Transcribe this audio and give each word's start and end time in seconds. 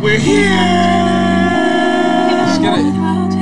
We're 0.00 0.18
here. 0.18 0.48
Let's 2.32 2.56
get 2.58 2.78
it. 2.78 2.88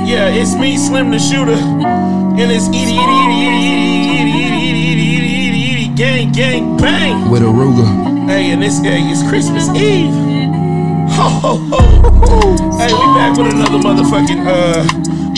Yeah, 0.05 0.27
it's 0.27 0.55
me, 0.55 0.75
Slim 0.75 1.09
the 1.09 1.17
Shoota, 1.17 1.53
and 1.53 2.51
it's 2.51 2.67
Eaddy, 2.67 2.99
Eaddy, 2.99 2.99
Eaddy, 2.99 3.47
Eaddy, 3.47 4.03
Eaddy, 4.11 4.35
Eaddy, 4.35 4.91
Eaddy, 4.91 5.15
Eaddy, 5.15 5.47
Eaddy, 5.47 5.71
Eaddy, 5.71 5.95
gang, 5.95 6.31
gang, 6.33 6.75
bang. 6.75 7.31
With 7.31 7.43
a 7.43 7.45
Ruger. 7.45 8.27
Hey, 8.27 8.51
and 8.51 8.61
this 8.61 8.81
hey, 8.81 8.99
it's 9.07 9.23
Christmas 9.29 9.69
Eve. 9.69 10.11
Ho 11.15 11.29
ho 11.39 11.55
ho. 11.71 11.79
Hey, 12.75 12.91
we 12.91 13.05
back 13.15 13.37
with 13.37 13.53
another 13.53 13.79
motherfucking 13.79 14.43
uh 14.45 14.83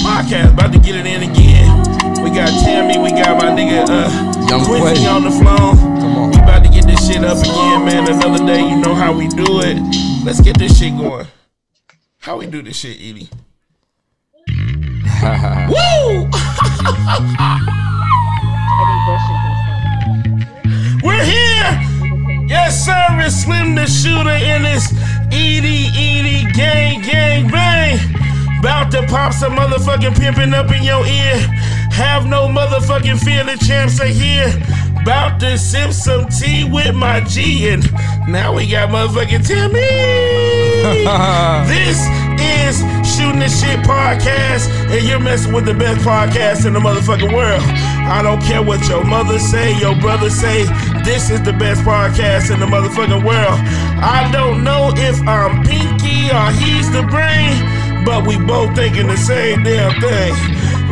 podcast. 0.01 0.53
About 0.53 0.73
to 0.73 0.79
get 0.79 0.95
it 0.95 1.05
in 1.05 1.21
again. 1.21 2.23
We 2.23 2.31
got 2.31 2.49
Tammy, 2.65 2.97
we 2.97 3.11
got 3.11 3.37
my 3.37 3.53
nigga 3.53 3.85
uh 3.87 4.09
Young 4.49 4.65
Quincy 4.65 5.05
on 5.05 5.23
the 5.23 5.29
phone. 5.29 5.77
Come 6.01 6.17
on. 6.17 6.31
We 6.31 6.37
about 6.37 6.63
to 6.63 6.69
get 6.71 6.87
this 6.87 7.05
shit 7.07 7.23
up 7.23 7.37
again, 7.37 7.85
man. 7.85 8.09
Another 8.09 8.43
day, 8.43 8.67
you 8.67 8.77
know 8.77 8.95
how 8.95 9.13
we 9.15 9.27
do 9.27 9.61
it. 9.61 10.00
Let's 10.23 10.39
get 10.39 10.59
this 10.59 10.77
shit 10.77 10.95
going. 10.95 11.25
How 12.19 12.37
we 12.37 12.45
do 12.45 12.61
this 12.61 12.77
shit, 12.77 12.99
Eaddy? 12.99 13.27
Woo! 15.67 16.29
We're 21.03 21.23
here! 21.23 21.81
Yes, 22.47 22.85
sir, 22.85 22.93
it's 23.19 23.35
Slim 23.37 23.73
the 23.73 23.81
Shoota 23.81 24.39
in 24.39 24.61
this 24.61 24.93
Eaddy 25.33 25.87
Eaddy 25.89 26.53
Gang 26.53 27.01
Gang 27.01 27.49
Bang. 27.49 27.97
About 28.59 28.91
to 28.91 29.01
pop 29.07 29.33
some 29.33 29.55
motherfucking 29.55 30.19
pimping 30.19 30.53
up 30.53 30.69
in 30.71 30.83
your 30.83 31.03
ear. 31.03 31.37
Have 31.89 32.27
no 32.27 32.47
motherfucking 32.47 33.17
fear, 33.21 33.43
the 33.43 33.57
champs 33.65 33.99
are 33.99 34.05
here. 34.05 34.49
About 35.01 35.39
to 35.39 35.57
sip 35.57 35.91
some 35.93 36.29
tea 36.29 36.63
with 36.63 36.93
my 36.93 37.21
G 37.21 37.69
and 37.69 37.81
now 38.27 38.53
we 38.53 38.69
got 38.69 38.89
motherfucking 38.89 39.45
Timmy. 39.47 39.79
this 41.67 41.97
is 42.39 42.77
Shooting 43.09 43.39
the 43.39 43.49
Shit 43.49 43.79
Podcast, 43.79 44.69
and 44.91 45.07
you're 45.07 45.19
messing 45.19 45.53
with 45.53 45.65
the 45.65 45.73
best 45.73 46.05
podcast 46.05 46.67
in 46.67 46.73
the 46.73 46.79
motherfucking 46.79 47.33
world. 47.33 47.63
I 47.63 48.21
don't 48.21 48.41
care 48.43 48.61
what 48.61 48.87
your 48.87 49.03
mother 49.03 49.39
say, 49.39 49.75
your 49.79 49.99
brother 49.99 50.29
say, 50.29 50.65
this 51.03 51.31
is 51.31 51.41
the 51.41 51.53
best 51.53 51.81
podcast 51.81 52.53
in 52.53 52.59
the 52.59 52.67
motherfucking 52.67 53.25
world. 53.25 53.59
I 54.03 54.29
don't 54.31 54.63
know 54.63 54.91
if 54.95 55.19
I'm 55.27 55.63
Pinky 55.63 56.29
or 56.29 56.51
he's 56.61 56.91
the 56.91 57.01
brain, 57.09 58.05
but 58.05 58.27
we 58.27 58.37
both 58.37 58.75
thinking 58.75 59.07
the 59.07 59.17
same 59.17 59.63
damn 59.63 59.99
thing. 59.99 60.33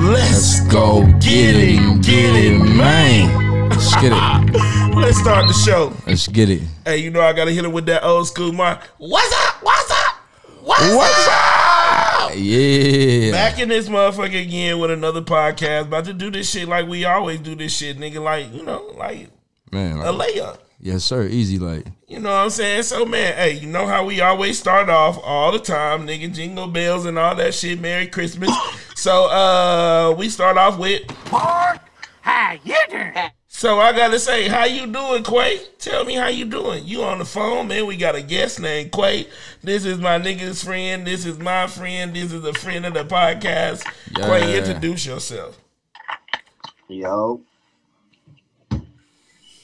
Let's, 0.03 0.61
Let's 0.61 0.73
go 0.73 1.05
get 1.19 1.55
it, 1.55 2.01
get 2.01 2.35
it, 2.35 2.57
man. 2.57 3.48
Let's 3.69 3.95
get 3.95 4.11
it. 4.11 4.95
Let's 4.95 5.17
start 5.19 5.47
the 5.47 5.53
show. 5.53 5.93
Let's 6.07 6.27
get 6.27 6.49
it. 6.49 6.61
Hey, 6.85 6.97
you 6.97 7.09
know 7.11 7.21
I 7.21 7.33
gotta 7.33 7.51
hit 7.51 7.63
it 7.65 7.71
with 7.71 7.85
that 7.85 8.03
old 8.03 8.27
school 8.27 8.51
mark. 8.51 8.81
What's 8.97 9.33
up? 9.47 9.63
What's 9.63 9.91
up? 9.91 10.15
What's, 10.63 10.93
What's 10.95 11.27
up? 11.27 12.31
Yeah. 12.35 13.31
Back 13.31 13.59
in 13.59 13.69
this 13.69 13.87
motherfucker 13.89 14.41
again 14.41 14.79
with 14.79 14.91
another 14.91 15.21
podcast. 15.21 15.83
About 15.83 16.05
to 16.05 16.13
do 16.13 16.29
this 16.29 16.49
shit 16.49 16.67
like 16.67 16.87
we 16.87 17.05
always 17.05 17.39
do 17.39 17.55
this 17.55 17.75
shit, 17.75 17.97
nigga. 17.97 18.21
Like, 18.21 18.53
you 18.53 18.63
know, 18.63 18.93
like 18.97 19.29
Man. 19.71 19.97
a 19.99 20.11
layup. 20.11 20.59
yes, 20.79 21.03
sir. 21.03 21.25
Easy 21.27 21.57
like. 21.59 21.85
You 22.07 22.19
know 22.19 22.29
what 22.29 22.43
I'm 22.43 22.49
saying? 22.49 22.83
So, 22.83 23.05
man, 23.05 23.35
hey, 23.35 23.53
you 23.53 23.67
know 23.67 23.85
how 23.85 24.03
we 24.05 24.19
always 24.21 24.57
start 24.59 24.89
off 24.89 25.19
all 25.23 25.51
the 25.51 25.59
time, 25.59 26.07
nigga, 26.07 26.33
jingle 26.33 26.67
bells 26.67 27.05
and 27.05 27.17
all 27.19 27.35
that 27.35 27.53
shit. 27.53 27.79
Merry 27.79 28.07
Christmas. 28.07 28.49
So, 28.95 29.25
uh, 29.29 30.15
we 30.17 30.27
start 30.29 30.57
off 30.57 30.77
with. 30.77 31.03
How 31.29 32.57
you 32.63 32.75
doing? 32.89 33.29
So 33.59 33.77
I 33.77 33.91
gotta 33.91 34.19
say, 34.19 34.47
how 34.47 34.63
you 34.63 34.87
doing, 34.87 35.21
Quay? 35.21 35.59
Tell 35.79 36.05
me 36.05 36.13
how 36.15 36.29
you 36.29 36.45
doing. 36.45 36.85
You 36.85 37.03
on 37.03 37.19
the 37.19 37.25
phone, 37.25 37.67
man? 37.67 37.87
We 37.87 37.97
got 37.97 38.15
a 38.15 38.21
guest 38.21 38.61
named 38.61 38.93
Quay. 38.93 39.27
This 39.61 39.83
is 39.83 39.97
my 39.97 40.17
nigga's 40.17 40.63
friend. 40.63 41.05
This 41.05 41.25
is 41.25 41.37
my 41.39 41.67
friend. 41.67 42.15
This 42.15 42.31
is 42.31 42.41
a 42.45 42.53
friend 42.53 42.85
of 42.85 42.93
the 42.93 43.03
podcast. 43.03 43.83
Quay, 44.15 44.57
introduce 44.57 45.05
yourself. 45.05 45.59
Yo. 46.87 47.41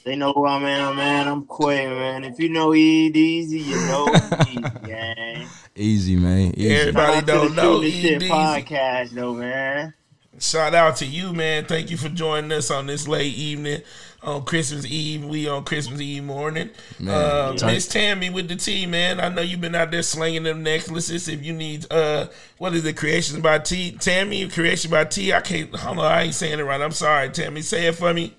They 0.04 0.14
know 0.14 0.34
who 0.34 0.46
I'm 0.46 0.62
in, 0.66 0.96
man. 0.96 1.26
I'm 1.26 1.46
Quay, 1.46 1.86
man. 1.86 2.24
If 2.24 2.38
you 2.38 2.50
know 2.50 2.72
Ed 2.72 2.76
Easy, 3.16 3.60
you 3.60 3.76
know 3.76 4.14
Easy, 4.46 4.60
gang. 4.84 5.46
Easy, 5.74 6.16
man. 6.16 6.52
Easy. 6.54 6.68
Everybody 6.68 7.12
Shout 7.12 7.16
out 7.16 7.20
to 7.20 7.26
don't 7.26 7.54
know 7.56 7.82
Shooting 7.82 7.94
E. 7.94 8.18
Shit 8.18 8.30
podcast, 8.30 9.10
though, 9.12 9.32
man. 9.32 9.94
Shout 10.38 10.74
out 10.74 10.96
to 10.96 11.06
you, 11.06 11.32
man. 11.32 11.64
Thank 11.64 11.90
you 11.90 11.96
for 11.96 12.08
joining 12.08 12.52
us 12.52 12.70
on 12.70 12.86
this 12.86 13.08
late 13.08 13.34
evening 13.34 13.82
on 14.22 14.44
Christmas 14.44 14.84
Eve. 14.84 15.24
We 15.24 15.48
on 15.48 15.64
Christmas 15.64 16.00
Eve 16.00 16.24
morning. 16.24 16.70
Man, 16.98 17.58
um. 17.62 17.66
Miss 17.66 17.86
Tammy 17.86 18.28
with 18.28 18.48
the 18.48 18.56
T, 18.56 18.86
man. 18.86 19.20
I 19.20 19.28
know 19.28 19.40
you've 19.42 19.60
been 19.60 19.74
out 19.74 19.90
there 19.90 20.02
slinging 20.02 20.42
them 20.42 20.62
necklaces. 20.62 21.28
If 21.28 21.44
you 21.44 21.52
need, 21.52 21.90
uh, 21.90 22.26
what 22.58 22.74
is 22.74 22.84
it? 22.84 22.96
Creations 22.96 23.40
by 23.40 23.60
T. 23.60 23.92
Tammy, 23.92 24.48
Creation 24.48 24.90
by 24.90 25.04
T. 25.04 25.32
I 25.32 25.40
can't. 25.40 25.74
Hold 25.74 25.98
on, 25.98 26.04
I 26.04 26.22
ain't 26.24 26.34
saying 26.34 26.58
it 26.58 26.64
right. 26.64 26.80
I'm 26.80 26.92
sorry, 26.92 27.30
Tammy. 27.30 27.62
Say 27.62 27.86
it 27.86 27.94
for 27.94 28.12
me. 28.12 28.34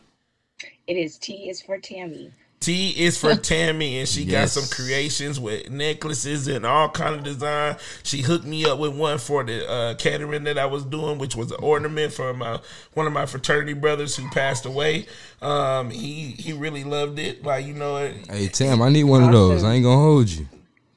It 0.85 0.97
is 0.97 1.17
T 1.17 1.49
is 1.49 1.61
for 1.61 1.77
Tammy. 1.79 2.31
T 2.59 2.89
is 2.89 3.17
for 3.17 3.35
Tammy, 3.35 3.99
and 3.99 4.09
she 4.09 4.25
got 4.25 4.49
some 4.49 4.65
creations 4.67 5.39
with 5.39 5.69
necklaces 5.69 6.47
and 6.47 6.65
all 6.65 6.89
kind 6.89 7.15
of 7.15 7.23
design. 7.23 7.77
She 8.03 8.21
hooked 8.21 8.45
me 8.45 8.65
up 8.65 8.79
with 8.79 8.95
one 8.95 9.19
for 9.19 9.43
the 9.43 9.69
uh, 9.69 9.93
catering 9.95 10.43
that 10.45 10.57
I 10.57 10.65
was 10.65 10.83
doing, 10.83 11.19
which 11.19 11.35
was 11.35 11.51
an 11.51 11.59
ornament 11.61 12.13
for 12.13 12.33
my 12.33 12.59
one 12.93 13.05
of 13.05 13.13
my 13.13 13.27
fraternity 13.27 13.73
brothers 13.73 14.15
who 14.15 14.27
passed 14.31 14.65
away. 14.65 15.05
Um, 15.41 15.91
he 15.91 16.31
he 16.31 16.53
really 16.53 16.83
loved 16.83 17.19
it. 17.19 17.43
Like 17.43 17.65
you 17.65 17.73
know, 17.73 17.97
it, 17.97 18.25
Hey, 18.29 18.47
Tam, 18.47 18.81
I 18.81 18.89
need 18.89 19.03
one 19.03 19.23
of 19.23 19.31
those. 19.31 19.63
I 19.63 19.75
ain't 19.75 19.83
gonna 19.83 20.01
hold 20.01 20.27
you. 20.27 20.47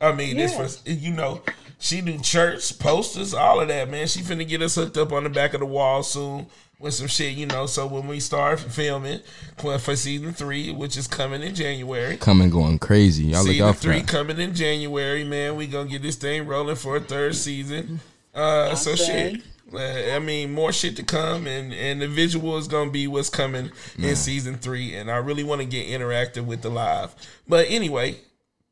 I 0.01 0.13
mean, 0.13 0.39
this 0.39 0.53
Yeah. 0.53 0.63
was 0.63 0.83
you 0.87 1.13
know, 1.13 1.43
she 1.79 2.01
do 2.01 2.19
church 2.19 2.79
posters, 2.79 3.35
all 3.35 3.61
of 3.61 3.69
that, 3.69 3.91
man. 3.91 4.07
She 4.07 4.21
finna 4.21 4.49
get 4.49 4.63
us 4.63 4.77
hooked 4.77 4.97
up 4.97 5.13
on 5.13 5.25
the 5.25 5.31
back 5.31 5.53
of 5.53 5.61
the 5.61 5.67
wall 5.67 6.03
soon 6.03 6.47
with 6.81 6.95
some 6.95 7.07
shit, 7.07 7.37
you 7.37 7.47
know. 7.47 7.67
So 7.67 7.87
when 7.87 8.09
we 8.09 8.19
start 8.19 8.59
filming 8.59 9.21
for 9.59 9.79
for 9.79 9.95
season 9.95 10.33
three, 10.33 10.73
which 10.73 10.97
is 10.97 11.07
coming 11.07 11.43
in 11.43 11.55
January. 11.55 12.17
Coming 12.17 12.51
going 12.51 12.79
crazy. 12.79 13.25
Y'all 13.25 13.43
look 13.43 13.53
Season 13.53 13.67
out 13.67 13.77
for 13.77 13.83
three 13.83 14.01
that. 14.01 14.09
coming 14.09 14.41
in 14.41 14.55
January, 14.55 15.23
man. 15.23 15.57
We 15.57 15.67
gonna 15.67 15.89
get 15.89 16.03
this 16.03 16.17
thing 16.17 16.47
rolling 16.47 16.77
for 16.77 16.97
a 16.97 17.01
third 17.01 17.37
season. 17.37 18.01
Uh, 18.35 18.75
so 18.75 18.97
shit. 18.97 19.43
Uh, 19.73 19.79
I 19.79 20.19
mean, 20.19 20.53
more 20.53 20.73
shit 20.73 20.97
to 20.97 21.05
come, 21.05 21.47
and 21.47 21.73
and 21.73 22.03
the 22.03 22.09
visual 22.09 22.57
is 22.57 22.67
gonna 22.67 22.91
be 22.91 23.07
what's 23.07 23.31
coming 23.31 23.71
in 23.99 24.17
season 24.17 24.57
three. 24.57 24.95
And 24.95 25.09
I 25.11 25.17
really 25.19 25.45
want 25.45 25.61
to 25.61 25.67
get 25.67 25.87
interactive 25.87 26.45
with 26.47 26.63
the 26.63 26.71
live. 26.71 27.15
But 27.47 27.67
anyway, 27.69 28.17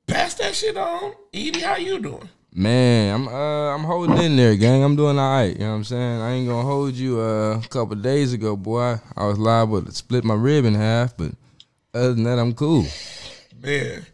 pass 0.08 0.34
that 0.34 0.56
shit 0.56 0.76
on. 0.76 1.12
Eaddy, 1.32 1.62
how 1.62 1.76
you 1.76 2.00
doing? 2.00 2.28
Man, 2.54 3.14
I'm 3.14 3.28
uh 3.28 3.74
I'm 3.74 3.84
holding 3.84 4.18
in 4.18 4.36
there, 4.36 4.56
gang. 4.56 4.82
I'm 4.82 4.96
doing 4.96 5.18
all 5.18 5.32
right. 5.32 5.52
You 5.52 5.60
know 5.60 5.70
what 5.70 5.76
I'm 5.76 5.84
saying? 5.84 6.20
I 6.20 6.32
ain't 6.32 6.48
gonna 6.48 6.66
hold 6.66 6.94
you. 6.94 7.20
Uh, 7.20 7.60
a 7.62 7.68
couple 7.68 7.94
days 7.96 8.32
ago, 8.32 8.56
boy, 8.56 8.96
I 9.16 9.26
was 9.26 9.38
liable 9.38 9.82
to 9.82 9.92
split 9.92 10.24
my 10.24 10.34
rib 10.34 10.64
in 10.64 10.74
half, 10.74 11.16
but 11.16 11.32
other 11.92 12.14
than 12.14 12.24
that, 12.24 12.38
I'm 12.38 12.54
cool. 12.54 12.86
Man, 13.60 14.06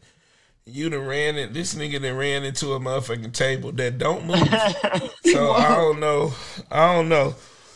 you 0.67 0.91
done 0.91 1.07
ran 1.07 1.37
it. 1.37 1.55
This 1.55 1.75
nigga 1.75 2.03
done 2.03 2.17
ran 2.17 2.43
into 2.43 2.73
a 2.73 2.81
motherfucking 2.81 3.33
table 3.33 3.71
that 3.73 3.99
don't 3.99 4.27
move. 4.27 4.39
so 5.33 5.53
I 5.53 5.77
don't 5.77 6.01
know. 6.01 6.33
I 6.71 6.93
don't 6.93 7.09
know. 7.09 7.35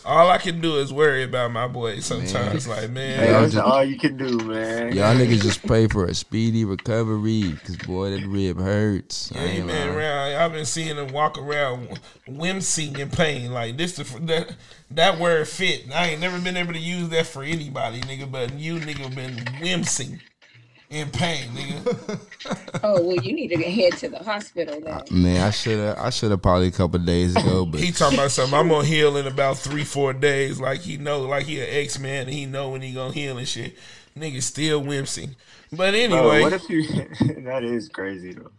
All 0.09 0.31
I 0.31 0.39
can 0.39 0.63
do 0.63 0.79
is 0.79 0.91
worry 0.91 1.23
about 1.23 1.53
my 1.53 1.69
boy 1.69 2.01
sometimes. 2.01 2.67
Like, 2.67 2.89
man, 2.89 3.19
Hey, 3.19 3.31
Y'all 3.31 3.43
that's 3.43 3.57
all 3.57 3.85
you 3.85 3.99
can 3.99 4.17
do, 4.17 4.39
man. 4.39 4.95
Y'all 4.95 5.15
niggas 5.15 5.43
just 5.43 5.67
pray 5.67 5.87
for 5.87 6.07
a 6.07 6.15
speedy 6.15 6.65
recovery, 6.65 7.55
cause 7.63 7.77
boy, 7.77 8.13
that 8.13 8.27
rib 8.27 8.59
hurts. 8.59 9.31
I 9.33 9.39
Yeah, 9.39 9.47
he 9.49 9.59
ain't 9.59 9.67
been 9.67 9.89
around. 9.89 10.33
I've 10.33 10.53
been 10.53 10.65
seeing 10.65 10.97
him 10.97 11.13
walk 11.13 11.37
around 11.37 12.01
whimsy 12.27 12.99
and 12.99 13.13
pain. 13.13 13.53
Like 13.53 13.77
this, 13.77 13.97
the, 13.97 14.05
that 14.21 14.57
that 14.93 15.19
word 15.19 15.47
fit. 15.47 15.95
I 15.95 16.09
ain't 16.09 16.23
never 16.23 16.41
been 16.41 16.57
able 16.57 16.73
to 16.73 16.79
use 16.79 17.11
that 17.11 17.27
for 17.27 17.43
anybody, 17.43 18.01
nigga. 18.01 18.33
But 18.33 18.55
you, 18.55 18.77
nigga, 18.77 19.15
been 19.15 19.61
whimsy 19.61 20.21
in 20.91 21.11
pain, 21.11 21.49
nigga. 21.51 22.19
Oh 22.85 23.03
well, 23.03 23.17
you 23.17 23.33
need 23.35 23.49
to 23.49 23.57
head 23.63 23.95
to 23.99 24.09
the 24.09 24.19
hospital 24.21 24.81
then. 24.81 25.03
Man, 25.11 25.43
I 25.43 25.51
should 25.51 25.79
have. 25.79 25.99
I 25.99 26.11
should 26.11 26.31
have 26.31 26.41
probably 26.41 26.69
a 26.69 26.71
couple 26.71 26.99
days 27.01 27.35
ago, 27.35 27.67
but 27.67 27.81
He 27.81 27.91
talking 27.91 28.17
about 28.17 28.31
something. 28.31 28.57
I'm 28.57 28.69
gonna 28.69 28.85
heal 28.87 29.17
in 29.17 29.27
about 29.27 29.59
three, 29.59 29.83
four 29.85 30.13
days. 30.13 30.61
Like 30.61 30.81
he 30.81 30.97
know, 30.97 31.23
like 31.23 31.47
he 31.47 31.61
an 31.61 31.67
X 31.69 31.99
man, 31.99 32.23
and 32.27 32.31
he 32.31 32.47
know 32.47 32.71
when 32.71 32.81
he 32.81 32.93
gonna 32.95 33.13
heal 33.13 33.37
and 33.37 33.47
shit. 33.49 33.77
Nigga 34.17 34.41
still 34.43 34.81
whimsy. 34.81 35.31
But 35.71 35.77
Bro, 35.91 36.01
anyway, 36.01 36.41
what 36.43 36.53
if 36.53 36.71
you? 36.71 36.85
that 37.45 37.65
is 37.65 37.89
crazy 37.89 38.33
though. 38.35 38.53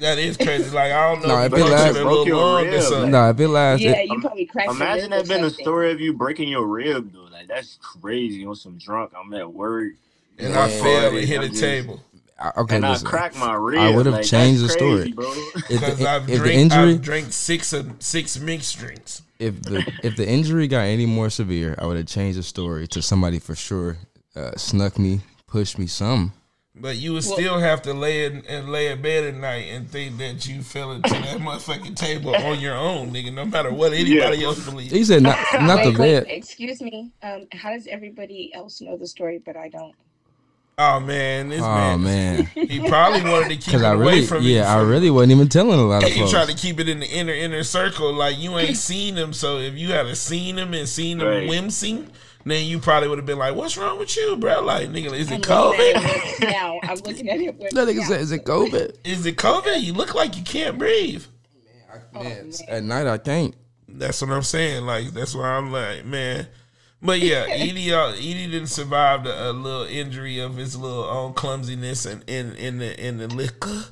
that 0.00 0.18
is 0.18 0.36
crazy. 0.36 0.68
Like 0.74 0.92
I 0.92 1.14
don't 1.14 1.22
know 1.26 1.34
Nah, 1.34 1.44
if 1.44 1.52
if 1.52 1.58
it 1.58 1.60
broke 1.62 1.70
lasts- 1.70 1.98
Broke 2.02 2.26
your 2.26 2.36
lung 2.36 2.66
or 2.66 2.70
rib, 2.70 2.82
something. 2.82 3.10
nah, 3.12 3.30
if 3.30 3.40
it 3.40 3.48
lasts, 3.48 3.84
Yeah, 3.84 3.90
it, 3.92 4.08
you 4.10 4.20
probably 4.20 4.46
cracked. 4.46 4.66
your 4.72 4.76
Imagine 4.76 5.10
that 5.10 5.28
been 5.28 5.44
a 5.44 5.50
story 5.50 5.92
of 5.92 6.00
you 6.00 6.12
breaking 6.12 6.48
your 6.48 6.66
rib 6.66 7.12
though. 7.12 7.28
Like 7.30 7.46
that's 7.46 7.78
crazy 7.80 8.44
on 8.44 8.56
some 8.56 8.76
drunk. 8.76 9.12
I'm 9.16 9.32
at 9.34 9.54
work 9.54 9.92
And 10.38 10.54
I 10.54 10.68
fell 10.68 11.16
and 11.16 11.26
hit 11.26 11.42
a 11.42 11.48
table. 11.50 12.00
I- 12.38 12.52
okay, 12.58 12.76
and 12.76 12.84
I 12.86 12.98
cracked 12.98 13.38
my 13.38 13.54
rib. 13.54 13.80
I 13.80 13.94
would've 13.96 14.12
like, 14.12 14.24
changed 14.26 14.62
the 14.62 14.68
crazy, 14.76 15.12
story. 15.12 15.14
If 15.54 15.68
Because 15.68 15.98
the, 15.98 16.08
I've 16.10 16.22
if 16.22 16.26
the 16.28 16.36
drink, 16.36 16.54
injury, 16.60 16.90
I've 16.92 17.02
drank 17.02 17.32
six 17.32 17.72
of 17.72 17.94
six 18.00 18.38
mixed 18.38 18.78
drinks. 18.78 19.22
if 19.38 19.62
the 19.62 19.90
if 20.02 20.16
the 20.16 20.28
injury 20.28 20.68
got 20.68 20.82
any 20.82 21.06
more 21.06 21.30
severe, 21.30 21.74
I 21.78 21.86
would 21.86 21.96
have 21.96 22.06
changed 22.06 22.38
the 22.38 22.42
story 22.42 22.86
to 22.88 23.00
somebody 23.00 23.38
for 23.38 23.54
sure 23.54 23.96
uh, 24.34 24.50
snuck 24.56 24.98
me, 24.98 25.20
pushed 25.46 25.78
me, 25.78 25.86
some. 25.86 26.34
But 26.78 26.96
you 26.96 27.14
would 27.14 27.24
still 27.24 27.58
have 27.58 27.80
to 27.82 27.94
lay 27.94 28.26
in 28.26 28.44
and 28.46 28.68
lay 28.70 28.88
in 28.92 29.00
bed 29.00 29.24
at 29.24 29.34
night 29.34 29.68
and 29.70 29.88
think 29.88 30.18
that 30.18 30.46
you 30.46 30.60
fell 30.60 30.92
into 30.92 31.08
that 31.08 31.38
motherfucking 31.38 31.96
table 31.96 32.36
on 32.36 32.60
your 32.60 32.74
own, 32.74 33.12
nigga. 33.14 33.32
No 33.32 33.46
matter 33.46 33.72
what 33.72 33.94
anybody 33.94 34.44
else 34.44 34.62
believes. 34.62 34.92
He 34.92 35.02
said 35.04 35.22
not 35.22 35.38
not 35.62 35.82
the 35.84 35.92
wait, 35.92 35.98
wait, 35.98 36.24
bed. 36.24 36.26
excuse 36.28 36.82
me. 36.82 37.12
Um, 37.22 37.46
how 37.52 37.70
does 37.70 37.86
everybody 37.86 38.52
else 38.52 38.82
know 38.82 38.98
the 38.98 39.06
story, 39.06 39.38
but 39.38 39.56
I 39.56 39.70
don't? 39.70 39.94
Oh 40.78 41.00
man, 41.00 41.48
this 41.48 41.62
Oh 41.62 41.96
man, 41.96 42.02
man, 42.02 42.44
he 42.68 42.86
probably 42.86 43.22
wanted 43.22 43.48
to 43.48 43.56
keep 43.56 43.60
it 43.60 43.64
because 43.66 43.82
I 43.82 43.94
away 43.94 44.04
really, 44.04 44.26
from 44.26 44.42
you. 44.42 44.56
yeah, 44.56 44.74
I 44.76 44.82
really 44.82 45.08
wasn't 45.10 45.32
even 45.32 45.48
telling 45.48 45.80
a 45.80 45.82
lot 45.86 46.04
of 46.04 46.10
He 46.10 46.20
folks. 46.20 46.32
tried 46.32 46.48
to 46.48 46.54
keep 46.54 46.78
it 46.78 46.86
in 46.86 47.00
the 47.00 47.06
inner 47.06 47.32
inner 47.32 47.64
circle, 47.64 48.12
like 48.12 48.38
you 48.38 48.58
ain't 48.58 48.76
seen 48.90 49.16
him. 49.16 49.32
So 49.32 49.56
if 49.58 49.72
you 49.74 49.92
had 49.92 50.14
seen 50.18 50.58
him 50.58 50.74
and 50.74 50.86
seen 50.86 51.18
him 51.20 51.26
Right. 51.28 51.48
wincing, 51.48 52.10
then 52.44 52.66
you 52.66 52.78
probably 52.78 53.08
would 53.08 53.16
have 53.16 53.24
been 53.24 53.38
like, 53.38 53.54
"What's 53.54 53.78
wrong 53.78 53.98
with 53.98 54.14
you, 54.18 54.36
bro? 54.36 54.60
Like, 54.60 54.90
nigga, 54.90 55.14
is 55.14 55.30
it 55.30 55.40
COVID? 55.40 55.76
it 55.78 56.40
now 56.50 56.78
I'm 56.82 56.98
looking 56.98 57.30
at 57.30 57.40
it 57.40 57.56
with 57.58 57.70
That 57.70 57.88
nigga 57.88 58.02
said, 58.04 58.20
"Is 58.20 58.30
it 58.30 58.44
COVID?" 58.44 58.96
Is 59.02 59.24
it 59.24 59.36
COVID? 59.38 59.80
You 59.80 59.94
look 59.94 60.14
like 60.14 60.36
you 60.36 60.42
can't 60.44 60.76
breathe." 60.76 61.24
Oh, 62.14 62.22
Man, 62.22 62.50
man. 62.50 62.52
at 62.68 62.82
night 62.82 63.06
I 63.06 63.16
can't. 63.16 63.54
That's 63.88 64.20
what 64.20 64.30
I'm 64.30 64.42
saying. 64.42 64.84
Like 64.84 65.12
that's 65.12 65.34
why 65.34 65.48
I'm 65.48 65.72
like, 65.72 66.04
man. 66.04 66.48
But 67.02 67.20
yeah, 67.20 67.46
Eaddy, 67.50 67.90
uh, 67.90 68.14
Eaddy 68.16 68.50
didn't 68.50 68.68
survive 68.68 69.26
a, 69.26 69.50
a 69.50 69.52
little 69.52 69.84
injury 69.84 70.38
of 70.38 70.56
his 70.56 70.76
little 70.76 71.04
own 71.04 71.34
clumsiness 71.34 72.06
and 72.06 72.22
in 72.28 72.54
in 72.56 72.78
the 72.78 72.98
in 73.06 73.18
the 73.18 73.28
liquor. 73.28 73.84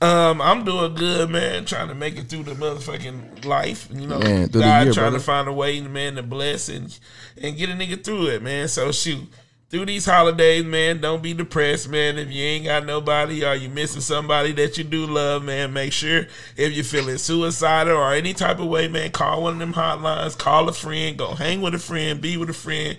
Um, 0.00 0.40
I'm 0.40 0.64
doing 0.64 0.94
good, 0.94 1.28
man. 1.28 1.66
Trying 1.66 1.88
to 1.88 1.94
make 1.94 2.16
it 2.16 2.28
through 2.28 2.44
the 2.44 2.52
motherfucking 2.54 3.44
life. 3.44 3.88
You 3.92 4.06
know, 4.06 4.18
Man, 4.18 4.48
through 4.48 4.60
the 4.62 4.66
God 4.66 4.84
year, 4.86 4.92
trying 4.94 5.04
brother. 5.10 5.18
to 5.18 5.24
find 5.24 5.48
a 5.48 5.52
way, 5.52 5.80
man, 5.82 6.14
to 6.16 6.22
bless 6.22 6.68
and 6.70 6.98
and 7.42 7.56
get 7.56 7.68
a 7.68 7.74
nigga 7.74 8.02
through 8.02 8.28
it, 8.28 8.42
man. 8.42 8.66
So 8.68 8.92
shoot. 8.92 9.28
Through 9.70 9.84
these 9.84 10.06
holidays, 10.06 10.64
man, 10.64 11.02
don't 11.02 11.22
be 11.22 11.34
depressed, 11.34 11.90
man. 11.90 12.16
If 12.16 12.32
you 12.32 12.42
ain't 12.42 12.64
got 12.64 12.86
nobody 12.86 13.44
or 13.44 13.54
you 13.54 13.68
missing 13.68 14.00
somebody 14.00 14.52
that 14.52 14.78
you 14.78 14.84
do 14.84 15.04
love, 15.04 15.44
man, 15.44 15.74
make 15.74 15.92
sure 15.92 16.26
if 16.56 16.72
you're 16.72 16.84
feeling 16.84 17.18
suicidal 17.18 17.98
or 17.98 18.14
any 18.14 18.32
type 18.32 18.60
of 18.60 18.66
way, 18.66 18.88
man, 18.88 19.10
call 19.10 19.42
one 19.42 19.54
of 19.54 19.58
them 19.58 19.74
hotlines, 19.74 20.38
call 20.38 20.70
a 20.70 20.72
friend, 20.72 21.18
go 21.18 21.34
hang 21.34 21.60
with 21.60 21.74
a 21.74 21.78
friend, 21.78 22.18
be 22.18 22.38
with 22.38 22.48
a 22.48 22.54
friend, 22.54 22.96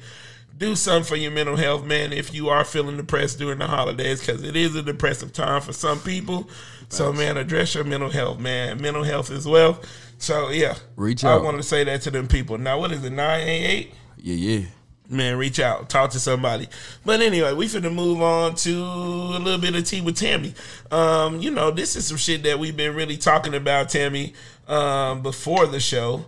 do 0.59 0.75
something 0.75 1.09
for 1.09 1.15
your 1.15 1.31
mental 1.31 1.55
health, 1.55 1.83
man. 1.85 2.13
If 2.13 2.35
you 2.35 2.49
are 2.49 2.63
feeling 2.63 2.97
depressed 2.97 3.39
during 3.39 3.57
the 3.57 3.67
holidays, 3.67 4.19
because 4.19 4.43
it 4.43 4.55
is 4.55 4.75
a 4.75 4.83
depressive 4.83 5.33
time 5.33 5.61
for 5.61 5.73
some 5.73 5.99
people. 5.99 6.47
So, 6.89 7.11
man, 7.11 7.37
address 7.37 7.73
your 7.73 7.83
mental 7.83 8.11
health, 8.11 8.39
man. 8.39 8.79
Mental 8.79 9.03
health 9.03 9.31
as 9.31 9.47
well. 9.47 9.79
So, 10.19 10.49
yeah, 10.49 10.75
Reach 10.95 11.23
out. 11.23 11.39
I 11.39 11.43
wanted 11.43 11.57
to 11.57 11.63
say 11.63 11.83
that 11.85 12.01
to 12.03 12.11
them 12.11 12.27
people. 12.27 12.59
Now, 12.59 12.79
what 12.79 12.91
is 12.91 13.03
it? 13.03 13.11
Nine 13.11 13.47
eight 13.47 13.65
eight 13.65 13.93
Yeah, 14.17 14.35
yeah. 14.35 14.65
Man, 15.09 15.37
reach 15.37 15.59
out, 15.59 15.89
talk 15.89 16.11
to 16.11 16.19
somebody. 16.19 16.67
But 17.05 17.21
anyway, 17.21 17.53
we 17.53 17.65
finna 17.65 17.93
move 17.93 18.21
on 18.21 18.55
to 18.55 18.71
a 18.83 19.39
little 19.39 19.59
bit 19.59 19.75
of 19.75 19.83
tea 19.85 20.01
with 20.01 20.17
Tammy. 20.17 20.53
Um, 20.91 21.39
you 21.41 21.51
know, 21.51 21.71
this 21.71 21.95
is 21.95 22.07
some 22.07 22.17
shit 22.17 22.43
that 22.43 22.59
we've 22.59 22.77
been 22.77 22.95
really 22.95 23.17
talking 23.17 23.53
about, 23.55 23.89
Tammy, 23.89 24.33
um, 24.67 25.21
before 25.21 25.65
the 25.65 25.79
show, 25.79 26.25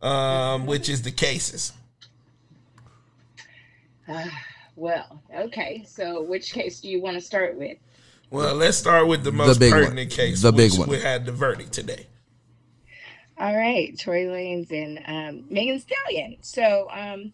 um, 0.00 0.66
which 0.66 0.88
is 0.88 1.02
the 1.02 1.10
cases. 1.10 1.72
Well, 4.76 5.22
okay. 5.34 5.84
So, 5.86 6.22
which 6.22 6.52
case 6.52 6.80
do 6.80 6.88
you 6.88 7.00
want 7.00 7.14
to 7.14 7.20
start 7.20 7.56
with? 7.56 7.78
Well, 8.30 8.54
let's 8.54 8.76
start 8.78 9.06
with 9.06 9.24
the 9.24 9.32
most 9.32 9.60
big 9.60 9.72
one. 9.72 9.82
pertinent 9.84 10.10
case, 10.10 10.40
The 10.42 10.52
big 10.52 10.72
one. 10.78 10.88
we 10.88 10.98
had 10.98 11.26
the 11.26 11.32
verdict 11.32 11.72
today. 11.72 12.06
All 13.38 13.54
right, 13.56 13.98
Tory 13.98 14.24
Lanez 14.24 14.70
and 14.72 15.00
um, 15.06 15.44
Megan 15.50 15.80
Stallion. 15.80 16.36
So, 16.40 16.88
um, 16.90 17.32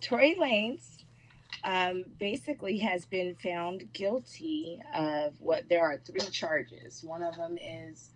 Tory 0.00 0.36
Lanez 0.38 1.04
um, 1.64 2.04
basically 2.18 2.78
has 2.78 3.04
been 3.06 3.34
found 3.42 3.92
guilty 3.92 4.80
of 4.94 5.34
what 5.40 5.68
there 5.68 5.82
are 5.82 5.98
three 5.98 6.20
charges. 6.30 7.02
One 7.04 7.22
of 7.22 7.36
them 7.36 7.58
is 7.58 8.10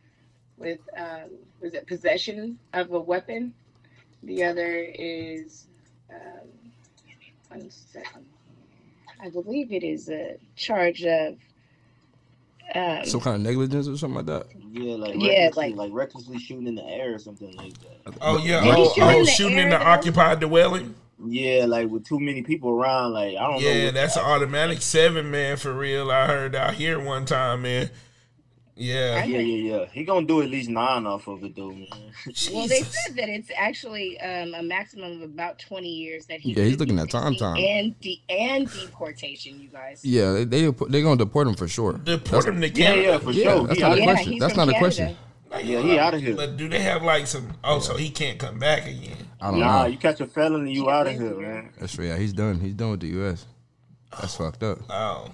with 0.57 0.81
um, 0.97 1.31
was 1.61 1.75
it 1.75 1.87
possession 1.87 2.59
of 2.73 2.93
a 2.93 3.01
weapon. 3.01 3.55
The 4.23 4.45
other 4.45 4.87
is 4.95 5.67
um, 6.11 6.49
one 7.49 7.71
second. 7.71 8.25
I 9.21 9.29
believe 9.29 9.73
it 9.73 9.85
is 9.85 10.09
a 10.09 10.37
charge 10.57 11.05
of 11.05 11.37
um, 12.75 13.05
Some 13.05 13.21
kind 13.21 13.37
of 13.37 13.43
negligence 13.43 13.89
or 13.89 13.97
something 13.97 14.17
like 14.17 14.27
that. 14.27 14.47
Yeah, 14.73 14.95
like 14.95 15.15
Yeah, 15.17 15.45
recklessly, 15.45 15.69
like- 15.71 15.77
like, 15.77 15.93
recklessly 15.93 16.39
shooting 16.39 16.67
in 16.67 16.75
the 16.75 16.85
air 16.85 17.15
or 17.15 17.19
something 17.19 17.55
like 17.57 17.75
that. 17.81 18.15
Oh 18.21 18.39
yeah, 18.39 18.65
Did 18.65 18.75
he 18.75 18.81
oh, 18.81 18.93
shoot 18.95 19.03
oh, 19.03 19.09
in 19.11 19.25
the 19.25 19.31
shooting 19.31 19.59
in 19.59 19.71
the 19.71 19.81
occupied 19.81 20.41
dwelling. 20.41 20.95
Yeah, 21.27 21.65
like 21.67 21.89
with 21.89 22.05
too 22.07 22.21
many 22.21 22.43
people 22.43 22.71
around, 22.71 23.13
like 23.13 23.37
I 23.37 23.43
don't 23.43 23.63
know. 23.63 23.69
Yeah, 23.69 23.91
that's 23.91 24.17
an 24.17 24.23
automatic 24.25 24.83
seven, 24.83 25.31
man. 25.31 25.57
For 25.57 25.73
real, 25.73 26.11
I 26.11 26.27
heard 26.27 26.55
out 26.55 26.75
here 26.75 26.99
one 27.01 27.25
time, 27.27 27.63
man. 27.63 27.91
Yeah, 28.77 29.25
Yeah, 29.25 29.39
yeah, 29.39 29.77
yeah. 29.79 29.85
He 29.93 30.03
gonna 30.05 30.27
do 30.27 30.43
at 30.43 30.49
least 30.51 30.69
nine 30.69 31.07
off 31.07 31.29
of 31.29 31.45
it 31.45 31.55
though, 31.55 31.71
man. 31.71 31.87
Well, 32.53 32.67
they 32.67 32.81
said 32.83 33.15
that 33.17 33.29
it's 33.29 33.49
actually 33.57 34.21
um, 34.21 34.53
a 34.55 34.65
maximum 34.65 35.13
of 35.13 35.23
about 35.23 35.61
20 35.61 35.89
years 35.89 36.27
that 36.27 36.41
he 36.41 36.55
Yeah, 36.55 36.65
he's 36.65 36.79
looking 36.81 36.99
at 36.99 37.09
time, 37.09 37.37
time. 37.37 37.57
and 37.57 37.99
de- 38.01 38.21
and 38.29 38.69
deportation. 38.73 39.61
You 39.61 39.69
guys. 39.69 40.05
Yeah, 40.05 40.33
they 40.33 40.45
they 40.45 40.71
they 40.89 41.03
gonna 41.03 41.17
deport 41.17 41.47
him 41.47 41.55
for 41.55 41.69
sure. 41.69 41.93
deport 41.93 42.47
him 42.47 42.61
to 42.61 42.69
Yeah, 42.69 42.75
Canada. 42.87 43.03
yeah, 43.03 43.19
for 43.19 43.31
Yeah, 43.31 43.45
sure. 43.45 43.67
that's 43.69 43.77
He 43.79 43.83
not 43.83 43.91
a 43.91 43.93
outta 43.93 44.01
Yeah, 44.01 44.05
here. 44.07 44.15
question. 44.15 44.39
That's 44.41 44.53
from 44.55 44.59
not 44.59 44.69
a 44.69 44.73
Canada. 44.73 44.81
question. 44.81 45.17
Yeah, 45.69 45.81
he 45.83 45.99
out 46.01 46.15
of 46.15 46.21
here. 46.21 46.35
But 46.35 46.57
do 46.57 46.69
they 46.69 46.81
have 46.81 47.05
like 47.05 47.29
some? 47.29 47.53
Oh, 47.63 47.79
so 47.79 47.97
he 47.97 48.11
can't 48.11 48.41
come 48.41 48.59
back 48.59 48.89
again. 48.89 49.19
I 49.41 49.51
don't 49.51 49.61
Nah, 49.61 49.83
know. 49.83 49.87
you 49.89 49.99
catch 49.99 50.21
a 50.21 50.27
felony, 50.27 50.73
you 50.73 50.89
out 50.91 51.07
of 51.07 51.13
here, 51.15 51.35
man. 51.39 51.71
That's 51.79 51.99
right. 51.99 52.09
Yeah, 52.09 52.17
he's 52.19 52.33
done. 52.33 52.61
He's 52.61 52.75
done 52.75 52.93
with 52.93 53.01
the 53.01 53.09
U.S. 53.09 53.47
That's 54.13 54.39
oh, 54.41 54.45
fucked 54.45 54.63
up. 54.63 54.79
Oh, 54.91 55.31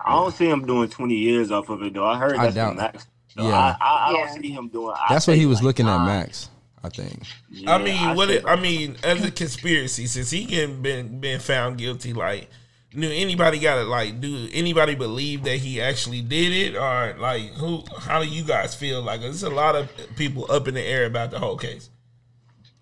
I 0.00 0.12
don't 0.12 0.34
see 0.34 0.48
him 0.48 0.66
doing 0.66 0.88
twenty 0.88 1.16
years 1.16 1.50
off 1.50 1.68
of 1.68 1.82
it 1.82 1.94
though. 1.94 2.06
I 2.06 2.18
heard 2.18 2.36
I 2.36 2.44
that's 2.44 2.54
doubt- 2.54 2.76
the 2.76 2.82
max. 2.82 3.06
So 3.36 3.42
yeah. 3.46 3.54
I, 3.54 3.76
I, 3.80 4.08
I 4.08 4.10
Yeah. 4.12 4.26
don't 4.26 4.42
see 4.42 4.50
him 4.50 4.68
doing. 4.68 4.94
I 4.96 5.06
That's 5.14 5.26
what 5.26 5.36
he 5.36 5.46
was 5.46 5.58
like 5.58 5.64
looking 5.64 5.86
at. 5.88 6.04
Max. 6.04 6.48
I 6.82 6.88
think. 6.90 7.22
Yeah, 7.50 7.74
I 7.74 7.78
mean, 7.82 8.14
what? 8.16 8.30
It, 8.30 8.44
I 8.46 8.54
mean, 8.56 8.96
as 9.02 9.24
a 9.24 9.30
conspiracy, 9.32 10.06
since 10.06 10.30
he 10.30 10.44
getting 10.44 10.80
been 10.80 11.20
been 11.20 11.40
found 11.40 11.76
guilty, 11.76 12.12
like, 12.12 12.48
do 12.92 13.10
anybody 13.10 13.58
got 13.58 13.76
to 13.76 13.82
like? 13.82 14.20
Do 14.20 14.48
anybody 14.52 14.94
believe 14.94 15.42
that 15.44 15.56
he 15.56 15.80
actually 15.80 16.22
did 16.22 16.52
it, 16.52 16.76
or 16.76 17.16
like, 17.18 17.42
who? 17.54 17.82
How 17.98 18.22
do 18.22 18.28
you 18.28 18.44
guys 18.44 18.74
feel? 18.76 19.02
Like, 19.02 19.20
there's 19.22 19.42
a 19.42 19.50
lot 19.50 19.74
of 19.74 19.90
people 20.16 20.46
up 20.50 20.68
in 20.68 20.74
the 20.74 20.82
air 20.82 21.04
about 21.04 21.32
the 21.32 21.40
whole 21.40 21.56
case. 21.56 21.90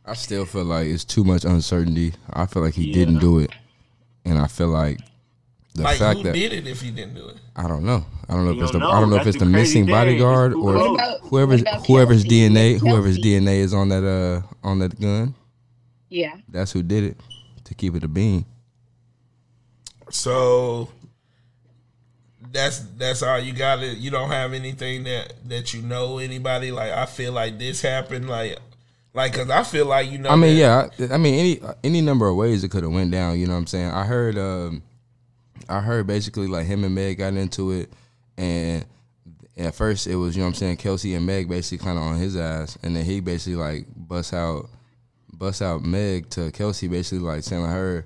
I 0.07 0.15
still 0.15 0.45
feel 0.47 0.65
like 0.65 0.87
it's 0.87 1.05
too 1.05 1.25
much 1.25 1.45
uncertainty. 1.45 2.13
I 2.33 2.47
feel 2.47 2.63
like 2.63 2.75
he 2.75 2.89
Yeah. 2.89 2.95
didn't 2.95 3.19
do 3.19 3.39
it, 3.41 3.51
and 4.25 4.39
I 4.39 4.47
feel 4.47 4.69
like 4.69 5.01
the 5.75 5.83
like, 5.83 5.99
fact 5.99 6.19
who 6.19 6.23
that 6.25 6.35
did 6.35 6.53
it 6.53 6.67
if 6.67 6.81
he 6.81 6.91
didn't 6.91 7.15
do 7.15 7.29
it? 7.29 7.37
I 7.57 7.67
don't 7.69 7.85
know. 7.85 8.05
I 8.29 8.35
don't 8.35 8.45
know 8.45 8.53
if 8.53 8.63
it's 8.63 8.73
the 8.73 8.79
don't 8.79 8.89
I 8.95 9.01
don't 9.01 9.11
know 9.11 9.17
know. 9.17 9.23
if 9.23 9.27
it's 9.29 9.39
the 9.39 9.45
the 9.45 9.51
missing 9.51 9.85
thing. 9.87 9.95
bodyguard 9.95 10.55
or 10.55 10.63
What 10.75 10.95
about- 10.95 11.21
whoever's 11.23 11.61
what 11.63 11.73
about 11.75 11.87
whoever's 11.87 12.23
Kelsey? 12.23 12.49
DNA 12.49 12.71
Kelsey? 12.73 12.89
whoever's 12.89 13.19
DNA 13.19 13.57
is 13.59 13.75
on 13.75 13.89
that 13.91 14.05
uh 14.05 14.43
on 14.67 14.79
that 14.79 14.99
gun. 15.01 15.35
Yeah. 16.09 16.37
That's 16.49 16.73
who 16.73 16.83
did 16.83 17.05
it 17.05 17.21
to 17.65 17.75
keep 17.75 17.95
it 17.97 18.05
a 18.05 18.09
bean. 18.09 18.45
So 20.11 20.89
that's 22.53 22.79
that's 22.97 23.23
all 23.23 23.39
you 23.39 23.53
got. 23.53 23.77
to 23.81 23.87
You 23.95 24.11
don't 24.11 24.31
have 24.31 24.53
anything 24.53 25.05
that 25.05 25.35
that 25.49 25.75
you 25.75 25.83
know 25.83 26.19
anybody 26.19 26.71
like. 26.73 26.93
I 26.93 27.07
feel 27.07 27.33
like 27.33 27.59
this 27.59 27.83
happened. 27.83 28.29
Like, 28.29 28.59
like 29.17 29.33
because 29.33 29.49
I 29.49 29.63
feel 29.63 29.87
like 29.87 30.11
you 30.11 30.19
know. 30.19 30.29
I 30.29 30.37
mean, 30.37 30.57
yeah. 30.59 30.89
I, 31.01 31.15
I 31.15 31.17
mean, 31.17 31.35
any 31.35 31.61
any 31.83 32.01
number 32.03 32.29
of 32.29 32.37
ways 32.37 32.63
it 32.63 32.71
could 32.71 32.83
have 32.83 32.93
went 32.93 33.11
down. 33.11 33.39
You 33.39 33.47
know 33.47 33.55
what 33.55 33.61
I'm 33.61 33.67
saying? 33.67 33.91
I 33.91 34.05
heard, 34.05 34.37
um, 34.37 34.83
I 35.71 35.81
heard 35.81 36.07
basically 36.07 36.47
like 36.47 36.67
him 36.67 36.85
and 36.85 36.95
Meg 36.95 37.17
got 37.17 37.33
into 37.33 37.73
it, 37.73 37.91
and 38.37 38.85
at 39.57 39.75
first 39.75 40.07
it 40.07 40.17
was 40.17 40.37
you 40.37 40.43
know 40.43 40.49
what 40.49 40.51
I'm 40.51 40.55
saying 40.57 40.77
Kelsey 40.77 41.15
and 41.15 41.25
Meg 41.25 41.49
basically 41.49 41.83
kind 41.83 41.97
of 41.97 42.05
on 42.05 42.19
his 42.19 42.37
ass, 42.37 42.77
and 42.83 42.95
then 42.95 43.07
he 43.07 43.21
basically 43.21 43.57
like 43.57 43.87
bust 43.97 44.35
out, 44.35 44.69
bust 45.33 45.63
out 45.63 45.83
Meg 45.83 46.29
to 46.31 46.53
Kelsey, 46.53 46.87
basically 46.87 47.21
like 47.21 47.43
telling 47.43 47.71
her 47.71 48.05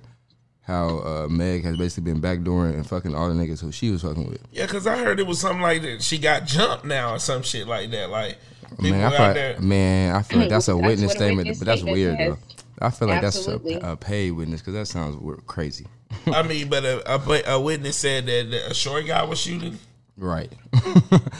how 0.62 0.98
uh, 1.00 1.26
Meg 1.28 1.64
has 1.64 1.76
basically 1.76 2.12
been 2.12 2.22
backdooring 2.22 2.74
and 2.74 2.86
fucking 2.86 3.16
all 3.16 3.28
the 3.28 3.34
niggas 3.34 3.60
who 3.60 3.72
she 3.72 3.90
was 3.90 4.02
fucking 4.02 4.28
with. 4.28 4.46
Yeah, 4.52 4.66
because 4.66 4.86
I 4.86 4.96
heard 4.96 5.18
it 5.18 5.26
was 5.26 5.40
something 5.40 5.60
like 5.60 5.82
that. 5.82 6.02
She 6.02 6.18
got 6.18 6.46
jumped 6.46 6.84
now 6.84 7.14
or 7.14 7.18
some 7.18 7.42
shit 7.42 7.66
like 7.66 7.90
that. 7.90 8.10
Like 8.10 8.38
people 8.76 8.90
Man, 8.90 9.00
I 9.00 9.04
out 9.04 9.12
feel 9.16 9.34
there. 9.34 9.52
like, 9.54 9.62
man, 9.62 10.14
I 10.16 10.22
feel 10.22 10.38
like 10.40 10.48
that's 10.48 10.68
a 10.68 10.72
That's 10.74 10.86
witness 10.86 11.12
a 11.12 11.16
statement, 11.16 11.36
witness 11.38 11.58
but 11.58 11.64
that's 11.66 11.82
weird 11.82 12.16
says. 12.18 12.28
though. 12.78 12.86
I 12.86 12.90
feel 12.90 13.08
like 13.08 13.22
Absolutely. 13.22 13.74
that's 13.74 13.84
a, 13.84 13.90
a 13.92 13.96
paid 13.96 14.30
witness 14.32 14.60
because 14.60 14.74
that 14.74 14.86
sounds 14.86 15.16
crazy. 15.46 15.86
I 16.26 16.42
mean, 16.42 16.68
but 16.68 16.84
a, 16.84 17.14
a, 17.14 17.42
a 17.54 17.60
witness 17.60 17.96
said 17.96 18.26
that 18.26 18.70
a 18.70 18.74
short 18.74 19.06
guy 19.06 19.22
was 19.24 19.38
shooting. 19.38 19.78
Right. 20.16 20.52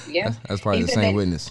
Yeah. 0.09 0.33
That's 0.49 0.61
probably 0.63 0.79
He 0.81 0.85
the 0.87 0.93
same 0.93 1.03
that- 1.03 1.15
witness. 1.15 1.51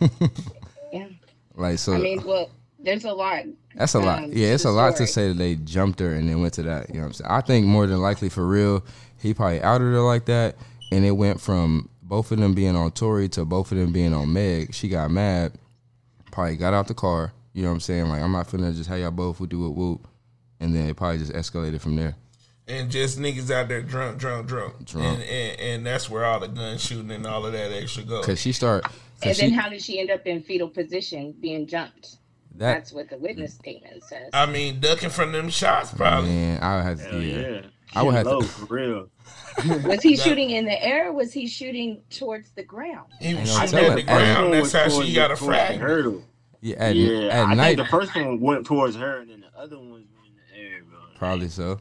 Yeah. 0.92 1.08
like 1.54 1.78
so 1.78 1.94
I 1.94 1.98
mean, 1.98 2.22
well, 2.24 2.50
there's 2.78 3.04
a 3.04 3.12
lot. 3.12 3.44
that's 3.74 3.94
a 3.94 3.98
lot. 3.98 4.24
um, 4.24 4.30
Yeah, 4.32 4.48
it's 4.54 4.62
the 4.62 4.70
a 4.70 4.70
lot 4.70 4.96
to 4.96 5.06
say 5.06 5.28
that 5.28 5.34
they 5.38 5.56
jumped 5.56 6.00
her 6.00 6.14
and 6.14 6.28
then 6.28 6.40
went 6.40 6.54
to 6.54 6.62
that. 6.64 6.88
You 6.88 6.96
know 6.96 7.00
what 7.00 7.06
I'm 7.06 7.12
saying? 7.14 7.30
I 7.30 7.40
think 7.40 7.66
more 7.66 7.86
than 7.86 8.00
likely 8.00 8.28
for 8.28 8.46
real, 8.46 8.84
he 9.20 9.34
probably 9.34 9.60
outed 9.62 9.84
her 9.84 10.00
like 10.00 10.26
that 10.26 10.56
and 10.92 11.04
it 11.04 11.10
went 11.12 11.40
from 11.40 11.88
both 12.08 12.30
of 12.32 12.38
them 12.38 12.54
being 12.54 12.76
on 12.76 12.90
Tory 12.92 13.28
to 13.30 13.44
both 13.44 13.72
of 13.72 13.78
them 13.78 13.92
being 13.92 14.14
on 14.14 14.32
Meg. 14.32 14.72
She 14.74 14.88
got 14.88 15.10
mad, 15.10 15.52
probably 16.30 16.56
got 16.56 16.74
out 16.74 16.88
the 16.88 16.94
car. 16.94 17.32
You 17.52 17.62
know 17.62 17.68
what 17.68 17.74
I'm 17.74 17.80
saying? 17.80 18.08
Like 18.08 18.22
I'm 18.22 18.32
not 18.32 18.48
finna 18.48 18.74
just 18.74 18.88
have 18.88 18.98
y'all 18.98 19.10
both 19.10 19.40
whoop 19.40 19.50
do 19.50 19.64
a 19.64 19.70
whoop, 19.70 20.06
and 20.60 20.74
then 20.74 20.88
it 20.88 20.96
probably 20.96 21.18
just 21.18 21.32
escalated 21.32 21.80
from 21.80 21.96
there. 21.96 22.14
and 22.68 22.90
just 22.90 23.18
niggas 23.18 23.50
out 23.50 23.68
there 23.68 23.82
drunk, 23.82 24.18
drunk, 24.18 24.46
drunk, 24.46 24.84
Drunk. 24.84 25.06
And, 25.06 25.22
and 25.22 25.60
and 25.60 25.86
that's 25.86 26.10
where 26.10 26.24
all 26.24 26.40
the 26.40 26.48
gun 26.48 26.78
shooting 26.78 27.10
and 27.10 27.26
all 27.26 27.46
of 27.46 27.52
that 27.52 27.72
extra 27.72 28.02
goes. 28.02 28.24
Cause 28.26 28.40
she 28.40 28.52
start. 28.52 28.84
And 29.22 29.34
then 29.34 29.50
she, 29.50 29.54
how 29.54 29.68
did 29.70 29.82
she 29.82 29.98
end 29.98 30.10
up 30.10 30.26
in 30.26 30.42
fetal 30.42 30.68
position 30.68 31.34
being 31.40 31.66
jumped? 31.66 32.16
that 32.56 32.74
That's 32.74 32.92
what 32.92 33.08
the 33.08 33.16
witness 33.18 33.54
statement 33.54 34.02
says. 34.04 34.28
I 34.34 34.44
mean, 34.46 34.78
ducking 34.80 35.08
from 35.10 35.32
them 35.32 35.48
shots, 35.48 35.92
probably. 35.94 36.28
man, 36.30 36.62
I 36.62 36.76
would 36.76 36.84
have 36.84 37.00
Hell 37.00 37.10
to. 37.12 37.20
Yeah. 37.20 37.48
yeah. 37.48 37.60
I 37.94 38.02
would 38.02 38.12
Get 38.12 38.16
have 38.18 38.26
to- 38.26 38.30
low, 38.38 38.40
for 38.42 38.74
real. 38.74 39.08
was 39.84 40.02
he 40.02 40.16
shooting 40.16 40.50
in 40.50 40.64
the 40.66 40.84
air 40.84 41.08
or 41.08 41.12
was 41.12 41.32
he 41.32 41.46
shooting 41.46 42.02
towards 42.10 42.50
the 42.50 42.62
ground? 42.62 43.06
He 43.20 43.34
was 43.34 43.48
Ain't 43.58 43.70
shooting 43.70 43.86
at 43.86 43.94
the 43.94 44.00
Hey. 44.00 44.02
ground. 44.02 44.52
That's 44.54 44.72
how 44.72 44.88
she 44.88 45.08
the- 45.08 45.14
got 45.14 45.30
a 45.30 45.36
towards 45.36 45.44
frag. 45.56 45.78
hurdle. 45.78 46.22
Yeah, 46.60 46.76
at, 46.76 46.96
yeah, 46.96 47.28
at 47.28 47.46
I 47.48 47.54
night, 47.54 47.66
think 47.76 47.78
the 47.78 47.84
first 47.86 48.14
one 48.14 48.40
went 48.40 48.66
towards 48.66 48.96
her, 48.96 49.20
and 49.20 49.30
then 49.30 49.40
the 49.42 49.58
other 49.60 49.78
one 49.78 49.92
was 49.92 50.02
in 50.02 50.34
the 50.36 50.60
air, 50.60 50.82
bro. 50.88 50.98
probably 51.16 51.48
so. 51.48 51.78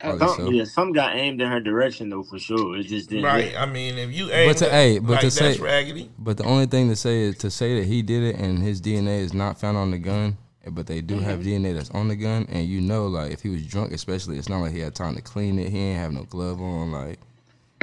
Probably 0.00 0.18
Some, 0.26 0.36
so. 0.36 0.50
yeah, 0.50 0.64
some 0.64 0.92
got 0.92 1.14
aimed 1.14 1.40
in 1.40 1.48
her 1.48 1.60
direction 1.60 2.08
though, 2.08 2.24
for 2.24 2.38
sure. 2.38 2.76
It 2.76 2.84
just 2.84 3.08
didn't. 3.10 3.24
Right. 3.24 3.44
hit. 3.50 3.60
I 3.60 3.66
mean, 3.66 3.98
if 3.98 4.12
you 4.12 4.32
aim, 4.32 4.52
to- 4.54 4.68
hey, 4.70 4.98
but 4.98 5.10
like 5.10 5.20
to 5.20 5.26
that's 5.26 5.36
say- 5.36 5.58
raggedy. 5.58 6.10
But 6.18 6.38
the 6.38 6.44
only 6.44 6.66
thing 6.66 6.88
to 6.88 6.96
say 6.96 7.20
is 7.20 7.36
to 7.38 7.50
say 7.50 7.78
that 7.78 7.86
he 7.86 8.02
did 8.02 8.22
it 8.24 8.36
and 8.36 8.58
his 8.60 8.80
DNA 8.80 9.20
is 9.20 9.32
not 9.34 9.60
found 9.60 9.76
on 9.76 9.92
the 9.92 9.98
gun, 9.98 10.38
but 10.70 10.86
they 10.86 11.00
do 11.00 11.18
have 11.18 11.40
mm-hmm. 11.40 11.64
DNA 11.64 11.74
that's 11.74 11.90
on 11.90 12.08
the 12.08 12.16
gun, 12.16 12.46
and 12.48 12.66
you 12.66 12.80
know, 12.80 13.06
like 13.06 13.32
if 13.32 13.42
he 13.42 13.48
was 13.48 13.66
drunk, 13.66 13.92
especially, 13.92 14.38
it's 14.38 14.48
not 14.48 14.60
like 14.60 14.72
he 14.72 14.80
had 14.80 14.94
time 14.94 15.14
to 15.16 15.22
clean 15.22 15.58
it. 15.58 15.70
He 15.70 15.78
ain't 15.78 15.98
have 15.98 16.12
no 16.12 16.22
glove 16.24 16.60
on. 16.60 16.92
Like 16.92 17.18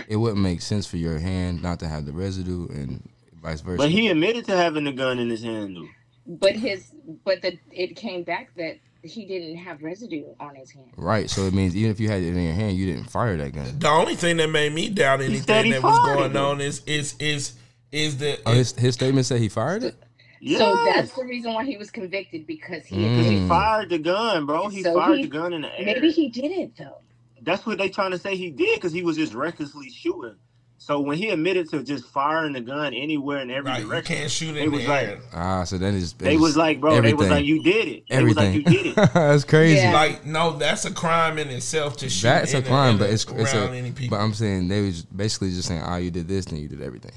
it 0.07 0.15
wouldn't 0.15 0.41
make 0.41 0.61
sense 0.61 0.85
for 0.85 0.97
your 0.97 1.19
hand 1.19 1.61
not 1.61 1.79
to 1.79 1.87
have 1.87 2.05
the 2.05 2.13
residue, 2.13 2.67
and 2.69 3.07
vice 3.41 3.61
versa. 3.61 3.77
But 3.77 3.89
he 3.89 4.07
admitted 4.07 4.45
to 4.45 4.55
having 4.55 4.85
the 4.85 4.93
gun 4.93 5.19
in 5.19 5.29
his 5.29 5.43
hand 5.43 5.75
though. 5.75 5.87
But 6.25 6.55
his 6.55 6.91
but 7.25 7.41
the 7.41 7.57
it 7.71 7.95
came 7.95 8.23
back 8.23 8.51
that 8.55 8.79
he 9.03 9.25
didn't 9.25 9.57
have 9.57 9.81
residue 9.81 10.25
on 10.39 10.55
his 10.55 10.71
hand. 10.71 10.91
right, 10.97 11.29
so 11.29 11.43
it 11.43 11.53
means 11.53 11.75
even 11.75 11.91
if 11.91 11.99
you 11.99 12.09
had 12.09 12.21
it 12.21 12.27
in 12.27 12.43
your 12.43 12.53
hand, 12.53 12.77
you 12.77 12.85
didn't 12.85 13.09
fire 13.09 13.37
that 13.37 13.53
gun. 13.53 13.79
The 13.79 13.87
only 13.87 14.15
thing 14.15 14.37
that 14.37 14.49
made 14.49 14.73
me 14.73 14.89
doubt 14.89 15.21
anything 15.21 15.71
that 15.71 15.83
was 15.83 15.99
going 16.05 16.31
it. 16.31 16.37
on 16.37 16.61
is 16.61 16.81
is 16.85 17.15
is 17.19 17.53
is 17.91 18.17
the 18.17 18.39
Oh, 18.45 18.53
his 18.53 18.73
his 18.73 18.93
statement 18.95 19.25
said 19.25 19.39
he 19.39 19.49
fired 19.49 19.83
it. 19.83 19.95
Yeah. 20.41 20.57
So 20.59 20.75
that's 20.85 21.13
the 21.13 21.25
reason 21.25 21.53
why 21.53 21.65
he 21.65 21.77
was 21.77 21.91
convicted 21.91 22.47
because 22.47 22.85
he 22.85 22.95
Because 22.97 23.25
he 23.27 23.37
Mm. 23.37 23.47
fired 23.47 23.89
the 23.89 23.99
gun, 23.99 24.45
bro. 24.45 24.67
He 24.69 24.83
So 24.83 24.93
fired 24.93 25.17
he- 25.17 25.23
the 25.23 25.29
gun 25.29 25.53
in 25.53 25.61
the 25.61 25.79
air. 25.79 25.85
maybe 25.85 26.11
he 26.11 26.29
did 26.29 26.51
it 26.51 26.71
though. 26.77 26.97
That's 27.41 27.65
what 27.65 27.77
they 27.77 27.89
trying 27.89 28.11
to 28.11 28.17
say 28.19 28.35
he 28.35 28.49
did 28.49 28.75
because 28.75 28.91
he 28.93 29.01
was 29.03 29.15
just 29.17 29.33
recklessly 29.33 29.89
shooting. 29.89 30.35
So 30.81 31.01
when 31.01 31.17
he 31.17 31.29
admitted 31.29 31.69
to 31.71 31.83
just 31.83 32.05
firing 32.05 32.53
the 32.53 32.61
gun 32.61 32.93
anywhere 32.93 33.39
in 33.41 33.51
every 33.51 33.69
like 33.69 33.81
you 33.81 33.89
direction, 33.89 34.15
can't 34.15 34.31
shoot 34.31 34.55
It 34.55 34.63
in 34.63 34.71
was 34.71 34.83
the 34.83 34.87
like- 34.87 35.07
air. 35.07 35.19
Ah, 35.33 35.63
so 35.65 35.77
then 35.77 35.93
it's 35.95 36.13
they 36.13 36.37
was 36.37 36.55
like, 36.55 36.79
bro, 36.79 37.01
they 37.01 37.13
was 37.13 37.29
like, 37.29 37.43
you 37.45 37.61
did 37.61 37.87
it. 37.89 38.03
They 38.09 38.23
was 38.23 38.37
everything. 38.37 38.63
like, 38.63 38.73
you 38.73 38.83
did 38.83 38.85
it. 38.87 38.95
that's 39.13 39.43
crazy. 39.43 39.75
Yeah. 39.75 39.93
Like 39.93 40.25
no, 40.25 40.57
that's 40.57 40.85
a 40.85 40.91
crime 40.91 41.37
in 41.37 41.49
itself 41.49 41.97
to 41.97 42.09
shoot. 42.09 42.23
That's 42.23 42.53
a 42.53 42.61
crime, 42.61 42.93
in 42.93 42.97
but 42.99 43.09
it's 43.09 43.25
it's 43.25 43.53
around 43.53 43.73
a. 43.73 43.77
any 43.77 43.91
people. 43.91 44.17
But 44.17 44.23
I'm 44.23 44.33
saying 44.33 44.69
they 44.69 44.81
was 44.81 45.03
basically 45.03 45.49
just 45.49 45.67
saying, 45.67 45.81
"Ah, 45.83 45.97
you 45.97 46.11
did 46.11 46.29
this, 46.29 46.45
then 46.45 46.59
you 46.59 46.69
did 46.69 46.81
everything." 46.81 47.11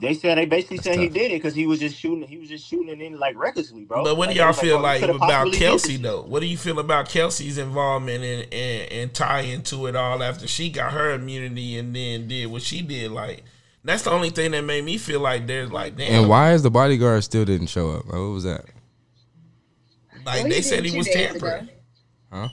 They 0.00 0.14
said 0.14 0.38
they 0.38 0.46
basically 0.46 0.78
That's 0.78 0.88
said 0.88 0.98
he 0.98 1.08
did 1.08 1.30
it 1.30 1.34
because 1.34 1.54
he 1.54 1.66
was 1.66 1.78
just 1.78 1.96
shooting. 1.96 2.26
He 2.26 2.38
was 2.38 2.48
just 2.48 2.66
shooting 2.66 2.88
it 2.88 3.00
in 3.02 3.18
like 3.18 3.36
recklessly, 3.36 3.84
bro. 3.84 4.02
But 4.02 4.16
what 4.16 4.30
do 4.30 4.34
y'all 4.34 4.52
they 4.52 4.60
feel 4.60 4.80
bro, 4.80 4.92
you 4.94 5.06
like 5.06 5.16
about 5.16 5.52
Kelsey 5.52 5.96
though? 5.98 6.22
What 6.22 6.40
do 6.40 6.46
you 6.46 6.56
feel 6.56 6.78
about 6.78 7.08
Kelsey's 7.08 7.58
involvement 7.58 8.24
and 8.24 8.52
and, 8.52 8.92
and 8.92 9.14
tie 9.14 9.42
into 9.42 9.86
it 9.86 9.94
all 9.94 10.22
after 10.22 10.46
she 10.46 10.70
got 10.70 10.92
her 10.92 11.12
immunity 11.12 11.76
and 11.76 11.94
then 11.94 12.26
did 12.26 12.46
what 12.46 12.62
she 12.62 12.80
did? 12.80 13.10
Like 13.10 13.44
that's 13.84 14.02
the 14.02 14.10
only 14.10 14.30
thing 14.30 14.52
that 14.52 14.62
made 14.62 14.84
me 14.84 14.96
feel 14.96 15.20
like 15.20 15.46
there's 15.46 15.70
like 15.70 15.96
damn. 15.96 16.22
And 16.22 16.28
why 16.28 16.52
is 16.52 16.62
the 16.62 16.70
bodyguard 16.70 17.22
still 17.24 17.44
didn't 17.44 17.66
show 17.66 17.90
up? 17.90 18.06
Like, 18.06 18.14
what 18.14 18.20
was 18.20 18.44
that? 18.44 18.64
Like 20.24 20.42
Well, 20.42 20.48
they 20.48 20.62
said 20.62 20.84
he 20.84 20.96
was 20.96 21.08
tampering. 21.08 21.64
ago. 21.64 21.72
Huh? 22.32 22.48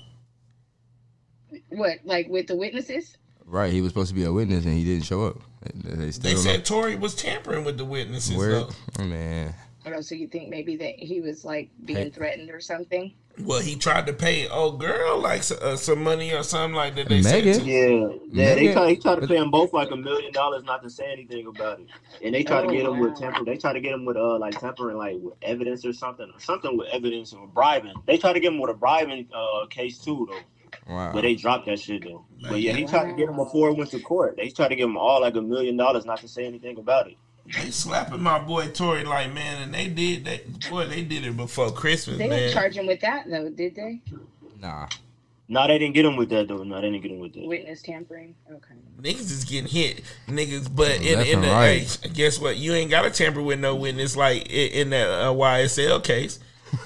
What, 1.70 2.00
like 2.04 2.28
with 2.28 2.48
the 2.48 2.56
witnesses? 2.56 3.16
Right, 3.50 3.74
he 3.74 3.82
was 3.82 3.90
supposed 3.92 4.10
to 4.10 4.16
be 4.16 4.24
a 4.26 4.32
witness 4.32 4.66
and 4.66 4.74
he 4.78 4.84
didn't 4.84 5.06
show 5.06 5.26
up. 5.26 5.38
They, 5.84 5.92
they 5.96 6.06
They 6.12 6.36
said 6.36 6.64
Tory 6.66 6.96
was 6.96 7.16
tampering 7.16 7.66
with 7.66 7.78
the 7.78 7.86
witnesses. 7.86 8.32
know 8.32 8.38
where. 8.38 8.50
Though. 8.52 8.70
Oh, 9.00 9.04
man, 9.06 9.56
Oh, 9.88 10.02
so 10.02 10.14
you 10.14 10.28
think 10.28 10.50
maybe 10.50 10.76
that 10.76 11.00
he 11.00 11.20
was 11.20 11.44
like 11.44 11.70
being 11.86 11.98
Hey. 11.98 12.10
threatened 12.12 12.52
or 12.52 12.60
something? 12.60 13.12
Well, 13.42 13.62
he 13.62 13.76
tried 13.78 14.06
to 14.08 14.14
pay 14.14 14.48
old 14.50 14.80
girl 14.82 15.18
like 15.18 15.42
uh, 15.62 15.78
some 15.78 16.04
money 16.04 16.32
or 16.34 16.44
something 16.44 16.76
like 16.76 16.96
that. 16.96 17.08
They 17.10 17.22
Megan? 17.22 17.54
said 17.56 17.64
to- 17.64 17.70
Yeah, 17.70 18.10
yeah. 18.32 18.56
They 18.56 18.74
tried. 18.74 18.90
He 18.90 18.96
tried 18.98 19.22
to 19.22 19.28
pay 19.28 19.38
them 19.40 19.50
both 19.50 19.72
like 19.74 19.90
a 19.92 19.96
million 19.96 20.32
dollars 20.34 20.64
not 20.66 20.84
to 20.84 20.90
say 20.90 21.10
anything 21.12 21.48
about 21.48 21.80
it, 21.80 21.88
and 22.24 22.36
they 22.36 22.44
tried 22.44 22.66
Oh, 22.66 22.68
to 22.70 22.76
get 22.76 22.86
him 22.86 23.00
with 23.00 23.12
wow. 23.14 23.16
temper. 23.32 23.46
They 23.46 23.56
tried 23.58 23.74
to 23.74 23.80
get 23.80 23.94
him 23.94 24.04
with 24.06 24.18
uh 24.18 24.38
like 24.38 24.60
tampering 24.60 24.98
like 24.98 25.16
with 25.22 25.36
evidence 25.42 25.86
or 25.86 25.94
something, 25.94 26.30
or 26.36 26.40
something 26.40 26.78
with 26.78 26.90
evidence 26.92 27.32
or 27.34 27.48
bribing. 27.48 27.94
They 28.06 28.18
tried 28.18 28.34
to 28.34 28.42
get 28.42 28.52
him 28.52 28.60
with 28.60 28.72
a 28.72 28.74
bribing 28.76 29.28
uh 29.34 29.66
case 29.68 29.98
too 30.00 30.28
though, 30.30 30.40
wow. 30.88 31.12
but 31.14 31.22
they 31.22 31.36
dropped 31.36 31.66
that 31.68 31.80
shit 31.80 32.04
though. 32.04 32.26
But 32.42 32.62
yeah, 32.62 32.74
he 32.74 32.86
tried 32.86 33.10
to 33.10 33.16
get 33.18 33.30
him 33.30 33.36
before 33.36 33.70
it 33.70 33.78
went 33.78 33.92
to 33.92 34.00
court. 34.00 34.36
They 34.38 34.50
tried 34.50 34.70
to 34.70 34.76
give 34.76 34.88
him 34.90 34.98
all 34.98 35.22
like 35.22 35.36
a 35.36 35.42
million 35.42 35.78
dollars 35.78 36.06
not 36.06 36.20
to 36.22 36.28
say 36.28 36.46
anything 36.46 36.78
about 36.78 37.08
it. 37.08 37.18
They 37.46 37.72
slapping 37.72 38.22
my 38.22 38.38
boy 38.40 38.68
Tory 38.68 39.04
like 39.06 39.34
man, 39.34 39.62
and 39.64 39.74
they 39.74 39.88
did 39.88 40.26
that. 40.26 40.70
Boy, 40.70 40.86
they 40.86 41.02
did 41.04 41.26
it 41.26 41.36
before 41.36 41.72
Christmas, 41.72 42.18
They 42.20 42.30
didn't 42.30 42.54
charge 42.54 42.76
him 42.78 42.86
with 42.86 43.02
that 43.02 43.30
though, 43.30 43.50
did 43.50 43.76
they? 43.76 44.02
Nah, 44.62 44.88
No, 45.48 45.66
they 45.68 45.80
didn't 45.80 45.96
get 45.96 46.06
him 46.06 46.16
with 46.16 46.30
that 46.30 46.48
though. 46.48 46.64
No, 46.64 46.76
they 46.76 46.92
didn't 46.92 47.02
get 47.02 47.12
him 47.12 47.20
with 47.20 47.34
that. 47.34 47.48
Witness 47.48 47.82
tampering. 47.82 48.36
Okay. 48.52 48.76
Niggas 49.02 49.32
is 49.32 49.46
getting 49.46 49.68
hit, 49.70 50.04
niggas. 50.28 50.70
But 50.74 51.02
in, 51.02 51.18
Left 51.18 51.30
in 51.30 51.42
the 51.42 51.48
right. 51.48 52.00
hey, 52.04 52.10
guess 52.10 52.40
what? 52.40 52.58
You 52.58 52.74
ain't 52.74 52.92
got 52.92 53.02
to 53.04 53.10
tamper 53.10 53.42
with 53.42 53.60
no 53.60 53.76
witness 53.76 54.16
like 54.16 54.44
i- 54.50 54.54
in 54.54 54.92
that 54.92 55.10
uh, 55.10 55.34
YSL 55.34 56.04
case. 56.04 56.40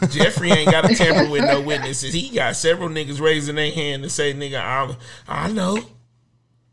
Jeffery 0.09 0.51
ain't 0.51 0.71
got 0.71 0.87
to 0.87 0.95
tamper 0.95 1.29
with 1.29 1.43
no 1.43 1.61
witnesses. 1.61 2.13
He 2.13 2.29
got 2.29 2.55
several 2.55 2.89
niggas 2.89 3.19
raising 3.19 3.55
their 3.55 3.71
hand 3.71 4.03
to 4.03 4.09
say, 4.09 4.33
"Nigga, 4.33 4.59
I, 4.59 4.95
I 5.27 5.51
know, 5.51 5.79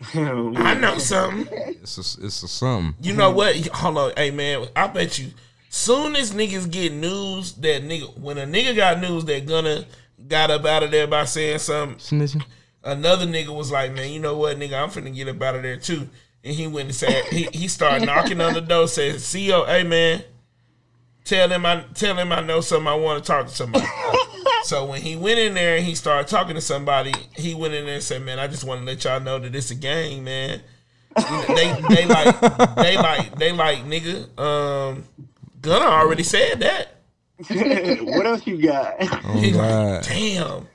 I 0.15 0.75
know 0.75 0.99
something." 0.99 1.47
it's 1.83 1.99
a, 1.99 2.25
it's 2.27 2.43
a 2.43 2.49
something. 2.49 2.95
You 3.03 3.15
know 3.15 3.31
what? 3.31 3.57
Hold 3.69 3.99
on, 3.99 4.13
hey 4.17 4.31
man, 4.31 4.67
I 4.75 4.87
bet 4.89 5.19
you. 5.19 5.31
Soon 5.73 6.17
as 6.17 6.33
niggas 6.33 6.69
get 6.71 6.93
news 6.93 7.53
that 7.53 7.85
nigga, 7.85 8.19
when 8.19 8.39
a 8.39 8.45
nigga 8.45 8.75
got 8.75 9.01
news 9.01 9.25
that 9.27 9.47
Gunna 9.47 9.85
got 10.27 10.51
up 10.51 10.65
out 10.65 10.83
of 10.83 10.91
there 10.91 11.07
by 11.07 11.25
saying 11.25 11.61
something, 11.61 11.99
Snitching. 11.99 12.45
another 12.83 13.27
nigga 13.27 13.55
was 13.55 13.71
like, 13.71 13.93
man, 13.93 14.11
you 14.11 14.19
know 14.19 14.37
what, 14.37 14.59
nigga, 14.59 14.83
I'm 14.83 14.89
finna 14.91 15.15
get 15.15 15.29
up 15.29 15.41
out 15.41 15.55
of 15.55 15.63
there 15.63 15.77
too. 15.77 16.09
And 16.43 16.55
he 16.55 16.67
went 16.67 16.87
and 16.87 16.95
said, 16.95 17.25
he, 17.27 17.49
he 17.53 17.69
started 17.69 18.07
knocking 18.07 18.41
on 18.41 18.55
the 18.55 18.61
door, 18.61 18.89
said, 18.89 19.17
CEO, 19.17 19.67
hey 19.67 19.85
man, 19.85 20.25
tell 21.31 21.49
him 21.49 21.65
I 21.65 21.85
tell 21.95 22.17
him 22.17 22.33
I 22.33 22.41
know 22.41 22.61
something, 22.61 22.89
I 22.89 22.95
want 22.95 23.23
to 23.23 23.27
talk 23.27 23.47
to 23.47 23.55
somebody. 23.55 23.87
so 24.65 24.85
when 24.85 25.01
he 25.01 25.17
went 25.17 25.39
in 25.39 25.55
there 25.55 25.77
and 25.77 25.87
he 25.87 25.95
started 25.95 26.29
talking 26.29 26.57
to 26.57 26.61
somebody, 26.61 27.13
he 27.37 27.55
went 27.55 27.73
in 27.73 27.87
there 27.87 27.95
and 27.95 28.03
said, 28.03 28.23
man, 28.23 28.41
I 28.41 28.49
just 28.49 28.65
want 28.65 28.81
to 28.81 28.87
let 28.87 29.05
y'all 29.05 29.21
know 29.21 29.39
that 29.39 29.55
it's 29.55 29.71
a 29.71 29.77
game, 29.77 30.25
man. 30.25 30.61
You 31.17 31.25
know, 31.25 31.45
they 31.49 31.95
they 31.95 32.07
like 32.07 32.41
they 32.77 32.97
like 32.97 33.39
they 33.39 33.53
like 33.53 33.79
nigga. 33.85 34.39
Um, 34.39 35.05
Gunna 35.61 35.85
already 35.85 36.23
said 36.23 36.61
that. 36.61 36.97
what 37.49 38.27
else 38.27 38.47
you 38.47 38.61
got? 38.63 38.97
Oh 39.01 39.33
He 39.39 39.53
like, 39.53 40.03
damn. 40.03 40.67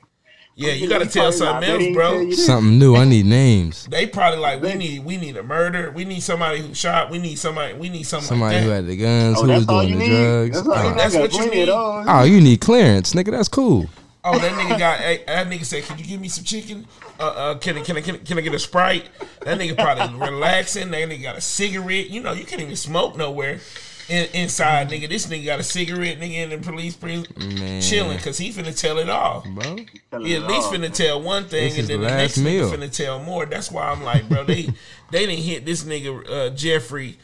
Yeah, 0.58 0.72
you 0.72 0.88
got 0.88 1.00
to 1.00 1.06
tell 1.06 1.32
probably 1.34 1.38
something 1.38 1.70
else, 1.70 1.94
bro. 1.94 2.12
tell 2.12 2.22
you 2.24 2.30
this. 2.30 2.46
something 2.46 2.80
new. 2.80 2.96
I 2.96 3.04
need 3.04 3.26
names. 3.26 3.88
They 3.88 4.08
probably 4.08 4.40
like 4.40 4.62
we 4.62 4.74
need 4.76 5.04
we 5.04 5.18
need 5.18 5.36
a 5.36 5.44
murder. 5.44 5.92
We 5.92 6.06
need 6.06 6.22
somebody 6.22 6.60
who 6.60 6.74
shot. 6.74 7.10
We 7.12 7.18
need 7.20 7.36
somebody. 7.36 7.74
We 7.74 7.90
need 7.90 8.04
somebody. 8.04 8.28
Somebody 8.28 8.56
like 8.56 8.64
who 8.64 8.70
had 8.70 8.88
the 8.88 8.96
guns, 8.96 9.38
Oh, 9.38 9.44
who 9.44 9.52
was 9.52 9.66
doing 9.66 9.92
the 9.92 9.96
need. 9.98 10.08
drugs. 10.10 10.64
That's, 10.64 10.68
all, 10.68 10.92
Oh. 10.92 10.94
That's 10.96 11.16
what 11.16 11.34
you 11.34 11.52
need. 11.52 11.70
of 11.70 12.06
those. 12.06 12.06
Oh, 12.08 12.24
you 12.24 12.40
need 12.40 12.62
clearance, 12.62 13.14
nigga. 13.14 13.32
That's 13.32 13.50
cool. 13.50 13.90
Oh, 14.24 14.40
that 14.40 14.52
nigga 14.54 14.80
got 14.80 15.00
hey, 15.02 15.24
that 15.28 15.48
nigga 15.48 15.66
said, 15.66 15.84
"Can 15.84 15.98
you 16.00 16.06
give 16.06 16.22
me 16.22 16.30
some 16.30 16.46
chicken? 16.46 16.88
Uh, 17.20 17.24
uh, 17.24 17.56
can 17.58 17.78
I 17.78 17.82
can 17.82 17.98
I 17.98 18.02
can 18.02 18.16
I, 18.16 18.18
can 18.20 18.38
I 18.38 18.42
get 18.42 18.54
a 18.54 18.60
sprite?" 18.60 19.10
That 19.42 19.60
nigga 19.60 19.76
probably 19.78 20.18
relaxing. 20.26 20.90
That 20.92 21.10
nigga 21.10 21.22
got 21.22 21.36
a 21.38 21.42
cigarette. 21.42 22.10
You 22.10 22.22
know, 22.22 22.32
you 22.32 22.46
can't 22.46 22.62
even 22.62 22.78
smoke 22.78 23.18
nowhere. 23.18 23.60
In, 24.08 24.28
inside, 24.34 24.90
nigga, 24.90 25.10
this 25.10 25.26
nigga 25.26 25.46
got 25.46 25.60
a 25.60 25.64
cigarette, 25.64 26.20
nigga, 26.20 26.34
in 26.44 26.50
the 26.52 26.58
police 26.60 26.96
prison, 26.96 27.26
Man. 27.38 27.82
chilling, 27.82 28.20
cause 28.20 28.38
he 28.38 28.52
finna 28.52 28.78
tell 28.80 29.00
it 29.00 29.10
all. 29.10 29.42
Bro, 29.42 29.78
Telling 30.12 30.26
He 30.28 30.36
at 30.36 30.44
least 30.44 30.68
all. 30.68 30.74
finna 30.74 30.94
tell 30.94 31.22
one 31.24 31.46
thing, 31.46 31.70
This 31.70 31.80
and 31.80 31.88
then 31.88 32.02
the 32.02 32.08
the 32.10 32.16
next 32.16 32.38
meal. 32.38 32.70
nigga 32.70 32.78
finna 32.78 32.92
tell 32.96 33.20
more. 33.24 33.48
That's 33.48 33.72
why 33.72 33.90
I'm 33.90 34.04
like, 34.04 34.30
bro, 34.30 34.44
they 34.44 34.64
they 35.12 35.26
didn't 35.26 35.44
hit 35.44 35.66
this 35.66 35.84
nigga 35.86 36.30
uh, 36.30 36.50
Jeffery. 36.52 37.18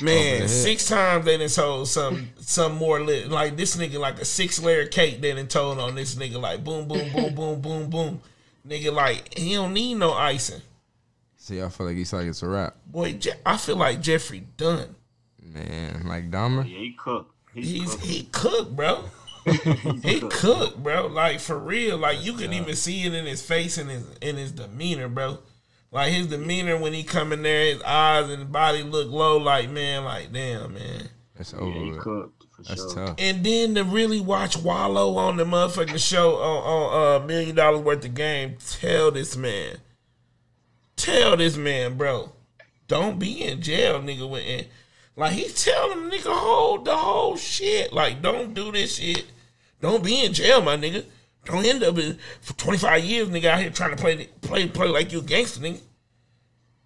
Man, 0.00 0.48
six 0.48 0.88
times 0.88 1.24
they 1.24 1.36
done 1.38 1.48
told 1.48 1.86
some 1.88 2.30
some 2.40 2.74
more 2.74 3.00
lit 3.00 3.28
like 3.28 3.56
this 3.56 3.76
nigga 3.76 4.00
like 4.00 4.20
a 4.20 4.24
six 4.24 4.60
layer 4.60 4.86
cake 4.86 5.20
they 5.20 5.32
done 5.32 5.46
told 5.46 5.78
on 5.78 5.94
this 5.94 6.16
nigga 6.16 6.40
like 6.40 6.64
boom 6.64 6.88
boom 6.88 7.12
boom 7.12 7.34
boom 7.36 7.60
boom 7.60 7.90
boom. 7.90 8.20
Nigga 8.66 8.92
like 8.92 9.36
he 9.38 9.54
don't 9.54 9.72
need 9.72 9.94
no 9.94 10.12
icing. 10.12 10.60
see, 11.36 11.62
I 11.62 11.68
feel 11.68 11.86
like 11.86 11.96
he's 11.96 12.12
like 12.12 12.26
it's 12.26 12.42
a 12.42 12.48
wrap, 12.48 12.76
Boy, 12.86 13.12
Je- 13.12 13.30
I 13.46 13.56
feel 13.56 13.76
like 13.76 14.00
Jeffery 14.00 14.40
done. 14.56 14.94
Man. 15.42 16.02
Like 16.06 16.30
Dahmer. 16.30 16.64
Yeah, 16.68 16.78
he 16.78 16.92
cooked. 16.92 17.34
He's, 17.54 17.70
He's 17.70 17.90
cooked. 17.90 18.04
he 18.04 18.22
cooked, 18.32 18.76
bro. 18.76 19.04
He 20.02 20.20
cooked, 20.20 20.82
bro. 20.82 21.08
Like 21.08 21.40
for 21.40 21.58
real. 21.58 21.98
Like 21.98 22.24
you 22.24 22.34
can 22.34 22.52
even 22.52 22.76
see 22.76 23.04
it 23.06 23.12
in 23.12 23.26
his 23.26 23.42
face 23.42 23.76
and 23.76 23.90
his 23.90 24.04
in 24.20 24.36
his 24.36 24.52
demeanor, 24.52 25.08
bro. 25.08 25.38
Like 25.90 26.12
his 26.12 26.28
demeanor 26.28 26.78
when 26.78 26.92
he 26.92 27.02
come 27.02 27.32
in 27.32 27.42
there, 27.42 27.74
his 27.74 27.82
eyes 27.82 28.30
and 28.30 28.52
body 28.52 28.82
look 28.84 29.10
low. 29.10 29.38
Like 29.38 29.68
man, 29.68 30.04
like 30.04 30.32
damn, 30.32 30.74
man. 30.74 31.08
It's 31.36 31.52
Yeah, 31.52 31.58
over. 31.58 31.72
he 31.72 31.90
cooked 31.98 32.44
for 32.54 32.62
for 32.62 32.68
That's 32.68 32.92
sure. 32.94 33.06
tough. 33.06 33.16
And 33.18 33.44
then 33.44 33.74
to 33.74 33.82
really 33.84 34.20
watch 34.20 34.56
Wallo 34.56 35.16
on 35.16 35.36
the 35.38 35.44
motherfucking 35.44 35.98
show 35.98 36.36
on, 36.36 36.62
on 36.62 37.22
uh, 37.22 37.26
Million 37.26 37.56
Dollaz 37.56 37.82
Worth 37.82 38.04
of 38.04 38.14
Game, 38.14 38.56
tell 38.80 39.10
this 39.10 39.36
man, 39.36 39.78
tell 40.96 41.36
this 41.36 41.56
man, 41.56 41.96
bro, 41.96 42.32
don't 42.88 43.18
be 43.18 43.42
in 43.42 43.60
jail, 43.60 44.00
nigga. 44.00 44.28
When, 44.28 44.42
and, 44.42 44.66
like 45.16 45.32
he 45.32 45.48
telling 45.48 46.08
the 46.08 46.16
nigga 46.16 46.34
hold 46.34 46.84
the 46.84 46.96
whole 46.96 47.36
shit. 47.36 47.92
Like 47.92 48.22
don't 48.22 48.54
do 48.54 48.72
this 48.72 48.96
shit. 48.96 49.26
Don't 49.80 50.04
be 50.04 50.24
in 50.24 50.32
jail, 50.32 50.60
my 50.60 50.76
nigga. 50.76 51.04
Don't 51.44 51.66
end 51.66 51.82
up 51.82 51.98
in, 51.98 52.18
for 52.40 52.52
25 52.54 53.04
years, 53.04 53.28
nigga, 53.28 53.46
out 53.46 53.60
here 53.60 53.70
trying 53.70 53.90
to 53.90 53.96
play 53.96 54.26
play 54.42 54.68
play 54.68 54.88
like 54.88 55.12
you 55.12 55.18
a 55.18 55.22
gangster, 55.22 55.60
nigga. 55.60 55.80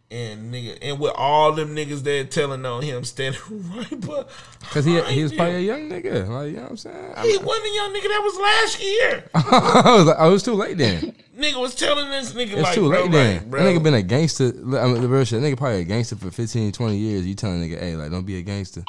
And 0.08 0.54
nigga, 0.54 0.78
and 0.82 1.00
with 1.00 1.12
all 1.16 1.50
them 1.52 1.74
niggas 1.74 2.04
that 2.04 2.30
telling 2.30 2.64
on 2.64 2.82
him 2.82 3.02
standing 3.02 3.40
right, 3.50 4.00
but 4.06 4.30
Cause 4.70 4.84
he 4.84 5.00
he 5.02 5.24
was 5.24 5.32
probably 5.32 5.56
a 5.56 5.60
young 5.60 5.90
nigga. 5.90 6.28
Like 6.28 6.50
you 6.50 6.56
know 6.56 6.62
what 6.62 6.70
I'm 6.70 6.76
saying. 6.76 7.14
He 7.22 7.36
wasn't 7.38 7.66
a 7.66 7.74
young 7.74 7.92
nigga. 7.92 8.08
That 8.08 8.20
was 8.22 8.36
last 8.38 8.82
year. 8.82 9.24
I 9.34 9.96
was 9.96 10.06
like, 10.06 10.16
oh, 10.18 10.28
it 10.28 10.32
was 10.32 10.42
too 10.44 10.54
late 10.54 10.78
then. 10.78 11.12
nigga 11.36 11.60
was 11.60 11.74
telling 11.74 12.08
this 12.08 12.32
nigga 12.34 12.52
It's 12.52 12.62
like, 12.62 12.74
too 12.74 12.88
bro, 12.88 13.02
late 13.02 13.10
then. 13.10 13.36
like, 13.38 13.50
bro. 13.50 13.64
That 13.64 13.74
nigga 13.74 13.82
been 13.82 13.94
a 13.94 14.02
gangster. 14.02 14.44
I 14.46 14.86
mean, 14.86 15.00
the 15.00 15.08
real 15.08 15.24
shit. 15.24 15.40
That 15.40 15.46
nigga 15.46 15.56
probably 15.58 15.80
a 15.80 15.84
gangster 15.84 16.14
for 16.14 16.30
15, 16.30 16.70
20 16.70 16.96
years. 16.96 17.26
You 17.26 17.34
telling 17.34 17.60
nigga, 17.68 17.80
hey, 17.80 17.96
like, 17.96 18.12
don't 18.12 18.24
be 18.24 18.38
a 18.38 18.42
gangster. 18.42 18.84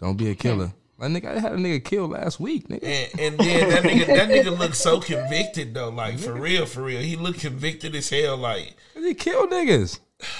Don't 0.00 0.16
be 0.16 0.30
a 0.30 0.34
killer. 0.34 0.72
Like, 0.98 1.10
nigga, 1.12 1.36
I 1.36 1.38
had 1.38 1.52
a 1.52 1.56
nigga 1.56 1.82
killed 1.84 2.10
last 2.10 2.40
week, 2.40 2.66
nigga. 2.68 2.82
and, 2.82 3.20
and 3.20 3.38
then 3.38 3.68
that 3.70 3.82
nigga, 3.84 4.06
that 4.08 4.28
nigga 4.28 4.58
looked 4.58 4.76
so 4.76 5.00
convicted 5.00 5.72
though, 5.74 5.88
like 5.90 6.18
for 6.18 6.34
real, 6.34 6.66
for 6.66 6.82
real. 6.82 7.00
He 7.00 7.14
looked 7.16 7.40
convicted 7.40 7.94
as 7.94 8.10
hell. 8.10 8.36
Like, 8.36 8.74
He 8.94 9.14
killed 9.14 9.50
niggas. 9.50 10.00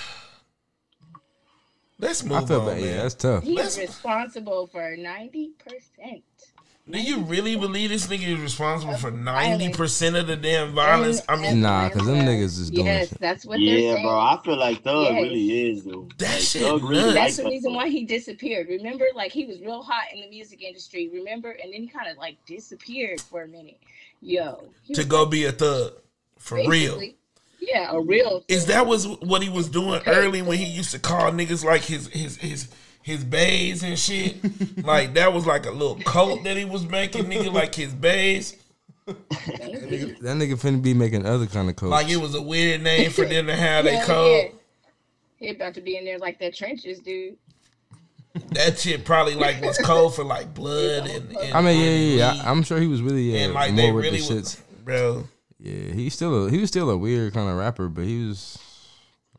let's 1.99 2.25
move 2.25 2.45
I 2.45 2.47
feel 2.47 2.61
on, 2.61 2.67
bad. 2.69 2.81
man. 2.81 2.85
Yeah, 2.89 3.03
that's 3.03 3.15
tough. 3.15 3.45
He's 3.45 3.57
Let's- 3.57 3.79
responsible 3.79 4.67
for 4.67 4.97
ninety 4.97 5.51
percent. 5.59 6.23
Do 6.91 6.99
you 7.01 7.21
really 7.21 7.55
believe 7.55 7.91
this 7.91 8.09
nigga 8.09 8.27
is 8.35 8.41
responsible 8.41 8.97
for 8.97 9.13
ninety 9.13 9.69
percent 9.69 10.17
of 10.17 10.27
the 10.27 10.35
damn 10.35 10.73
violence? 10.75 11.21
I 11.29 11.37
mean, 11.37 11.61
nah, 11.61 11.89
because 11.89 12.07
them 12.07 12.17
niggas 12.17 12.59
is 12.59 12.71
doing 12.71 12.87
Yes, 12.87 13.11
shit. 13.11 13.21
that's 13.21 13.45
what 13.47 13.59
they're 13.59 13.79
Yeah, 13.79 13.95
saying. 13.95 14.07
bro. 14.07 14.19
I 14.19 14.41
feel 14.45 14.59
like 14.59 14.83
Thug 14.83 15.05
Yes. 15.05 15.23
really 15.23 15.71
is 15.71 15.85
though. 15.85 16.09
That 16.19 16.31
Like, 16.33 16.41
shit 16.41 16.63
Thug 16.63 16.83
nuts. 16.91 17.15
That's 17.15 17.37
the 17.37 17.45
reason 17.45 17.75
why 17.75 17.89
he 17.91 18.05
disappeared. 18.05 18.67
Remember, 18.69 19.05
like 19.15 19.31
he 19.31 19.47
was 19.47 19.61
real 19.61 19.83
hot 19.85 20.05
in 20.13 20.21
the 20.21 20.29
music 20.31 20.63
industry. 20.63 21.09
Remember, 21.13 21.51
and 21.51 21.73
then 21.73 21.83
he 21.83 21.87
kind 21.87 22.09
of 22.11 22.17
like 22.17 22.39
disappeared 22.47 23.21
for 23.21 23.43
a 23.43 23.49
minute. 23.49 23.79
Yo, 24.21 24.65
to 24.93 25.05
go 25.05 25.23
like, 25.23 25.31
be 25.31 25.45
a 25.45 25.53
thug 25.53 25.93
for 26.39 26.57
real. 26.69 27.01
Basically- 27.61 27.69
Yeah, 27.75 27.91
a 27.93 28.01
real. 28.01 28.45
Is 28.49 28.67
that 28.67 28.87
was 28.87 29.07
what 29.07 29.43
he 29.43 29.49
was 29.49 29.69
doing 29.69 30.01
early 30.07 30.43
when 30.43 30.59
he 30.59 30.65
used 30.65 30.91
to 30.93 30.99
call 30.99 31.31
niggas 31.33 31.65
like 31.65 31.83
his 31.83 32.09
his 32.09 32.37
his 32.37 32.69
his 33.03 33.25
bays 33.25 33.83
and 33.83 33.99
shit? 33.99 34.37
like 34.85 35.15
that 35.15 35.33
was 35.33 35.47
like 35.47 35.67
a 35.67 35.71
little 35.71 35.97
cult 36.05 36.45
that 36.45 36.57
he 36.57 36.65
was 36.65 36.85
making, 36.87 37.25
nigga, 37.27 37.53
like 37.53 37.75
his 37.75 37.95
bays. 37.95 38.57
Maybe. 39.07 40.17
That 40.21 40.37
nigga 40.37 40.55
finna 40.61 40.81
be 40.83 40.95
making 40.95 41.27
other 41.27 41.47
kind 41.47 41.69
of 41.69 41.77
codes. 41.77 41.91
Like 41.91 42.09
it 42.09 42.19
was 42.19 42.35
a 42.35 42.43
weird 42.43 42.83
name 42.83 43.11
for 43.11 43.25
them 43.25 43.47
to 43.47 43.57
have 43.57 43.85
they 43.85 43.97
Hell 43.97 44.07
code. 44.07 44.43
yeah. 44.45 44.49
He 45.37 45.49
about 45.49 45.75
to 45.75 45.81
be 45.81 45.97
in 45.97 46.05
there 46.05 46.19
like 46.19 46.39
that 46.41 46.55
trenches, 46.55 46.99
dude. 47.01 47.37
That 48.53 48.79
shit 48.79 49.05
probably 49.05 49.35
like 49.35 49.61
was 49.63 49.79
code 49.79 50.15
for 50.15 50.23
like 50.23 50.55
blood 50.55 51.09
and, 51.09 51.37
and 51.37 51.55
I 51.55 51.61
mean, 51.63 51.81
yeah, 51.81 51.87
and 51.87 52.03
yeah, 52.05 52.17
yeah. 52.27 52.33
weed. 52.35 52.41
I, 52.43 52.51
am 52.53 52.63
sure 52.63 52.79
he 52.79 52.87
was 52.87 53.03
really 53.03 53.33
yeah 53.33 53.41
and 53.41 53.53
uh, 53.53 53.55
like 53.55 53.73
more 53.73 53.87
they 53.87 53.91
with 53.93 54.05
really 54.05 54.21
the 54.21 54.35
was, 54.35 54.57
shits. 54.57 54.85
bro. 54.85 55.25
Yeah, 55.63 55.93
he's 55.93 56.15
still 56.15 56.47
a 56.47 56.51
he 56.51 56.59
was 56.59 56.69
still 56.71 56.89
a 56.91 56.97
weird 56.97 57.35
kind 57.35 57.51
of 57.51 57.57
rapper, 57.57 57.89
but 57.89 58.05
he 58.05 58.27
was 58.27 58.59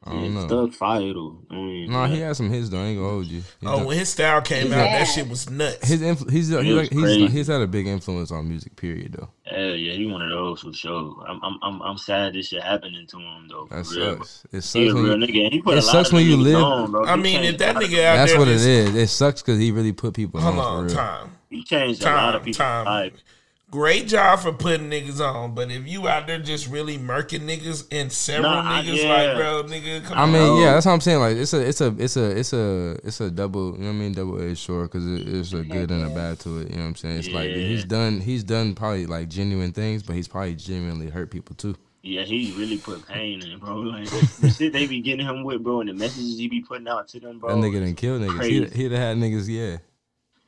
I 0.03 0.13
don't 0.13 0.23
Yeah, 0.33 0.41
know. 0.41 0.47
Thug 0.47 0.73
fire 0.73 1.13
though. 1.13 1.37
I 1.51 1.53
mean, 1.53 1.91
No, 1.91 2.05
he 2.05 2.19
had 2.19 2.35
some 2.35 2.49
hits 2.49 2.69
though. 2.69 2.79
I 2.81 2.85
ain't 2.85 2.99
gonna 2.99 3.09
hold 3.11 3.25
you. 3.27 3.41
He 3.59 3.67
Oh, 3.67 3.77
done- 3.77 3.85
when 3.85 3.97
his 3.99 4.09
style 4.09 4.41
came 4.41 4.63
He's 4.63 4.71
out, 4.73 4.77
that 4.77 5.03
shit 5.05 5.29
was 5.29 5.47
nuts. 5.49 5.87
his 5.87 6.01
influ- 6.01 6.29
he's 6.31 6.47
he's, 6.49 6.55
like, 6.57 6.91
he's 6.91 7.31
he's 7.31 7.47
had 7.47 7.61
a 7.61 7.67
big 7.67 7.85
influence 7.87 8.31
on 8.31 8.47
music. 8.47 8.75
Period, 8.75 9.13
though. 9.13 9.29
Hell 9.45 9.75
yeah, 9.75 9.93
he 9.93 10.07
one 10.07 10.23
of 10.23 10.29
those 10.29 10.61
for 10.61 10.73
sure. 10.73 11.23
I'm 11.27 11.39
I'm 11.43 11.59
I'm, 11.61 11.81
I'm 11.83 11.97
sad 11.97 12.33
this 12.33 12.47
shit 12.47 12.63
happening 12.63 13.05
to 13.07 13.17
him 13.19 13.47
though. 13.47 13.67
That 13.69 13.87
real. 13.95 14.17
sucks. 14.17 14.43
It 14.51 14.61
sucks 14.63 14.75
a 14.91 14.93
when 14.95 15.03
real 15.03 15.19
you, 15.19 15.27
nigga. 15.47 15.51
He 15.53 15.61
put 15.61 15.77
it 15.77 15.81
sucks 15.83 16.11
when 16.11 16.25
you 16.25 16.37
live- 16.37 16.55
On. 16.63 17.07
I 17.07 17.15
He 17.15 17.21
mean, 17.21 17.43
if 17.43 17.57
that 17.59 17.71
a 17.71 17.73
lot 17.75 17.83
of- 17.83 17.89
nigga 17.91 18.03
out 18.05 18.15
that's 18.15 18.31
there, 18.31 18.39
what 18.39 18.47
it 18.47 18.53
just- 18.53 18.95
It 18.95 19.07
sucks 19.09 19.41
because 19.43 19.59
he 19.59 19.71
really 19.71 19.91
put 19.93 20.13
people 20.15 20.39
Hold 20.41 20.57
on 20.57 20.59
on, 20.65 20.77
for 20.81 20.85
real. 20.87 20.95
time. 20.95 21.31
he 21.49 21.63
changed 21.63 22.01
a 22.01 22.05
lot 22.05 22.11
Time, 22.15 22.35
of 22.37 22.41
people's 22.43 22.57
time. 22.57 22.85
life. 22.85 23.13
Great 23.71 24.05
job 24.09 24.39
for 24.41 24.51
putting 24.51 24.89
niggas 24.89 25.21
on, 25.21 25.55
but 25.55 25.71
if 25.71 25.87
you 25.87 26.05
out 26.05 26.27
there 26.27 26.37
just 26.39 26.67
really 26.67 26.97
murking 26.97 27.43
niggas 27.47 27.87
and 27.89 28.11
several 28.11 28.51
Nah, 28.51 28.81
niggas, 28.83 29.01
yeah. 29.01 29.09
like 29.13 29.37
bro, 29.37 29.63
nigga, 29.63 30.03
come 30.03 30.17
I 30.17 30.21
on. 30.23 30.31
mean, 30.33 30.41
No. 30.41 30.59
yeah, 30.59 30.73
that's 30.73 30.85
what 30.85 30.91
I'm 30.91 30.99
saying. 30.99 31.19
Like, 31.19 31.37
it's 31.37 31.53
a, 31.53 31.65
it's 31.65 31.79
a, 31.79 31.95
it's 31.97 32.17
a, 32.17 32.37
it's 32.37 32.51
a, 32.51 32.97
it's 33.05 33.21
a 33.21 33.31
double. 33.31 33.71
You 33.71 33.77
know 33.77 33.85
what 33.85 33.89
I 33.91 33.93
mean? 33.93 34.11
Double 34.13 34.41
edged 34.41 34.57
sword 34.57 34.91
because 34.91 35.07
it, 35.07 35.25
it's 35.25 35.53
a 35.53 35.63
good 35.63 35.89
and 35.89 36.03
a 36.03 36.09
bad 36.13 36.37
to 36.41 36.59
it. 36.59 36.69
You 36.69 36.75
know 36.75 36.81
what 36.81 36.87
I'm 36.89 36.95
saying? 36.97 37.19
It's 37.19 37.29
like 37.29 37.49
he's 37.49 37.85
done, 37.85 38.19
he's 38.19 38.43
done 38.43 38.75
probably 38.75 39.05
like 39.05 39.29
genuine 39.29 39.71
things, 39.71 40.03
but 40.03 40.17
he's 40.17 40.27
probably 40.27 40.55
genuinely 40.55 41.09
hurt 41.09 41.31
people 41.31 41.55
too. 41.55 41.75
Yeah, 42.03 42.23
he 42.23 42.53
really 42.57 42.77
put 42.77 43.07
pain 43.07 43.41
in, 43.41 43.57
bro. 43.59 43.75
Like 43.83 44.09
the 44.41 44.49
shit 44.49 44.73
they 44.73 44.85
be 44.85 44.99
getting 44.99 45.25
him 45.25 45.45
with, 45.45 45.63
bro, 45.63 45.79
and 45.79 45.87
the 45.89 45.93
messages 45.93 46.37
he 46.37 46.49
be 46.49 46.59
putting 46.59 46.89
out 46.89 47.07
to 47.09 47.21
them, 47.21 47.39
bro. 47.39 47.49
that 47.55 47.55
nigga 47.65 47.79
done 47.79 47.95
killed 47.95 48.21
niggas. 48.21 48.43
He, 48.43 48.59
crazy. 48.59 48.75
he'd 48.75 48.91
have 48.91 48.99
had 49.01 49.17
niggas. 49.17 49.47
Yeah, 49.47 49.77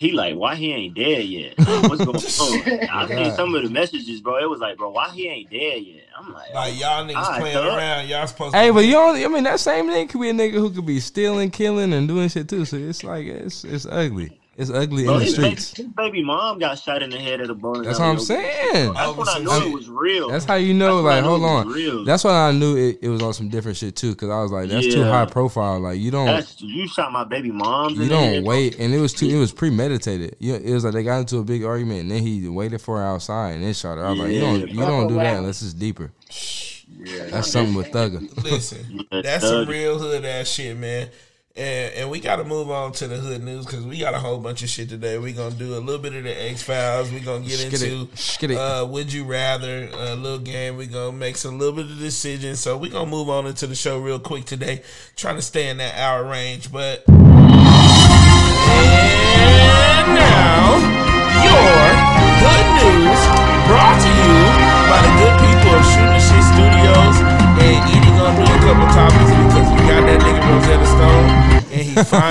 He 0.04 0.12
like, 0.12 0.36
why 0.36 0.56
he 0.56 0.74
ain't 0.74 0.96
dead 0.96 1.24
yet? 1.26 1.58
Like, 1.58 1.84
what's 1.89 2.04
going 2.04 2.16
on? 2.82 2.89
I 2.89 3.08
seen 3.08 3.32
some 3.36 3.56
of 3.56 3.63
the 3.63 3.70
messages, 3.70 4.20
bro. 4.20 4.38
It 4.38 4.50
was 4.50 4.60
like, 4.60 4.78
bro, 4.78 4.89
why 4.89 5.10
he 5.12 5.28
ain't 5.30 5.50
dead 5.50 5.82
yet? 5.82 6.04
I'm 6.18 6.34
like, 6.34 6.54
Like 6.54 6.78
y'all 6.80 7.06
niggas 7.06 7.16
Alright, 7.16 7.39
playing 7.39 7.56
thug. 7.56 7.78
around, 7.78 8.08
y'all 8.10 8.28
supposed 8.28 8.54
Hey, 8.56 8.68
to. 8.68 8.74
but 8.74 8.82
you 8.86 8.92
don't. 8.92 9.16
I 9.24 9.28
mean, 9.30 9.46
that 9.46 9.62
same 9.62 9.88
nigga 9.88 10.10
could 10.10 10.20
be 10.20 10.30
a 10.30 10.34
nigga 10.34 10.54
who 10.56 10.70
could 10.72 10.86
be 10.86 11.00
stealing, 11.00 11.52
killing, 11.52 11.94
and 11.94 12.08
doing 12.08 12.28
shit 12.28 12.50
too. 12.50 12.66
So 12.66 12.76
it's 12.76 13.04
like 13.04 13.26
it's 13.28 13.63
it's 13.63 13.86
ugly. 13.86 14.38
It's 14.56 14.70
ugly 14.70 15.06
bro, 15.06 15.13
in 15.16 15.20
the 15.20 15.26
his, 15.26 15.36
baby, 15.38 15.56
streets. 15.56 15.78
his 15.78 15.88
baby 15.88 16.24
mom 16.24 16.60
got 16.60 16.78
shot 16.78 17.02
in 17.02 17.10
the 17.10 17.18
head 17.18 17.42
at 17.42 17.50
a 17.50 17.56
bowling 17.56 17.82
That's 17.82 17.98
what 17.98 18.06
I'm 18.06 18.20
saying. 18.20 18.94
That's 18.94 19.18
when 19.18 19.28
I 19.28 19.39
knew 19.39 19.50
shit. 19.50 19.68
it 19.68 19.74
was 19.74 19.89
real. 19.89 20.30
That's 20.30 20.46
how 20.46 20.56
you 20.56 20.76
know. 20.76 21.02
That's 21.02 21.16
Like, 21.16 21.24
hold 21.24 21.44
on. 21.44 21.70
real. 21.70 22.04
That's 22.04 22.24
when 22.24 22.36
I 22.36 22.52
knew 22.52 22.78
it, 22.78 23.00
it 23.02 23.10
was 23.10 23.24
on 23.24 23.34
some 23.34 23.50
different 23.50 23.78
shit 23.78 23.96
too. 23.96 24.12
Because 24.12 24.30
I 24.30 24.42
was 24.44 24.52
like, 24.52 24.70
that's 24.70 24.94
too 24.94 25.04
high 25.04 25.26
profile. 25.26 25.80
Like, 25.80 26.00
you 26.00 26.12
don't. 26.12 26.28
That's 26.28 26.62
you 26.62 26.88
shot 26.88 27.12
my 27.12 27.24
baby 27.24 27.50
mom. 27.50 27.96
you 27.96 28.04
in 28.04 28.10
don't 28.10 28.24
head, 28.24 28.44
bro. 28.44 28.50
wait, 28.52 28.78
and 28.80 28.94
it 28.94 29.00
was 29.00 29.13
too. 29.13 29.28
It 29.28 29.39
was 29.39 29.52
premeditated. 29.52 30.36
You, 30.39 30.54
it 30.54 30.72
was 30.72 30.84
like 30.86 30.94
they 30.94 31.04
got 31.04 31.22
into 31.22 31.39
a 31.39 31.44
big 31.44 31.63
argument, 31.63 32.02
and 32.02 32.12
then 32.12 32.22
he 32.22 32.48
waited 32.48 32.80
for 32.80 33.00
her 33.00 33.04
outside 33.04 33.54
and 33.56 33.63
then 33.63 33.74
shot 33.74 33.98
her. 33.98 34.06
I 34.06 34.12
was 34.12 34.20
like, 34.20 34.32
you 34.34 34.39
don't, 34.39 34.70
you 34.70 34.80
don't 34.82 35.08
do 35.08 35.16
that 35.16 35.38
unless 35.38 35.63
it's 35.63 35.74
deeper. 35.74 36.12
Yeah, 37.06 37.26
That's 37.32 37.52
something 37.52 37.74
with 37.76 37.92
Thugger. 37.92 38.22
Listen, 38.44 39.06
Yeah, 39.12 39.22
that's 39.24 39.46
some 39.48 39.68
real 39.68 39.98
hood 39.98 40.24
ass 40.26 40.48
shit, 40.48 40.78
man. 40.78 41.10
And 41.56 41.94
and 41.94 42.10
we 42.10 42.20
got 42.20 42.38
to 42.38 42.44
move 42.44 42.72
on 42.72 42.94
to 42.94 43.08
the 43.08 43.18
hood 43.18 43.44
news 43.44 43.68
because 43.68 43.86
we 43.86 44.00
got 44.00 44.16
a 44.16 44.20
whole 44.20 44.39
bunch 44.39 44.63
of 44.63 44.70
shit 44.70 44.89
today. 44.89 45.20
We 45.20 45.34
gonna 45.34 45.54
do 45.54 45.78
a 45.78 45.82
little 45.82 46.02
bit 46.02 46.16
of 46.16 46.24
the 46.24 46.32
X 46.50 46.63
Files. 46.63 47.12
We 47.12 47.20
gonna 47.20 47.46
get 47.46 47.60
Skid 47.60 47.74
into 47.84 48.10
it. 48.12 48.18
uh, 48.58 48.88
would 48.89 49.13
you 49.13 49.24
rather 49.24 49.88
a 49.94 50.16
little 50.16 50.39
game. 50.39 50.78
We 50.78 50.88
gonna 50.88 51.12
make 51.16 51.38
some 51.38 51.60
little 51.60 51.76
bit 51.76 51.86
of 51.86 52.00
decisions. 52.00 52.60
So 52.60 52.76
we 52.76 52.89
gonna 52.89 53.08
move 53.08 53.30
on 53.30 53.46
into 53.46 53.68
the 53.68 53.76
show 53.76 54.00
real 54.00 54.18
quick 54.20 54.46
today, 54.46 54.82
trying 55.16 55.36
to 55.36 55.44
stay 55.44 55.70
in 55.70 55.78
that 55.78 55.94
hour 55.96 56.26
range. 56.28 56.72
But 56.72 57.04
and 57.08 57.20
now 60.18 60.74
your 61.46 61.86
good 62.42 62.66
news 62.82 63.22
brought 63.70 64.02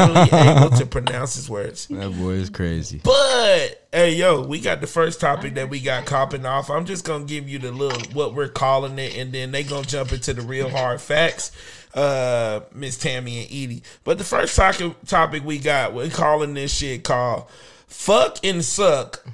finally 0.06 0.50
able 0.50 0.70
to 0.76 0.86
pronounce 0.86 1.34
his 1.34 1.48
words. 1.48 1.86
That 1.86 2.16
boy 2.18 2.32
is 2.32 2.50
crazy. 2.50 3.00
But 3.02 3.86
hey, 3.92 4.14
yo, 4.14 4.42
we 4.42 4.60
got 4.60 4.80
the 4.80 4.86
first 4.86 5.20
topic 5.20 5.54
that 5.54 5.68
we 5.70 5.80
got 5.80 6.06
copping 6.06 6.46
off. 6.46 6.70
I'm 6.70 6.84
just 6.84 7.04
gonna 7.04 7.24
give 7.24 7.48
you 7.48 7.58
the 7.58 7.72
little 7.72 8.00
what 8.12 8.34
we're 8.34 8.48
calling 8.48 8.98
it, 8.98 9.16
and 9.16 9.32
then 9.32 9.52
they 9.52 9.62
gonna 9.62 9.86
jump 9.86 10.12
into 10.12 10.34
the 10.34 10.42
real 10.42 10.68
hard 10.68 11.00
facts. 11.00 11.52
Uh, 11.94 12.60
Miss 12.74 12.96
Tammy 12.96 13.40
and 13.42 13.50
Eaddy. 13.50 13.82
But 14.02 14.16
the 14.18 14.24
first 14.24 14.56
topic 14.56 14.94
topic 15.06 15.44
we 15.44 15.58
got, 15.58 15.92
we're 15.92 16.08
calling 16.08 16.54
this 16.54 16.74
shit 16.74 17.04
called 17.04 17.48
"Fuck 17.86 18.38
and 18.44 18.64
Suck" 18.64 19.24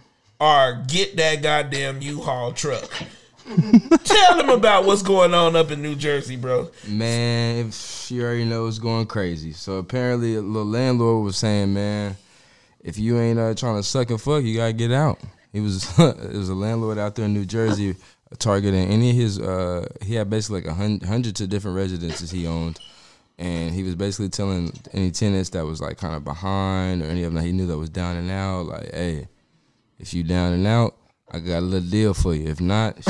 or 0.41 0.83
"Get 0.89 1.17
That 1.17 1.43
Goddamn 1.43 2.03
U-Haul 2.03 2.53
Truck." 2.53 2.91
Tell 4.05 4.37
them 4.37 4.51
about 4.51 4.85
what's 4.85 5.03
going 5.03 5.33
on 5.33 5.57
up 5.57 5.71
in 5.71 5.81
New 5.81 5.95
Jersey, 5.95 6.37
bro. 6.37 6.71
Man, 6.87 7.71
you 8.09 8.23
already 8.23 8.45
know 8.45 8.67
it's 8.67 8.79
going 8.79 9.07
crazy. 9.07 9.53
So 9.53 9.79
apparently, 9.79 10.37
a 10.37 10.43
little 10.43 10.67
landlord 10.67 11.25
was 11.25 11.37
saying, 11.37 11.73
man, 11.73 12.17
if 12.83 12.99
you 12.99 13.19
ain't 13.19 13.39
uh, 13.39 13.55
trying 13.55 13.77
to 13.77 13.83
suck 13.83 14.11
and 14.11 14.21
fuck, 14.21 14.43
you 14.45 14.57
gotta 14.57 14.73
get 14.75 14.93
out. 14.93 15.19
He 15.53 15.61
was 15.61 15.99
it 15.99 16.35
was 16.35 16.51
a 16.51 16.55
landlord 16.55 16.99
out 16.99 17.15
there 17.15 17.25
in 17.25 17.33
New 17.33 17.47
Jersey 17.47 17.97
targeting 18.39 18.89
any 18.89 19.11
of 19.11 19.17
his. 19.17 19.41
Uh, 19.41 19.87
he 20.03 20.15
had 20.15 20.29
basically 20.29 20.61
like 20.61 20.71
a 20.71 20.75
hun- 20.75 21.01
hundreds 21.01 21.41
of 21.41 21.49
different 21.49 21.77
residences 21.77 22.31
he 22.31 22.47
owned, 22.47 22.79
and 23.39 23.75
he 23.75 23.83
was 23.83 23.95
basically 23.95 24.29
telling 24.29 24.73
any 24.93 25.11
tenants 25.11 25.51
that 25.51 25.65
was 25.65 25.81
like 25.81 25.97
kind 25.97 26.15
of 26.15 26.25
behind 26.25 27.03
or 27.03 27.07
any 27.07 27.25
of 27.25 27.33
them 27.33 27.43
that 27.43 27.47
he 27.47 27.53
knew 27.53 27.67
that 27.67 27.79
was 27.79 27.89
down 27.89 28.17
and 28.17 28.31
out, 28.31 28.67
like, 28.67 28.93
hey, 28.93 29.29
if 29.99 30.13
you 30.13 30.23
down 30.23 30.53
and 30.53 30.67
out, 30.67 30.98
I 31.31 31.41
got 31.41 31.59
a 31.59 31.61
little 31.61 31.89
deal 31.89 32.15
for 32.15 32.35
you. 32.35 32.49
If 32.49 32.61
not, 32.61 32.97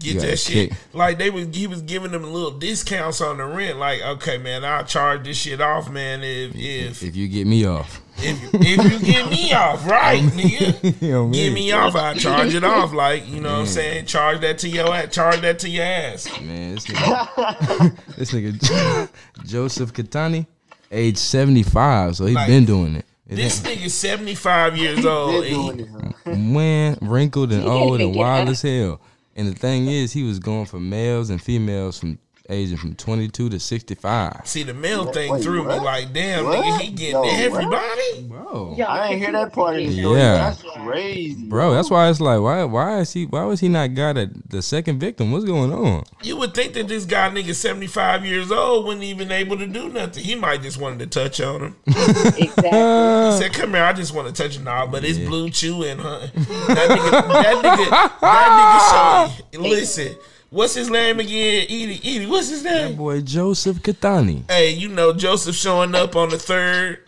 Get 0.00 0.14
You 0.16 0.20
that 0.20 0.38
shit. 0.38 0.70
kick. 0.70 0.78
Like 0.92 1.16
they 1.16 1.30
was 1.30 1.46
he 1.54 1.66
was 1.66 1.80
giving 1.80 2.10
them 2.12 2.24
little 2.24 2.50
discounts 2.50 3.22
on 3.22 3.38
the 3.38 3.44
rent. 3.46 3.78
Like, 3.78 4.02
okay, 4.02 4.36
man, 4.36 4.62
I'll 4.62 4.84
charge 4.84 5.24
this 5.24 5.38
shit 5.38 5.62
off, 5.62 5.88
man, 5.88 6.20
if 6.22 6.54
if 6.54 7.02
If 7.02 7.16
you 7.16 7.26
get 7.26 7.46
me 7.46 7.64
off, 7.64 8.02
if, 8.18 8.38
if 8.52 8.92
you 8.92 8.98
get 8.98 9.30
me 9.30 9.52
off, 9.54 9.86
right, 9.88 10.22
nigga. 10.22 11.00
you 11.00 11.32
Get 11.32 11.48
me. 11.48 11.54
me 11.54 11.72
off, 11.72 11.94
I 11.94 12.12
charge 12.14 12.52
it 12.54 12.64
off. 12.64 12.92
Like, 12.92 13.26
you 13.26 13.40
know 13.40 13.52
what 13.52 13.58
I'm 13.60 13.66
saying? 13.66 14.04
Charge 14.04 14.40
that 14.40 14.58
to 14.58 14.68
your 14.68 14.92
ass. 14.94 15.14
Charge 15.14 15.40
that 15.40 15.58
to 15.60 15.70
your 15.70 15.84
ass. 15.84 16.28
Man, 16.42 16.74
this 16.74 16.84
nigga, 16.86 18.16
this 18.16 18.30
nigga 18.30 19.08
Joseph 19.46 19.92
Katani, 19.94 20.46
age 20.90 21.16
seventy 21.16 21.62
five, 21.62 22.14
so 22.16 22.26
he 22.26 22.34
Like, 22.34 22.48
been 22.48 22.66
doing 22.66 22.96
it. 22.96 23.06
It 23.28 23.36
This 23.36 23.64
ain't- 23.64 23.80
nigga 23.80 23.90
75 23.90 24.76
years 24.76 25.04
old. 25.06 25.42
They're 25.44 25.50
doing 25.50 25.70
and 25.70 25.80
it, 25.80 26.14
huh? 26.24 26.34
man, 26.36 26.98
wrinkled 27.00 27.52
and 27.52 27.64
old 27.64 28.00
and 28.00 28.14
wild 28.16 28.48
as 28.50 28.62
hell. 28.62 29.00
And 29.36 29.48
the 29.48 29.54
thing 29.54 29.86
is, 29.88 30.12
he 30.12 30.22
was 30.22 30.38
going 30.38 30.66
for 30.66 30.78
males 30.78 31.30
and 31.30 31.40
females 31.42 31.98
from 31.98 32.18
aging 32.48 32.76
from 32.76 32.94
twenty 32.94 33.28
two 33.28 33.48
to 33.48 33.58
sixty 33.58 33.94
five. 33.94 34.42
See, 34.44 34.62
the 34.62 34.74
male 34.74 35.06
thing 35.12 35.32
Wait, 35.32 35.42
threw 35.42 35.64
me 35.64 35.74
like, 35.74 36.12
damn, 36.12 36.44
What? 36.44 36.64
nigga, 36.64 36.80
he 36.80 36.90
getting 36.90 37.12
Yo, 37.14 37.20
what? 37.22 37.40
everybody? 37.40 38.22
Bro, 38.28 38.74
Yo, 38.76 38.84
I 38.84 39.08
ain't 39.08 39.18
hear 39.22 39.32
that 39.32 39.52
part 39.52 39.76
of 39.76 39.86
the 39.86 40.00
story. 40.00 40.20
Yeah. 40.20 40.34
That's 40.36 40.62
crazy. 40.84 41.46
bro, 41.46 41.72
that's 41.72 41.90
why 41.90 42.08
it's 42.10 42.20
like, 42.20 42.40
why, 42.40 42.64
why 42.64 42.98
is 43.00 43.12
he, 43.12 43.26
why 43.26 43.44
was 43.44 43.60
he 43.60 43.68
not 43.68 43.94
got 43.94 44.16
at 44.18 44.50
the 44.50 44.60
second 44.62 44.98
victim? 44.98 45.32
What's 45.32 45.44
going 45.44 45.72
on? 45.72 46.04
You 46.22 46.36
would 46.36 46.54
think 46.54 46.74
that 46.74 46.88
this 46.88 47.04
guy, 47.06 47.30
nigga, 47.30 47.54
75 47.54 48.24
years 48.26 48.50
old, 48.52 48.84
wasn't 48.84 49.04
even 49.04 49.32
able 49.32 49.56
to 49.58 49.66
do 49.66 49.88
nothing. 49.88 50.22
He 50.22 50.34
might 50.34 50.62
just 50.62 50.78
wanted 50.80 50.98
to 50.98 51.06
touch 51.06 51.40
on 51.40 51.60
him. 51.62 51.76
exactly. 51.86 52.42
He 52.44 52.48
said, 53.38 53.52
"Come 53.52 53.70
here, 53.74 53.84
I 53.84 53.92
just 53.92 54.14
want 54.14 54.34
to 54.34 54.42
touch 54.42 54.56
your 54.56 54.64
knob, 54.64 54.92
but 54.92 55.04
it's 55.04 55.18
blue 55.18 55.50
chewing, 55.50 55.98
huh? 55.98 56.20
That 56.34 56.88
nigga, 56.90 57.10
that 57.10 57.64
nigga, 57.64 58.20
that 58.20 59.30
nigga. 59.30 59.54
Show, 59.54 59.60
listen, 59.60 60.16
what's 60.54 60.74
his 60.74 60.88
name 60.88 61.18
again? 61.20 61.66
Eaddy, 61.68 62.00
Eaddy, 62.00 62.28
what's 62.28 62.48
his 62.48 62.62
name? 62.64 62.90
That 62.92 62.96
boy 62.96 63.20
Joseph 63.20 63.78
Katani. 63.82 64.48
Hey, 64.50 64.70
you 64.70 64.88
know 64.88 65.12
Joseph 65.12 65.56
showing 65.56 65.94
up 65.94 66.14
on 66.16 66.30
the 66.30 66.38
third, 66.38 67.00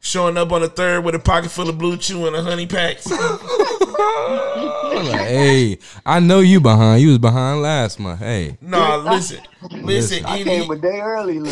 showing 0.00 0.36
up 0.36 0.52
on 0.52 0.62
the 0.62 0.68
third 0.68 1.04
with 1.04 1.14
a 1.14 1.18
pocket 1.18 1.50
full 1.50 1.68
of 1.68 1.76
BlueChew 1.76 2.26
and 2.28 2.36
a 2.36 2.42
honey 2.42 2.66
packs. 2.66 3.06
I'm 3.12 5.06
like, 5.06 5.20
hey, 5.20 5.78
I 6.06 6.20
know 6.20 6.40
you 6.40 6.60
behind. 6.60 7.02
You 7.02 7.08
was 7.08 7.18
behind 7.18 7.62
last 7.62 7.98
month. 8.00 8.20
Hey, 8.20 8.56
Nah, 8.60 8.96
listen, 8.96 9.40
listen, 9.70 10.24
I 10.24 10.40
Eaddy, 10.40 10.44
came 10.44 10.70
a 10.70 10.76
day 10.76 11.00
early. 11.00 11.38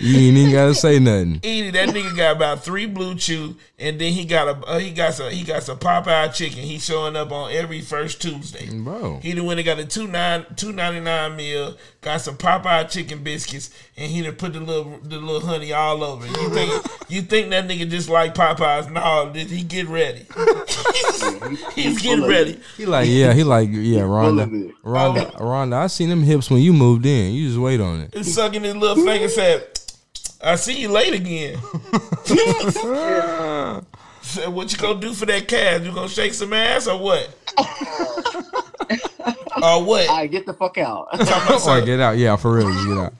You 0.00 0.28
ain't 0.28 0.36
even 0.36 0.52
gotta 0.52 0.74
say 0.74 0.98
nothing. 0.98 1.40
Eaddy, 1.40 1.72
that 1.72 1.88
nigga 1.88 2.16
got 2.16 2.36
about 2.36 2.64
three 2.64 2.86
BlueChew, 2.88 3.56
and 3.78 3.98
then 4.00 4.12
he 4.12 4.24
got 4.24 4.48
a 4.48 4.66
uh, 4.66 4.78
he 4.78 4.92
got 4.92 5.14
some 5.14 5.30
he 5.30 5.42
got 5.44 5.62
some 5.62 5.78
Popeye 5.78 6.32
chicken. 6.32 6.58
He 6.60 6.78
showing 6.78 7.16
up 7.16 7.32
on 7.32 7.50
every 7.50 7.80
first 7.80 8.20
Tuesday. 8.22 8.68
Bro, 8.72 9.20
He 9.22 9.32
done 9.34 9.46
went 9.46 9.58
and 9.60 9.66
got 9.66 9.78
a 9.78 9.84
two 9.84 10.06
nine 10.06 10.46
two 10.56 10.72
ninety 10.72 11.00
nine 11.00 11.36
meal, 11.36 11.76
got 12.00 12.20
some 12.20 12.36
Popeye 12.36 12.88
chicken 12.90 13.22
biscuits, 13.24 13.70
and 13.96 14.10
he 14.10 14.22
done 14.22 14.34
put 14.34 14.52
the 14.52 14.60
little 14.60 14.98
the 15.02 15.18
little 15.18 15.40
honey 15.48 15.72
all 15.72 16.04
over. 16.04 16.26
You 16.26 16.50
think 16.50 16.84
you 17.08 17.22
think 17.22 17.50
that 17.50 17.66
nigga 17.66 17.88
just 17.90 18.08
like 18.08 18.34
Popeyes? 18.34 18.90
No, 18.90 19.30
did 19.32 19.48
he 19.48 19.62
get 19.62 19.88
ready? 19.88 20.26
He's 21.74 22.00
getting 22.02 22.26
ready. 22.26 22.60
he 22.76 22.86
like, 22.86 23.08
yeah, 23.08 23.32
he 23.32 23.42
like, 23.44 23.68
yeah, 23.70 24.00
Rhonda. 24.00 24.72
Rhonda, 24.84 25.32
Rhonda. 25.38 25.74
I 25.74 25.86
seen 25.88 26.08
them 26.08 26.22
hips 26.22 26.50
when 26.50 26.60
you 26.60 26.72
moved 26.72 26.83
in. 26.92 27.34
You 27.34 27.48
just 27.48 27.58
wait 27.58 27.80
on 27.80 28.00
it. 28.00 28.14
He's 28.14 28.34
sucking 28.34 28.62
his 28.62 28.76
little 28.76 29.04
finger. 29.04 29.28
Said, 29.28 29.66
"I 30.42 30.56
see 30.56 30.80
you 30.80 30.88
late 30.90 31.14
again." 31.14 31.58
Said, 34.22 34.48
what 34.48 34.72
you 34.72 34.78
gonna 34.78 34.98
do 35.00 35.12
for 35.12 35.26
that 35.26 35.46
cash? 35.48 35.82
You 35.82 35.92
gonna 35.92 36.08
shake 36.08 36.32
some 36.34 36.52
ass 36.54 36.86
or 36.86 36.98
what? 36.98 37.28
or 39.62 39.84
what? 39.84 40.08
I 40.08 40.26
get 40.26 40.46
the 40.46 40.54
fuck 40.54 40.78
out. 40.78 41.08
Talking 41.12 41.26
about 41.26 41.66
Or 41.68 41.80
get 41.84 42.00
out, 42.00 42.16
yeah, 42.16 42.34
for 42.36 42.54
real, 42.54 42.72
just 42.72 42.88
get 42.88 42.96
out. 42.98 43.12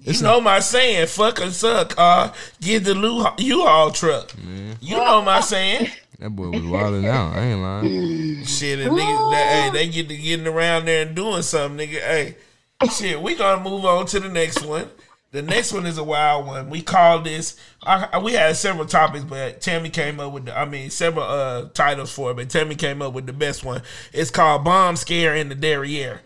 You 0.00 0.20
know 0.22 0.40
my 0.40 0.58
saying, 0.58 1.06
fuck 1.06 1.40
or 1.40 1.50
suck, 1.50 1.94
uh, 1.96 2.32
get 2.60 2.82
the 2.82 2.94
Lu- 2.94 3.24
U-Haul 3.38 3.92
truck. 3.92 4.36
man. 4.38 4.76
You 4.80 4.96
know 4.96 5.22
my 5.22 5.40
saying. 5.40 5.88
That 6.18 6.30
boy 6.30 6.50
was 6.50 6.62
wilding 6.62 7.06
out. 7.06 7.36
I 7.36 7.40
ain't 7.44 7.60
lying. 7.62 8.44
Shit, 8.44 8.80
a 8.80 8.90
nigga, 8.90 9.30
that, 9.32 9.46
hey, 9.46 9.70
they 9.70 9.88
get 9.88 10.08
to 10.08 10.16
getting 10.16 10.48
around 10.48 10.86
there 10.86 11.06
and 11.06 11.14
doing 11.14 11.42
something, 11.42 11.86
nigga. 11.86 12.00
Hey, 12.00 12.36
shit, 12.88 13.20
we 13.20 13.34
gonna 13.34 13.62
move 13.62 13.84
on 13.84 14.06
to 14.06 14.20
the 14.20 14.28
next 14.28 14.64
one. 14.64 14.88
The 15.32 15.40
next 15.40 15.72
one 15.72 15.86
is 15.86 15.96
a 15.96 16.04
wild 16.04 16.46
one. 16.46 16.68
We 16.68 16.82
call 16.82 17.20
this. 17.20 17.56
I, 17.82 18.18
we 18.18 18.34
had 18.34 18.54
several 18.54 18.84
topics, 18.84 19.24
but 19.24 19.62
Tammy 19.62 19.88
came 19.88 20.20
up 20.20 20.32
with. 20.32 20.44
The, 20.44 20.58
I 20.58 20.66
mean, 20.66 20.90
several 20.90 21.24
uh, 21.24 21.68
titles 21.72 22.12
for 22.12 22.30
it, 22.30 22.34
but 22.34 22.50
Tammy 22.50 22.74
came 22.74 23.00
up 23.00 23.14
with 23.14 23.24
the 23.24 23.32
best 23.32 23.64
one. 23.64 23.80
It's 24.12 24.30
called 24.30 24.64
"Bomb 24.64 24.96
Scare 24.96 25.34
in 25.34 25.48
the 25.48 25.54
Derriere." 25.54 26.20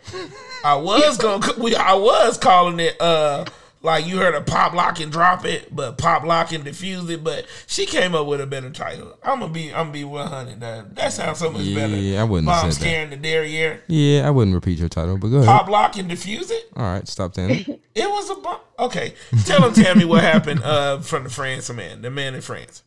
I 0.65 0.75
was 0.75 1.19
gonna. 1.19 1.47
We, 1.59 1.77
I 1.77 1.95
was 1.95 2.37
calling 2.37 2.81
it. 2.81 3.01
uh 3.01 3.45
like 3.87 4.05
you 4.05 4.19
heard 4.19 4.35
a 4.35 4.41
pop 4.41 4.75
lock 4.75 4.99
and 5.01 5.13
drop 5.13 5.45
it, 5.45 5.75
but 5.75 5.97
pop 5.97 6.25
lock 6.25 6.53
and 6.53 6.65
diffuse 6.65 7.09
it. 7.09 7.23
But 7.23 7.47
she 7.69 7.87
came 7.87 8.15
up 8.17 8.27
with 8.27 8.41
a 8.41 8.47
better 8.47 8.69
title. 8.69 9.17
I'm 9.23 9.39
gonna 9.41 9.53
be. 9.53 9.69
I'm 9.73 9.87
gonna 9.87 9.93
be 9.93 10.05
100. 10.05 10.61
That, 10.61 10.95
that 10.97 11.13
sounds 11.13 11.39
so 11.39 11.51
much 11.51 11.73
better. 11.73 11.95
Yeah, 11.97 12.21
I 12.21 12.25
wouldn't 12.25 12.49
have 12.51 12.63
Bomb 12.63 12.73
said 12.73 12.81
that. 12.81 12.85
scaring 12.85 13.11
the 13.11 13.17
derriere. 13.17 13.85
Yeah, 13.87 14.27
I 14.27 14.31
wouldn't 14.31 14.55
repeat 14.55 14.79
your 14.79 14.89
title, 14.89 15.17
but 15.17 15.29
go 15.29 15.37
ahead. 15.37 15.47
Pop 15.47 15.69
lock 15.69 15.97
and 15.97 16.09
diffuse 16.09 16.51
it. 16.51 16.69
All 16.77 16.83
right, 16.83 17.07
stop 17.09 17.33
then. 17.35 17.51
It 17.97 18.11
was 18.11 18.29
a 18.29 18.35
bomb. 18.35 18.61
Okay, 18.79 19.15
tell 19.47 19.63
them, 19.63 19.73
Tammy, 19.73 20.05
what 20.05 20.23
happened 20.23 20.63
uh, 20.63 21.01
from 21.01 21.25
the 21.25 21.31
France 21.31 21.73
man, 21.73 22.03
the 22.03 22.11
man 22.11 22.35
in 22.35 22.43
France. 22.43 22.83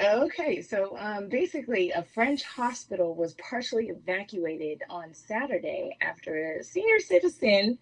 Okay, 0.00 0.62
so 0.62 0.96
um, 1.00 1.28
basically, 1.28 1.90
a 1.90 2.04
French 2.04 2.44
hospital 2.44 3.16
was 3.16 3.34
partially 3.34 3.88
evacuated 3.88 4.82
on 4.88 5.12
Saturday 5.12 5.96
after 6.00 6.58
a 6.60 6.62
senior 6.62 7.00
citizen 7.00 7.78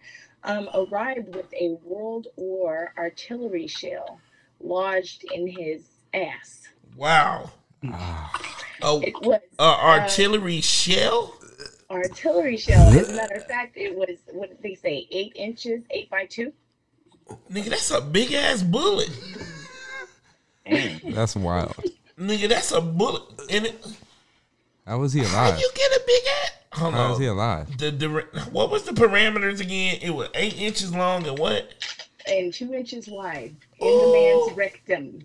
um, 0.46 0.68
arrived 0.74 1.35
with 1.35 1.52
a 1.52 1.76
World 1.85 2.28
War 2.37 2.92
artillery 2.96 3.66
shell 3.66 4.18
lodged 4.61 5.24
in 5.35 5.46
his 5.46 5.82
ass. 6.14 6.62
Wow. 6.96 7.50
A, 7.85 9.00
It 9.02 9.14
was 9.22 9.40
a 9.59 9.62
artillery 9.62 10.61
shell. 10.61 11.35
artillery 11.90 12.56
shell. 12.56 12.88
As 12.88 13.11
a 13.11 13.12
matter 13.14 13.35
of 13.37 13.46
fact, 13.46 13.76
it 13.76 13.94
was 13.94 14.18
what 14.32 14.48
did 14.48 14.62
they 14.62 14.74
say? 14.74 15.06
Eight 15.11 15.32
inches, 15.35 15.82
eight 15.90 16.09
by 16.11 16.24
two. 16.26 16.52
Nigga, 17.50 17.70
that's 17.70 17.90
a 17.90 18.00
big 18.00 18.32
ass 18.32 18.62
bullet. 18.62 19.11
That's 20.64 21.37
wild. 21.37 21.74
Nigga, 22.18 22.48
that's 22.48 22.72
a 22.72 22.80
bullet. 22.80 23.22
In 23.50 23.66
it. 23.66 23.87
How 24.87 24.99
was 24.99 25.12
he 25.12 25.20
alive? 25.20 25.33
How 25.33 25.49
alive? 25.49 25.61
you 25.61 25.70
get 25.75 25.90
a 25.92 26.03
big 26.07 26.22
ass? 26.42 26.51
Hold 26.75 26.94
How 26.94 27.11
was 27.11 27.18
he 27.18 27.27
alive? 27.27 27.79
The, 27.79 27.90
the 27.90 28.09
what 28.53 28.70
was 28.70 28.85
the 28.85 28.92
parameters 28.92 29.61
again? 29.61 29.99
It 30.01 30.11
was 30.11 30.29
eight 30.35 30.57
inches 30.61 30.94
long 30.94 31.27
and 31.27 31.38
what? 31.38 31.72
and 32.29 32.53
two 32.53 32.75
inches 32.75 33.09
wide 33.09 33.55
in 33.79 33.88
Oh. 33.88 34.12
the 34.12 34.18
man's 34.18 34.53
oh. 34.53 34.55
rectum. 34.57 35.25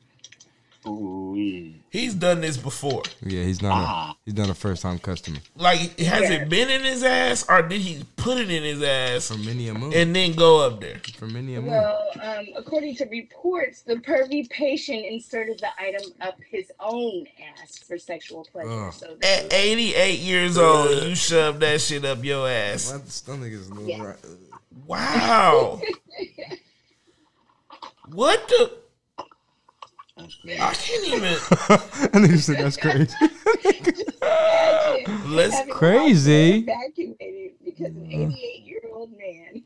Ooh. 0.88 1.74
He's 1.92 2.16
done 2.16 2.42
this 2.42 2.58
before. 2.58 3.04
Yeah, 3.22 3.44
he's 3.44 3.62
not. 3.62 3.72
Ah. 3.74 4.12
A, 4.12 4.16
he's 4.26 4.34
not 4.36 4.50
a 4.50 4.54
first 4.56 4.82
time 4.82 4.98
customer. 4.98 5.38
Like, 5.56 6.00
has 6.00 6.22
Yeah. 6.30 6.42
it 6.42 6.50
been 6.50 6.70
in 6.70 6.84
his 6.84 7.04
ass, 7.04 7.46
or 7.48 7.62
did 7.62 7.82
he 7.82 8.04
put 8.16 8.40
it 8.40 8.50
in 8.50 8.64
his 8.64 8.82
ass 8.82 9.28
For 9.28 9.38
many 9.38 9.68
a 9.68 9.74
moon. 9.76 9.94
and 9.94 10.16
then 10.16 10.34
go 10.34 10.66
up 10.66 10.82
there? 10.82 11.00
For 11.18 11.28
many 11.28 11.56
a 11.56 11.62
moon. 11.62 11.72
Well, 11.72 12.02
um, 12.22 12.48
according 12.56 12.96
to 12.96 13.06
reports, 13.06 13.82
the 13.84 13.96
pervy 13.98 14.50
patient 14.50 15.06
inserted 15.06 15.60
the 15.60 15.68
item 15.80 16.02
up 16.22 16.40
his 16.50 16.72
own 16.80 17.28
ass 17.62 17.78
for 17.78 17.98
sexual 18.00 18.48
pleasure. 18.52 18.88
Ugh. 18.88 18.94
So 18.94 19.16
that 19.22 19.46
At 19.46 19.54
88 19.54 20.20
years 20.20 20.58
old, 20.58 21.04
you 21.04 21.14
shoved 21.16 21.60
that 21.60 21.80
shit 21.82 22.06
up 22.06 22.24
your 22.24 22.50
ass. 22.50 22.92
My 22.92 23.00
stomach 23.06 23.52
is 23.52 23.70
a 23.70 23.74
little 23.74 23.90
Yeah. 23.90 24.04
right. 24.04 24.16
Wow. 24.88 25.82
what 28.08 28.48
the? 28.48 28.81
That's 30.22 30.36
crazy. 30.36 30.62
I 30.62 30.74
can't 30.74 31.08
even. 31.08 31.24
I 31.24 31.38
think 32.20 32.32
you 32.32 32.38
said 32.38 32.58
that's 32.58 32.78
crazy. 32.78 33.16
Let's. 35.28 35.62
crazy. 35.72 36.60
evacuated 36.60 37.52
because 37.64 37.96
an 37.96 38.06
88 38.12 38.66
year 38.66 38.82
old 38.94 39.12
man 39.18 39.64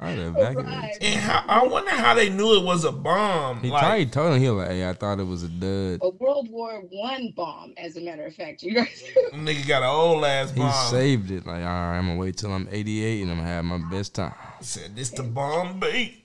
I'd 0.00 0.18
evacuate. 0.28 0.66
arrived. 0.66 0.98
And 1.02 1.20
how, 1.20 1.44
I 1.48 1.66
wonder 1.66 1.90
how 1.90 2.14
they 2.14 2.28
knew 2.28 2.58
it 2.60 2.64
was 2.64 2.84
a 2.84 2.92
bomb. 2.92 3.60
He 3.60 3.70
Like, 3.70 3.80
probably 3.82 4.06
told 4.06 4.34
him 4.34 4.40
he 4.42 4.50
was 4.50 4.58
like, 4.58 4.68
"Hey, 4.70 4.88
I 4.88 4.92
thought 4.92 5.20
it 5.20 5.26
was 5.26 5.42
a 5.44 5.48
dud." 5.48 6.00
A 6.02 6.08
World 6.10 6.50
War 6.50 6.80
One 6.90 7.32
bomb, 7.36 7.72
as 7.78 7.96
a 7.96 8.00
matter 8.00 8.26
of 8.26 8.34
fact. 8.34 8.62
You 8.62 8.74
guys, 8.74 9.04
nigga 9.32 9.66
got 9.66 9.82
an 9.82 9.88
old 9.88 10.24
ass 10.24 10.52
bomb. 10.52 10.66
He 10.70 10.90
saved 10.90 11.30
it. 11.30 11.46
Like, 11.46 11.62
all 11.62 11.64
right, 11.64 11.98
I'm 11.98 12.06
gonna 12.08 12.18
wait 12.18 12.36
till 12.36 12.52
I'm 12.52 12.68
88 12.70 13.22
and 13.22 13.30
I'm 13.30 13.38
gonna 13.38 13.48
have 13.48 13.64
my 13.64 13.78
best 13.90 14.14
time. 14.14 14.34
Said 14.60 14.94
this 14.96 15.10
the 15.10 15.22
bomb 15.22 15.78
bait. 15.80 16.23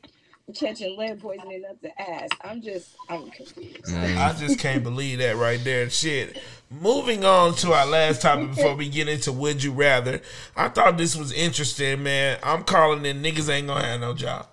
Catching 0.53 0.97
lead 0.97 1.19
poisoning 1.19 1.63
up 1.69 1.81
the 1.81 1.99
ass. 2.01 2.29
I'm 2.43 2.61
just, 2.61 2.95
I'm 3.09 3.29
confused. 3.31 3.93
I 3.93 4.33
just 4.33 4.59
can't 4.59 4.83
believe 4.83 5.19
that 5.19 5.35
right 5.35 5.63
there. 5.63 5.89
Shit. 5.89 6.41
Moving 6.69 7.25
on 7.25 7.55
to 7.55 7.73
our 7.73 7.85
last 7.85 8.21
topic 8.21 8.55
before 8.55 8.75
we 8.75 8.89
get 8.89 9.07
into 9.07 9.31
Would 9.31 9.63
You 9.63 9.71
Rather. 9.71 10.21
I 10.55 10.69
thought 10.69 10.97
this 10.97 11.15
was 11.15 11.31
interesting, 11.31 12.03
man. 12.03 12.37
I'm 12.43 12.63
calling 12.63 13.05
it 13.05 13.21
niggas 13.21 13.49
ain't 13.49 13.67
gonna 13.67 13.85
have 13.85 14.01
no 14.01 14.13
job. 14.13 14.47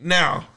Now, 0.00 0.48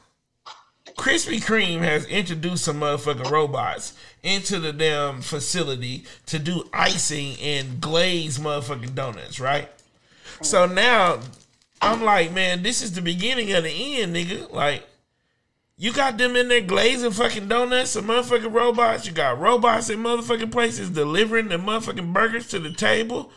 Krispy 0.96 1.40
Kreme 1.40 1.80
has 1.80 2.04
introduced 2.06 2.64
some 2.64 2.80
motherfucking 2.80 3.30
robots 3.30 3.94
into 4.24 4.58
the 4.58 4.72
damn 4.72 5.20
facility 5.20 6.04
to 6.26 6.40
do 6.40 6.68
icing 6.72 7.38
and 7.40 7.80
glaze 7.80 8.38
motherfucking 8.38 8.96
donuts, 8.96 9.38
right? 9.38 9.68
So 10.42 10.66
now 10.66 11.20
I'm 11.80 12.02
like, 12.02 12.32
man, 12.32 12.62
this 12.62 12.82
is 12.82 12.92
the 12.92 13.02
beginning 13.02 13.52
of 13.52 13.64
the 13.64 14.00
end, 14.00 14.14
nigga. 14.16 14.50
Like, 14.52 14.84
you 15.76 15.92
got 15.92 16.18
them 16.18 16.34
in 16.36 16.48
there 16.48 16.60
glazing 16.60 17.12
fucking 17.12 17.48
donuts 17.48 17.94
and 17.96 18.08
motherfucking 18.08 18.52
robots. 18.52 19.06
You 19.06 19.12
got 19.12 19.38
robots 19.38 19.90
in 19.90 20.00
motherfucking 20.00 20.50
places 20.50 20.90
delivering 20.90 21.48
the 21.48 21.56
motherfucking 21.56 22.12
burgers 22.12 22.48
to 22.48 22.58
the 22.58 22.72
table. 22.72 23.30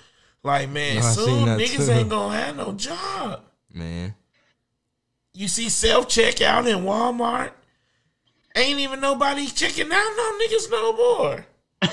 Like, 0.44 0.70
man, 0.70 0.96
No, 0.96 1.02
soon 1.02 1.46
niggas 1.50 1.86
too. 1.86 1.92
ain't 1.92 2.10
gonna 2.10 2.36
have 2.36 2.56
no 2.58 2.74
job. 2.74 3.42
Man. 3.72 4.16
You 5.34 5.48
see 5.48 5.70
self 5.70 6.08
checkout 6.08 6.68
in 6.68 6.84
Walmart. 6.84 7.52
Ain't 8.56 8.80
even 8.80 9.00
nobody 9.00 9.48
checking 9.48 9.92
out 9.92 10.14
no 10.18 10.40
niggas 10.40 10.70
no 10.72 10.94
more. 10.94 11.46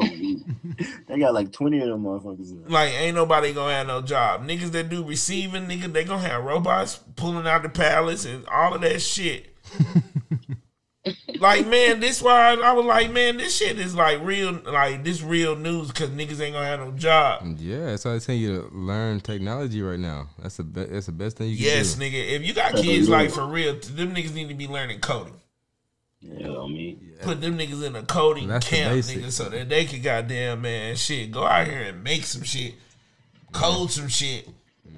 They 1.06 1.18
got 1.20 1.32
like 1.34 1.52
twenty 1.52 1.80
of 1.80 1.88
them 1.88 2.02
motherfuckers. 2.02 2.50
in. 2.50 2.68
Like, 2.68 2.92
ain't 2.94 3.14
nobody 3.14 3.52
gonna 3.52 3.72
have 3.72 3.86
no 3.86 4.02
job. 4.02 4.46
Niggas 4.46 4.72
that 4.72 4.88
do 4.88 5.04
receiving, 5.04 5.66
nigga, 5.66 5.92
they 5.92 6.04
gonna 6.04 6.26
have 6.26 6.44
robots 6.44 7.00
pulling 7.14 7.46
out 7.46 7.62
the 7.62 7.68
pallets 7.68 8.24
and 8.24 8.46
all 8.48 8.74
of 8.74 8.80
that 8.82 9.00
shit. 9.00 9.54
like, 11.38 11.66
man, 11.68 12.00
this 12.00 12.20
why 12.20 12.50
I, 12.50 12.54
I 12.54 12.72
was 12.72 12.84
like, 12.84 13.12
man, 13.12 13.36
this 13.36 13.56
shit 13.56 13.78
is 13.78 13.94
like 13.94 14.20
real, 14.22 14.52
like 14.64 15.04
this 15.04 15.22
real 15.22 15.54
news 15.54 15.88
because 15.88 16.10
niggas 16.10 16.40
ain't 16.40 16.54
gonna 16.54 16.66
have 16.66 16.80
no 16.80 16.90
job. 16.92 17.56
Yeah, 17.58 17.86
that's 17.86 18.04
why 18.04 18.16
I 18.16 18.18
tell 18.18 18.34
you 18.34 18.62
to 18.62 18.76
learn 18.76 19.20
technology 19.20 19.80
right 19.82 19.98
now. 20.00 20.28
That's 20.42 20.56
the 20.56 20.64
be- 20.64 20.84
that's 20.84 21.06
the 21.06 21.12
best 21.12 21.36
thing 21.38 21.50
you 21.50 21.56
can 21.56 21.64
Yes, 21.64 21.94
do. 21.94 22.02
nigga. 22.04 22.32
If 22.36 22.42
you 22.42 22.52
got 22.54 22.74
kids, 22.74 23.08
like 23.08 23.30
for 23.30 23.46
real, 23.46 23.74
them 23.74 24.14
niggas 24.14 24.34
need 24.34 24.48
to 24.48 24.54
be 24.54 24.66
learning 24.66 25.00
coding. 25.00 25.34
Yeah, 26.20 26.48
I 26.58 26.66
mean, 26.66 27.12
Put 27.22 27.40
them 27.40 27.56
niggas 27.58 27.84
in 27.84 27.94
a 27.96 28.02
coding 28.02 28.48
That's 28.48 28.68
the 28.68 28.76
camp, 28.76 28.94
basics. 28.94 29.20
nigga, 29.22 29.30
so 29.32 29.48
that 29.50 29.68
they 29.68 29.84
can 29.84 30.02
goddamn 30.02 30.62
man 30.62 30.96
shit 30.96 31.30
go 31.30 31.44
out 31.44 31.66
here 31.66 31.82
and 31.82 32.02
make 32.02 32.24
some 32.24 32.42
shit, 32.42 32.74
code 33.52 33.90
some 33.90 34.08
shit, 34.08 34.48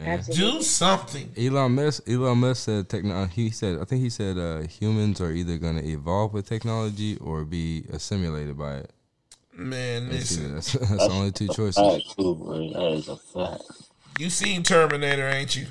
Absolutely. 0.01 0.59
do 0.59 0.63
something. 0.63 1.33
Elon 1.37 1.75
Musk 1.75 2.09
Elon 2.09 2.39
Musk 2.39 2.65
said 2.65 2.89
techno 2.89 3.27
he 3.27 3.51
said 3.51 3.79
I 3.81 3.85
think 3.85 4.03
he 4.03 4.11
said 4.11 4.39
uh, 4.39 4.61
humans 4.63 5.21
are 5.21 5.33
either 5.33 5.59
gonna 5.59 5.83
evolve 5.83 6.33
with 6.33 6.49
technology 6.49 7.17
or 7.19 7.45
be 7.45 7.85
assimilated 7.93 8.57
by 8.57 8.77
it. 8.77 8.91
Man, 9.55 10.09
Basically, 10.09 10.53
listen, 10.53 10.55
that's, 10.55 10.73
that's 10.91 11.09
the 11.09 11.13
only 11.15 11.33
two 11.33 11.49
choices. 11.49 11.77
fact 11.77 12.17
too. 12.17 12.71
That 12.75 12.93
is 12.93 13.09
a 13.09 13.17
fact. 13.17 13.63
you 14.21 14.31
seen 14.31 14.63
Terminator, 14.63 15.29
ain't 15.29 15.57
you? 15.57 15.67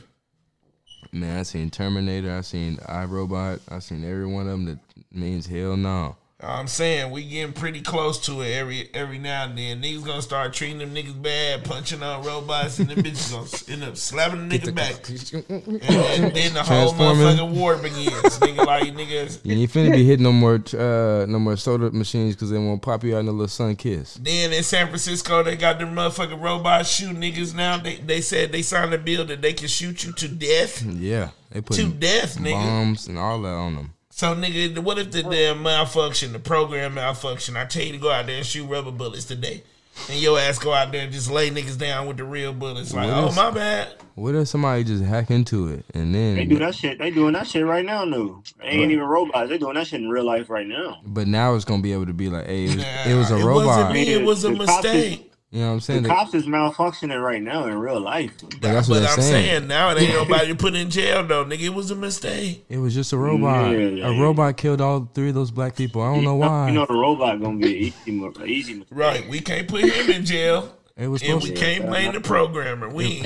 Man, 1.12 1.40
I 1.40 1.44
seen 1.44 1.70
Terminator, 1.70 2.36
I 2.38 2.42
seen 2.42 2.78
iRobot, 2.78 3.62
I 3.70 3.80
seen 3.80 4.04
every 4.04 4.26
one 4.26 4.48
of 4.48 4.52
them 4.52 4.66
that 4.66 4.80
means 5.12 5.48
hell 5.48 5.78
no. 5.78 6.16
I'm 6.40 6.68
saying 6.68 7.10
we 7.10 7.24
getting 7.28 7.52
pretty 7.52 7.82
close 7.82 8.20
to 8.28 8.42
it 8.42 8.52
every 8.54 8.90
every 8.94 9.18
now 9.18 9.46
and 9.46 9.58
then. 9.58 9.82
Niggas 9.82 10.06
gonna 10.06 10.22
start 10.22 10.54
treating 10.54 10.78
them 10.78 10.94
niggas 10.94 11.20
bad, 11.20 11.64
punching 11.64 12.04
on 12.04 12.24
robots, 12.24 12.78
and 12.78 12.88
them 12.90 13.00
bitches 13.00 13.32
gonna 13.32 13.74
end 13.74 13.84
up 13.84 13.98
slapping 13.98 14.48
the 14.48 14.60
nigga 14.60 14.76
back. 14.76 15.10
And, 15.10 15.90
and 15.90 16.36
then 16.36 16.54
the 16.54 16.62
whole 16.62 16.94
motherfucking 16.94 17.56
war 17.56 17.76
begins. 17.78 18.12
nigga, 18.38 18.68
like 18.68 18.84
niggas. 18.94 19.40
You 19.44 19.56
ain't 19.56 19.72
finna 19.72 19.92
be 19.92 20.04
hitting 20.06 20.22
no 20.24 20.32
more 20.32 20.62
uh, 20.74 21.26
no 21.26 21.40
more 21.40 21.58
soda 21.58 21.90
machines 21.90 22.36
because 22.36 22.52
they 22.52 22.60
won't 22.60 22.84
pop 22.84 23.04
you 23.04 23.16
out 23.16 23.22
in 23.22 23.28
a 23.30 23.32
little 23.32 23.48
Sunkist. 23.48 24.24
Then 24.24 24.54
in 24.54 24.62
San 24.62 24.86
Francisco, 24.90 25.42
they 25.42 25.56
got 25.56 25.80
them 25.80 25.96
motherfucking 25.96 26.40
robots 26.40 26.92
shoot 26.92 27.16
niggas 27.18 27.56
now. 27.56 27.80
They 27.80 27.96
they 27.96 28.22
said 28.22 28.52
they 28.52 28.62
signed 28.62 28.94
a 28.94 29.00
bill 29.00 29.26
that 29.26 29.42
they 29.42 29.54
can 29.54 29.70
shoot 29.70 30.04
you 30.06 30.12
to 30.14 30.28
death. 30.28 30.84
Yeah, 30.84 31.32
they 31.50 31.62
put 31.62 31.78
To 31.78 31.88
death, 31.92 32.38
nigga. 32.38 32.52
bombs 32.54 33.08
and 33.08 33.18
all 33.18 33.42
that 33.42 33.50
on 33.50 33.74
them. 33.76 33.94
So 34.18 34.34
nigga, 34.34 34.80
what 34.80 34.98
if 34.98 35.12
the 35.12 35.22
damn 35.22 35.62
malfunction, 35.62 36.34
the 36.34 36.40
program 36.40 36.96
malfunction? 36.96 37.56
I 37.56 37.66
tell 37.66 37.84
you 37.84 37.92
to 37.92 37.98
go 38.00 38.10
out 38.10 38.26
there 38.26 38.38
and 38.38 38.46
shoot 38.46 38.66
rubber 38.66 38.90
bullets 38.90 39.26
today. 39.26 39.62
And 40.10 40.20
your 40.20 40.40
ass 40.40 40.58
go 40.58 40.74
out 40.74 40.92
there 40.92 41.04
and 41.04 41.14
just 41.14 41.30
lay 41.30 41.52
niggas 41.52 41.78
down 41.78 42.08
with 42.08 42.18
the 42.18 42.24
real 42.24 42.52
bullets. 42.52 42.96
Like, 42.96 43.12
What 43.12 43.24
oh 43.24 43.28
is- 43.28 43.36
my 43.36 43.52
bad. 43.52 43.90
What 44.16 44.34
if 44.34 44.48
somebody 44.48 44.84
just 44.84 45.04
hack 45.04 45.30
into 45.30 45.68
it 45.68 45.86
and 45.94 46.16
then 46.16 46.34
They 46.36 46.46
do 46.46 46.56
then? 46.58 46.66
that 46.66 46.74
shit. 46.74 46.98
They 46.98 47.12
doing 47.12 47.34
that 47.34 47.46
shit 47.46 47.64
right 47.64 47.86
now, 47.86 48.06
no. 48.06 48.42
They 48.60 48.70
ain't 48.70 48.92
even 48.92 49.04
robots. 49.06 49.50
They 49.50 49.60
doing 49.60 49.76
that 49.76 49.86
shit 49.86 50.02
in 50.02 50.10
real 50.10 50.24
life 50.26 50.50
right 50.50 50.66
now. 50.66 50.98
But 51.06 51.28
now 51.28 51.54
it's 51.54 51.66
gonna 51.66 51.84
be 51.84 51.94
able 51.94 52.08
to 52.08 52.14
be 52.14 52.28
like, 52.28 52.48
hey, 52.48 52.66
it 52.66 52.76
was, 52.76 52.86
it 53.06 53.14
was 53.16 53.30
a 53.30 53.34
Wasn't 53.36 53.46
robot. 53.46 53.94
me, 53.94 54.10
it 54.14 54.26
was 54.26 54.44
a 54.46 54.50
The 54.50 54.66
cops 54.66 54.86
is- 54.86 54.94
mistake. 54.94 55.32
You 55.50 55.62
know 55.62 55.68
what 55.68 55.74
I'm 55.76 55.80
saying? 55.80 56.04
The 56.04 56.10
cops 56.10 56.34
is 56.34 56.46
malfunctioning 56.46 57.24
right 57.24 57.42
now 57.42 57.68
in 57.68 57.78
real 57.78 58.02
life. 58.02 58.34
But 58.42 58.60
that's 58.62 58.90
what 58.90 59.02
but 59.02 59.10
I'm 59.12 59.22
saying. 59.22 59.46
saying. 59.46 59.68
now 59.68 59.92
it 59.92 60.02
ain't 60.02 60.14
nobody 60.14 60.54
put 60.54 60.76
in 60.76 60.90
jail 60.90 61.26
though, 61.26 61.46
nigga. 61.46 61.62
It 61.62 61.74
was 61.74 61.90
a 61.90 61.96
mistake. 61.96 62.66
It 62.68 62.80
was 62.80 62.94
just 62.94 63.14
a 63.14 63.18
robot. 63.18 63.72
Yeah. 63.72 64.08
A 64.10 64.20
robot 64.20 64.58
killed 64.58 64.82
all 64.82 65.10
three 65.14 65.30
of 65.30 65.36
those 65.36 65.52
black 65.52 65.76
people. 65.78 66.02
I 66.02 66.14
don't 66.14 66.26
know 66.26 66.36
why. 66.36 66.68
You 66.68 66.74
know 66.74 66.86
the 66.86 66.94
robot 66.96 67.40
gonna 67.42 67.58
be 67.60 67.66
an 67.66 67.94
easy, 68.12 68.52
easy 68.52 68.74
mistake. 68.74 68.88
Right. 68.98 69.30
We 69.30 69.40
can't 69.40 69.70
put 69.70 69.86
him 69.86 70.10
in 70.10 70.26
jail. 70.26 70.78
it 70.98 71.08
was 71.08 71.24
And 71.24 71.42
we 71.42 71.52
to, 71.52 71.56
can't 71.56 71.86
blame 71.88 72.12
the 72.12 72.20
programmer. 72.22 72.90
We 72.90 73.24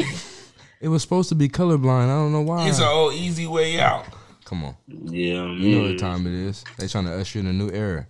it 0.80 0.90
was 0.90 1.02
supposed 1.02 1.30
to 1.30 1.36
be 1.36 1.50
colorblind. 1.50 2.06
I 2.06 2.16
don't 2.16 2.32
know 2.32 2.42
why. 2.42 2.68
it's 2.70 2.78
an 2.80 2.86
whole 2.86 3.12
easy 3.12 3.48
way 3.48 3.80
out. 3.80 4.06
Come 4.46 4.64
on, 4.66 4.76
Yeah, 4.88 5.46
you 5.48 5.76
know 5.76 5.82
man. 5.84 5.92
what 5.92 6.00
time 6.00 6.28
it 6.28 6.34
is. 6.34 6.64
They 6.78 6.88
trying 6.88 7.06
to 7.06 7.14
usher 7.20 7.40
in 7.40 7.48
a 7.48 7.54
new 7.54 7.70
era. 7.72 8.06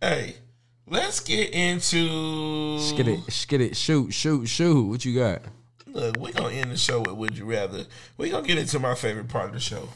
Hey, 0.00 0.36
let's 0.88 1.20
get 1.20 1.50
into 1.50 2.78
Skid 2.78 3.08
it, 3.08 3.20
skid 3.30 3.60
it, 3.60 3.76
shoot, 3.76 4.12
shoot, 4.12 4.46
shoot. 4.46 4.82
What 4.82 5.04
you 5.04 5.18
got? 5.18 5.42
Look, 5.86 6.16
we're 6.18 6.32
gonna 6.32 6.54
end 6.54 6.70
the 6.70 6.76
show 6.76 7.00
with 7.00 7.12
Would 7.12 7.36
You 7.38 7.44
Rather. 7.44 7.84
We're 8.16 8.30
gonna 8.30 8.46
get 8.46 8.58
into 8.58 8.78
my 8.78 8.94
favorite 8.94 9.28
part 9.28 9.48
of 9.48 9.52
the 9.52 9.60
show. 9.60 9.88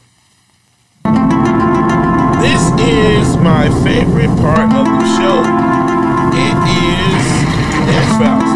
This 2.37 2.61
is 2.85 3.37
my 3.41 3.65
favorite 3.81 4.29
part 4.37 4.69
of 4.77 4.85
the 4.85 5.07
show. 5.17 5.41
It 6.37 6.57
is 6.69 7.25
X 7.89 8.07
Files. 8.21 8.53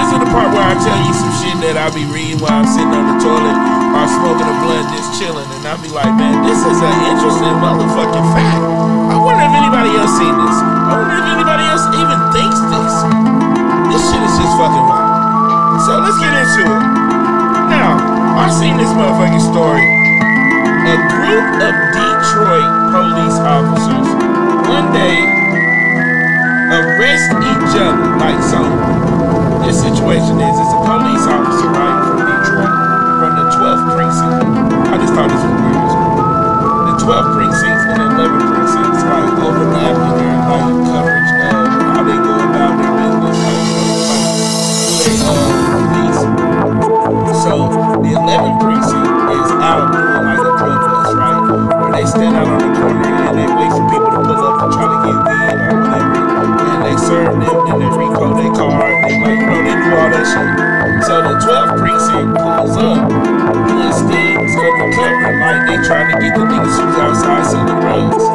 This 0.00 0.08
is 0.08 0.18
the 0.24 0.30
part 0.32 0.48
where 0.56 0.64
I 0.64 0.72
tell 0.80 1.00
you 1.04 1.12
some 1.12 1.34
shit 1.36 1.56
that 1.68 1.76
I 1.76 1.92
be 1.92 2.00
reading 2.08 2.40
while 2.40 2.64
I'm 2.64 2.68
sitting 2.70 2.88
on 2.88 3.12
the 3.12 3.18
toilet 3.20 3.56
or 3.92 4.06
smoking 4.08 4.48
a 4.48 4.56
blunt, 4.64 4.88
just 4.96 5.20
chilling, 5.20 5.44
and 5.70 5.78
I 5.78 5.82
be 5.86 5.94
like, 5.94 6.10
man, 6.18 6.42
this 6.42 6.58
is 6.66 6.78
an 6.82 6.98
interesting 7.14 7.54
motherfucking 7.62 8.26
fact. 8.34 8.58
I 8.58 9.16
wonder 9.22 9.46
if 9.46 9.54
anybody 9.54 9.94
else 9.94 10.10
seen 10.18 10.34
this. 10.34 10.58
I 10.58 10.98
wonder 10.98 11.14
if 11.14 11.28
anybody 11.30 11.62
else 11.70 11.86
even 11.94 12.18
thinks 12.34 12.58
this. 12.74 12.94
This 13.94 14.02
shit 14.10 14.18
is 14.18 14.34
just 14.34 14.54
fucking 14.58 14.86
wild. 14.90 15.78
So 15.86 16.02
let's 16.02 16.18
get 16.18 16.34
into 16.34 16.66
it. 16.66 16.82
Now, 17.70 18.02
I've 18.34 18.50
seen 18.50 18.82
this 18.82 18.90
motherfucking 18.98 19.46
story. 19.46 19.86
A 20.90 20.96
group 21.06 21.46
of 21.62 21.72
Detroit 21.94 22.70
police 22.90 23.38
officers 23.38 24.10
one 24.66 24.90
day 24.90 25.22
arrest 26.74 27.30
each 27.46 27.74
other. 27.78 28.18
Like 28.18 28.42
so, 28.42 28.58
this 29.62 29.78
situation 29.78 30.34
is 30.34 30.50
it's 30.50 30.74
a 30.74 30.80
police 30.82 31.26
officer 31.30 31.70
right 31.70 31.98
from 32.10 32.18
Detroit, 32.26 32.74
from 33.22 33.32
the 33.38 33.46
12th 33.54 33.86
precinct. 33.94 34.39
I 34.90 34.98
just 34.98 35.14
thought 35.14 35.30
this 35.30 35.38
was 35.38 35.54
weird. 35.54 35.86
The 36.90 36.94
12th 36.98 37.30
precincts 37.38 37.84
and 37.86 37.98
the 38.02 38.10
11th 38.10 38.42
precincts 38.50 39.02
like 39.06 39.30
overlapping 39.38 40.18
their 40.18 40.34
like 40.50 40.66
coverage 40.90 41.30
of 41.46 41.62
how 41.94 42.02
they 42.02 42.18
go 42.18 42.34
about 42.34 42.74
their 42.74 42.90
business, 42.98 43.38
know, 43.38 43.70
like, 44.10 44.34
who 45.06 45.30
uh, 45.30 45.70
police. 45.78 46.20
So 47.38 47.70
the 48.02 48.18
11th 48.18 48.58
precinct 48.66 49.14
is 49.30 49.50
out 49.62 49.94
doing 49.94 50.26
like 50.26 50.42
drug 50.58 50.82
bust, 50.90 51.14
right? 51.14 51.38
Where 51.78 51.92
they 51.94 52.06
stand 52.10 52.34
out 52.34 52.59
get 66.20 66.36
the 66.36 66.44
niggas 66.44 66.76
who's 66.76 66.96
outside 67.00 67.48
selling 67.48 67.80
drugs. 67.80 68.28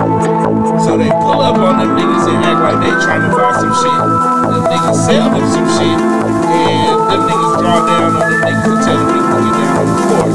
So 0.82 0.98
they 0.98 1.14
pull 1.22 1.38
up 1.46 1.54
on 1.62 1.78
them 1.78 1.94
niggas 1.94 2.26
and 2.26 2.42
act 2.42 2.60
like 2.66 2.82
they 2.82 2.90
trying 2.98 3.22
to 3.22 3.30
buy 3.30 3.54
some 3.54 3.70
shit. 3.78 3.94
The 3.94 4.58
niggas 4.66 4.98
sell 5.06 5.30
them 5.30 5.46
some 5.54 5.70
shit, 5.78 5.94
and 5.94 6.98
them 7.06 7.22
niggas 7.30 7.54
draw 7.62 7.86
down 7.86 8.18
on 8.18 8.26
them 8.26 8.42
niggas 8.42 8.66
and 8.66 8.82
tell 8.82 8.98
them 8.98 9.06
to 9.06 9.22
get 9.22 9.54
down 9.54 9.78
on 9.78 9.86
the 9.86 9.98
floor. 10.02 10.26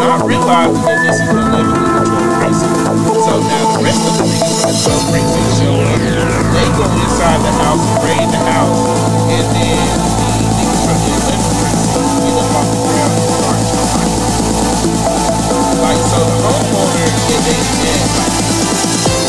Not 0.00 0.24
realizing 0.24 0.80
that 0.88 0.98
this 1.04 1.20
is 1.20 1.28
the 1.28 1.36
11th 1.36 1.84
and 1.84 2.56
the 2.56 2.72
12th. 2.80 3.28
So 3.28 3.32
now 3.44 3.76
the 3.76 3.80
rest 3.84 4.00
of 4.00 4.12
the 4.16 4.24
niggas 4.24 4.56
from 4.56 4.72
the 4.72 4.80
12th 4.88 5.04
precinct 5.12 5.52
show 5.60 5.76
up. 5.76 6.00
They 6.00 6.68
go 6.80 6.84
inside 6.96 7.40
the 7.44 7.52
house 7.60 7.84
and 7.84 8.00
raid 8.08 8.28
the 8.32 8.40
house, 8.40 8.80
and 9.36 9.46
then 9.52 9.84
the 10.16 10.48
niggas 10.56 10.80
from 10.80 10.96
the 10.96 11.12
11th 11.12 11.60
precinct 11.60 12.08
get 12.24 12.40
up 12.40 12.56
off 12.56 12.66
the 12.72 12.80
ground 12.88 13.12
and 13.12 13.28
start. 13.36 13.60
Like 15.76 16.00
so, 16.08 16.18
the 16.24 16.36
homeowner 16.40 16.75
and 17.18 17.44
they 17.44 17.56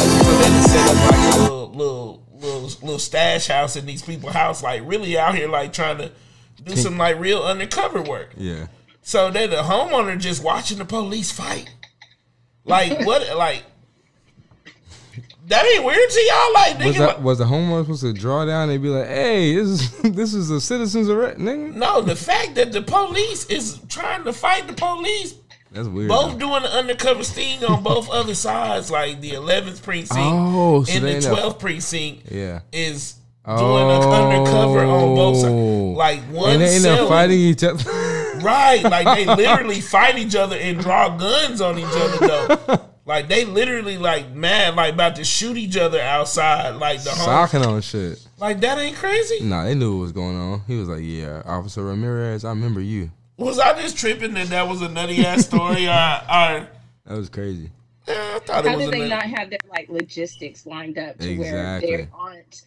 and 0.08 0.12
so 0.24 0.38
they 0.38 0.62
set 0.68 0.90
up 0.90 1.12
like 1.12 1.36
a 1.36 1.40
little 1.42 1.70
little 1.72 2.24
little 2.34 2.62
little 2.82 3.00
stash 3.00 3.48
house 3.48 3.76
in 3.76 3.86
these 3.86 4.02
people's 4.02 4.34
house, 4.34 4.62
like 4.64 4.82
really 4.86 5.18
out 5.18 5.36
here 5.36 5.48
like 5.48 5.74
trying 5.74 5.98
to 5.98 6.12
do 6.64 6.76
some 6.76 6.98
like 6.98 7.20
real 7.20 7.42
undercover 7.44 8.02
work. 8.02 8.34
Yeah. 8.38 8.68
So 9.02 9.32
they're 9.32 9.48
the 9.48 9.58
homeowner 9.58 10.20
just 10.20 10.44
watching 10.44 10.80
the 10.80 10.86
police 10.86 11.32
fight. 11.32 11.70
Like 12.66 13.00
what? 13.06 13.36
Like 13.38 13.64
That 15.48 15.66
ain't 15.66 15.86
weird 15.86 16.10
to 16.10 16.20
y'all, 16.22 16.54
like 16.54 16.80
Was 16.86 16.98
that 16.98 17.22
was 17.22 17.38
the 17.38 17.46
homeowner 17.46 17.84
supposed 17.84 18.02
to 18.02 18.14
draw 18.14 18.46
down 18.46 18.70
and 18.70 18.84
be 18.84 18.90
like, 18.90 19.08
"Hey, 19.08 19.56
this 19.56 19.68
is 19.70 19.92
this 20.16 20.34
is 20.34 20.50
a 20.52 20.60
citizen's 20.60 21.10
arrest, 21.10 21.40
nigga"? 21.40 21.74
no, 21.74 22.02
the 22.02 22.16
fact 22.16 22.56
that 22.56 22.74
the 22.74 22.82
police 22.82 23.46
is 23.46 23.80
trying 23.88 24.26
to 24.26 24.34
fight 24.34 24.68
the 24.68 24.74
police, 24.74 25.36
That's 25.72 25.88
weird. 25.88 26.10
both 26.10 26.40
doing 26.40 26.64
the 26.64 26.70
undercover 26.74 27.24
sting 27.24 27.64
on 27.66 27.84
both 27.84 28.10
other 28.10 28.36
sides, 28.36 28.90
like 28.92 29.22
the 29.22 29.32
11th 29.32 29.84
precinct 29.84 30.20
Oh, 30.20 30.84
so 30.84 30.94
and 30.94 31.04
the 31.06 31.10
end 31.12 31.26
up- 31.26 31.38
12th 31.38 31.60
precinct 31.60 32.32
Yeah. 32.32 32.62
is 32.72 33.16
doing 33.46 33.90
an 33.92 34.02
undercover 34.04 34.80
on 34.86 35.16
both 35.16 35.38
sides. 35.38 35.54
Oh. 35.54 35.94
Like 35.98 36.20
one 36.32 36.52
and 36.52 36.62
they 36.62 36.76
end 36.76 36.86
up 36.86 37.08
fighting 37.10 37.40
each 37.40 37.64
other. 37.64 37.84
Right, 38.38 38.84
like 38.84 39.18
they 39.18 39.26
literally 39.36 39.82
fight 39.82 40.20
each 40.20 40.36
other 40.36 40.56
and 40.56 40.80
draw 40.80 41.10
guns 41.18 41.60
on 41.60 41.80
each 41.80 41.86
other 41.86 42.28
though. 42.28 42.82
Like 43.08 43.30
they 43.30 43.46
literally 43.46 43.98
like 43.98 44.32
mad, 44.34 44.76
like 44.76 44.94
about 44.94 45.16
to 45.16 45.24
shoot 45.24 45.56
each 45.56 45.78
other 45.78 45.98
outside. 46.00 46.76
Like 46.76 47.02
the 47.04 47.12
home, 47.12 47.26
Socking 47.26 47.66
on 47.66 47.80
shit. 47.82 48.20
like 48.38 48.60
that 48.60 48.78
ain't 48.78 48.98
crazy. 48.98 49.40
Nah, 49.46 49.64
they 49.64 49.76
knew 49.76 49.96
what 49.96 50.02
was 50.02 50.12
going 50.12 50.36
on. 50.36 50.62
He 50.68 50.78
was 50.78 50.90
like, 50.90 51.00
"Yeah, 51.02 51.42
Officer 51.46 51.86
Ramirez, 51.86 52.44
I 52.44 52.50
remember 52.50 52.82
you." 52.82 53.10
Was 53.38 53.60
I 53.60 53.80
just 53.82 53.98
tripping 53.98 54.34
that 54.34 54.48
that 54.48 54.68
was 54.68 54.82
a 54.82 54.90
nutty 54.90 55.24
ass 55.26 55.46
story? 55.46 55.88
or, 55.88 55.92
or 55.92 56.68
That 57.06 57.18
was 57.18 57.30
crazy. 57.30 57.70
yeah, 58.08 58.34
I 58.36 58.40
thought 58.40 58.66
it 58.66 58.70
How 58.70 58.78
was 58.78 58.86
do 58.86 58.92
they 58.92 59.08
nutty. 59.08 59.10
not 59.10 59.24
have 59.40 59.50
their 59.50 59.60
like 59.70 59.90
logistics 59.90 60.66
lined 60.66 60.98
up 60.98 61.18
to 61.20 61.38
where 61.38 61.48
Exactly. 61.78 61.96
they 61.98 62.08
aren't 62.14 62.62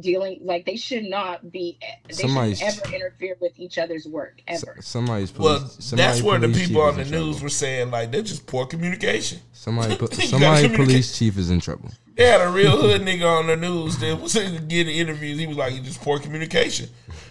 dealing 0.00 0.38
like 0.42 0.64
they 0.64 0.76
should 0.76 1.04
not 1.04 1.50
be 1.52 1.76
they 2.08 2.14
Somebody's- 2.14 2.60
shouldn't 2.60 2.86
ever 2.86 2.94
interfere 2.94 3.36
with 3.40 3.52
each 3.58 3.76
other's 3.78 4.06
work 4.06 4.40
S- 4.48 4.62
ever. 4.62 4.80
somebody's 4.80 5.30
police. 5.30 5.60
Well, 5.60 5.68
somebody 5.68 6.06
that's 6.08 6.22
where 6.22 6.38
the 6.38 6.48
people 6.48 6.80
on 6.82 6.94
the 6.96 7.04
news 7.04 7.10
trouble. 7.10 7.40
were 7.42 7.48
saying 7.50 7.90
like 7.90 8.10
they're 8.12 8.22
just 8.22 8.46
poor 8.46 8.64
communication. 8.64 9.40
Somebody, 9.52 9.96
po- 9.96 10.04
You 10.12 10.16
gotta 10.16 10.28
somebody 10.28 10.62
communicate. 10.62 10.86
police 10.86 11.18
chief 11.18 11.36
is 11.36 11.50
in 11.50 11.60
trouble. 11.60 11.90
They 12.14 12.26
had 12.26 12.40
a 12.40 12.48
real 12.50 12.80
hood 12.80 13.02
nigga 13.02 13.26
on 13.26 13.48
the 13.48 13.56
news 13.56 13.98
that 13.98 14.18
was 14.20 14.34
getting 14.34 14.94
interviews. 14.96 15.38
He 15.38 15.46
was 15.46 15.56
like, 15.56 15.74
"It's 15.74 15.86
just 15.88 16.00
poor 16.00 16.18
communication. 16.20 16.88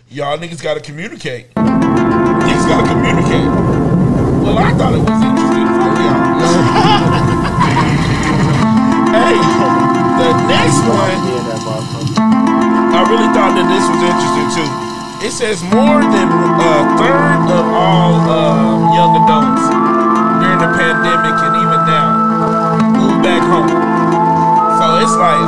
Y'all 0.09 0.37
niggas 0.37 0.61
got 0.61 0.73
to 0.75 0.81
communicate. 0.81 1.47
Niggas 2.61 2.69
got 2.69 2.85
to 2.85 2.93
communicate." 2.93 3.49
Well, 4.45 4.57
I 4.57 4.69
thought 4.77 4.93
it 4.93 5.01
was 5.01 5.21
interesting. 5.21 5.65
Fuck 5.81 5.97
y'all. 5.97 6.21
hey, 9.17 9.33
the 10.21 10.29
next 10.45 10.81
one. 10.85 11.41
I 12.91 13.01
really 13.09 13.29
thought 13.33 13.57
that 13.57 13.65
this 13.65 13.85
was 13.89 14.01
interesting 14.05 14.49
too. 14.53 14.69
It 15.25 15.31
says 15.31 15.63
more 15.73 16.01
than 16.05 16.27
a 16.29 16.73
third 16.97 17.49
of 17.49 17.65
all 17.73 18.13
uh, 18.29 18.93
young 18.93 19.13
adults 19.25 19.65
during 20.41 20.59
the 20.61 20.69
pandemic 20.77 21.37
and 21.41 21.53
even 21.65 21.81
now 21.89 22.13
move 22.97 23.21
back 23.25 23.41
home. 23.41 23.69
So 24.77 24.85
it's 25.01 25.15
like 25.17 25.45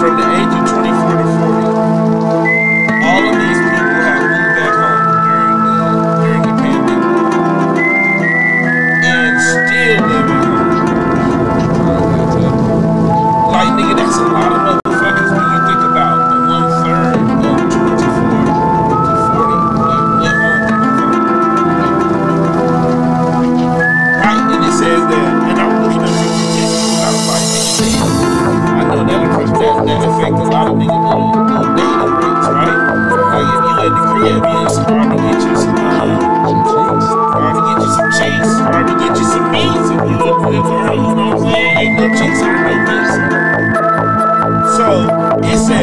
from 0.00 0.16
the 0.16 0.26
age 0.36 0.52
of 0.56 0.64
24 0.72 1.20
to 1.20 1.28
40, 1.52 1.59
Like 14.20 14.52
nigga, 14.52 14.79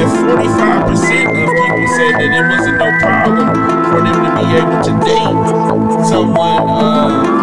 45% 0.08 0.88
of 0.88 1.50
people 1.52 1.88
said 1.96 2.14
that 2.16 2.32
it 2.32 2.46
wasn't 2.48 2.78
no 2.80 2.90
problem 3.00 3.48
for 3.92 4.00
them 4.04 4.18
to 4.24 4.32
be 4.38 4.46
able 4.56 4.80
to 4.84 4.92
date 5.04 6.06
someone 6.08 6.70
uh, 6.70 7.38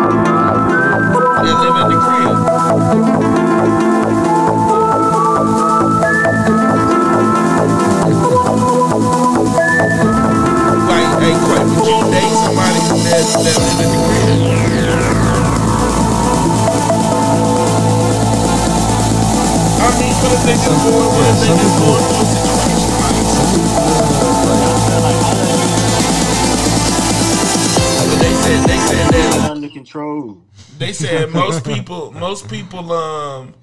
that 1.42 1.57
live 1.61 1.77
at 1.77 1.88
the 1.92 1.98
crib. 2.00 2.37
Like, 10.88 11.11
hey, 11.20 11.35
you 11.85 11.96
date 12.12 12.35
somebody 12.40 12.81
that, 13.09 13.24
live 13.44 13.61
at 13.61 13.77
the 13.77 13.87
crib? 14.05 14.64
I 19.77 19.90
mean, 20.00 20.14
what 20.16 20.33
if 20.33 20.40
they 20.44 20.55
just 20.55 20.81
going, 20.85 21.09
what 21.12 21.27
if 21.29 21.37
they 21.40 21.48
just 21.48 21.77
going 21.79 22.54
said 28.44 28.68
they 28.68 28.76
said 28.78 29.11
that 29.12 29.50
Under 29.50 29.68
control. 29.68 30.42
they 30.78 30.92
said 30.92 31.30
most 31.30 31.64
people 31.64 32.12
most 32.12 32.48
people 32.48 32.92
um 32.92 33.54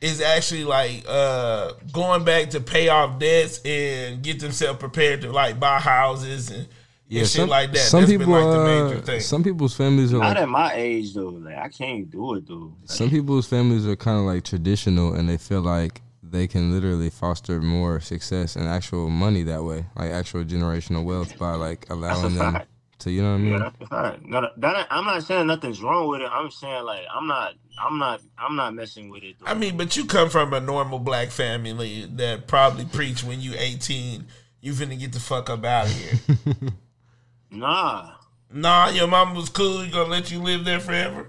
is 0.00 0.20
actually 0.20 0.64
like 0.64 1.04
uh 1.08 1.72
going 1.92 2.24
back 2.24 2.50
to 2.50 2.60
pay 2.60 2.88
off 2.88 3.18
debts 3.18 3.60
and 3.64 4.22
get 4.22 4.40
themselves 4.40 4.78
prepared 4.78 5.20
to 5.22 5.32
like 5.32 5.60
buy 5.60 5.78
houses 5.78 6.50
and, 6.50 6.68
yeah, 7.08 7.20
shit 7.24 7.30
some, 7.32 7.48
like 7.50 7.72
that. 7.72 7.78
Some 7.78 8.00
That's 8.00 8.12
people, 8.12 8.26
been 8.26 8.34
like 8.42 8.56
the 8.56 8.64
major 8.64 9.02
uh, 9.02 9.04
thing. 9.04 9.20
some 9.20 9.44
people's 9.44 9.76
families 9.76 10.14
are 10.14 10.18
Not 10.18 10.28
like, 10.28 10.36
at 10.38 10.48
my 10.48 10.72
age 10.72 11.12
though. 11.12 11.28
Like 11.28 11.58
I 11.58 11.68
can't 11.68 12.10
do 12.10 12.36
it 12.36 12.48
though. 12.48 12.72
Like, 12.80 12.90
some 12.90 13.10
people's 13.10 13.46
families 13.46 13.86
are 13.86 13.96
kind 13.96 14.18
of 14.18 14.24
like 14.24 14.44
traditional, 14.44 15.12
and 15.12 15.28
they 15.28 15.36
feel 15.36 15.60
like 15.60 16.00
they 16.22 16.46
can 16.46 16.72
literally 16.72 17.10
foster 17.10 17.60
more 17.60 18.00
success 18.00 18.56
and 18.56 18.66
actual 18.66 19.10
money 19.10 19.42
that 19.42 19.62
way, 19.62 19.84
like 19.94 20.10
actual 20.10 20.42
generational 20.44 21.04
wealth 21.04 21.38
by 21.38 21.52
like 21.54 21.84
allowing 21.90 22.34
them 22.36 22.54
fact. 22.54 22.68
To, 23.02 23.10
you 23.10 23.22
know 23.22 23.30
what 23.30 23.34
I 23.34 23.38
mean? 23.38 23.52
Yeah, 23.52 23.58
that's 23.58 23.76
a 23.80 23.86
fact. 23.86 24.24
No, 24.26 24.40
that- 24.40 24.60
that- 24.60 24.86
I'm 24.90 25.04
not 25.04 25.22
saying 25.22 25.46
nothing's 25.46 25.82
wrong 25.82 26.08
with 26.08 26.20
it. 26.22 26.30
I'm 26.32 26.50
saying 26.50 26.84
like 26.84 27.04
I'm 27.14 27.26
not, 27.26 27.54
I'm 27.80 27.98
not, 27.98 28.20
I'm 28.38 28.56
not 28.56 28.74
messing 28.74 29.10
with 29.10 29.22
it. 29.22 29.36
Though. 29.40 29.46
I 29.46 29.54
mean, 29.54 29.76
but 29.76 29.96
you 29.96 30.04
come 30.06 30.28
from 30.30 30.52
a 30.52 30.60
normal 30.60 30.98
black 30.98 31.30
family 31.30 32.06
that 32.16 32.46
probably 32.46 32.84
preach 32.84 33.22
when 33.24 33.40
you 33.40 33.54
18, 33.56 34.26
you 34.60 34.72
finna 34.72 34.98
get 34.98 35.12
the 35.12 35.20
fuck 35.20 35.50
up 35.50 35.64
out 35.64 35.86
of 35.86 35.92
here. 35.92 36.54
nah, 37.50 38.12
nah, 38.52 38.88
your 38.90 39.06
mama 39.06 39.34
was 39.34 39.48
cool, 39.48 39.84
you 39.84 39.92
gonna 39.92 40.08
let 40.10 40.30
you 40.30 40.40
live 40.40 40.64
there 40.64 40.80
forever? 40.80 41.28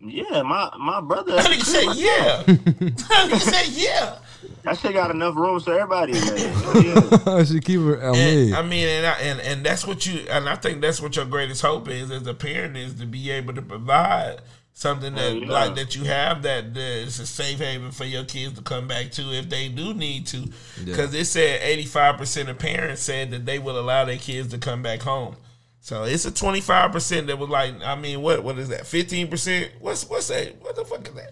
yeah, 0.00 0.42
my 0.42 0.70
my 0.78 1.00
brother. 1.00 1.36
That 1.36 1.46
nigga 1.46 1.64
said 1.64 1.94
yeah. 1.96 2.42
That 2.42 3.28
nigga 3.30 3.40
said 3.40 3.68
yeah. 3.72 4.18
That 4.62 4.78
shit 4.78 4.92
got 4.94 5.10
enough 5.10 5.36
rooms 5.36 5.64
for 5.64 5.72
everybody. 5.78 6.12
Like, 6.14 6.84
yeah. 6.84 7.18
I 7.34 7.44
should 7.44 7.64
keep 7.64 7.80
her 7.80 8.02
on 8.02 8.14
And. 8.16 8.54
I 8.54 8.62
mean, 8.62 8.86
and, 8.88 9.06
I, 9.06 9.12
and 9.20 9.40
and 9.40 9.64
that's 9.66 9.86
what 9.86 10.06
you 10.06 10.20
and 10.30 10.48
I 10.48 10.56
think 10.56 10.80
that's 10.80 11.00
what 11.00 11.16
your 11.16 11.24
greatest 11.24 11.62
hope 11.62 11.88
is 11.88 12.10
as 12.10 12.26
a 12.26 12.34
parent 12.34 12.76
is 12.76 12.94
to 12.94 13.06
be 13.06 13.30
able 13.30 13.54
to 13.54 13.62
provide 13.62 14.38
something 14.72 15.14
that 15.14 15.32
Oh, 15.32 15.34
yeah. 15.36 15.50
like 15.50 15.74
that 15.76 15.96
you 15.96 16.04
have 16.04 16.42
that 16.42 16.74
that 16.74 16.80
is 16.80 17.18
a 17.20 17.26
safe 17.26 17.58
haven 17.58 17.90
for 17.92 18.04
your 18.04 18.24
kids 18.24 18.54
to 18.54 18.62
come 18.62 18.86
back 18.86 19.10
to 19.12 19.22
if 19.32 19.48
they 19.48 19.68
do 19.68 19.94
need 19.94 20.26
to. 20.28 20.48
Because 20.84 21.14
it 21.14 21.24
said 21.26 21.60
eighty 21.62 21.84
five 21.84 22.16
percent 22.18 22.48
of 22.48 22.58
parents 22.58 23.02
said 23.02 23.30
that 23.30 23.46
they 23.46 23.58
will 23.58 23.78
allow 23.78 24.04
their 24.04 24.18
kids 24.18 24.48
to 24.48 24.58
come 24.58 24.82
back 24.82 25.00
home. 25.02 25.36
So 25.80 26.02
it's 26.02 26.24
a 26.24 26.32
twenty 26.34 26.60
five 26.60 26.90
percent 26.92 27.28
that 27.28 27.38
was 27.38 27.48
like, 27.48 27.74
I 27.82 27.94
mean, 27.94 28.20
what 28.20 28.42
what 28.42 28.58
is 28.58 28.68
that? 28.70 28.86
Fifteen 28.86 29.28
percent? 29.28 29.70
What's 29.80 30.08
what's 30.10 30.28
that? 30.28 30.60
What 30.60 30.74
the 30.76 30.84
fuck 30.84 31.06
is 31.08 31.14
that? 31.14 31.30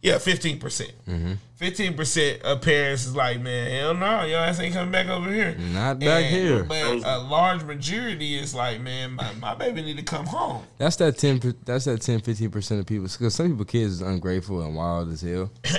Yeah, 0.00 0.18
fifteen 0.18 0.60
percent. 0.60 0.92
Mm-hmm. 1.08 1.32
Fifteen 1.56 1.94
percent 1.94 2.42
of 2.42 2.62
parents 2.62 3.04
is 3.04 3.16
like, 3.16 3.40
man, 3.40 3.68
hell 3.68 3.94
no, 3.94 4.24
your 4.24 4.38
ass 4.38 4.60
ain't 4.60 4.72
coming 4.72 4.92
back 4.92 5.08
over 5.08 5.28
here. 5.28 5.56
Not 5.58 5.98
back 5.98 6.24
And- 6.24 6.34
here. 6.36 6.62
But 6.62 7.02
a 7.04 7.18
large 7.18 7.64
majority 7.64 8.38
is 8.38 8.54
like, 8.54 8.80
man, 8.80 9.14
my, 9.14 9.32
my 9.34 9.54
baby 9.56 9.82
need 9.82 9.96
to 9.96 10.04
come 10.04 10.24
home. 10.26 10.62
That's 10.78 10.94
that 10.96 11.18
ten. 11.18 11.40
per- 11.40 11.54
That's 11.64 11.86
that 11.86 12.00
10, 12.00 12.20
15 12.20 12.50
percent 12.50 12.80
of 12.80 12.86
people. 12.86 13.08
Because 13.08 13.34
some 13.34 13.48
people 13.50 13.64
kids 13.64 13.94
is 13.94 14.00
ungrateful 14.00 14.62
and 14.62 14.76
wild 14.76 15.10
as 15.10 15.20
hell. 15.22 15.50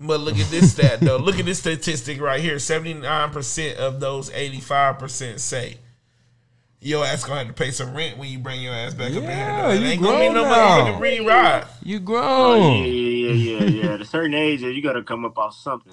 But 0.00 0.20
look 0.20 0.36
at 0.38 0.50
this 0.50 0.72
stat 0.72 1.00
though. 1.00 1.16
Look 1.16 1.38
at 1.40 1.44
this 1.46 1.58
statistic 1.58 2.20
right 2.20 2.40
here. 2.40 2.58
Seventy 2.60 2.94
nine 2.94 3.30
percent 3.30 3.78
of 3.78 3.98
those 4.00 4.30
eighty 4.30 4.60
five 4.60 4.98
percent 4.98 5.40
say 5.40 5.78
your 6.84 7.04
ass 7.04 7.24
gonna 7.24 7.38
have 7.38 7.48
to 7.48 7.54
pay 7.54 7.70
some 7.70 7.94
rent 7.94 8.18
when 8.18 8.28
you 8.28 8.38
bring 8.38 8.60
your 8.60 8.74
ass 8.74 8.92
back 8.92 9.10
yeah, 9.10 9.18
up 9.18 9.24
here. 9.24 9.62
Though. 9.62 9.70
It 9.70 9.90
ain't 9.90 10.02
gonna 10.02 10.18
be 10.18 10.28
nobody 10.28 10.82
money 10.82 10.92
to 10.92 10.98
re-ride. 10.98 11.66
You 11.82 11.98
grown. 11.98 12.22
Oh, 12.22 12.84
yeah, 12.84 12.84
yeah, 12.84 13.32
yeah, 13.32 13.64
yeah. 13.64 13.94
At 13.94 14.02
a 14.02 14.04
certain 14.04 14.34
age, 14.34 14.60
you 14.60 14.82
gotta 14.82 15.02
come 15.02 15.24
up 15.24 15.38
off 15.38 15.56
something. 15.56 15.92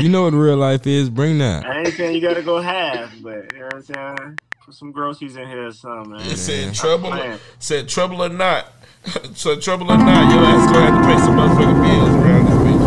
you 0.00 0.08
know 0.08 0.22
what 0.22 0.34
real 0.34 0.56
life 0.56 0.86
is. 0.86 1.10
Bring 1.10 1.38
that. 1.38 1.66
I 1.66 1.80
ain't 1.80 1.94
saying 1.94 2.14
you 2.14 2.20
gotta 2.20 2.42
go 2.42 2.60
half, 2.60 3.12
but 3.20 3.52
you 3.52 3.58
know 3.58 3.64
what 3.64 3.74
I'm 3.74 3.82
saying. 3.82 4.38
Put 4.64 4.74
some 4.74 4.92
groceries 4.92 5.34
in 5.36 5.48
here 5.48 5.66
or 5.66 5.72
something. 5.72 6.12
Man. 6.12 6.20
It 6.20 6.36
said 6.36 6.74
trouble. 6.74 7.12
Or, 7.12 7.38
said 7.58 7.88
trouble 7.88 8.22
or 8.22 8.28
not. 8.28 8.72
so 9.34 9.58
trouble 9.58 9.90
or 9.90 9.98
not, 9.98 10.32
your 10.32 10.44
ass 10.44 10.70
gonna 10.70 10.92
have 10.92 11.02
to 11.02 11.08
pay 11.08 11.18
some 11.24 11.34
motherfucking 11.34 11.82
bills 11.82 12.14
around 12.22 12.44
this 12.46 12.58
bitch. 12.62 12.78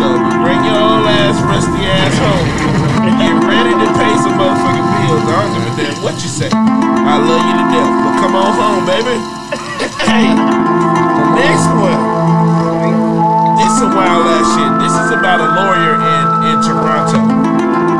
So 0.00 0.16
bring 0.16 0.64
your 0.64 0.80
old 0.80 1.06
ass 1.12 1.36
rusty 1.44 1.84
ass 1.84 2.16
home 2.16 3.06
and 3.06 3.18
get 3.20 3.34
ready 3.46 3.72
to 3.84 3.92
pay 3.98 4.16
some 4.22 4.38
motherfucking. 4.38 4.89
I 5.10 5.18
don't 5.26 5.50
give 5.58 5.66
a 5.66 5.74
damn 5.74 5.98
what 6.06 6.14
you 6.22 6.30
say. 6.30 6.46
I 6.52 7.18
love 7.18 7.42
you 7.42 7.54
to 7.58 7.66
death, 7.74 7.90
but 8.06 8.14
come 8.22 8.38
on 8.38 8.54
home, 8.54 8.86
baby. 8.86 9.18
hey, 10.06 10.30
the 10.30 11.26
next 11.34 11.66
one. 11.74 11.98
This 13.58 13.74
is 13.74 13.82
a 13.82 13.90
wild 13.90 14.30
ass 14.30 14.46
shit. 14.54 14.70
This 14.78 14.94
is 14.94 15.10
about 15.10 15.42
a 15.42 15.50
lawyer 15.50 15.98
in, 15.98 16.54
in 16.54 16.56
Toronto 16.62 17.18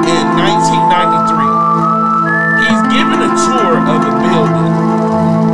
in 0.07 0.23
1993. 0.39 2.63
He's 2.63 2.79
giving 2.95 3.21
a 3.27 3.31
tour 3.43 3.75
of 3.75 4.01
a 4.07 4.15
building 4.23 4.71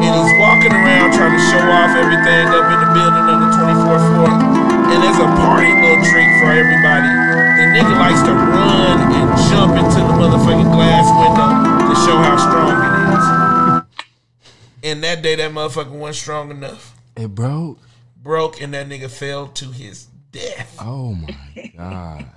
and 0.05 0.13
he's 0.13 0.33
walking 0.39 0.77
around 0.77 1.17
trying 1.17 1.33
to 1.35 1.43
show 1.51 1.65
off 1.73 1.97
everything 1.97 2.53
up 2.53 2.69
in 2.69 2.79
the 2.85 2.91
building 2.93 3.27
on 3.33 3.39
the 3.43 3.51
24th 3.57 4.05
floor. 4.13 4.29
And 4.93 5.03
there's 5.03 5.19
a 5.19 5.27
party 5.41 5.73
little 5.73 6.05
drink 6.05 6.31
for 6.39 6.53
everybody. 6.53 7.09
The 7.59 7.65
nigga 7.75 7.97
likes 7.99 8.23
to 8.29 8.33
run 8.33 9.01
and 9.11 9.27
jump 9.51 9.75
into 9.75 9.99
the 10.05 10.15
motherfucking 10.15 10.71
glass 10.71 11.09
window. 11.17 11.26
And 14.97 15.05
that 15.05 15.21
day, 15.21 15.35
that 15.35 15.53
motherfucker 15.53 15.91
wasn't 15.91 16.17
strong 16.17 16.51
enough. 16.51 16.97
It 17.19 17.35
broke. 17.35 17.79
Broke, 18.17 18.63
and 18.63 18.73
that 18.73 18.89
nigga 18.89 19.11
fell 19.11 19.47
to 19.49 19.67
his 19.67 20.07
death. 20.33 20.75
Oh 20.81 21.13
my 21.13 21.73
god. 21.77 22.27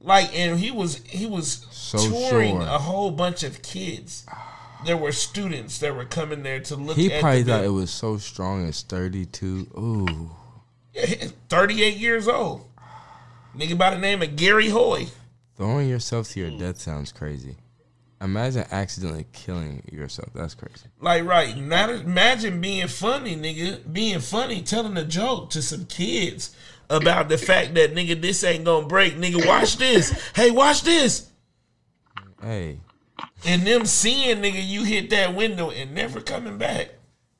Like, 0.00 0.38
and 0.38 0.58
he 0.58 0.70
was 0.70 1.02
he 1.06 1.26
was 1.26 1.66
So 1.70 1.98
touring 1.98 2.60
a 2.60 2.78
whole 2.78 3.10
bunch 3.10 3.42
of 3.42 3.62
kids. 3.62 4.26
There 4.84 4.98
were 4.98 5.12
students 5.12 5.78
that 5.78 5.96
were 5.96 6.04
coming 6.04 6.42
there 6.42 6.60
to 6.60 6.76
look. 6.76 6.96
He 6.96 7.10
at 7.10 7.22
probably 7.22 7.42
thought 7.42 7.64
it 7.64 7.68
was 7.68 7.90
so 7.90 8.18
strong 8.18 8.68
as 8.68 8.82
32. 8.82 9.68
Ooh. 9.78 10.30
Yeah, 10.92 11.28
38 11.48 11.96
years 11.96 12.28
old. 12.28 12.66
Nigga 13.56 13.78
by 13.78 13.94
the 13.94 13.98
name 13.98 14.20
of 14.20 14.36
Garry 14.36 14.68
Hoy. 14.68 15.06
Throwing 15.56 15.88
yourself 15.88 16.28
to 16.30 16.40
your 16.40 16.58
death 16.58 16.78
sounds 16.80 17.10
crazy. 17.10 17.56
Imagine 18.20 18.64
accidentally 18.70 19.26
killing 19.32 19.82
yourself. 19.92 20.30
That's 20.34 20.54
crazy. 20.54 20.86
Like, 21.00 21.24
right. 21.24 21.56
Not 21.56 21.90
imagine 21.90 22.60
being 22.60 22.88
funny, 22.88 23.36
nigga. 23.36 23.92
Being 23.92 24.20
funny, 24.20 24.62
telling 24.62 24.96
a 24.96 25.04
joke 25.04 25.50
to 25.50 25.62
some 25.62 25.86
kids 25.86 26.54
about 26.88 27.28
the 27.28 27.38
fact 27.38 27.74
that 27.74 27.94
nigga, 27.94 28.20
this 28.20 28.44
ain't 28.44 28.64
gonna 28.64 28.86
break. 28.86 29.14
Nigga, 29.16 29.46
watch 29.46 29.76
this. 29.76 30.10
Hey, 30.34 30.50
watch 30.50 30.82
this. 30.82 31.30
Hey, 32.40 32.78
And 33.46 33.62
them 33.66 33.86
seeing 33.86 34.38
nigga, 34.38 34.66
you 34.66 34.84
hit 34.84 35.10
that 35.10 35.34
window 35.34 35.70
and 35.70 35.94
never 35.94 36.20
coming 36.20 36.58
back. 36.58 36.90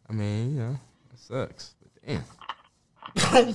I 0.09 0.12
mean, 0.12 0.55
you 0.55 0.61
know, 0.61 0.79
it 1.12 1.18
sucks. 1.18 1.75
But 1.81 2.25
damn. 3.16 3.55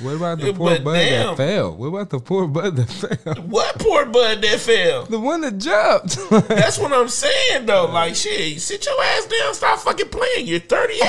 What 0.00 0.14
about 0.14 0.38
the 0.38 0.52
poor 0.52 0.70
But 0.70 0.84
bud 0.84 0.92
damn. 0.94 1.26
that 1.28 1.36
fell? 1.36 1.74
What 1.76 1.86
about 1.88 2.10
the 2.10 2.20
poor 2.20 2.46
bud 2.46 2.76
that 2.76 2.88
fell? 2.88 3.34
what 3.46 3.78
poor 3.80 4.06
bud 4.06 4.42
that 4.42 4.60
fell? 4.60 5.06
The 5.06 5.18
one 5.18 5.40
that 5.40 5.58
jumped. 5.58 6.18
That's 6.48 6.78
what 6.78 6.92
I'm 6.92 7.08
saying 7.08 7.66
though. 7.66 7.86
Like 7.86 8.14
shit, 8.14 8.60
sit 8.60 8.86
your 8.86 9.02
ass 9.02 9.26
down, 9.26 9.54
stop 9.54 9.78
fucking 9.80 10.08
playing. 10.08 10.46
You're 10.46 10.60
38. 10.60 11.02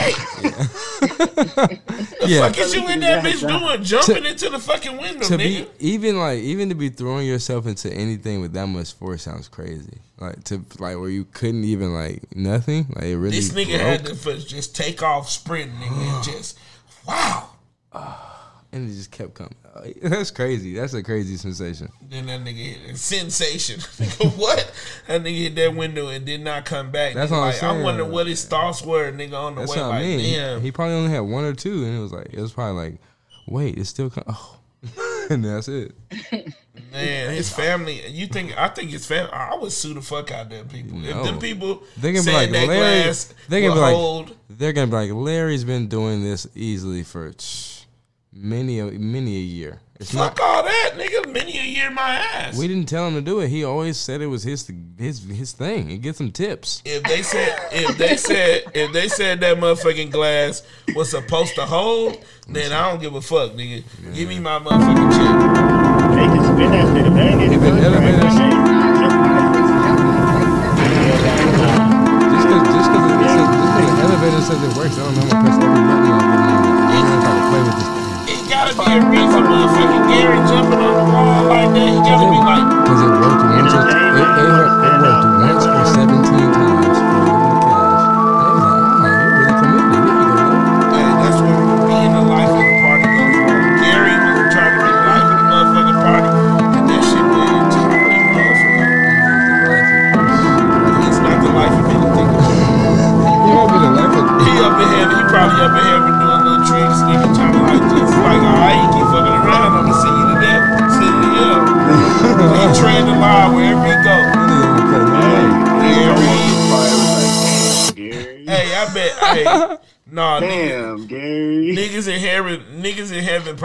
yeah. 2.27 2.39
Fuck 2.47 2.57
is 2.57 2.73
you 2.73 2.87
in 2.89 2.99
that 3.01 3.23
bitch 3.23 3.47
doing? 3.47 3.83
Jumping 3.83 4.25
into 4.25 4.49
the 4.49 4.59
fucking 4.59 4.97
window, 4.97 5.25
to 5.25 5.35
nigga. 5.35 5.37
be 5.37 5.67
even 5.79 6.17
like 6.17 6.39
even 6.39 6.69
to 6.69 6.75
be 6.75 6.89
throwing 6.89 7.27
yourself 7.27 7.67
into 7.67 7.93
anything 7.93 8.41
with 8.41 8.53
that 8.53 8.65
much 8.67 8.93
force 8.93 9.23
sounds 9.23 9.47
crazy. 9.47 9.99
Like 10.19 10.43
to 10.45 10.65
like 10.79 10.97
where 10.97 11.09
you 11.09 11.25
couldn't 11.25 11.63
even 11.63 11.93
like 11.93 12.35
nothing. 12.35 12.87
Like 12.95 13.05
it 13.05 13.17
really. 13.17 13.35
This 13.35 13.51
nigga 13.51 13.77
broke, 13.77 13.81
had 13.81 14.39
to 14.39 14.45
just 14.47 14.75
take 14.75 15.03
off 15.03 15.29
sprinting, 15.29 15.77
nigga, 15.77 16.15
and 16.15 16.23
just 16.23 16.57
wow. 17.07 17.49
Ah. 17.93 18.28
And 18.71 18.89
it 18.89 18.93
just 18.93 19.11
kept 19.11 19.33
coming. 19.35 19.55
That's 20.03 20.31
crazy. 20.31 20.75
That's 20.75 20.93
a 20.93 21.01
crazy 21.03 21.37
sensation. 21.37 21.89
Then 22.09 22.25
that 22.27 22.41
nigga 22.41 22.55
hit 22.55 22.97
sensation. 22.97 23.79
Nigga, 23.97 24.37
what? 24.37 24.71
That 25.07 25.23
nigga 25.23 25.37
hit 25.37 25.55
that 25.55 25.75
window 25.75 26.07
and 26.07 26.25
did 26.25 26.41
not 26.41 26.65
come 26.65 26.91
back. 26.91 27.13
That's 27.13 27.31
nigga, 27.31 27.35
what 27.35 27.37
I'm 27.43 27.45
like, 27.47 27.55
I 27.55 27.59
saying. 27.59 27.83
wonder 27.83 28.05
what 28.05 28.27
his 28.27 28.43
thoughts 28.45 28.81
were, 28.83 29.11
nigga, 29.11 29.33
on 29.33 29.55
the 29.55 29.61
That's 29.61 29.71
way. 29.75 29.81
what 29.81 29.89
Like, 29.89 29.99
I 29.99 30.03
mean. 30.03 30.33
damn, 30.33 30.61
He 30.61 30.71
probably 30.71 30.95
only 30.95 31.11
had 31.11 31.19
one 31.21 31.45
or 31.45 31.53
two, 31.53 31.85
and 31.85 31.95
it 31.97 31.99
was 32.01 32.11
like 32.11 32.27
it 32.33 32.39
was 32.41 32.51
probably 32.51 32.83
like, 32.91 33.01
wait, 33.47 33.77
it's 33.77 33.89
still 33.89 34.09
coming. 34.09 34.25
Oh, 34.29 34.57
and 35.29 35.43
that's 35.45 35.67
it. 35.67 35.93
man, 36.91 37.31
his 37.33 37.51
family. 37.53 38.05
You 38.07 38.27
think? 38.27 38.57
I 38.57 38.67
think 38.69 38.91
his 38.91 39.05
family. 39.05 39.31
I 39.31 39.55
would 39.55 39.71
sue 39.71 39.93
the 39.93 40.01
fuck 40.01 40.31
out 40.31 40.45
of 40.45 40.49
them 40.49 40.67
people. 40.67 40.97
No. 40.97 41.09
If 41.09 41.25
them 41.25 41.39
people 41.39 41.83
They 41.97 42.13
can 42.13 42.23
be 42.25 42.31
like 42.31 42.49
that 42.51 42.67
Larry. 42.67 43.13
They 43.49 43.61
can 43.61 43.73
be 43.73 43.79
like 43.79 44.27
they're 44.49 44.73
gonna 44.73 44.87
be 44.87 44.93
like 44.93 45.11
Larry's 45.11 45.63
been 45.63 45.87
doing 45.87 46.23
this 46.23 46.47
easily 46.55 47.03
for 47.03 47.27
many 48.39 48.79
a 48.79 48.85
many 48.85 49.35
a 49.35 49.41
year. 49.41 49.81
It's 49.99 50.13
not. 50.13 50.37
Fuck 50.37 50.47
all 50.47 50.63
that, 50.63 50.91
nigga. 50.95 51.31
Many 51.33 51.59
a 51.59 51.63
year, 51.63 51.91
my 51.91 52.09
ass. 52.15 52.57
We 52.57 52.69
didn't 52.69 52.87
tell 52.87 53.05
him 53.05 53.15
to 53.15 53.21
do 53.21 53.41
it. 53.41 53.49
He 53.49 53.65
always 53.65 53.97
said 53.97 54.21
it 54.21 54.27
was 54.27 54.43
his 54.43 54.71
his 54.97 55.23
his 55.25 55.51
thing. 55.51 55.91
It 55.91 55.97
gets 56.01 56.21
him 56.21 56.31
tips. 56.31 56.81
if 56.85 57.03
they 57.03 57.21
said 57.21 57.57
if 57.71 57.97
they 57.97 58.15
said 58.15 58.63
if 58.73 58.93
they 58.93 59.09
said 59.09 59.41
that 59.41 59.57
motherfucking 59.57 60.11
glass 60.11 60.63
was 60.95 61.09
supposed 61.09 61.55
to 61.55 61.65
hold, 61.65 62.23
then 62.47 62.71
I 62.71 62.89
don't 62.89 63.01
give 63.01 63.13
a 63.15 63.21
fuck, 63.21 63.51
nigga. 63.51 63.83
Give 64.15 64.29
me 64.29 64.39
my 64.39 64.59
motherfucking 64.59 65.11
check. 65.11 65.78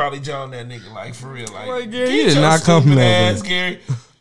Probably 0.05 0.21
John 0.21 0.51
that 0.51 0.69
nigga 0.69 0.93
like 0.93 1.15
for 1.15 1.29
real, 1.29 1.51
like, 1.51 1.67
Like, 1.67 1.91
Garry, 1.91 2.09
get 2.09 2.13
you 2.13 2.29
did 2.29 2.41
not 2.43 2.61
come 2.61 2.83
from 2.83 2.93
stupid 2.93 3.05
that, 3.05 3.35
ass, 3.37 3.41
Garry. 3.41 3.81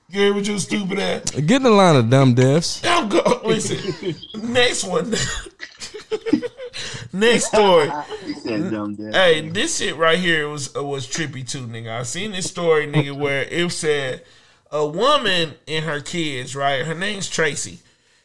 Garry, 0.09 0.31
with 0.31 0.47
your 0.47 0.57
stupid 0.57 0.97
ass. 0.97 1.31
Get 1.31 1.57
in 1.57 1.63
the 1.63 1.71
line 1.71 1.97
of 1.97 2.09
dumb 2.09 2.35
deaths. 2.35 2.81
I'm 2.85 3.09
go. 3.09 3.41
Listen, 3.43 4.15
next 4.53 4.85
one. 4.85 5.11
next 7.11 7.47
story. 7.47 7.91
He 8.25 8.33
said 8.35 8.71
dumb. 8.71 8.95
Hey, 8.95 9.49
this 9.49 9.79
shit 9.79 9.97
right 9.97 10.17
here 10.17 10.47
was 10.47 10.73
uh, 10.73 10.85
was 10.85 11.05
trippy 11.05 11.45
too, 11.45 11.67
nigga. 11.67 11.99
I 11.99 12.03
seen 12.03 12.31
this 12.31 12.49
story, 12.49 12.87
nigga, 12.87 13.11
where 13.19 13.43
it 13.43 13.69
said 13.73 14.23
a 14.71 14.87
woman 14.87 15.55
and 15.67 15.83
her 15.83 15.99
kids, 15.99 16.55
right? 16.55 16.85
Her 16.85 16.95
name's 16.95 17.29
Tracy. 17.29 17.79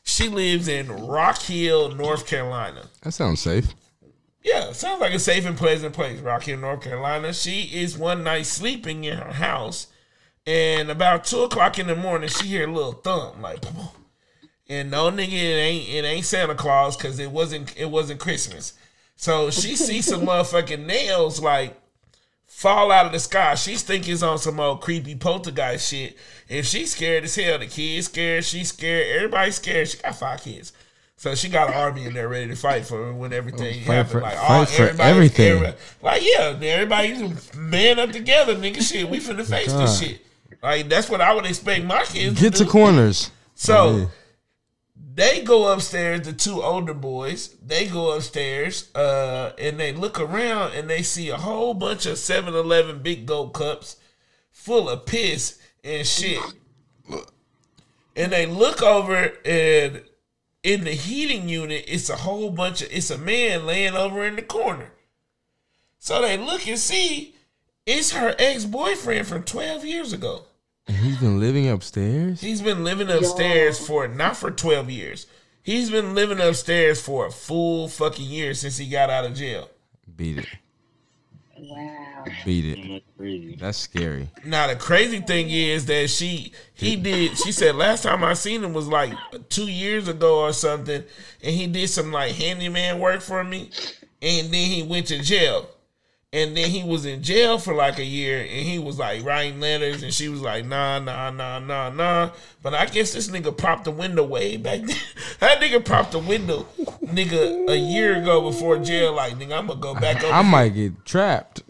She 0.05 0.29
lives 0.29 0.69
in 0.69 1.09
Rock 1.09 1.43
Hill, 1.43 1.93
North 1.97 2.25
Carolina. 2.25 2.85
That 3.03 3.11
sounds 3.11 3.41
safe. 3.41 3.75
Yeah, 4.49 4.73
sounds 4.73 5.01
like 5.01 5.13
a 5.13 5.19
safe 5.19 5.45
and 5.45 5.57
pleasant 5.57 5.95
place, 5.95 6.21
Rock 6.21 6.45
Hill, 6.45 6.59
North 6.59 6.83
Carolina. 6.83 7.35
She 7.35 7.63
is 7.65 7.99
one 7.99 8.25
night 8.25 8.47
sleeping 8.47 9.05
in 9.05 9.19
her 9.19 9.33
house, 9.33 9.89
and 10.47 10.91
about 10.91 11.25
two 11.25 11.43
o'clock 11.43 11.79
in 11.79 11.87
the 11.87 11.95
morning, 11.97 12.31
she 12.31 12.47
hear 12.49 12.67
a 12.67 12.73
little 12.73 12.93
thump, 12.93 13.43
like, 13.43 13.61
boom. 13.61 13.89
and 14.69 14.91
no 14.91 15.11
nigga, 15.11 15.33
it 15.33 15.37
ain't 15.37 15.89
it 15.91 16.05
ain't 16.05 16.25
Santa 16.25 16.55
Claus 16.55 16.97
because 16.97 17.19
it 17.19 17.31
wasn't 17.31 17.77
it 17.77 17.91
wasn't 17.91 18.21
Christmas. 18.21 18.73
So 19.17 19.51
she 19.51 19.77
sees 19.87 20.07
some 20.07 20.23
motherfucking 20.23 20.87
nails 20.87 21.41
like 21.41 21.79
fall 22.47 22.91
out 22.91 23.07
of 23.07 23.13
the 23.13 23.19
sky. 23.21 23.55
She's 23.55 23.83
thinking 23.83 24.15
it's 24.15 24.23
on 24.23 24.39
some 24.39 24.61
old 24.61 24.81
creepy 24.81 25.15
poltergeist 25.15 25.91
shit. 25.91 26.17
If 26.49 26.65
she's 26.65 26.93
scared 26.93 27.25
as 27.25 27.37
hell, 27.37 27.59
the 27.59 27.67
kids 27.67 28.07
scared, 28.07 28.45
she's 28.47 28.69
scared, 28.69 29.17
everybody's 29.17 29.57
scared. 29.57 29.89
She 29.89 29.99
got 29.99 30.17
five 30.17 30.43
kids. 30.43 30.73
So 31.21 31.35
she 31.35 31.49
got 31.49 31.69
an 31.69 31.75
army 31.75 32.05
in 32.05 32.15
there 32.15 32.29
ready 32.29 32.47
to 32.47 32.55
fight 32.55 32.87
for 32.87 33.07
her 33.07 33.13
when 33.13 33.33
everything 33.33 33.75
Fight 33.85 33.93
happened. 33.93 34.11
for- 34.13 34.21
like 34.21 34.37
fight 34.37 34.59
all 34.61 34.65
for 34.67 35.03
everything. 35.03 35.47
everybody- 35.49 35.77
like 36.01 36.23
yeah, 36.25 36.57
everybody's 36.63 37.55
man 37.55 37.99
up 37.99 38.13
together, 38.13 38.55
nigga. 38.55 38.81
Shit, 38.81 39.11
we 39.11 39.19
finna 39.19 39.45
face 39.45 39.73
this 39.73 39.99
shit. 40.01 40.25
Like 40.63 40.89
that's 40.89 41.11
what 41.11 41.21
I 41.21 41.35
would 41.35 41.45
expect 41.45 41.85
my 41.85 42.05
kids 42.05 42.41
Get 42.41 42.55
to 42.55 42.65
to 42.65 42.71
corners. 42.71 43.33
So 43.57 43.97
Yeah. 43.97 44.07
they 45.15 45.43
go 45.43 45.73
upstairs, 45.73 46.21
the 46.21 46.33
two 46.33 46.63
older 46.63 46.95
boys, 46.95 47.51
they 47.67 47.87
go 47.87 48.13
upstairs, 48.13 48.89
uh, 48.95 49.51
and 49.59 49.79
they 49.81 49.93
look 49.93 50.21
around 50.21 50.75
and 50.75 50.89
they 50.89 51.03
see 51.03 51.31
a 51.31 51.37
whole 51.37 51.75
bunch 51.75 52.07
of 52.07 52.17
7-Eleven 52.17 53.01
big 53.01 53.27
gold 53.27 53.55
cups 53.55 53.97
full 54.53 54.89
of 54.89 55.05
piss 55.05 55.59
and 55.83 56.07
shit. 56.07 56.39
And 58.15 58.33
they 58.33 58.47
look 58.47 58.83
over 58.83 59.33
and 59.45 60.03
in 60.69 60.85
the 60.85 60.93
heating 60.93 61.49
unit, 61.49 61.83
it's 61.89 62.11
a 62.11 62.17
whole 62.17 62.51
bunch 62.51 62.83
of 62.83 62.93
it's 62.93 63.11
a 63.11 63.17
man 63.17 63.65
laying 63.65 63.95
over 63.95 64.27
in 64.27 64.37
the 64.37 64.43
corner. 64.43 64.93
So 65.99 66.21
they 66.21 66.37
look 66.37 66.69
and 66.69 66.79
see 66.79 67.35
it's 67.87 68.13
her 68.13 68.35
ex 68.39 68.67
boyfriend 68.67 69.27
from 69.27 69.45
twelve 69.45 69.83
years 69.83 70.13
ago. 70.13 70.43
And 70.87 70.99
he's 70.99 71.17
been 71.17 71.41
living 71.41 71.71
upstairs. 71.71 72.43
He's 72.43 72.61
been 72.61 72.85
living 72.85 73.09
upstairs 73.09 73.85
for 73.85 74.07
not 74.09 74.37
for 74.37 74.51
twelve 74.51 74.91
years. 74.91 75.27
He's 75.63 75.91
been 75.91 76.15
living 76.15 76.39
upstairs 76.39 77.01
for 77.01 77.27
a 77.27 77.31
full 77.31 77.89
fucking 77.89 78.29
year 78.29 78.53
since 78.53 78.77
he 78.77 78.91
got 78.91 79.09
out 79.09 79.25
of 79.25 79.35
jail. 79.35 79.71
Beat 80.17 80.39
it. 80.39 80.49
Wow. 81.61 82.25
Beat 82.45 83.03
it. 83.19 83.59
That's 83.59 83.79
scary. 83.79 84.29
Now 84.45 84.67
the 84.69 84.77
crazy 84.77 85.21
thing 85.21 85.51
is 85.51 85.87
that 85.87 86.11
she 86.11 86.53
he 86.75 86.97
did 86.97 87.37
she 87.39 87.53
said 87.53 87.75
last 87.75 88.03
time 88.03 88.23
I 88.25 88.35
seen 88.35 88.63
him 88.63 88.73
was 88.73 88.89
like 88.89 89.13
two 89.49 89.67
years 89.67 90.09
ago 90.09 90.41
or 90.41 90.53
something, 90.53 91.03
and 91.43 91.55
he 91.55 91.67
did 91.67 91.89
some 91.89 92.13
like 92.13 92.35
handyman 92.35 93.01
work 93.01 93.21
for 93.21 93.43
me, 93.43 93.71
and 94.23 94.47
then 94.47 94.71
he 94.71 94.83
went 94.83 95.07
to 95.09 95.21
jail. 95.23 95.69
And 96.31 96.55
then 96.55 96.69
he 96.69 96.85
was 96.85 97.07
in 97.07 97.23
jail 97.23 97.57
for 97.57 97.73
like 97.73 97.99
a 97.99 98.05
year 98.05 98.41
and 98.41 98.51
he 98.51 98.79
was 98.79 98.99
like 98.99 99.25
writing 99.25 99.61
letters 99.61 100.03
and 100.03 100.13
she 100.13 100.29
was 100.29 100.43
like, 100.43 100.67
nah, 100.67 100.99
nah, 100.99 101.31
nah, 101.31 101.59
nah, 101.59 101.89
nah. 101.89 102.31
But 102.63 102.75
I 102.75 102.85
guess 102.85 103.15
this 103.15 103.29
nigga 103.29 103.57
propped 103.57 103.85
the 103.85 103.93
window 103.93 104.25
way 104.25 104.59
back 104.59 104.81
then. 104.83 104.97
that 105.41 105.59
nigga 105.59 105.83
propped 105.83 106.13
the 106.13 106.19
window, 106.19 106.67
nigga, 107.03 107.71
a 107.71 107.79
year 107.79 108.21
ago 108.21 108.43
before 108.43 108.77
jail. 108.79 109.15
Like, 109.15 109.39
nigga, 109.39 109.57
I'm 109.57 109.69
gonna 109.69 109.81
go 109.81 109.95
back 109.95 110.23
over 110.23 110.33
I 110.35 110.43
might 110.43 110.75
get 110.75 111.03
trapped. 111.07 111.63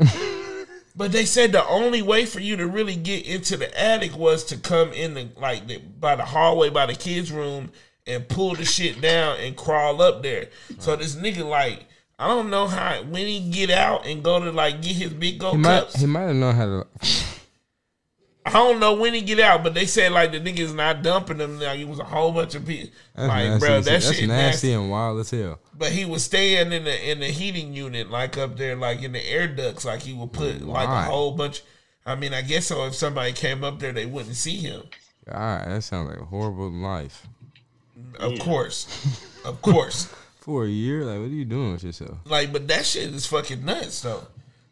but 0.97 1.13
they 1.13 1.25
said 1.25 1.53
the 1.53 1.65
only 1.69 2.03
way 2.03 2.27
for 2.27 2.41
you 2.41 2.57
to 2.57 2.67
really 2.67 2.97
get 2.97 3.27
into 3.27 3.57
the 3.57 3.81
attic 3.81 4.17
was 4.17 4.43
to 4.47 4.57
come 4.57 4.93
in 4.93 5.15
the 5.15 5.29
like 5.37 5.69
the, 5.69 5.79
by 5.79 6.17
the 6.17 6.25
hallway 6.25 6.69
by 6.69 6.87
the 6.87 6.97
kids' 6.97 7.31
room 7.31 7.71
and 8.09 8.29
pull 8.29 8.57
the 8.57 8.65
shit 8.65 9.01
down 9.01 9.39
and 9.39 9.57
crawl 9.57 10.03
up 10.03 10.25
there. 10.25 10.49
So 10.81 10.97
this 10.97 11.15
nigga 11.15 11.49
like 11.49 11.87
I 12.19 12.27
don't 12.29 12.51
know 12.51 12.67
how 12.67 13.03
when 13.05 13.27
he 13.27 13.41
get 13.51 13.71
out 13.71 14.07
and 14.07 14.23
go 14.23 14.43
to 14.43 14.51
like 14.51 14.83
get 14.83 14.97
his 14.97 15.13
big 15.13 15.39
gold 15.39 15.55
he 15.57 15.63
might. 15.63 15.81
cups. 15.81 15.97
He 16.01 16.07
might 16.07 16.23
have 16.23 16.37
known 16.37 16.55
how 16.55 16.65
to. 16.67 16.87
I 18.47 18.53
don't 18.53 18.81
know 18.81 18.95
when 18.95 19.13
he 19.13 19.21
get 19.21 19.41
out, 19.41 19.63
but 19.63 19.75
they 19.75 19.85
said 19.85 20.11
like 20.11 20.33
the 20.33 20.41
nigga's 20.41 20.73
not 20.73 21.03
dumping 21.03 21.39
him. 21.39 21.61
Like 21.61 21.79
it 21.81 21.87
was 21.87 21.99
a 21.99 22.05
whole 22.05 22.33
bunch 22.33 22.55
of 22.55 22.67
people. 22.67 22.91
That's 23.15 23.29
Like 23.29 23.45
nasty. 23.49 23.67
bro, 23.67 23.75
that 23.81 23.85
that's 23.85 24.05
shit 24.07 24.29
nasty, 24.29 24.69
nasty. 24.69 24.73
and 24.73 24.91
wild 24.91 25.21
as 25.21 25.31
hell. 25.31 25.61
But 25.77 25.93
he 25.93 26.05
was 26.07 26.25
staying 26.25 26.73
in 26.73 26.85
the 26.85 27.11
in 27.11 27.21
the 27.21 27.27
heating 27.27 27.75
unit, 27.75 28.11
like 28.11 28.39
up 28.39 28.57
there, 28.57 28.75
like 28.75 29.03
in 29.03 29.13
the 29.13 29.25
air 29.31 29.47
ducts. 29.47 29.85
Like 29.85 30.01
he 30.01 30.15
would 30.15 30.33
put 30.33 30.63
like 30.63 30.89
a 30.89 31.03
whole 31.03 31.33
bunch. 31.33 31.63
I 32.07 32.15
mean, 32.15 32.33
I 32.33 32.41
guess 32.41 32.67
so. 32.67 32.87
If 32.87 32.95
somebody 32.95 33.33
came 33.33 33.63
up 33.63 33.81
there, 33.81 33.93
they 33.93 34.07
wouldn't 34.07 34.37
see 34.37 34.57
him. 34.57 34.83
God, 35.31 35.69
that 35.69 35.83
sounds 35.85 36.09
like 36.09 36.19
a 36.21 36.25
horrible 36.25 36.71
life. 36.71 37.27
Of 38.19 38.39
course, 38.39 38.87
of 39.45 39.61
course. 39.61 40.13
For 40.49 40.65
a 40.65 40.69
year, 40.69 41.05
like, 41.05 41.19
what 41.19 41.27
are 41.27 41.29
you 41.29 41.45
doing 41.45 41.73
with 41.73 41.85
yourself? 41.85 42.17
Like, 42.25 42.55
but 42.55 42.67
that 42.69 42.87
shit 42.87 43.13
is 43.13 43.27
fucking 43.27 43.67
nuts, 43.67 44.01
though. 44.01 44.27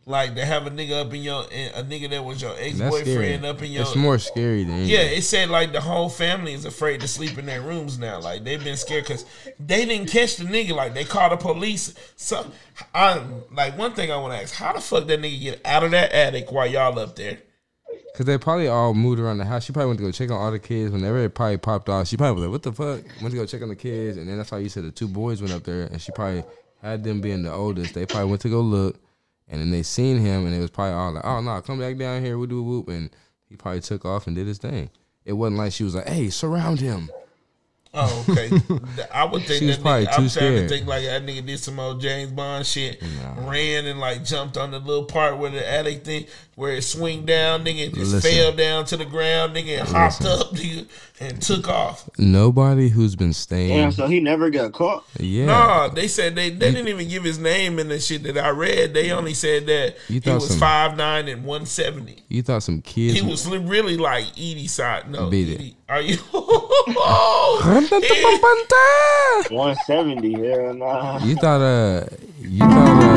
Like 0.06 0.36
to 0.36 0.44
have 0.46 0.66
a 0.66 0.70
nigga 0.70 1.04
up 1.04 1.12
in 1.12 1.20
your 1.20 1.42
a 1.42 1.82
nigga 1.82 2.08
that 2.10 2.24
was 2.24 2.40
your 2.40 2.54
ex 2.58 2.78
boyfriend 2.78 3.44
up 3.44 3.60
in 3.60 3.72
your 3.72 3.82
It's 3.82 3.96
more 3.96 4.18
scary 4.18 4.62
than 4.62 4.86
Yeah, 4.86 5.00
it 5.00 5.22
said 5.22 5.50
like 5.50 5.72
the 5.72 5.80
whole 5.80 6.08
family 6.08 6.54
is 6.54 6.64
afraid 6.64 7.00
to 7.00 7.08
sleep 7.08 7.36
in 7.38 7.44
their 7.44 7.60
rooms 7.60 7.98
now. 7.98 8.20
Like 8.20 8.44
they've 8.44 8.62
been 8.62 8.76
scared 8.76 9.04
because 9.04 9.26
they 9.58 9.84
didn't 9.84 10.08
catch 10.08 10.36
the 10.36 10.44
nigga. 10.44 10.76
Like 10.76 10.94
they 10.94 11.02
called 11.02 11.32
the 11.32 11.36
police. 11.36 11.92
So, 12.14 12.46
I 12.94 13.20
like 13.52 13.76
one 13.76 13.94
thing 13.94 14.12
I 14.12 14.16
want 14.16 14.32
to 14.32 14.40
ask: 14.40 14.54
How 14.54 14.72
the 14.72 14.80
fuck 14.80 15.08
that 15.08 15.20
nigga 15.20 15.40
get 15.40 15.66
out 15.66 15.82
of 15.82 15.90
that 15.90 16.12
attic 16.12 16.52
while 16.52 16.68
y'all 16.68 16.96
up 17.00 17.16
there? 17.16 17.38
Cause 18.16 18.24
they 18.24 18.38
probably 18.38 18.66
all 18.66 18.94
moved 18.94 19.20
around 19.20 19.36
the 19.36 19.44
house. 19.44 19.64
She 19.64 19.74
probably 19.74 19.88
went 19.88 19.98
to 19.98 20.06
go 20.06 20.10
check 20.10 20.30
on 20.30 20.38
all 20.38 20.50
the 20.50 20.58
kids. 20.58 20.90
Whenever 20.90 21.18
it 21.18 21.34
probably 21.34 21.58
popped 21.58 21.90
off, 21.90 22.08
she 22.08 22.16
probably 22.16 22.34
was 22.34 22.42
like, 22.44 22.52
"What 22.52 22.62
the 22.62 22.72
fuck?" 22.72 23.20
Went 23.20 23.32
to 23.32 23.40
go 23.40 23.44
check 23.44 23.60
on 23.60 23.68
the 23.68 23.76
kids, 23.76 24.16
and 24.16 24.26
then 24.26 24.38
that's 24.38 24.48
how 24.48 24.56
you 24.56 24.70
said 24.70 24.84
the 24.84 24.90
two 24.90 25.06
boys 25.06 25.42
went 25.42 25.52
up 25.52 25.64
there, 25.64 25.82
and 25.82 26.00
she 26.00 26.12
probably 26.12 26.42
had 26.80 27.04
them 27.04 27.20
being 27.20 27.42
the 27.42 27.52
oldest. 27.52 27.92
They 27.92 28.06
probably 28.06 28.30
went 28.30 28.40
to 28.40 28.48
go 28.48 28.62
look, 28.62 28.98
and 29.48 29.60
then 29.60 29.70
they 29.70 29.82
seen 29.82 30.18
him, 30.18 30.46
and 30.46 30.54
it 30.54 30.60
was 30.60 30.70
probably 30.70 30.94
all 30.94 31.12
like, 31.12 31.26
"Oh 31.26 31.42
no, 31.42 31.60
come 31.60 31.78
back 31.78 31.98
down 31.98 32.24
here, 32.24 32.38
we 32.38 32.46
do 32.46 32.62
whoop," 32.62 32.88
and 32.88 33.10
he 33.50 33.56
probably 33.56 33.80
took 33.82 34.06
off 34.06 34.26
and 34.26 34.34
did 34.34 34.46
his 34.46 34.56
thing. 34.56 34.88
It 35.26 35.34
wasn't 35.34 35.58
like 35.58 35.72
she 35.72 35.84
was 35.84 35.94
like, 35.94 36.08
"Hey, 36.08 36.30
surround 36.30 36.80
him." 36.80 37.10
Oh, 37.98 38.26
okay. 38.28 38.50
I 39.12 39.24
would 39.24 39.42
think 39.44 39.60
She 39.60 39.66
was 39.66 39.76
that 39.78 39.82
probably 39.82 40.06
nigga, 40.06 40.10
too 40.10 40.10
I'm 40.10 40.14
trying 40.16 40.28
scared. 40.28 40.68
to 40.68 40.74
think 40.76 40.86
like 40.86 41.04
that 41.04 41.24
nigga 41.24 41.46
did 41.46 41.58
some 41.58 41.80
old 41.80 42.00
James 42.00 42.30
Bond 42.30 42.66
shit, 42.66 43.02
ran 43.38 43.86
and 43.86 43.98
like 43.98 44.24
jumped 44.24 44.56
on 44.56 44.70
the 44.70 44.78
little 44.78 45.04
part 45.04 45.38
where 45.38 45.50
the 45.50 45.66
attic 45.68 46.04
thing 46.04 46.26
where 46.56 46.72
it 46.72 46.82
swing 46.82 47.26
down, 47.26 47.64
nigga, 47.66 47.86
and 47.86 47.94
just 47.94 48.12
Listen. 48.14 48.30
fell 48.32 48.52
down 48.52 48.84
to 48.86 48.96
the 48.96 49.04
ground, 49.04 49.54
nigga, 49.54 49.80
and 49.80 49.88
hopped 49.88 50.22
Listen. 50.22 50.40
up, 50.40 50.52
nigga, 50.54 50.86
and 51.20 51.42
took 51.42 51.68
off. 51.68 52.08
Nobody 52.18 52.88
who's 52.88 53.14
been 53.14 53.34
staying, 53.34 53.68
Damn, 53.76 53.92
so 53.92 54.06
he 54.06 54.20
never 54.20 54.48
got 54.48 54.72
caught. 54.72 55.04
yeah, 55.18 55.44
Nah, 55.46 55.88
they 55.88 56.08
said 56.08 56.34
they, 56.34 56.48
they 56.48 56.70
didn't 56.72 56.88
even 56.88 57.08
give 57.08 57.24
his 57.24 57.38
name 57.38 57.78
in 57.78 57.88
the 57.88 58.00
shit 58.00 58.22
that 58.22 58.38
I 58.38 58.48
read. 58.50 58.94
They 58.94 59.10
only 59.10 59.34
said 59.34 59.66
that 59.66 59.96
You 60.08 60.20
he 60.24 60.30
was 60.30 60.48
some- 60.48 60.58
five 60.58 60.96
nine 60.96 61.28
and 61.28 61.44
one 61.44 61.66
seventy. 61.66 62.22
you 62.28 62.42
thought 62.42 62.62
some 62.62 62.80
kids. 62.80 63.20
He 63.20 63.26
was 63.26 63.46
really 63.46 63.98
like 63.98 64.24
Eaddy 64.36 64.68
side. 64.68 65.10
No, 65.10 65.28
Eaddy, 65.30 65.74
are 65.88 66.00
you? 66.02 66.18
Oh, 66.98 67.60
One 69.50 69.74
seventy. 69.86 70.32
Hell 70.38 70.74
nah. 70.74 71.18
You 71.18 71.34
thought 71.34 71.60
uh 71.60 72.06
you 72.40 72.58
thought 72.62 72.98
uh 73.02 73.10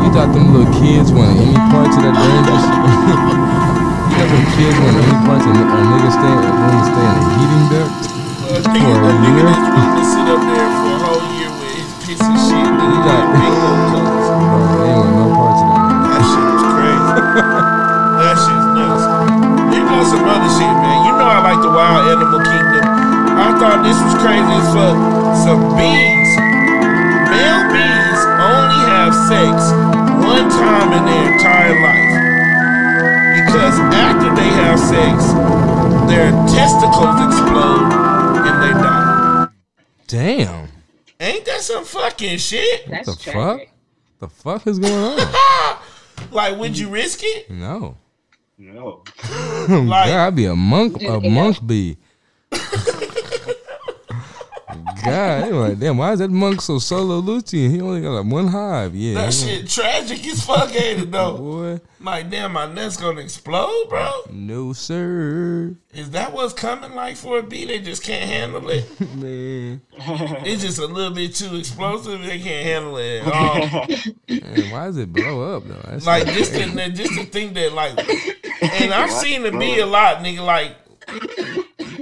you 0.06 0.08
thought 0.14 0.30
them 0.32 0.54
little 0.54 0.70
kids 0.78 1.10
wanted 1.10 1.42
any 1.42 1.58
parts 1.74 1.98
of 1.98 2.02
that 2.06 2.14
dangerous 2.14 2.64
You 4.10 4.14
thought 4.14 4.30
them 4.30 4.46
kids 4.54 4.76
wanted 4.78 5.02
any 5.10 5.18
parts 5.26 5.42
of 5.46 5.52
a 5.58 5.64
nigga 5.90 6.10
stay 6.14 6.30
a 6.30 6.50
room 6.54 6.70
to 6.70 6.86
stay 6.86 7.02
in 7.02 7.18
a 7.18 7.24
heating 7.34 7.66
duct? 7.70 7.90
a 7.90 8.62
nigga, 8.70 8.94
For 8.94 8.94
a 8.94 9.10
a 9.10 9.18
nigga 9.20 9.42
year? 9.42 9.46
that's 9.50 9.66
willing 9.74 9.94
to 9.98 10.04
sit 10.06 10.26
up 10.30 10.42
there 10.46 10.70
for 10.70 10.90
a 10.90 10.98
whole 11.02 11.24
year 11.34 11.50
with 11.50 11.74
his 11.74 11.90
piece 12.06 12.22
of 12.22 12.34
shit. 12.46 12.70
Nigga, 12.70 12.94
You 12.94 13.00
got- 13.02 13.26
got 13.26 13.34
big 13.34 13.54
old 13.58 13.82
colors. 13.90 14.28
Bro, 14.30 14.70
they 14.70 14.86
ain't 14.86 15.02
want 15.02 15.14
no 15.18 15.26
parts 15.34 15.60
of 15.60 15.66
that. 15.66 15.82
That 16.14 16.22
shit 16.30 16.46
was 16.46 16.62
crazy. 16.70 17.10
that 18.22 18.36
shit's 18.38 18.66
nuts. 18.78 19.04
There 19.74 19.82
goes 19.90 20.08
some 20.14 20.24
other 20.30 20.50
shit, 20.54 20.74
man. 20.78 20.89
You 21.30 21.36
know 21.36 21.42
I 21.46 21.54
like 21.54 21.62
the 21.62 21.70
Wild 21.70 22.08
Animal 22.10 22.42
Kingdom. 22.42 22.82
I 23.38 23.54
thought 23.54 23.86
this 23.86 23.94
was 24.02 24.18
crazy 24.18 24.50
as 24.50 24.66
fuck. 24.74 24.98
Some 25.46 25.62
bees, 25.78 26.30
male 27.30 27.70
bees, 27.70 28.20
only 28.34 28.82
have 28.90 29.14
sex 29.30 29.70
one 30.26 30.50
time 30.50 30.90
in 30.90 31.06
their 31.06 31.30
entire 31.30 31.78
life. 31.86 32.14
Because 33.38 33.78
after 33.94 34.34
they 34.34 34.50
have 34.58 34.74
sex, 34.80 35.30
their 36.10 36.32
testicles 36.50 37.14
explode 37.22 37.94
and 38.42 38.56
they 38.64 38.74
die. 38.82 39.46
Damn. 40.08 40.68
Ain't 41.20 41.44
that 41.44 41.60
some 41.60 41.84
fucking 41.84 42.38
shit? 42.38 42.88
That's 42.90 43.06
the 43.06 43.30
tragic. 43.30 43.68
fuck? 44.18 44.18
The 44.18 44.28
fuck 44.28 44.66
is 44.66 44.80
going 44.80 45.20
on? 45.20 45.78
Like, 46.32 46.58
would 46.58 46.78
you 46.78 46.88
risk 46.88 47.20
it? 47.22 47.50
No. 47.50 47.96
No. 48.60 49.02
Like- 49.68 50.08
God, 50.10 50.26
I'd 50.26 50.36
be 50.36 50.44
a 50.44 50.54
monk 50.54 51.02
a 51.02 51.18
monk 51.20 51.64
bee. 51.66 51.96
God, 55.02 55.44
they 55.44 55.50
like, 55.52 55.78
damn, 55.78 55.96
why 55.96 56.12
is 56.12 56.18
that 56.18 56.30
monk 56.30 56.60
so 56.60 56.78
solo 56.78 57.16
Lucian? 57.18 57.70
He 57.70 57.80
only 57.80 58.02
got 58.02 58.10
like 58.22 58.30
one 58.30 58.48
hive. 58.48 58.94
Yeah. 58.94 59.14
That 59.14 59.32
he 59.34 59.46
shit 59.48 59.68
tragic 59.68 60.26
as 60.26 60.44
fuck, 60.44 60.68
ain't 60.74 61.02
it, 61.02 61.10
though? 61.10 61.36
Boy, 61.38 61.80
Like, 62.00 62.28
damn, 62.30 62.52
my 62.52 62.66
nuts 62.72 62.96
gonna 62.98 63.20
explode, 63.22 63.86
bro. 63.88 64.10
no 64.30 64.72
sir. 64.74 65.74
Is 65.94 66.10
that 66.10 66.32
what's 66.34 66.52
coming 66.52 66.94
like 66.94 67.16
for 67.16 67.38
a 67.38 67.42
bee? 67.42 67.64
They 67.64 67.78
just 67.80 68.02
can't 68.04 68.28
handle 68.28 68.68
it. 68.68 68.84
Man. 69.16 69.80
It's 70.44 70.62
just 70.62 70.78
a 70.78 70.86
little 70.86 71.14
bit 71.14 71.34
too 71.34 71.56
explosive. 71.56 72.20
They 72.22 72.38
can't 72.38 72.66
handle 72.66 72.96
it 72.98 73.22
at 73.26 73.32
all. 73.32 73.86
Man, 74.28 74.70
why 74.70 74.84
does 74.86 74.98
it 74.98 75.12
blow 75.12 75.56
up 75.56 75.66
though? 75.66 75.80
That's 75.90 76.06
like 76.06 76.26
just 76.26 76.52
to, 76.54 76.90
just 76.90 77.14
to 77.14 77.24
think 77.24 77.54
that 77.54 77.72
like, 77.72 77.96
and 78.62 78.92
I've 78.92 79.10
seen 79.10 79.42
the 79.42 79.52
bee 79.52 79.78
a 79.80 79.86
lot, 79.86 80.18
nigga. 80.18 80.44
Like, 80.44 80.76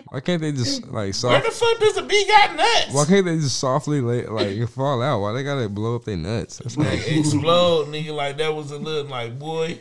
why 0.09 0.21
can't 0.21 0.41
they 0.41 0.53
just 0.53 0.85
like 0.85 0.93
where 0.93 1.13
soft? 1.13 1.45
the 1.45 1.51
fuck 1.51 1.79
does 1.81 1.95
the 1.95 2.03
bee 2.03 2.27
got 2.27 2.57
nuts? 2.57 2.93
Why 2.93 3.05
can't 3.05 3.27
they 3.27 3.37
just 3.37 3.59
softly 3.59 4.01
lay, 4.01 4.27
like 4.27 4.69
fall 4.69 5.03
out? 5.03 5.21
Why 5.21 5.33
they 5.33 5.43
gotta 5.43 5.69
blow 5.69 5.97
up 5.97 6.05
their 6.05 6.17
nuts? 6.17 6.59
That's 6.59 6.77
not, 6.77 6.87
Like, 6.89 7.07
explode, 7.11 7.89
nigga. 7.89 8.15
Like 8.15 8.39
that 8.39 8.55
was 8.55 8.71
a 8.71 8.79
little 8.79 9.11
like 9.11 9.39
boy. 9.39 9.81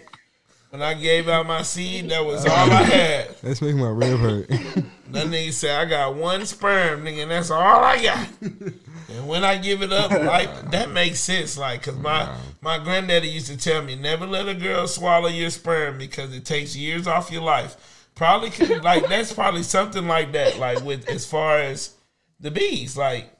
When 0.70 0.82
I 0.82 0.96
gave 0.96 1.30
out 1.30 1.48
my 1.48 1.62
seed, 1.62 2.10
that 2.10 2.26
was 2.26 2.46
oh. 2.46 2.52
all 2.52 2.72
I 2.72 2.84
had. 2.84 3.36
that's 3.42 3.62
making 3.62 3.80
my 3.80 3.90
rib 3.90 4.20
hurt. 4.20 4.50
That 5.12 5.28
nigga 5.28 5.54
said 5.54 5.80
I 5.80 5.86
got 5.90 6.16
one 6.16 6.46
sperm, 6.46 7.06
nigga, 7.06 7.22
and 7.22 7.32
that's 7.32 7.50
all 7.50 7.62
I 7.62 8.04
got. 8.04 8.28
and 8.42 9.26
when 9.26 9.46
I 9.46 9.58
give 9.58 9.82
it 9.82 9.94
up, 9.94 10.12
like 10.12 10.72
that 10.72 10.92
makes 10.92 11.22
sense, 11.22 11.58
like, 11.58 11.84
cause 11.84 11.96
my 11.96 12.36
my 12.60 12.78
granddaddy 12.78 13.30
used 13.30 13.48
to 13.48 13.56
tell 13.56 13.82
me 13.82 13.96
never 13.96 14.26
let 14.26 14.50
a 14.50 14.54
girl 14.54 14.86
swallow 14.86 15.30
your 15.30 15.50
sperm 15.50 15.98
because 15.98 16.36
it 16.36 16.44
takes 16.44 16.76
years 16.76 17.08
off 17.08 17.32
your 17.32 17.42
life. 17.42 18.10
Probably 18.16 18.50
could, 18.50 18.84
like 18.84 19.08
that's 19.08 19.32
probably 19.32 19.64
something 19.64 20.08
like 20.08 20.34
that, 20.34 20.60
like 20.60 20.84
with 20.84 21.08
as 21.08 21.26
far 21.26 21.60
as 21.60 21.94
the 22.40 22.52
bees, 22.52 22.98
like. 22.98 23.32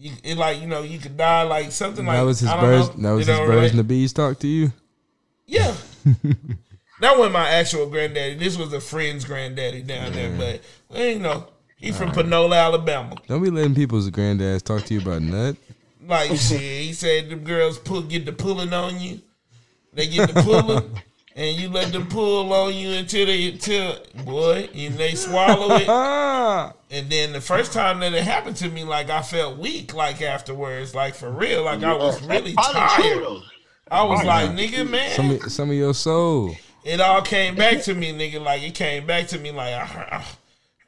You, 0.00 0.12
it 0.22 0.36
like 0.36 0.60
you 0.60 0.68
know 0.68 0.82
you 0.82 1.00
could 1.00 1.16
die 1.16 1.42
like 1.42 1.72
something 1.72 2.06
like 2.06 2.18
that 2.18 2.22
was 2.22 2.38
his 2.38 2.50
birds. 2.50 2.90
That 2.90 3.10
was 3.10 3.26
his 3.26 3.36
birds 3.36 3.70
and 3.70 3.80
the 3.80 3.84
bees 3.84 4.12
talk 4.12 4.38
to 4.40 4.46
you. 4.46 4.70
Yeah. 5.44 5.74
That 7.00 7.16
wasn't 7.16 7.32
my 7.32 7.48
actual 7.48 7.86
granddaddy. 7.86 8.34
This 8.34 8.56
was 8.56 8.72
a 8.72 8.80
friend's 8.80 9.24
granddaddy 9.24 9.82
down 9.82 10.12
there, 10.12 10.36
but 10.36 10.60
well, 10.88 11.06
you 11.06 11.18
know, 11.18 11.46
He 11.76 11.92
from 11.92 12.10
Panola, 12.12 12.56
Alabama. 12.56 13.16
Don't 13.26 13.42
be 13.42 13.50
letting 13.50 13.74
people's 13.74 14.10
granddads 14.10 14.62
talk 14.62 14.82
to 14.84 14.94
you 14.94 15.00
about 15.00 15.22
nut. 15.22 15.56
Like 16.06 16.30
shit, 16.36 16.60
he 16.60 16.92
said 16.92 17.28
the 17.30 17.36
girls 17.36 17.78
pull 17.78 18.02
get 18.02 18.24
the 18.24 18.32
pulling 18.32 18.72
on 18.72 18.98
you. 19.00 19.20
They 19.92 20.06
get 20.06 20.32
the 20.32 20.42
pulling, 20.42 21.00
and 21.36 21.56
you 21.56 21.68
let 21.70 21.92
them 21.92 22.06
pull 22.08 22.52
on 22.52 22.74
you 22.74 22.90
until 22.92 23.26
they 23.26 23.48
until 23.52 23.96
boy, 24.24 24.68
and 24.74 24.94
they 24.94 25.14
swallow 25.14 25.76
it. 25.76 25.88
And 26.90 27.10
then 27.10 27.34
the 27.34 27.40
first 27.42 27.74
time 27.74 28.00
that 28.00 28.14
it 28.14 28.24
happened 28.24 28.56
to 28.56 28.70
me, 28.70 28.82
like 28.82 29.10
I 29.10 29.20
felt 29.20 29.58
weak, 29.58 29.92
like 29.92 30.22
afterwards, 30.22 30.94
like 30.94 31.14
for 31.14 31.30
real, 31.30 31.64
like 31.64 31.82
I 31.82 31.92
was 31.92 32.22
really 32.22 32.54
That's 32.54 32.72
probably 32.72 33.10
true, 33.12 33.24
tired. 33.24 33.42
Though. 33.90 33.96
I 33.96 34.02
was 34.02 34.20
Probably 34.20 34.26
like, 34.28 34.50
not. 34.50 34.58
nigga, 34.58 34.90
man, 34.90 35.10
some 35.16 35.30
of, 35.30 35.52
some 35.52 35.70
of 35.70 35.76
your 35.76 35.94
soul. 35.94 36.56
it 36.84 37.00
all 37.00 37.22
came 37.22 37.54
back 37.54 37.82
to 37.82 37.94
me, 37.94 38.12
nigga. 38.12 38.42
Like 38.42 38.62
it 38.62 38.74
came 38.74 39.06
back 39.06 39.28
to 39.28 39.38
me, 39.38 39.50
like 39.50 39.74
I, 39.74 39.82
I, 40.10 40.24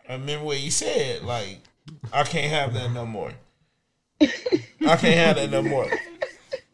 I 0.09 0.13
remember 0.15 0.45
what 0.47 0.61
you 0.61 0.71
said. 0.71 1.23
Like 1.23 1.59
I 2.13 2.23
can't 2.25 2.51
have 2.53 2.75
that 2.75 2.93
no 2.93 3.07
more. 3.07 3.33
I 4.21 4.97
can't 4.97 5.03
have 5.03 5.37
that 5.37 5.51
no 5.51 5.63
more. 5.63 5.91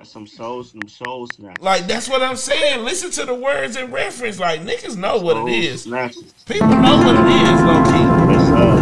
Some 0.02 0.26
souls, 0.26 0.70
some 0.70 0.88
soul 0.88 1.26
snatch. 1.26 1.60
Like 1.60 1.86
that's 1.88 2.08
what 2.08 2.22
I'm 2.22 2.36
saying. 2.36 2.84
Listen 2.84 3.10
to 3.12 3.24
the 3.24 3.34
words 3.34 3.74
and 3.76 3.92
reference. 3.92 4.38
Like 4.38 4.60
niggas 4.60 4.96
know 4.96 5.18
what 5.18 5.36
it 5.36 5.52
is. 5.52 5.82
Snatches. 5.82 6.32
People 6.46 6.68
know 6.68 6.96
what 6.98 7.16
it 7.16 7.26
is, 7.26 7.62
low 7.62 7.82
key. 7.84 8.75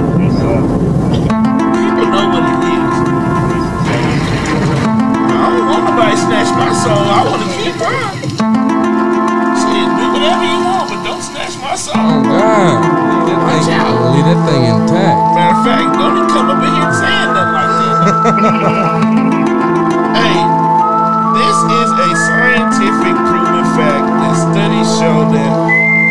Snatch 6.24 6.50
my 6.56 6.72
soul. 6.72 7.04
I 7.04 7.20
want 7.28 7.40
to 7.44 7.50
keep 7.60 7.76
mine. 7.76 8.16
Shit, 9.60 9.88
do 10.00 10.04
whatever 10.16 10.44
you 10.44 10.58
want, 10.64 10.88
but 10.88 11.00
don't 11.04 11.20
snatch 11.20 11.54
my 11.60 11.76
soul. 11.76 11.94
Oh 11.96 12.24
God, 12.24 12.80
leave 13.12 13.28
that 13.28 13.44
thing, 13.44 13.84
leave 14.12 14.26
that 14.28 14.40
thing 14.48 14.62
intact. 14.64 15.18
Matter 15.36 15.52
of 15.52 15.64
fact, 15.64 15.88
don't 16.00 16.16
even 16.16 16.28
come 16.32 16.48
up 16.48 16.60
in 16.64 16.72
here 16.72 16.92
saying 16.96 17.30
nothing 17.36 17.54
like 17.54 17.72
that. 17.76 17.94
hey, 20.18 20.38
this 21.36 21.58
is 21.76 21.90
a 21.92 22.10
scientific 22.24 23.16
proven 23.28 23.66
fact 23.76 24.06
that 24.24 24.34
studies 24.48 24.88
show 24.96 25.28
that 25.28 25.52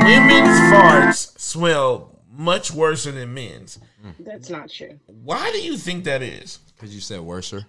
women's 0.06 0.58
farts 0.72 1.38
smell 1.40 2.20
much 2.32 2.72
worse 2.72 3.06
than 3.06 3.34
men's. 3.34 3.80
That's 4.20 4.50
not 4.50 4.70
true. 4.70 5.00
Why 5.06 5.52
do 5.52 5.62
you 5.62 5.78
think 5.78 6.04
that 6.06 6.22
is? 6.22 6.60
Cause 6.78 6.94
you 6.94 7.00
said 7.00 7.22
worser. 7.22 7.66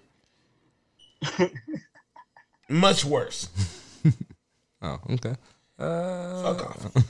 Much 2.69 3.05
worse. 3.05 3.49
Oh, 4.83 4.99
okay. 5.12 5.35
Uh, 5.79 6.43
Fuck 6.43 6.67
off. 6.69 7.05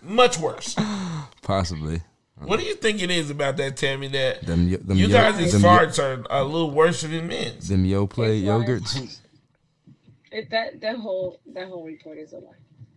Much 0.00 0.38
worse. 0.38 0.76
possibly. 1.42 2.02
What 2.38 2.60
do 2.60 2.64
you 2.66 2.76
think 2.76 3.02
it 3.02 3.10
is 3.10 3.30
about 3.30 3.56
that, 3.56 3.76
Tammy? 3.76 4.06
That 4.06 4.42
Them, 4.46 4.68
yo- 4.68 4.76
them 4.78 4.96
you 4.96 5.08
yo- 5.08 5.12
guys' 5.16 5.50
them 5.50 5.60
yo- 5.62 5.68
farts 5.68 5.98
are 5.98 6.24
a 6.30 6.44
little 6.44 6.70
worse 6.70 7.00
than 7.02 7.26
men's. 7.26 7.66
Them 7.68 7.84
yo 7.84 8.06
play 8.06 8.40
yogurts. 8.40 9.18
It, 10.32 10.48
that 10.50 10.80
that 10.82 10.96
whole 10.98 11.40
that 11.54 11.66
whole 11.66 11.84
report 11.84 12.16
is 12.18 12.32
a 12.32 12.36
lie. 12.36 12.52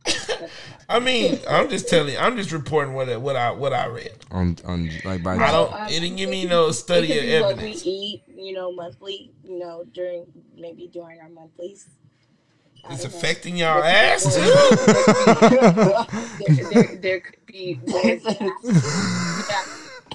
That's- 0.06 0.49
I 0.89 0.99
mean, 0.99 1.39
I'm 1.49 1.70
just 1.70 1.88
telling 1.88 2.14
you. 2.14 2.20
I'm 2.20 2.36
just 2.36 2.51
reporting 2.51 2.93
what 2.93 3.08
I, 3.10 3.16
what 3.18 3.36
I 3.38 3.51
what 3.51 3.72
I 3.74 3.88
read. 3.88 4.12
on 4.32 4.58
on 4.66 4.89
like 5.06 5.24
by 5.24 5.38
I 5.38 5.51
don't. 5.51 5.72
Um, 5.74 5.88
It 5.88 5.99
didn't 6.01 6.18
give 6.18 6.30
me 6.30 6.45
no 6.45 6.72
study 6.72 7.10
of 7.12 7.18
could 7.20 7.26
be 7.26 7.39
what 7.41 7.56
we 7.58 7.64
evidence. 7.64 7.84
eat, 7.86 8.24
you 8.36 8.54
know, 8.54 8.72
monthly, 8.72 9.32
you 9.43 9.58
know, 9.60 9.86
during 9.93 10.26
maybe 10.58 10.88
during 10.88 11.20
our 11.22 11.30
monthlies. 11.30 11.88
It's 12.89 13.04
don't 13.04 13.14
know. 13.14 13.18
affecting 13.18 13.56
y'all 13.56 13.82
ass 13.82 14.24
too. 14.36 14.41
there, 16.43 16.66
there, 16.74 16.95
there 16.97 17.20
could 17.22 17.45
be. 17.45 17.80
yeah. 17.86 18.18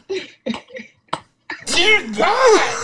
Dear 1.66 2.06
God. 2.16 2.74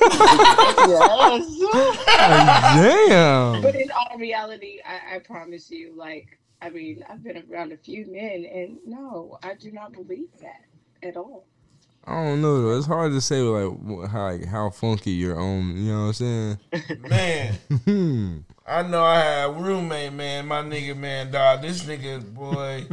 Damn. 2.76 3.62
But 3.62 3.74
in 3.76 3.90
all 3.90 4.18
reality, 4.18 4.78
I, 4.86 5.16
I 5.16 5.18
promise 5.20 5.70
you, 5.70 5.92
like, 5.96 6.38
I 6.62 6.70
mean, 6.70 7.04
I've 7.08 7.22
been 7.22 7.42
around 7.50 7.72
a 7.72 7.76
few 7.76 8.06
men, 8.06 8.44
and 8.44 8.78
no, 8.86 9.38
I 9.42 9.54
do 9.54 9.70
not 9.72 9.92
believe 9.92 10.28
that 10.42 10.62
at 11.02 11.16
all. 11.16 11.44
I 12.06 12.14
don't 12.14 12.40
know 12.42 12.62
though. 12.62 12.78
It's 12.78 12.86
hard 12.86 13.12
to 13.12 13.20
say 13.20 13.40
like 13.40 14.08
how 14.10 14.30
like, 14.30 14.46
how 14.46 14.70
funky 14.70 15.10
your 15.12 15.38
own. 15.38 15.76
You 15.76 15.92
know 15.92 16.06
what 16.06 16.06
I'm 16.06 16.12
saying? 16.14 16.58
Man, 17.08 17.54
Hmm. 17.84 18.38
I 18.66 18.82
know 18.82 19.02
I 19.04 19.18
had 19.20 19.48
a 19.48 19.52
roommate, 19.52 20.12
man. 20.12 20.46
My 20.46 20.62
nigga, 20.62 20.96
man, 20.96 21.30
dog. 21.30 21.62
This 21.62 21.82
nigga, 21.84 22.22
boy. 22.34 22.86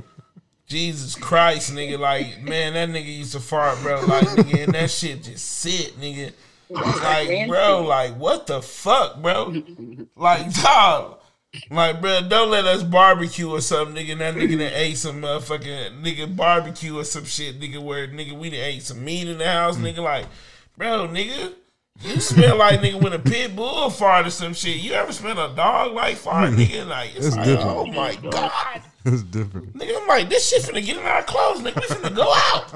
Jesus 0.66 1.16
Christ, 1.16 1.74
nigga. 1.74 1.98
Like, 1.98 2.42
man, 2.42 2.74
that 2.74 2.90
nigga 2.90 3.16
used 3.18 3.32
to 3.34 3.40
fart, 3.40 3.80
bro. 3.82 4.02
Like, 4.02 4.26
nigga, 4.28 4.64
and 4.66 4.74
that 4.74 4.90
shit 4.92 5.24
just 5.24 5.46
sit, 5.46 5.98
nigga. 6.00 6.34
Like, 6.70 7.48
bro, 7.48 7.84
like, 7.84 8.18
what 8.18 8.48
the 8.48 8.62
fuck, 8.62 9.22
bro? 9.22 9.54
Like, 10.16 10.52
dog. 10.62 11.17
Like, 11.72 12.02
bro, 12.02 12.22
don't 12.28 12.52
let 12.52 12.66
us 12.66 12.84
barbecue 12.84 13.50
or 13.50 13.62
something, 13.62 13.96
nigga. 13.96 14.12
And 14.14 14.22
that 14.22 14.36
nigga 14.36 14.58
that 14.60 14.74
ate 14.76 14.98
some 14.98 15.22
motherfucking 15.22 16.02
nigga 16.04 16.36
barbecue 16.36 16.98
or 17.00 17.04
some 17.04 17.26
shit, 17.26 17.60
nigga, 17.60 17.82
where 17.82 18.08
nigga 18.08 18.34
we 18.38 18.50
done 18.50 18.60
ate 18.60 18.84
some 18.84 19.04
meat 19.04 19.28
in 19.28 19.38
the 19.38 19.46
house, 19.52 19.78
nigga. 19.78 19.98
Like, 20.00 20.26
bro, 20.78 21.08
nigga, 21.08 21.54
you 22.02 22.20
smell 22.20 22.58
like 22.58 22.82
nigga 22.82 23.02
when 23.02 23.14
a 23.14 23.20
pit 23.20 23.56
bull 23.56 23.90
fart 23.90 24.28
or 24.28 24.30
some 24.30 24.54
shit. 24.54 24.78
You 24.78 24.92
ever 24.94 25.12
smell 25.14 25.40
a 25.40 25.56
dog 25.56 25.94
like 25.94 26.18
fart, 26.18 26.52
nigga? 26.54 26.86
Like, 26.88 27.16
it's, 27.16 27.28
It's 27.28 27.36
like, 27.36 27.46
different. 27.46 27.70
oh 27.70 27.86
my 27.88 28.16
god. 28.16 28.82
It's 29.06 29.24
different. 29.24 29.74
Nigga, 29.78 30.02
I'm 30.02 30.08
like, 30.08 30.30
this 30.30 30.50
shit 30.50 30.62
finna 30.64 30.86
get 30.86 30.98
in 30.98 31.06
our 31.06 31.24
clothes, 31.24 31.62
nigga. 31.62 31.76
We 31.80 31.88
finna 31.96 32.16
go 32.16 32.32
out. 32.36 32.70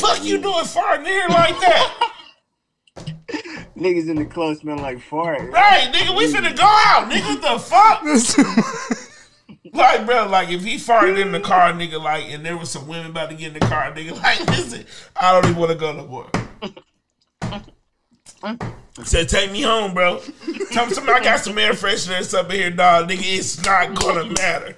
Fuck 0.00 0.24
you 0.24 0.38
doing 0.38 0.64
farting 0.64 1.06
here 1.06 1.28
like 1.28 1.58
that. 1.60 2.10
Niggas 3.76 4.08
in 4.08 4.16
the 4.16 4.24
club 4.24 4.56
smell 4.56 4.78
like 4.78 5.00
fart. 5.00 5.50
Right, 5.50 5.92
nigga, 5.92 6.16
we 6.16 6.32
finna 6.32 6.56
go 6.56 6.64
out, 6.64 7.10
nigga. 7.10 7.40
What 7.40 7.42
the 7.42 7.58
fuck? 7.58 9.08
Like, 9.74 10.06
bro, 10.06 10.28
like 10.28 10.50
if 10.50 10.62
he 10.62 10.76
farted 10.76 11.20
in 11.20 11.32
the 11.32 11.40
car, 11.40 11.72
nigga, 11.72 12.00
like, 12.00 12.26
and 12.26 12.46
there 12.46 12.56
was 12.56 12.70
some 12.70 12.86
women 12.86 13.10
about 13.10 13.30
to 13.30 13.34
get 13.34 13.48
in 13.48 13.54
the 13.54 13.66
car, 13.66 13.90
nigga, 13.90 14.12
like, 14.22 14.38
listen, 14.46 14.86
I 15.16 15.32
don't 15.32 15.50
even 15.50 15.56
want 15.56 15.72
to 15.72 15.76
go 15.76 15.92
no 15.92 16.06
more. 16.06 16.30
Said, 19.02 19.28
take 19.28 19.50
me 19.50 19.62
home, 19.62 19.92
bro. 19.92 20.20
Tell 20.70 20.86
me 20.86 20.94
something, 20.94 21.12
I 21.12 21.18
got 21.18 21.40
some 21.40 21.58
air 21.58 21.72
fresheners 21.72 22.32
up 22.38 22.50
in 22.50 22.56
here, 22.56 22.70
dog. 22.70 23.08
Nigga, 23.08 23.38
it's 23.38 23.64
not 23.64 23.96
gonna 23.96 24.26
matter. 24.26 24.76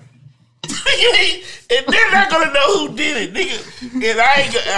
And 0.68 1.86
they're 1.88 2.12
not 2.12 2.30
gonna 2.30 2.52
know 2.52 2.78
who 2.88 2.96
did 2.96 3.16
it, 3.16 3.34
nigga. 3.34 3.92
And 3.94 4.20
I 4.20 4.34
ain't 4.42 4.52
gonna, 4.54 4.70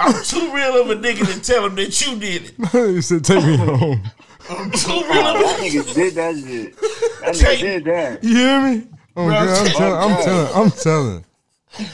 I'm, 0.00 0.14
I'm 0.14 0.24
too 0.24 0.52
real 0.54 0.80
of 0.82 0.90
a 0.90 0.96
nigga 0.96 1.32
to 1.32 1.40
tell 1.40 1.62
them 1.64 1.74
that 1.76 2.06
you 2.06 2.18
did 2.18 2.42
it. 2.58 2.72
you 2.74 3.00
said 3.02 3.24
take 3.24 3.44
me 3.44 3.56
home. 3.58 4.02
I'm 4.48 4.70
too 4.70 4.90
real 4.92 5.26
of 5.26 5.38
That 5.40 5.58
a 5.58 5.62
nigga 5.62 5.94
did 5.94 6.14
that 6.14 6.34
shit. 6.36 6.76
That 7.20 7.34
Take- 7.34 7.58
nigga 7.58 7.62
did 7.62 7.84
that. 7.86 8.24
You 8.24 8.36
hear 8.36 8.60
me? 8.60 8.86
Oh, 9.16 9.24
Bro, 9.26 9.30
God, 9.30 9.48
I'm 9.48 9.66
take- 9.66 9.76
telling. 9.76 9.96
I'm 9.96 10.12
oh, 10.12 10.22
telling. 10.24 10.54
I'm 10.54 10.70
telling. 10.70 11.24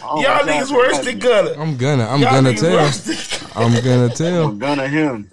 Oh, 0.05 0.23
Y'all 0.23 0.47
my 0.47 0.53
niggas 0.53 0.71
worse 0.73 0.99
than 1.01 1.19
Gunna. 1.19 1.51
I'm 1.61 1.77
gonna. 1.77 2.07
I'm 2.07 2.21
Y'all 2.21 2.31
gonna 2.33 2.51
niggas 2.53 2.61
tell. 2.61 2.77
worse 2.77 3.01
than 3.01 3.17
I'm 3.57 3.73
gonna 3.85 4.09
tell. 4.15 4.45
I'm 4.49 4.59
gonna 4.59 4.89
him. 4.89 5.29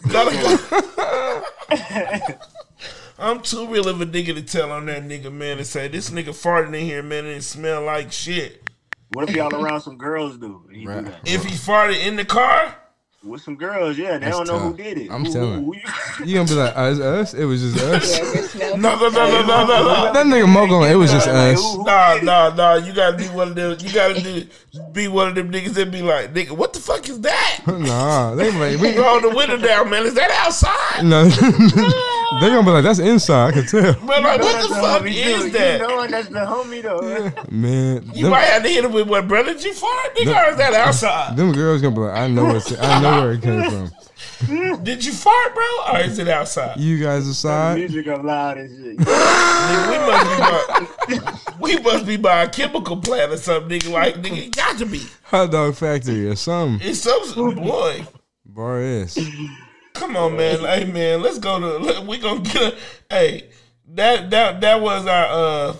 I'm 3.20 3.42
too 3.42 3.68
real 3.68 3.88
of 3.90 4.00
a 4.02 4.06
nigga 4.06 4.34
to 4.36 4.42
tell 4.42 4.72
on 4.72 4.86
that 4.86 5.04
nigga, 5.04 5.32
man, 5.32 5.58
and 5.58 5.68
say 5.68 5.88
this 5.88 6.10
nigga 6.10 6.30
farting 6.30 6.68
in 6.80 6.86
here, 6.86 7.04
man, 7.04 7.26
and 7.26 7.36
it 7.36 7.44
smell 7.44 7.82
like 7.84 8.12
shit. 8.12 8.70
What 9.10 9.28
if 9.30 9.36
y'all 9.36 9.54
around 9.54 9.82
some 9.82 9.98
girls 9.98 10.38
do? 10.38 10.64
and 10.68 10.76
he 10.76 10.84
do 10.86 10.90
Right. 10.92 11.06
that? 11.06 11.28
If 11.28 11.44
he 11.44 11.56
farted 11.56 12.06
in 12.06 12.16
the 12.16 12.26
car, 12.26 12.76
With 13.22 13.42
some 13.42 13.58
girls, 13.58 13.98
yeah, 13.98 14.14
they 14.18 14.26
That's 14.32 14.38
don't 14.38 14.48
know 14.48 14.60
who 14.60 14.74
did 14.78 14.98
it. 14.98 15.12
I'm 15.12 15.26
Who- 15.26 15.34
telling. 15.34 15.66
who- 15.66 15.74
who- 15.74 16.24
You 16.26 16.36
gonna 16.36 16.48
be 16.48 16.54
like, 16.56 16.74
uh, 16.78 16.84
it's 16.92 17.00
us? 17.02 17.34
It 17.34 17.44
was 17.44 17.62
just 17.62 17.84
us. 17.84 18.56
Yeah, 18.56 18.70
no, 18.78 18.96
no, 18.96 19.10
no, 19.10 19.10
no, 19.10 19.42
no, 19.46 19.66
no, 19.66 19.66
no. 19.66 20.14
That 20.14 20.26
nigga 20.26 20.48
Mo 20.48 20.66
going, 20.68 20.90
it 20.90 20.96
was 20.96 21.12
just 21.12 21.28
Like, 21.28 21.56
us. 21.56 21.62
who- 21.62 21.80
who 21.80 21.84
Nah, 21.86 22.20
nah, 22.24 22.50
nah. 22.56 22.74
You 22.76 22.94
gotta 22.94 23.18
be 23.18 23.26
one 23.26 23.50
of 23.50 23.56
them. 23.56 23.76
You 23.82 23.92
gotta 23.94 24.22
do, 24.22 24.46
be 24.94 25.10
one 25.10 25.28
of 25.28 25.36
them 25.36 25.52
niggas 25.52 25.74
that 25.74 25.92
be 25.92 26.02
like, 26.02 26.34
nigga, 26.34 26.52
what 26.52 26.72
the 26.72 26.80
fuck 26.80 27.10
is 27.10 27.20
that? 27.22 27.60
Nah, 27.68 28.36
they 28.36 28.52
like, 28.52 28.80
we, 28.80 28.98
Roll 28.98 29.20
the 29.20 29.30
window 29.36 29.58
down, 29.58 29.90
man. 29.90 30.06
Is 30.06 30.14
that 30.14 30.32
outside? 30.32 31.04
no, 31.04 31.26
they 32.40 32.48
gonna 32.50 32.64
be 32.64 32.70
like, 32.72 32.84
that's 32.84 33.00
inside. 33.00 33.50
I 33.50 33.52
can 33.52 33.66
tell, 33.66 33.82
Man, 34.06 34.24
like, 34.24 34.40
what 34.42 34.62
the 34.62 34.68
the 34.70 34.76
fuck 34.76 35.02
homie 35.02 35.14
is 35.14 35.44
too. 35.44 35.50
that? 35.52 35.82
You 35.82 35.88
know 35.88 36.08
that's 36.08 36.28
the 36.30 36.40
homie 36.40 36.82
though. 36.82 37.52
man. 37.52 38.10
You 38.14 38.24
Them, 38.24 38.32
might 38.32 38.42
have 38.46 38.64
to 38.64 38.70
hit 38.70 38.86
him 38.86 38.92
with 38.94 39.08
what, 39.10 39.28
brother? 39.28 39.54
Did 39.54 39.64
you 39.66 39.74
fart, 39.74 40.16
nigga, 40.16 40.48
or 40.48 40.52
is 40.52 40.58
that 40.58 40.74
outside? 40.74 41.36
them 41.36 41.52
girls 41.52 41.82
gonna 41.82 41.96
be 41.96 42.02
like, 42.02 42.16
I 42.18 42.28
know 42.28 42.46
what's, 42.46 42.72
I 42.78 43.02
know 43.02 43.09
where 43.12 43.32
it 43.34 43.42
came 43.42 43.70
from. 43.70 43.92
Did 44.84 45.04
you 45.04 45.12
fart, 45.12 45.54
bro, 45.54 45.66
or 45.94 46.00
is 46.00 46.18
it 46.20 46.28
outside? 46.30 46.80
You 46.80 47.02
guys 47.02 47.28
aside, 47.28 47.78
Music 47.78 48.08
up 48.08 48.24
loud 48.24 48.58
and 48.58 48.70
shit. 48.70 48.98
Nigga, 49.08 49.90
we 49.90 49.98
must 50.08 50.30
be 50.30 51.18
by, 51.18 51.40
we 51.60 51.80
must 51.80 52.06
be 52.06 52.18
by 52.18 52.44
a 52.44 52.50
chemical 52.50 52.98
plant 52.98 53.32
or 53.34 53.38
something, 53.38 53.80
nigga. 53.80 53.92
Like, 53.92 54.16
nigga, 54.16 54.48
it 54.48 54.56
got 54.56 54.78
to 54.80 54.86
be. 54.86 55.02
hot 55.24 55.52
dog 55.52 55.76
factory 55.76 56.28
or 56.28 56.36
something. 56.36 56.88
It's 56.88 57.00
some 57.02 57.56
boy. 57.56 58.06
Bar 58.46 58.82
S. 58.82 59.18
Come 59.94 60.16
on, 60.16 60.38
man. 60.38 60.60
Hey, 60.60 60.86
man, 60.86 61.22
let's 61.22 61.38
go 61.40 61.60
to. 61.60 61.78
let- 61.78 62.06
We 62.06 62.18
gonna 62.18 62.42
get 62.42 62.56
a. 62.62 62.76
Hey, 63.10 63.50
that 63.90 64.30
that 64.30 64.62
that 64.62 64.82
was 64.82 65.06
our 65.06 65.26
uh 65.26 65.76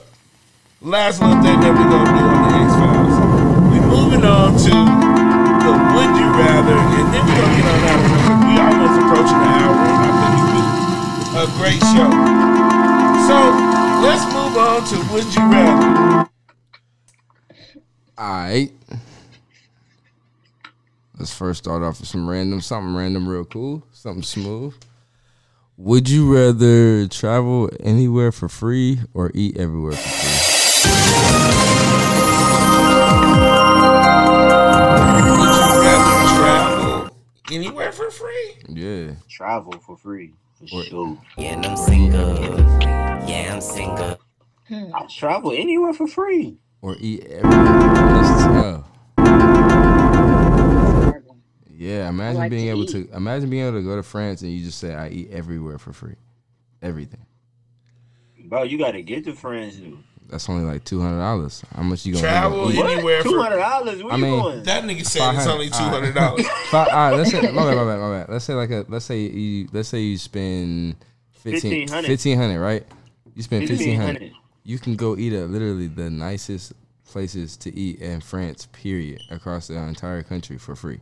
last 0.82 1.22
little 1.22 1.42
thing 1.42 1.60
that 1.62 1.70
we're 1.70 1.90
gonna 1.90 2.20
do 2.20 2.26
on 2.26 2.50
the 2.50 2.58
X 2.58 2.74
Files. 2.74 3.74
We 3.74 3.80
moving 3.80 4.26
on 4.26 4.58
to 4.58 4.70
the 4.70 4.76
would 4.80 4.99
you 6.70 6.76
rather, 6.76 7.02
and 7.02 7.14
then 7.14 7.26
we're 7.26 7.36
gonna 7.36 7.56
get 7.56 7.66
on 7.66 7.84
out 7.84 8.00
of 8.00 8.06
here 8.10 8.38
we 8.46 8.54
almost 8.60 8.96
approaching 9.02 9.40
the 9.40 9.50
hour. 9.50 9.74
and 9.74 10.06
I 10.10 10.30
think 10.30 10.48
it's 10.50 11.30
been 11.30 11.42
a 11.42 11.50
great 11.58 11.82
show. 11.82 12.10
So 13.28 13.38
let's 14.06 14.26
move 14.34 14.56
on 14.58 14.84
to 14.90 14.98
would 15.14 15.30
you 15.34 15.44
rather. 15.52 16.30
Alright. 18.20 18.72
Let's 21.18 21.34
first 21.34 21.64
start 21.64 21.84
off 21.84 22.00
with 22.00 22.08
some 22.10 22.30
random, 22.30 22.62
something 22.62 22.96
random, 22.96 23.28
real 23.28 23.46
cool, 23.46 23.84
something 23.92 24.24
smooth. 24.24 24.74
Would 25.78 26.10
you 26.10 26.34
rather 26.34 27.08
travel 27.08 27.70
anywhere 27.80 28.32
for 28.32 28.48
free 28.50 29.00
or 29.14 29.32
eat 29.34 29.58
everywhere 29.58 29.94
for 29.94 30.10
free? 30.10 31.69
Anywhere 37.52 37.92
for 37.92 38.10
free? 38.12 38.58
Yeah. 38.68 39.12
Travel 39.30 39.74
for 39.86 39.98
free. 39.98 40.34
For 40.60 40.84
sure. 40.84 41.18
Yeah, 41.38 41.54
and 41.54 41.66
I'm 41.66 41.78
single. 41.78 42.40
Yeah, 42.82 43.54
I'm 43.54 43.62
single. 43.62 44.20
Hmm. 44.68 44.94
I 44.94 45.06
travel 45.08 45.52
anywhere 45.52 45.94
for 45.94 46.08
free. 46.08 46.58
Or 46.82 46.96
eat 47.00 47.26
everywhere. 47.26 47.64
That's 47.64 48.44
tough. 48.44 48.86
Horrible. 51.04 51.38
Yeah, 51.72 52.10
imagine 52.10 52.38
like 52.38 52.50
being 52.52 52.66
to 52.66 52.70
able 52.72 52.84
eat. 52.84 53.10
to 53.10 53.16
imagine 53.16 53.50
being 53.50 53.66
able 53.66 53.80
to 53.80 53.84
go 53.84 53.96
to 53.96 54.04
France 54.04 54.42
and 54.42 54.52
you 54.52 54.64
just 54.64 54.80
say 54.80 54.94
I 54.94 55.10
eat 55.10 55.32
everywhere 55.32 55.78
for 55.78 55.94
free. 55.94 56.16
Everything. 56.82 57.26
Bro, 58.46 58.64
you 58.64 58.78
gotta 58.78 59.02
get 59.02 59.24
to 59.26 59.34
France, 59.34 59.76
dude. 59.76 59.98
That's 60.30 60.48
only 60.50 60.64
like 60.64 60.84
two 60.84 61.02
hundred 61.02 61.18
dollars. 61.20 61.64
How 61.76 61.82
much 61.84 62.06
you 62.06 62.14
gonna 62.14 62.22
Travel 62.22 62.70
end? 62.70 62.78
Anywhere 62.78 63.24
for- 63.24 63.30
Two 63.30 63.42
hundred 63.42 63.58
dollars? 63.58 64.04
Where 64.04 64.14
I 64.14 64.16
you 64.18 64.22
mean, 64.24 64.40
going? 64.40 64.64
That 64.64 64.84
nigga 64.84 65.06
said 65.06 65.36
it's 65.36 65.48
only 65.48 65.70
two 65.70 65.76
hundred 65.84 66.14
dollars. 66.14 66.48
Fi- 66.70 66.86
all 66.86 66.86
right, 66.86 67.16
let's 67.16 67.32
say 67.32 67.42
my 67.42 67.48
bad, 67.66 67.76
my 67.76 67.84
bad, 67.86 68.00
my 68.00 68.20
bad. 68.20 68.30
Let's 68.30 68.46
say 68.46 68.54
like 68.54 68.70
a 68.70 68.86
let's 68.88 69.06
say 69.06 69.22
you 69.22 69.68
let's 69.72 69.90
say 69.90 70.02
you 70.02 70.18
spend 70.18 70.96
15 71.32 71.72
1500. 71.90 72.10
1500, 72.10 72.60
right? 72.60 72.84
You 73.36 73.44
spend 73.44 73.68
fifteen 73.68 74.00
hundred. 74.00 74.32
You 74.64 74.78
can 74.78 74.96
go 74.96 75.18
eat 75.18 75.34
at 75.34 75.50
literally 75.50 75.88
the 75.88 76.10
nicest 76.10 76.74
places 77.06 77.58
to 77.58 77.76
eat 77.76 78.00
in 78.02 78.22
France, 78.22 78.68
period, 78.72 79.22
across 79.32 79.68
the 79.68 79.76
entire 79.76 80.22
country 80.22 80.60
for 80.60 80.76
free. 80.76 81.00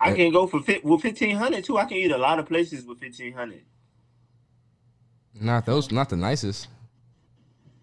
I 0.00 0.14
can 0.14 0.32
go 0.32 0.48
for 0.48 0.60
fit 0.60 0.84
with 0.84 1.00
fifteen 1.00 1.36
hundred 1.36 1.62
too. 1.64 1.78
I 1.78 1.84
can 1.84 1.96
eat 1.98 2.10
a 2.10 2.18
lot 2.18 2.40
of 2.40 2.46
places 2.46 2.84
with 2.84 2.98
fifteen 2.98 3.34
hundred. 3.34 3.62
Not 5.40 5.64
those, 5.64 5.90
not 5.92 6.08
the 6.08 6.16
nicest. 6.16 6.68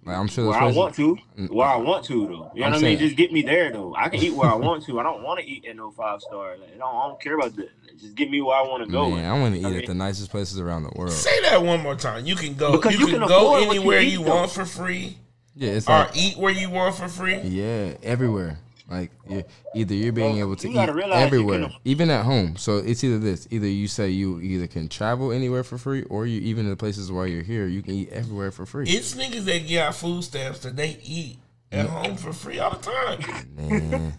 Like 0.06 0.16
I'm 0.18 0.28
sure 0.28 0.46
those 0.46 0.54
Where 0.54 0.62
I 0.64 0.72
want 0.72 0.96
to, 0.96 1.18
Mm. 1.38 1.50
where 1.52 1.68
I 1.68 1.76
want 1.76 2.06
to 2.06 2.26
though. 2.28 2.52
You 2.56 2.62
know 2.62 2.68
I'm 2.68 2.72
what 2.74 2.80
I 2.80 2.84
mean? 2.84 2.98
Just 3.00 3.16
get 3.18 3.32
me 3.34 3.42
there 3.42 3.72
though. 3.72 3.94
I 3.96 4.10
can 4.10 4.22
eat 4.22 4.34
where 4.34 4.50
I 4.50 4.56
want 4.56 4.84
to. 4.86 5.00
I 5.00 5.04
don't 5.04 5.24
want 5.24 5.40
to 5.42 5.46
eat 5.46 5.66
at 5.66 5.76
no 5.76 5.92
five 5.92 6.22
star. 6.22 6.58
Like, 6.58 6.70
I, 6.74 6.78
don't, 6.78 6.96
I 6.96 7.08
don't 7.08 7.22
care 7.22 7.36
about 7.38 7.56
that. 7.58 7.70
Just 8.00 8.16
get 8.16 8.32
me 8.32 8.40
where 8.42 8.56
I 8.58 8.62
want 8.62 8.86
to 8.86 8.90
go. 8.92 9.10
Man, 9.12 9.26
I 9.30 9.38
want 9.40 9.56
to 9.56 9.60
eat 9.60 9.66
I 9.66 9.70
at 9.70 9.76
mean- 9.76 9.86
the 9.88 9.94
nicest 9.94 10.32
places 10.32 10.60
around 10.60 10.84
the 10.84 10.92
world. 10.96 11.12
Say 11.12 11.42
that 11.42 11.62
one 11.62 11.82
more 11.82 11.96
time. 11.96 12.26
You 12.26 12.36
can 12.36 12.54
go. 12.56 12.72
Because 12.72 12.94
you, 12.94 13.00
you 13.02 13.08
can, 13.08 13.20
can 13.20 13.28
go 13.28 13.48
afford 13.58 13.68
what 13.68 13.74
you 13.76 13.80
anywhere 13.82 14.00
eat, 14.00 14.14
you 14.14 14.24
though. 14.24 14.36
want 14.36 14.52
for 14.52 14.66
free, 14.66 15.18
Yeah, 15.56 15.72
it's 15.72 15.88
or 15.88 15.92
like 16.00 16.16
eat 16.16 16.38
where 16.38 16.54
you 16.54 16.70
want 16.70 16.96
for 16.96 17.10
free. 17.10 17.40
yeah, 17.42 17.96
everywhere. 18.02 18.58
Like 18.90 19.12
you 19.30 19.44
either 19.76 19.94
you're 19.94 20.12
being 20.12 20.32
Well, 20.38 20.40
able 20.40 20.56
to 20.58 20.70
eat 20.70 20.74
gotta 20.74 20.94
realize 20.94 21.20
you 21.20 21.26
everywhere, 21.28 21.60
can- 21.60 21.74
even 21.86 22.10
at 22.10 22.26
home. 22.26 22.56
So 22.58 22.78
it's 22.78 23.04
either 23.04 23.20
this: 23.20 23.48
either 23.52 23.68
you 23.68 23.88
say 23.88 24.10
you 24.10 24.40
either 24.42 24.66
can 24.68 24.90
travel 24.90 25.32
anywhere 25.32 25.64
for 25.64 25.78
free, 25.78 26.04
or 26.04 26.26
you 26.26 26.42
even 26.42 26.66
in 26.66 26.72
the 26.72 26.76
places 26.76 27.12
while 27.12 27.28
you're 27.28 27.44
here, 27.44 27.68
you 27.68 27.82
can 27.84 27.94
eat 27.94 28.10
everywhere 28.10 28.52
for 28.52 28.66
free. 28.66 28.90
It's 28.90 29.14
niggas 29.16 29.46
that 29.46 29.68
get 29.68 29.94
food 29.94 30.24
stamps 30.24 30.60
that 30.60 30.76
they 30.76 30.98
eat 31.04 31.38
at 31.72 31.86
home 31.86 32.18
for 32.18 32.34
free 32.34 32.58
all 32.60 32.72
the 32.72 32.78
time. 32.92 33.48
Man, 33.56 34.14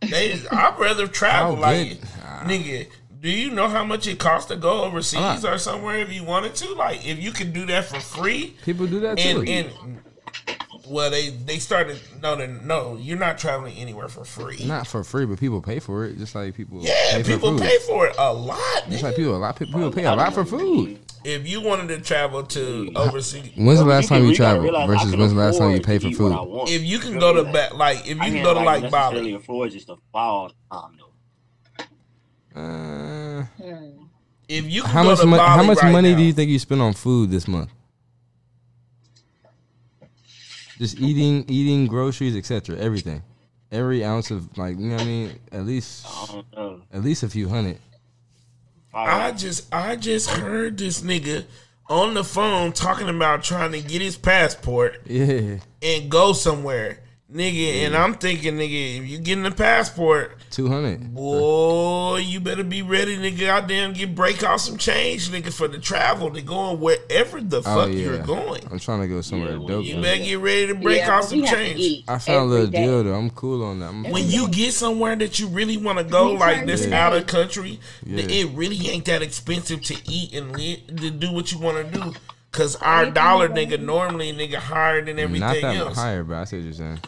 They, 0.00 0.32
I'd 0.50 0.78
rather 0.78 1.06
travel. 1.08 1.56
How 1.56 1.62
like, 1.62 1.88
good- 1.88 2.08
Ah. 2.22 2.44
nigga, 2.46 2.86
do 3.20 3.28
you 3.28 3.50
know 3.50 3.68
how 3.68 3.84
much 3.84 4.06
it 4.06 4.18
costs 4.18 4.48
to 4.50 4.56
go 4.56 4.82
overseas 4.84 5.44
or 5.44 5.58
somewhere 5.58 5.98
if 5.98 6.12
you 6.12 6.22
wanted 6.24 6.54
to? 6.56 6.74
Like, 6.74 7.06
if 7.06 7.18
you 7.20 7.30
can 7.32 7.52
do 7.52 7.66
that 7.66 7.84
for 7.86 7.98
free, 8.00 8.56
people 8.64 8.86
do 8.86 9.00
that 9.00 9.18
too. 9.18 9.40
and 9.46 9.48
and 9.48 9.98
well, 10.92 11.10
they 11.10 11.30
they 11.30 11.58
started. 11.58 11.98
No, 12.22 12.36
they, 12.36 12.46
no, 12.46 12.96
you're 13.00 13.18
not 13.18 13.38
traveling 13.38 13.76
anywhere 13.76 14.08
for 14.08 14.24
free. 14.24 14.64
Not 14.64 14.86
for 14.86 15.02
free, 15.02 15.24
but 15.24 15.40
people 15.40 15.62
pay 15.62 15.78
for 15.80 16.04
it, 16.04 16.18
just 16.18 16.34
like 16.34 16.54
people 16.54 16.80
yeah, 16.82 16.92
pay 17.12 17.22
people 17.22 17.52
for 17.52 17.58
food. 17.58 17.62
pay 17.62 17.78
for 17.78 18.06
it 18.06 18.14
a 18.18 18.32
lot. 18.32 18.58
Just 18.58 18.88
nigga. 18.88 19.02
like 19.02 19.16
people, 19.16 19.36
a 19.36 19.38
lot 19.38 19.56
people 19.56 19.90
pay 19.90 20.04
a 20.04 20.14
lot 20.14 20.34
for 20.34 20.44
food. 20.44 20.98
if 21.24 21.48
you 21.48 21.62
wanted 21.62 21.88
to 21.88 22.00
travel 22.00 22.42
to 22.44 22.92
overseas, 22.94 23.50
When's 23.56 23.78
the 23.78 23.86
last 23.86 24.08
time 24.08 24.24
you 24.24 24.36
gotta 24.36 24.60
traveled 24.60 24.88
versus 24.88 25.16
when's 25.16 25.32
the 25.32 25.38
last 25.38 25.58
time 25.58 25.70
you 25.70 25.76
afford 25.78 25.86
paid 25.86 26.02
for 26.02 26.08
eat 26.08 26.20
what 26.20 26.32
I 26.32 26.44
food? 26.44 26.68
if 26.68 26.82
you 26.82 26.98
can 26.98 27.18
go 27.18 27.32
to 27.32 27.50
back, 27.50 27.74
like 27.74 28.00
if 28.00 28.08
you 28.08 28.16
can 28.16 28.42
go 28.42 28.54
to 28.54 28.60
like 28.60 28.82
necessarily 28.82 29.32
Bali, 29.32 29.34
afford 29.34 29.70
just 29.72 29.86
to 29.86 29.96
fly 30.12 30.22
all 30.22 30.48
the 30.48 30.54
time 30.76 30.98
though. 30.98 31.08
Uh, 32.54 33.46
if 34.46 34.66
you 34.66 34.82
can 34.82 34.90
how 34.90 35.02
go 35.04 35.10
much 35.10 35.20
to 35.20 35.26
money? 35.26 35.42
How 35.42 35.62
much 35.62 35.82
money 35.82 36.12
now, 36.12 36.18
do 36.18 36.22
you 36.22 36.32
think 36.34 36.50
you 36.50 36.58
spend 36.58 36.82
on 36.82 36.92
food 36.92 37.30
this 37.30 37.48
month? 37.48 37.70
Just 40.82 40.98
eating, 40.98 41.44
eating 41.46 41.86
groceries, 41.86 42.34
etc. 42.34 42.76
Everything, 42.76 43.22
every 43.70 44.04
ounce 44.04 44.32
of 44.32 44.58
like 44.58 44.76
you 44.76 44.86
know 44.88 44.96
what 44.96 45.02
I 45.02 45.06
mean. 45.06 45.38
At 45.52 45.64
least, 45.64 46.04
I 46.04 46.26
don't 46.26 46.56
know. 46.56 46.82
at 46.92 47.04
least 47.04 47.22
a 47.22 47.28
few 47.28 47.48
hundred. 47.48 47.78
I 48.92 49.30
just 49.30 49.72
I 49.72 49.94
just 49.94 50.28
heard 50.28 50.78
this 50.78 51.02
nigga 51.02 51.44
on 51.88 52.14
the 52.14 52.24
phone 52.24 52.72
talking 52.72 53.08
about 53.08 53.44
trying 53.44 53.70
to 53.70 53.80
get 53.80 54.02
his 54.02 54.16
passport 54.16 55.02
Yeah, 55.06 55.58
and 55.80 56.10
go 56.10 56.32
somewhere. 56.32 56.98
Nigga, 57.32 57.86
and 57.86 57.96
I'm 57.96 58.12
thinking, 58.12 58.56
nigga, 58.58 58.98
if 58.98 59.08
you 59.08 59.18
getting 59.18 59.46
a 59.46 59.50
passport, 59.50 60.36
two 60.50 60.68
hundred. 60.68 61.14
boy, 61.14 62.18
you 62.18 62.40
better 62.40 62.62
be 62.62 62.82
ready, 62.82 63.16
nigga. 63.16 63.38
Goddamn, 63.46 63.94
get 63.94 64.14
break 64.14 64.44
off 64.44 64.60
some 64.60 64.76
change, 64.76 65.30
nigga, 65.30 65.50
for 65.50 65.66
the 65.66 65.78
travel 65.78 66.30
to 66.30 66.42
going 66.42 66.78
wherever 66.78 67.40
the 67.40 67.58
oh, 67.58 67.62
fuck 67.62 67.74
Oh 67.74 67.86
you're 67.86 68.18
going. 68.18 68.62
I'm 68.70 68.78
trying 68.78 69.00
to 69.00 69.08
go 69.08 69.22
somewhere 69.22 69.52
Yeah, 69.56 69.66
dope. 69.66 69.84
You 69.86 69.94
though. 69.96 70.02
better 70.02 70.22
get 70.22 70.38
ready 70.40 70.66
to 70.66 70.74
break 70.74 70.98
Yeah, 70.98 71.10
out 71.10 71.22
but 71.22 71.28
some 71.30 71.40
we 71.40 71.46
have 71.46 71.56
to 71.58 71.64
change. 71.74 72.04
I 72.06 72.18
found 72.18 72.50
a 72.50 72.54
little 72.54 72.66
day. 72.66 72.84
deal 72.84 73.02
though. 73.04 73.14
I'm 73.14 73.30
cool 73.30 73.64
on 73.64 73.80
that. 73.80 73.86
I'm, 73.88 74.10
When 74.10 74.28
you 74.28 74.48
get 74.50 74.74
somewhere 74.74 75.16
that 75.16 75.38
you 75.40 75.48
really 75.48 75.78
want 75.78 75.96
to 75.98 76.04
go, 76.04 76.32
like 76.32 76.66
this 76.66 76.86
Yeah. 76.86 77.06
out 77.06 77.14
of 77.16 77.26
country, 77.26 77.80
th- 78.04 78.30
it 78.30 78.54
really 78.54 78.88
ain't 78.90 79.06
that 79.06 79.22
expensive 79.22 79.80
to 79.84 79.96
eat 80.04 80.34
and 80.34 80.54
li- 80.54 80.84
to 80.98 81.08
do 81.10 81.32
what 81.32 81.50
you 81.50 81.58
want 81.58 81.78
to 81.78 81.98
do. 81.98 82.12
Cause 82.50 82.76
our 82.76 83.10
dollar, 83.10 83.48
nigga, 83.48 83.80
normally 83.80 84.30
nigga 84.34 84.56
higher 84.56 85.02
than 85.02 85.18
everything 85.18 85.40
not 85.40 85.56
that 85.62 85.74
else. 85.74 85.96
higher, 85.96 86.22
but 86.22 86.36
I 86.36 86.44
see 86.44 86.56
what 86.58 86.64
you're 86.66 86.74
saying. 86.74 86.98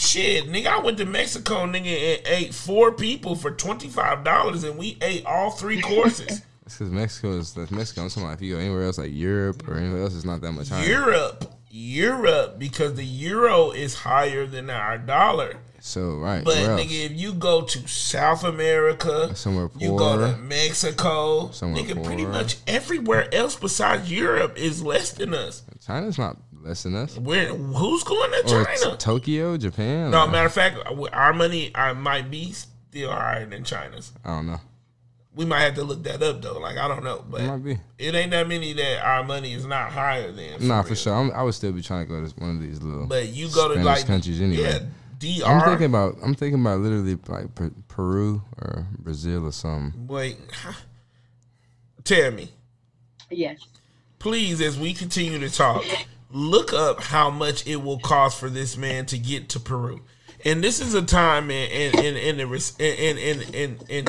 Shit, 0.00 0.46
nigga, 0.46 0.66
I 0.68 0.78
went 0.78 0.96
to 0.98 1.04
Mexico, 1.06 1.66
nigga, 1.66 2.18
and 2.18 2.26
ate 2.28 2.54
four 2.54 2.92
people 2.92 3.34
for 3.34 3.50
twenty 3.50 3.88
five 3.88 4.22
dollars, 4.22 4.62
and 4.62 4.78
we 4.78 4.96
ate 5.02 5.26
all 5.26 5.50
three 5.50 5.80
courses. 5.80 6.42
It's 6.68 6.76
because 6.76 6.92
Mexico 6.92 7.32
is 7.38 7.54
that's 7.54 7.70
Mexico. 7.70 8.02
I'm 8.02 8.08
talking 8.10 8.24
about 8.24 8.34
if 8.34 8.42
you 8.42 8.54
go 8.54 8.60
anywhere 8.60 8.82
else 8.82 8.98
like 8.98 9.10
Europe 9.10 9.66
or 9.66 9.78
anywhere 9.78 10.02
else, 10.02 10.14
it's 10.14 10.26
not 10.26 10.42
that 10.42 10.52
much 10.52 10.68
higher. 10.68 10.86
Europe, 10.86 11.50
Europe, 11.70 12.58
because 12.58 12.92
the 12.92 13.04
euro 13.06 13.70
is 13.70 13.94
higher 13.94 14.44
than 14.46 14.68
our 14.68 14.98
dollar. 14.98 15.56
So 15.80 16.16
right, 16.16 16.44
But 16.44 16.56
where 16.56 16.70
else? 16.72 16.80
nigga, 16.82 17.06
if 17.06 17.12
you 17.12 17.32
go 17.32 17.62
to 17.62 17.88
South 17.88 18.44
America, 18.44 19.34
Somewhere 19.34 19.68
poor, 19.70 19.80
you 19.80 19.96
go 19.96 20.18
to. 20.18 20.36
Mexico, 20.36 21.50
Somewhere 21.52 21.82
nigga, 21.82 22.04
pretty 22.04 22.26
much 22.26 22.58
everywhere 22.66 23.34
else 23.34 23.56
besides 23.56 24.12
Europe 24.12 24.58
is 24.58 24.82
less 24.82 25.12
than 25.12 25.32
us. 25.32 25.62
China's 25.86 26.18
not 26.18 26.36
less 26.62 26.82
than 26.82 26.94
us. 26.94 27.16
We're 27.18 27.46
who's 27.48 28.02
going 28.04 28.30
to 28.30 28.54
Or 28.56 28.64
China? 28.64 28.90
t- 28.92 28.96
Tokyo, 28.98 29.56
Japan. 29.56 30.10
no, 30.10 30.20
Like, 30.22 30.30
matter 30.32 30.46
of 30.46 30.52
fact, 30.52 30.78
our 31.12 31.32
money 31.32 31.70
I 31.74 31.92
might 31.92 32.30
be 32.30 32.52
still 32.52 33.10
higher 33.10 33.46
than 33.46 33.64
China's. 33.64 34.12
I 34.24 34.30
don't 34.36 34.46
know. 34.46 34.60
We 35.34 35.44
might 35.44 35.60
have 35.60 35.74
to 35.74 35.84
look 35.84 36.02
that 36.02 36.20
up 36.22 36.42
though. 36.42 36.58
Like 36.58 36.78
I 36.78 36.88
don't 36.88 37.04
know, 37.04 37.24
but 37.30 37.42
It 37.42 37.46
might 37.46 37.62
be. 37.64 37.78
it 37.98 38.14
ain't 38.14 38.32
that 38.32 38.48
many 38.48 38.72
that 38.72 39.04
our 39.06 39.22
money 39.22 39.52
is 39.52 39.64
not 39.66 39.92
higher 39.92 40.32
than. 40.32 40.66
Nah, 40.66 40.82
for 40.82 40.88
real. 40.88 40.96
sure. 40.96 41.14
I'm, 41.14 41.30
I 41.30 41.42
would 41.44 41.54
still 41.54 41.70
be 41.72 41.80
trying 41.82 42.06
to 42.06 42.12
go 42.12 42.26
to 42.26 42.34
one 42.40 42.56
of 42.56 42.60
these 42.62 42.82
little. 42.82 43.06
But 43.06 43.28
you 43.28 43.46
go 43.50 43.68
to 43.68 43.74
Spanish 43.74 43.84
like 43.86 44.06
countries 44.06 44.40
anyway. 44.40 44.62
Yeah, 44.64 44.78
DR. 45.20 45.44
I'm 45.46 45.64
thinking 45.68 45.86
about. 45.86 46.16
I'm 46.24 46.34
thinking 46.34 46.60
about 46.60 46.80
literally 46.80 47.16
like 47.28 47.54
Per- 47.54 47.70
Peru 47.86 48.42
or 48.60 48.86
Brazil 48.98 49.46
or 49.46 49.52
something. 49.52 50.08
Wait, 50.08 50.38
tell 52.04 52.30
me. 52.32 52.50
Yes. 53.30 53.60
please, 54.18 54.60
as 54.60 54.78
we 54.78 54.94
continue 54.94 55.38
to 55.38 55.50
talk, 55.50 55.84
look 56.30 56.72
up 56.72 57.02
how 57.02 57.30
much 57.30 57.66
it 57.66 57.76
will 57.76 57.98
cost 57.98 58.38
for 58.38 58.48
this 58.50 58.76
man 58.76 59.06
to 59.06 59.18
get 59.18 59.48
to 59.50 59.60
Peru. 59.60 60.02
And 60.44 60.62
this 60.62 60.80
is 60.80 60.94
a 60.94 61.02
time 61.02 61.50
in 61.50 61.70
in 61.70 61.98
in 62.04 62.16
in 62.16 62.36
the 62.48 62.74
in 62.78 63.18
in 63.18 63.54
in, 63.54 63.78
in 63.88 64.04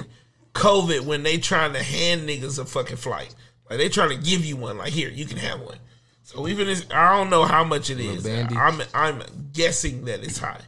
COVID 0.53 1.01
when 1.05 1.23
they 1.23 1.37
trying 1.37 1.73
to 1.73 1.81
hand 1.83 2.27
niggas 2.27 2.59
a 2.59 2.65
fucking 2.65 2.97
flight. 2.97 3.33
Like 3.69 3.79
they 3.79 3.89
trying 3.89 4.09
to 4.09 4.23
give 4.29 4.45
you 4.45 4.57
one. 4.57 4.77
Like 4.77 4.91
here, 4.93 5.09
you 5.09 5.25
can 5.25 5.37
have 5.37 5.59
one. 5.61 5.77
So 6.23 6.47
even 6.47 6.67
as 6.67 6.85
I 6.93 7.17
don't 7.17 7.29
know 7.31 7.45
how 7.45 7.63
much 7.63 7.89
it 7.89 7.99
is, 7.99 8.23
bandy. 8.23 8.55
I'm 8.55 8.81
I'm 8.93 9.23
guessing 9.53 10.05
that 10.05 10.23
it's 10.23 10.37
high. 10.37 10.61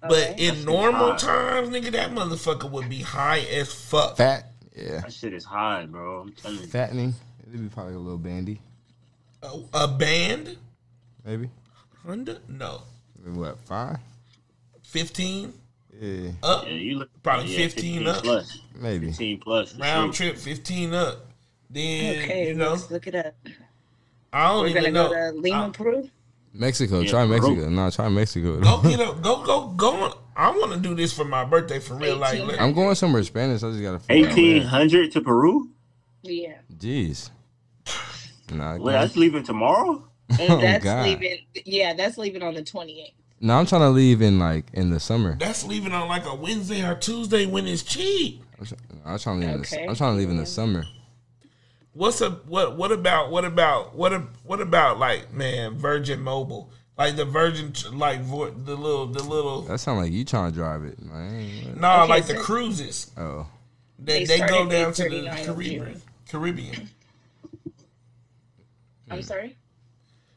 But 0.00 0.32
Okay. 0.32 0.48
in 0.48 0.64
normal 0.64 1.12
high. 1.12 1.16
times, 1.16 1.68
nigga, 1.70 1.92
that 1.92 2.10
motherfucker 2.10 2.70
would 2.70 2.88
be 2.90 3.00
high 3.00 3.38
as 3.40 3.72
fuck. 3.72 4.16
Fat, 4.18 4.50
yeah, 4.76 5.00
That 5.00 5.12
shit 5.12 5.32
is 5.32 5.44
high, 5.44 5.86
bro. 5.86 6.20
I'm 6.22 6.32
telling 6.32 6.58
you. 6.60 6.66
fattening. 6.66 7.14
It'd 7.48 7.62
be 7.62 7.68
probably 7.72 7.94
a 7.94 7.98
little 7.98 8.18
bandy, 8.18 8.60
A, 9.44 9.84
a 9.84 9.88
band, 9.88 10.56
maybe. 11.24 11.50
Honda, 12.06 12.38
no, 12.48 12.82
What 13.24 13.58
five? 13.66 13.98
fifteen. 14.82 15.52
Yeah, 16.00 16.30
Up, 16.42 16.64
Yeah, 16.66 16.72
you 16.72 16.98
look 16.98 17.10
Probably 17.22 17.52
yeah, 17.52 17.68
15 17.68 18.06
up. 18.08 18.22
plus. 18.24 18.58
maybe. 18.80 19.06
15 19.08 19.38
plus. 19.40 19.74
round 19.76 20.12
sure. 20.14 20.30
trip, 20.30 20.38
fifteen 20.40 20.92
up. 20.92 21.26
Then 21.70 22.22
Okay, 22.24 22.48
you 22.48 22.54
know, 22.54 22.70
let's 22.72 22.90
look 22.90 23.06
it 23.06 23.14
up. 23.14 23.34
I 24.32 24.48
don't 24.48 24.62
We're 24.62 24.68
even 24.70 24.82
gonna 24.92 24.92
know. 24.92 25.08
go 25.10 25.32
to 25.32 25.38
Lima, 25.40 25.66
I- 25.68 25.70
Peru. 25.70 26.10
Mexico, 26.52 27.00
Yeah, 27.00 27.10
try 27.10 27.26
Peru. 27.26 27.30
Mexico. 27.54 27.68
No, 27.70 27.90
try 27.90 28.08
Mexico. 28.08 28.60
go 28.60 28.82
get 28.82 29.00
a 29.00 29.14
go 29.20 29.44
go 29.44 29.68
go. 29.68 29.92
On. 30.04 30.12
I 30.36 30.50
want 30.50 30.72
to 30.72 30.78
do 30.80 30.94
this 30.96 31.12
for 31.12 31.24
my 31.24 31.44
birthday 31.44 31.78
for 31.78 31.94
real. 31.94 32.16
Like, 32.16 32.40
I'm 32.60 32.72
going 32.74 32.94
somewhere 32.96 33.22
Spanish. 33.22 33.62
I 33.62 33.70
just 33.70 33.82
gotta. 33.82 34.00
figure 34.00 34.28
out 34.28 34.36
where. 34.36 34.44
1800 34.46 35.12
to 35.12 35.20
Peru? 35.20 35.68
Yeah, 36.22 36.54
Jeez. 36.76 37.30
Nah, 38.52 38.76
Wait, 38.76 38.92
that's 38.92 39.16
leaving 39.16 39.42
tomorrow? 39.42 40.04
and 40.38 40.40
Oh, 40.52 40.60
that's 40.60 40.84
God. 40.84 41.06
leaving. 41.06 41.38
Yeah, 41.64 41.94
that's 41.94 42.18
leaving 42.18 42.42
on 42.42 42.54
the 42.54 42.62
28th. 42.62 43.12
no, 43.40 43.54
I'm 43.58 43.66
trying 43.66 43.82
to 43.82 43.90
leave 43.90 44.22
in 44.22 44.38
like 44.38 44.66
in 44.72 44.90
the 44.90 45.00
summer. 45.00 45.36
that's 45.38 45.64
leaving 45.64 45.92
on 45.92 46.08
like 46.08 46.26
a 46.26 46.34
Wednesday 46.34 46.84
or 46.86 46.94
Tuesday 46.94 47.46
when 47.46 47.66
it's 47.66 47.82
cheap. 47.82 48.42
I'm, 48.58 48.66
try- 48.66 48.78
I'm 49.04 49.18
trying 49.18 49.40
to 49.40 49.46
leave. 49.46 49.54
In 49.56 49.60
the, 49.62 49.88
I'm 49.88 49.94
trying 49.96 50.12
to 50.14 50.18
leave 50.18 50.30
in 50.30 50.36
the 50.36 50.46
summer. 50.46 50.84
What's 51.92 52.20
a 52.22 52.30
what? 52.30 52.76
What 52.76 52.90
about 52.92 53.30
what 53.30 53.44
about 53.44 53.94
what? 53.94 54.12
a- 54.12 54.26
What 54.44 54.60
about 54.60 54.98
like 54.98 55.32
man 55.32 55.76
Virgin 55.76 56.20
Mobile? 56.20 56.70
Like 56.98 57.16
the 57.16 57.24
Virgin, 57.24 57.72
like 57.92 58.20
vo- 58.20 58.50
the 58.50 58.74
little 58.76 59.06
the 59.06 59.22
little. 59.22 59.62
That 59.62 59.78
sound 59.78 59.98
like 60.00 60.12
you 60.12 60.24
trying 60.24 60.50
to 60.52 60.56
drive 60.56 60.84
it. 60.84 60.98
Like, 61.02 61.12
I 61.14 61.26
ain't- 61.36 61.80
No, 61.80 62.02
Okay, 62.02 62.08
like 62.08 62.26
the 62.26 62.34
cruises. 62.36 63.10
oh, 63.16 63.46
They, 63.98 64.24
They 64.24 64.38
they, 64.38 64.46
go 64.48 64.68
down 64.68 64.92
to 64.94 65.02
the 65.08 65.22
Caribbean. 65.44 65.84
June. 65.86 66.02
Caribbean. 66.28 66.88
I'm 69.14 69.22
sorry. 69.22 69.56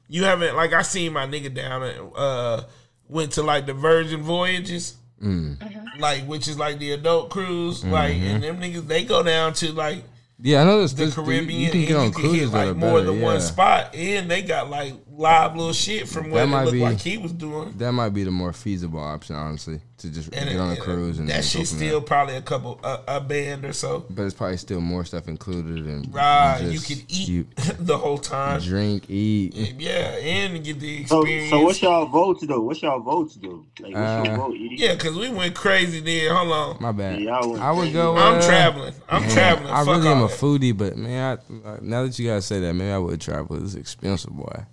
You 0.07 0.23
haven't 0.23 0.55
like 0.55 0.73
I 0.73 0.81
seen 0.83 1.13
my 1.13 1.25
nigga 1.27 1.53
down 1.53 1.83
at 1.83 1.97
uh 2.15 2.63
went 3.09 3.33
to 3.33 3.43
like 3.43 3.65
the 3.65 3.73
Virgin 3.73 4.21
Voyages. 4.21 4.95
mm. 5.21 5.57
Like 5.99 6.23
which 6.25 6.47
is 6.47 6.57
like 6.57 6.79
the 6.79 6.91
adult 6.91 7.29
cruise, 7.29 7.83
like 7.83 8.15
and 8.15 8.43
them 8.43 8.59
niggas 8.61 8.87
they 8.87 9.03
go 9.03 9.23
down 9.23 9.53
to 9.53 9.71
like 9.73 10.03
yeah. 10.39 10.61
I 10.61 10.65
know 10.65 10.81
this. 10.81 10.93
the 10.93 11.05
this 11.05 11.17
you- 11.17 11.23
Caribbean. 11.23 11.59
You, 11.61 11.69
can 11.71 11.79
and 11.79 11.87
get 11.87 11.97
on 11.97 12.05
you 12.05 12.11
can 12.11 12.21
cruises 12.21 12.39
hit 12.41 12.51
that 12.51 12.57
like 12.57 12.69
are 12.69 12.73
more 12.75 12.99
better. 12.99 13.05
than 13.11 13.17
yeah. 13.17 13.23
one 13.23 13.41
spot, 13.41 13.95
and 13.95 14.29
they 14.31 14.41
got 14.43 14.69
like 14.69 14.93
live 15.17 15.55
little 15.55 15.73
shit 15.73 16.07
from 16.07 16.29
what 16.29 16.37
That 16.37 16.43
it 16.43 16.47
might 16.47 16.63
looked 16.65 16.73
be- 16.73 16.81
like 16.81 16.99
he 16.99 17.17
was 17.17 17.33
doing. 17.33 17.73
That 17.77 17.91
might 17.91 18.09
be 18.09 18.23
the 18.23 18.29
more 18.31 18.53
feasible 18.53 18.99
option, 18.99 19.35
honestly, 19.35 19.81
to 19.97 20.11
just 20.11 20.31
And 20.31 20.47
get 20.47 20.59
on 20.59 20.69
a 20.69 20.73
it- 20.73 20.79
cruise 20.79 21.17
and 21.17 21.27
that 21.29 21.37
go 21.37 21.41
shit's 21.41 21.71
from 21.71 21.79
there. 21.79 21.89
still 21.89 22.01
probably 22.01 22.35
a 22.35 22.41
couple 22.43 22.79
a, 22.83 22.99
a 23.07 23.19
band 23.19 23.65
or 23.65 23.73
so. 23.73 24.05
But 24.11 24.23
it's 24.27 24.35
probably 24.35 24.57
still 24.57 24.79
more 24.79 25.03
stuff 25.05 25.27
included, 25.27 25.87
and 25.87 26.13
Right, 26.13 26.59
you 26.61 26.73
just- 26.73 26.85
can 26.87 26.99
eat 27.07 27.27
you 27.27 27.47
the 27.79 27.97
whole 27.97 28.19
time. 28.19 28.61
drink, 28.61 29.09
eat. 29.09 29.55
Yeah, 29.79 29.89
and 30.17 30.63
get 30.63 30.79
the 30.79 31.05
So, 31.07 31.21
experience. 31.21 31.49
so 31.49 31.61
what's 31.61 31.81
y'all 31.81 32.05
votes 32.05 32.45
though? 32.45 32.61
What's 32.61 32.81
y'all 32.83 32.99
votes 32.99 33.39
though? 33.41 33.65
Like, 33.79 33.95
what's 33.95 34.27
your 34.27 34.33
Uh, 34.33 34.37
vote? 34.37 34.53
Eaddy? 34.53 34.77
yeah, 34.77 34.93
because 34.93 35.17
we 35.17 35.29
went 35.29 35.55
crazy 35.55 35.99
there. 35.99 36.31
Hold 36.35 36.51
on. 36.51 36.77
My 36.79 36.91
bad. 36.91 37.19
Yeah, 37.21 37.37
I 37.39 37.71
would 37.71 37.79
crazy. 37.79 37.93
go. 37.93 38.15
I'm 38.15 38.35
uh, 38.35 38.41
traveling. 38.45 38.93
I'm 39.09 39.21
man, 39.23 39.31
traveling. 39.31 39.73
I 39.73 39.83
Fuck 39.83 39.95
really 39.97 40.07
am 40.09 40.21
a 40.21 40.27
foodie, 40.27 40.77
but 40.77 40.95
man, 40.95 41.39
I, 41.65 41.69
uh, 41.69 41.77
now 41.81 42.03
that 42.03 42.19
you 42.19 42.29
guys 42.29 42.45
say 42.45 42.59
that, 42.59 42.73
maybe 42.73 42.91
I 42.91 42.99
would 42.99 43.19
travel. 43.19 43.63
It's 43.63 43.73
expensive, 43.73 44.31
boy. 44.31 44.65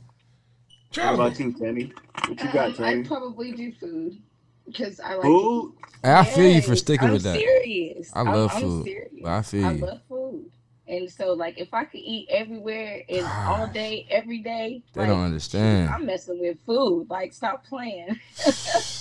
What 0.95 1.03
Traveling. 1.03 1.27
about 1.27 1.41
you, 1.41 1.53
Tammy? 1.53 1.93
What 2.29 2.41
you 2.41 2.53
got, 2.53 2.67
Um, 2.69 2.75
Tammy? 2.75 3.01
I'd 3.01 3.07
probably 3.09 3.51
do 3.53 3.73
food 3.73 4.17
because 4.65 5.01
I 5.01 5.15
like 5.15 5.23
Food? 5.25 5.73
Hey, 6.05 6.13
I 6.13 6.25
feel 6.25 6.49
you 6.53 6.63
for 6.63 6.77
sticking 6.77 7.09
I'm 7.09 7.15
with 7.15 7.23
that. 7.25 7.37
Serious. 7.37 8.11
I 8.15 8.19
I'm- 8.21 8.27
love 8.33 8.53
I'm 8.55 8.61
food, 8.63 8.85
serious. 8.85 9.25
I 9.25 9.43
feel 9.43 9.61
You. 9.61 9.67
I 9.67 9.73
love 9.73 10.01
food, 10.09 10.45
and 10.87 11.11
so 11.11 11.33
like 11.33 11.59
if 11.59 11.75
I 11.75 11.85
could 11.85 11.99
eat 12.01 12.29
everywhere 12.31 13.03
and 13.09 13.27
all 13.49 13.67
day, 13.67 14.07
every 14.09 14.39
day, 14.39 14.83
They 14.93 15.01
like, 15.01 15.09
don't 15.11 15.25
understand. 15.25 15.91
I'm 15.91 16.07
messing 16.07 16.39
with 16.41 16.59
food. 16.65 17.09
Like 17.11 17.33
stop 17.33 17.67
playing. 17.67 18.21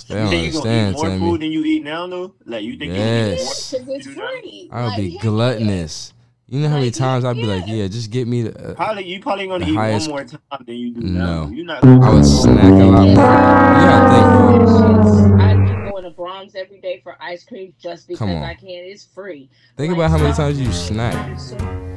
They 0.06 0.14
don't 0.16 0.24
you 0.24 0.30
think 0.30 0.46
you 0.46 0.52
gonna 0.60 0.70
eat 0.70 0.78
understand, 0.88 1.20
more 1.20 1.30
food 1.30 1.40
than 1.42 1.50
you 1.52 1.64
eat 1.64 1.82
now, 1.84 2.06
though? 2.08 2.34
Like, 2.44 2.62
you 2.62 2.76
think 2.76 2.92
Yes. 2.92 3.72
you 3.72 3.78
eat 3.78 3.86
more? 3.86 3.94
Because 3.94 3.96
it's 3.96 4.06
You 4.08 4.14
do 4.14 4.20
that? 4.20 4.40
free. 4.42 4.68
I'll 4.70 4.88
Like, 4.88 4.96
be 4.98 5.10
heck 5.12 5.22
gluttonous. 5.22 6.12
You 6.46 6.60
know 6.60 6.68
how 6.68 6.76
many 6.76 6.90
times 6.90 7.24
I'd 7.24 7.36
be 7.36 7.44
like, 7.46 7.64
yeah, 7.66 7.88
just 7.88 8.10
get 8.10 8.28
me 8.28 8.42
the. 8.42 8.72
Uh, 8.72 8.74
Probably, 8.74 9.04
you 9.06 9.18
probably 9.20 9.46
gonna 9.46 9.66
eat 9.66 9.74
highest- 9.74 10.10
one 10.10 10.20
more 10.20 10.24
time 10.28 10.64
than 10.66 10.76
you 10.76 10.92
do 10.94 11.00
No. 11.00 11.44
now. 11.46 11.50
You're 11.50 11.64
not. 11.64 11.82
I 11.84 12.12
would 12.12 12.24
snack 12.26 12.64
a 12.64 12.84
lot 12.84 13.00
more. 13.00 13.08
You 13.08 13.14
gotta 13.16 14.10
think. 14.14 15.40
I'd 15.40 15.56
be 15.84 15.90
going 15.90 16.04
to 16.04 16.10
Braum's 16.10 16.54
every 16.54 16.80
day 16.80 17.00
for 17.02 17.16
ice 17.18 17.44
cream 17.44 17.72
just 17.80 18.08
because 18.08 18.28
I 18.28 18.54
can. 18.54 18.68
It's 18.68 19.04
free. 19.06 19.48
Think 19.78 19.92
Like, 19.96 19.98
about 20.06 20.10
how 20.10 20.18
many 20.18 20.34
times 20.34 20.60
you 20.60 20.70
snack. 20.70 21.14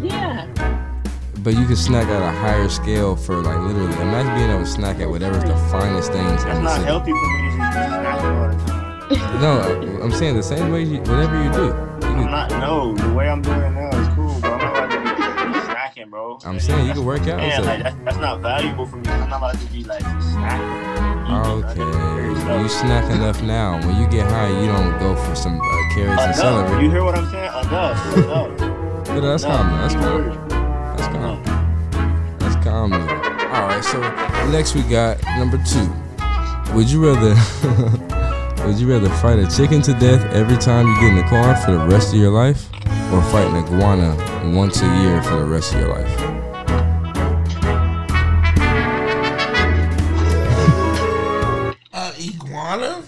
Yeah. 0.02 0.48
But 1.44 1.56
you 1.56 1.66
can 1.66 1.76
snack 1.76 2.08
at 2.08 2.22
a 2.22 2.32
higher 2.40 2.70
scale 2.70 3.18
for 3.18 3.36
like 3.42 3.60
literally. 3.60 3.94
Imagine 4.02 4.34
being 4.38 4.50
able 4.50 4.62
to 4.64 4.66
snack 4.66 5.00
at 5.02 5.10
whatever's 5.10 5.44
the 5.44 5.58
finest 5.70 6.12
things 6.14 6.44
That's 6.46 6.60
not 6.62 6.72
city. 6.76 6.86
healthy 6.86 7.12
for 7.12 7.28
me 7.28 7.42
to 7.42 7.58
just 7.58 7.58
snacking 7.78 8.24
all 8.24 8.50
the 8.50 8.66
time. 8.66 9.42
No, 9.42 10.02
I'm 10.04 10.12
saying 10.14 10.36
the 10.38 10.44
same 10.44 10.72
way. 10.72 10.84
You, 10.84 11.00
whatever 11.00 11.44
you 11.44 11.52
do, 11.52 11.66
you 11.66 12.14
I'm 12.24 12.32
not. 12.32 12.50
No, 12.52 12.94
the 12.96 13.14
way 13.14 13.30
I'm 13.30 13.42
doing 13.42 13.62
it 13.62 13.70
now 13.72 13.90
is 13.98 14.08
be 16.08 16.12
snacking, 16.12 16.12
bro. 16.12 16.40
I'm 16.46 16.60
saying 16.60 16.88
you 16.88 16.94
can 16.94 17.06
work 17.06 17.22
out. 17.28 17.40
So- 17.56 17.64
like 17.64 17.84
that's, 17.84 17.96
that's 18.04 18.18
not 18.18 18.42
valuable 18.42 18.86
for 18.86 18.98
me. 18.98 19.10
I'm 19.10 19.30
not 19.30 19.38
about 19.38 19.60
to 19.60 19.66
be 19.68 19.84
like 19.84 20.04
snacking. 20.04 20.88
Okay, 21.30 22.62
you 22.62 22.70
snack 22.70 23.10
enough 23.12 23.42
now. 23.44 23.80
When 23.86 24.00
you 24.02 24.08
get 24.08 24.30
high, 24.30 24.50
you 24.50 24.68
don't 24.68 24.98
go 25.00 25.16
for 25.16 25.36
some 25.36 25.60
uh, 25.60 25.94
carrots 25.94 26.22
and 26.24 26.36
celery. 26.36 26.84
You 26.86 26.92
hear 26.92 27.04
what 27.04 27.16
I'm 27.16 27.30
saying? 27.30 27.52
Enough. 27.68 28.18
Enough. 28.18 28.58
But 29.08 29.22
that's 29.22 29.44
Enough. 29.44 29.58
calm. 29.58 29.78
That's 29.80 29.94
calm. 29.96 30.48
That's 30.98 31.08
calm. 31.08 32.38
That's 32.40 32.56
calm. 32.64 32.94
All 32.94 33.68
right. 33.68 33.84
So 33.84 34.00
next 34.52 34.76
we 34.76 34.84
got 34.84 35.22
number 35.38 35.58
two. 35.64 35.90
Would 36.74 36.90
you 36.90 37.06
rather? 37.06 37.36
would 38.68 38.78
you 38.80 38.88
rather 38.92 39.10
fight 39.10 39.40
a 39.40 39.48
chicken 39.48 39.82
to 39.82 39.94
death 39.94 40.26
every 40.34 40.58
time 40.58 40.86
you 40.88 41.00
get 41.00 41.12
in 41.12 41.16
the 41.16 41.24
car 41.24 41.56
for 41.56 41.72
the 41.72 41.86
rest 41.88 42.14
of 42.14 42.20
your 42.20 42.32
life, 42.32 42.70
or 43.14 43.22
fight 43.32 43.48
an 43.48 43.64
iguana 43.64 44.14
once 44.54 44.82
a 44.82 45.02
year 45.02 45.22
for 45.24 45.38
the 45.38 45.46
rest 45.46 45.74
of 45.74 45.80
your 45.80 45.90
life? 45.98 46.20
Uh, 51.94 52.12
iguana 52.20 53.04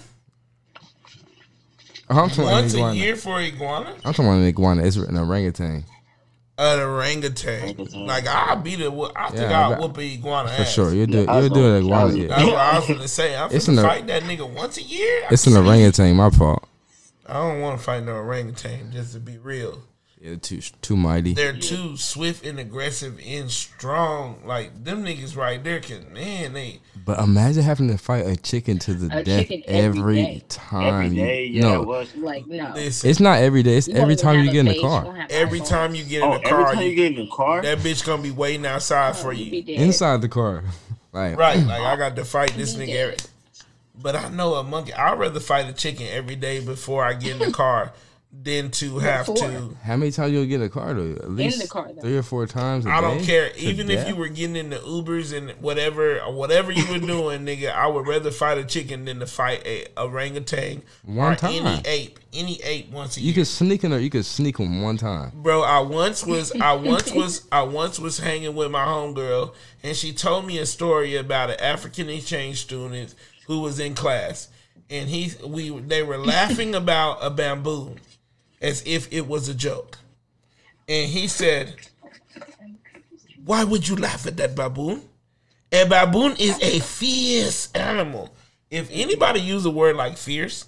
I'm 2.09 2.29
talking 2.29 2.43
about 2.43 2.47
an 2.47 2.61
once 2.61 2.73
a 2.73 2.77
iguana. 2.77 2.95
year 2.95 3.15
for 3.17 3.41
iguana. 3.41 3.89
I'm 4.05 4.13
talking 4.13 4.25
about 4.25 4.37
an 4.37 4.45
iguana. 4.45 4.83
It's 4.85 4.95
an 4.95 5.17
orangutan 5.17 5.83
An 6.59 6.79
orangutan. 6.81 7.61
Orangutan. 7.61 8.05
Like 8.05 8.27
I'll 8.27 8.57
beat 8.57 8.81
it. 8.81 8.91
I 9.15 9.29
think 9.29 9.41
Yeah, 9.49 9.61
I'll 9.61 9.69
but- 9.71 9.79
whoop 9.81 9.97
an 9.97 10.03
iguana 10.03 10.49
for 10.49 10.61
ass. 10.61 10.73
sure. 10.73 10.93
You'll 10.93 11.05
do. 11.07 11.23
Yeah, 11.23 11.39
You'll 11.39 11.49
do 11.49 11.75
an 11.75 11.87
gonna- 11.87 11.95
I 11.95 12.03
was- 12.03 12.15
iguana. 12.15 12.27
That's 12.35 12.45
what 12.45 12.55
I 12.57 12.79
was 12.79 12.87
gonna 12.87 13.07
say. 13.07 13.35
I'm 13.37 13.49
It's 13.51 13.65
gonna 13.65 13.81
an- 13.81 13.87
fight 13.87 14.07
that 14.07 14.23
nigga 14.23 14.49
once 14.53 14.77
a 14.77 14.81
year. 14.83 15.23
It's 15.31 15.47
an 15.47 15.55
orangutan. 15.55 16.15
My 16.17 16.29
fault. 16.29 16.63
I 17.25 17.33
don't 17.33 17.61
want 17.61 17.77
to 17.79 17.83
fight 17.83 18.03
no 18.03 18.13
orangutan. 18.13 18.91
Just 18.91 19.13
to 19.13 19.19
be 19.19 19.37
real, 19.37 19.79
Yeah, 20.21 20.35
too 20.35 20.59
too 20.81 20.97
mighty. 20.97 21.33
they're 21.33 21.53
too 21.55 21.95
swift 21.95 22.45
and 22.45 22.59
aggressive 22.59 23.17
and 23.25 23.49
strong. 23.49 24.41
Like 24.45 24.83
them 24.83 25.05
niggas 25.05 25.37
right 25.37 25.63
there 25.63 25.79
can 25.79 26.11
man 26.11 26.51
they. 26.51 26.81
But 27.05 27.19
imagine 27.19 27.63
having 27.63 27.87
to 27.87 27.97
fight 27.97 28.27
a 28.27 28.35
chicken 28.35 28.79
to 28.79 28.93
the 28.93 29.17
A 29.19 29.23
death 29.23 29.49
every 29.49 29.63
every 29.65 30.15
day. 30.15 30.43
time. 30.49 30.93
Every 30.93 31.07
you- 31.07 31.15
day, 31.25 31.45
yeah, 31.45 31.61
no, 31.61 31.81
it 31.83 31.87
was. 31.87 32.13
Like 32.17 32.45
no. 32.47 32.73
Listen, 32.75 33.09
it's 33.09 33.21
not 33.21 33.39
every 33.39 33.63
day. 33.63 33.77
It's 33.77 33.87
every 33.87 34.17
time 34.17 34.43
you 34.43 34.51
get 34.51 34.59
in 34.59 34.65
the 34.65 34.81
car. 34.81 35.25
every 35.29 35.61
time 35.61 35.95
you 35.95 36.03
get 36.03 36.21
in 36.21 36.27
Oh, 36.29 36.37
the 36.37 36.45
every 36.47 36.63
car, 36.65 36.73
time 36.73 36.83
you 36.83 36.89
you, 36.89 36.95
get 36.97 37.05
in 37.17 37.25
the 37.25 37.31
car, 37.31 37.61
that 37.61 37.77
bitch 37.77 38.05
gonna 38.05 38.21
be 38.21 38.31
waiting 38.31 38.65
outside 38.65 39.11
oh, 39.11 39.13
for 39.13 39.31
You 39.31 39.49
be 39.49 39.57
you. 39.59 39.63
dead. 39.77 39.81
Inside 39.85 40.21
the 40.21 40.27
car, 40.27 40.65
like 41.13 41.37
Right, 41.37 41.59
like 41.65 41.81
I 41.81 41.95
got 41.95 42.17
to 42.17 42.25
fight 42.25 42.51
this 42.57 42.75
nigga. 42.75 42.93
Every, 42.93 43.15
but 44.01 44.17
I 44.17 44.27
know 44.27 44.55
a 44.55 44.63
monkey. 44.65 44.91
I'd 44.93 45.17
rather 45.17 45.39
fight 45.39 45.69
a 45.69 45.73
chicken 45.73 46.07
every 46.11 46.35
day 46.35 46.59
before 46.59 47.05
I 47.05 47.13
get 47.13 47.33
in 47.33 47.39
the 47.39 47.53
car 47.53 47.93
than 48.31 48.69
to 48.69 48.99
have 48.99 49.25
Before. 49.25 49.49
to. 49.49 49.75
How 49.83 49.97
many 49.97 50.11
times 50.11 50.31
you'll 50.31 50.45
get 50.45 50.57
a 50.61 50.65
the 50.65 50.69
car 50.69 50.93
though? 50.93 51.13
At 51.13 51.31
least 51.31 51.61
the 51.61 51.67
car, 51.67 51.89
though. 51.91 52.01
three 52.01 52.15
or 52.15 52.21
four 52.21 52.45
times. 52.45 52.85
I 52.85 52.97
I 52.97 53.01
don't 53.01 53.23
care. 53.23 53.49
To 53.49 53.59
Even 53.59 53.89
if 53.89 54.07
you 54.07 54.15
were 54.15 54.27
getting 54.27 54.55
in 54.55 54.69
the 54.69 54.77
Ubers 54.77 55.35
and 55.35 55.49
whatever, 55.61 56.19
or 56.21 56.31
whatever 56.33 56.71
you 56.71 56.85
were 56.91 56.99
doing, 56.99 57.43
nigga, 57.45 57.71
I 57.73 57.87
would 57.87 58.05
rather 58.07 58.29
fight 58.29 58.59
a 58.59 58.63
chicken 58.63 59.05
than 59.05 59.19
to 59.19 59.25
fight 59.25 59.65
a 59.65 59.87
orangutan 59.97 60.83
One 61.05 61.33
or 61.33 61.35
time. 61.35 61.65
any 61.65 61.81
ape. 61.87 62.19
Any 62.31 62.61
ape 62.63 62.91
once 62.91 63.17
a 63.17 63.21
you 63.21 63.27
year. 63.27 63.35
could 63.35 63.47
sneak 63.47 63.83
in 63.83 63.89
there. 63.89 63.99
You 63.99 64.11
could 64.11 64.25
sneak 64.25 64.57
them 64.57 64.83
one 64.83 64.97
time. 64.97 65.31
Bro, 65.33 65.63
I 65.63 65.79
once 65.79 66.23
was 66.23 66.51
I 66.61 66.73
once 66.73 67.11
was 67.11 67.47
I 67.51 67.63
once 67.63 67.97
was 67.99 68.19
hanging 68.19 68.53
with 68.55 68.69
my 68.69 68.85
homegirl 68.85 69.55
and 69.81 69.95
she 69.97 70.13
told 70.13 70.45
me 70.45 70.59
a 70.59 70.67
story 70.67 71.15
about 71.15 71.49
an 71.49 71.59
African 71.59 72.07
exchange 72.09 72.61
student 72.61 73.15
who 73.47 73.61
was 73.61 73.79
in 73.79 73.95
class 73.95 74.49
and 74.91 75.09
he 75.09 75.31
we 75.43 75.71
they 75.79 76.03
were 76.03 76.19
laughing 76.19 76.75
about 76.75 77.17
a 77.21 77.31
bamboo 77.31 77.95
as 78.61 78.83
if 78.85 79.11
it 79.11 79.27
was 79.27 79.49
a 79.49 79.53
joke. 79.53 79.97
And 80.87 81.09
he 81.09 81.27
said, 81.27 81.75
Why 83.45 83.63
would 83.63 83.87
you 83.87 83.95
laugh 83.95 84.25
at 84.25 84.37
that 84.37 84.55
baboon? 84.55 85.01
A 85.71 85.85
baboon 85.85 86.35
is 86.39 86.59
a 86.61 86.79
fierce 86.79 87.71
animal. 87.73 88.33
If 88.71 88.89
anybody 88.91 89.39
use 89.39 89.65
a 89.65 89.71
word 89.71 89.95
like 89.95 90.17
fierce, 90.17 90.65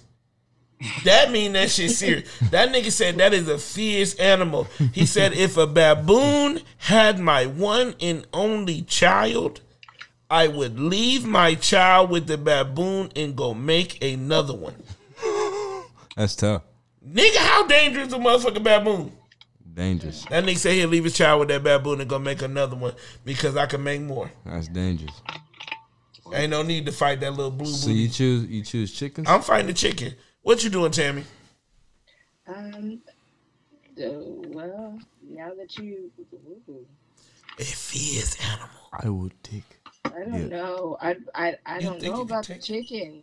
that 1.04 1.30
mean 1.30 1.52
that 1.52 1.70
shit 1.70 1.90
serious. 1.90 2.28
That 2.50 2.70
nigga 2.70 2.90
said 2.90 3.16
that 3.16 3.32
is 3.32 3.48
a 3.48 3.58
fierce 3.58 4.14
animal. 4.14 4.66
He 4.92 5.06
said 5.06 5.32
if 5.32 5.56
a 5.56 5.66
baboon 5.66 6.60
had 6.78 7.18
my 7.18 7.46
one 7.46 7.94
and 8.00 8.26
only 8.32 8.82
child, 8.82 9.60
I 10.30 10.48
would 10.48 10.78
leave 10.80 11.24
my 11.24 11.54
child 11.54 12.10
with 12.10 12.26
the 12.26 12.38
baboon 12.38 13.12
and 13.14 13.36
go 13.36 13.54
make 13.54 14.02
another 14.02 14.54
one. 14.54 14.74
That's 16.16 16.34
tough. 16.34 16.62
Nigga, 17.06 17.36
how 17.36 17.66
dangerous 17.66 18.08
is 18.08 18.14
a 18.14 18.18
motherfucking 18.18 18.62
baboon? 18.62 19.12
Dangerous. 19.74 20.24
That 20.26 20.44
nigga 20.44 20.58
say 20.58 20.76
he'll 20.76 20.88
leave 20.88 21.04
his 21.04 21.14
child 21.14 21.40
with 21.40 21.48
that 21.48 21.62
baboon 21.64 22.00
and 22.00 22.08
go 22.08 22.18
make 22.18 22.42
another 22.42 22.76
one 22.76 22.94
because 23.24 23.56
I 23.56 23.66
can 23.66 23.82
make 23.82 24.02
more. 24.02 24.30
That's 24.44 24.68
dangerous. 24.68 25.20
Ain't 26.32 26.50
no 26.50 26.62
need 26.62 26.86
to 26.86 26.92
fight 26.92 27.20
that 27.20 27.32
little 27.32 27.50
blue 27.50 27.66
So 27.66 27.88
booty. 27.88 28.00
you 28.00 28.08
choose 28.08 28.44
you 28.46 28.62
choose 28.62 28.92
chickens? 28.92 29.28
I'm 29.28 29.42
fighting 29.42 29.66
the 29.66 29.72
chicken. 29.74 30.14
What 30.42 30.62
you 30.64 30.70
doing, 30.70 30.90
Tammy? 30.92 31.24
Um. 32.46 33.00
So, 33.96 34.42
well, 34.48 34.98
now 35.28 35.52
that 35.54 35.76
you, 35.76 36.10
ooh, 36.18 36.86
It 37.58 37.66
fears 37.66 38.36
animal. 38.50 38.70
I 38.92 39.08
would 39.10 39.34
take. 39.42 39.64
I 40.06 40.10
don't 40.24 40.32
Yeah. 40.34 40.46
know. 40.46 40.96
I 41.00 41.16
I, 41.34 41.56
I 41.66 41.78
You 41.78 41.82
don't 41.88 42.02
know 42.02 42.08
you 42.08 42.12
could 42.14 42.22
about 42.22 42.46
the 42.46 42.58
chicken. 42.58 43.22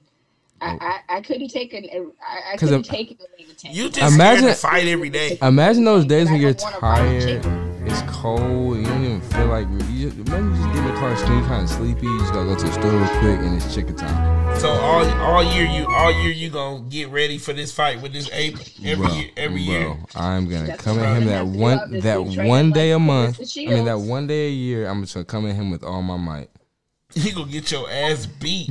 I, 0.62 0.72
Oh. 0.72 0.78
I, 0.82 1.00
I 1.18 1.22
couldn't 1.22 1.50
take 1.50 1.74
an 1.74 1.86
I, 1.92 1.98
I 1.98 2.52
'Cause 2.58 2.60
couldn't 2.70 2.74
I'm- 2.76 2.84
take 2.84 3.12
an 3.12 3.18
orangutan. 3.34 3.72
You 3.74 3.90
just 3.90 4.14
Imagine- 4.16 4.48
to 4.48 4.56
fight 4.56 4.88
every 4.88 5.10
day. 5.10 5.38
Imagine 5.42 5.84
those 5.86 6.06
days 6.06 6.30
when 6.30 6.42
you're 6.42 6.54
don't 6.54 6.64
wanna 6.64 6.80
fight 6.80 7.22
tired. 7.22 7.66
It's 7.86 8.02
cold. 8.12 8.78
You 8.78 8.84
don't 8.84 9.04
even 9.06 9.22
feel 9.22 9.46
like. 9.48 9.68
You 9.90 10.10
just, 10.10 10.18
imagine 10.30 10.50
you 10.52 10.56
just 10.62 10.68
get 10.74 10.78
in 10.78 10.86
the 10.86 11.00
car, 11.00 11.10
you 11.12 11.44
kind 11.48 11.64
of 11.64 11.70
sleepy. 11.70 12.06
You 12.06 12.20
just 12.20 12.34
gotta 12.34 12.46
go 12.46 12.56
to 12.56 12.66
the 12.66 12.72
store 12.74 12.92
real 12.92 13.08
quick, 13.20 13.40
and 13.40 13.56
it's 13.56 13.74
chicken 13.74 13.96
time. 13.96 14.60
So 14.60 14.70
all 14.70 15.10
all 15.22 15.44
year 15.44 15.66
you 15.66 15.88
all 15.88 16.12
year 16.22 16.32
you 16.32 16.50
gonna 16.50 16.82
get 16.90 17.10
ready 17.10 17.38
for 17.38 17.54
this 17.54 17.72
fight 17.72 18.02
with 18.02 18.12
this 18.14 18.30
ape 18.34 18.58
every 18.84 19.06
Bro, 19.08 19.16
year 19.16 19.30
every 19.38 19.66
bro, 19.66 19.74
year. 19.74 19.98
I'm 20.16 20.50
gonna 20.50 20.68
That's 20.68 20.84
come 20.84 21.00
at 21.00 21.18
him 21.18 21.26
that 21.28 21.32
have 21.38 21.48
to 21.48 21.54
do 21.54 21.60
one 21.60 22.00
that 22.02 22.22
one 22.46 22.72
day 22.72 22.92
a 22.92 23.00
month. 23.00 23.40
I 23.58 23.66
mean 23.66 23.86
that 23.86 24.00
one 24.00 24.28
day 24.28 24.48
a 24.48 24.52
year. 24.52 24.88
I'm 24.88 25.02
just 25.02 25.14
gonna 25.14 25.26
come 25.26 25.48
at 25.48 25.56
him 25.56 25.72
with 25.72 25.84
all 25.84 26.02
my 26.02 26.18
might. 26.18 26.50
You 27.16 27.32
gonna 27.34 27.52
get 27.52 27.72
your 27.72 27.90
ass 27.90 28.26
beat. 28.28 28.70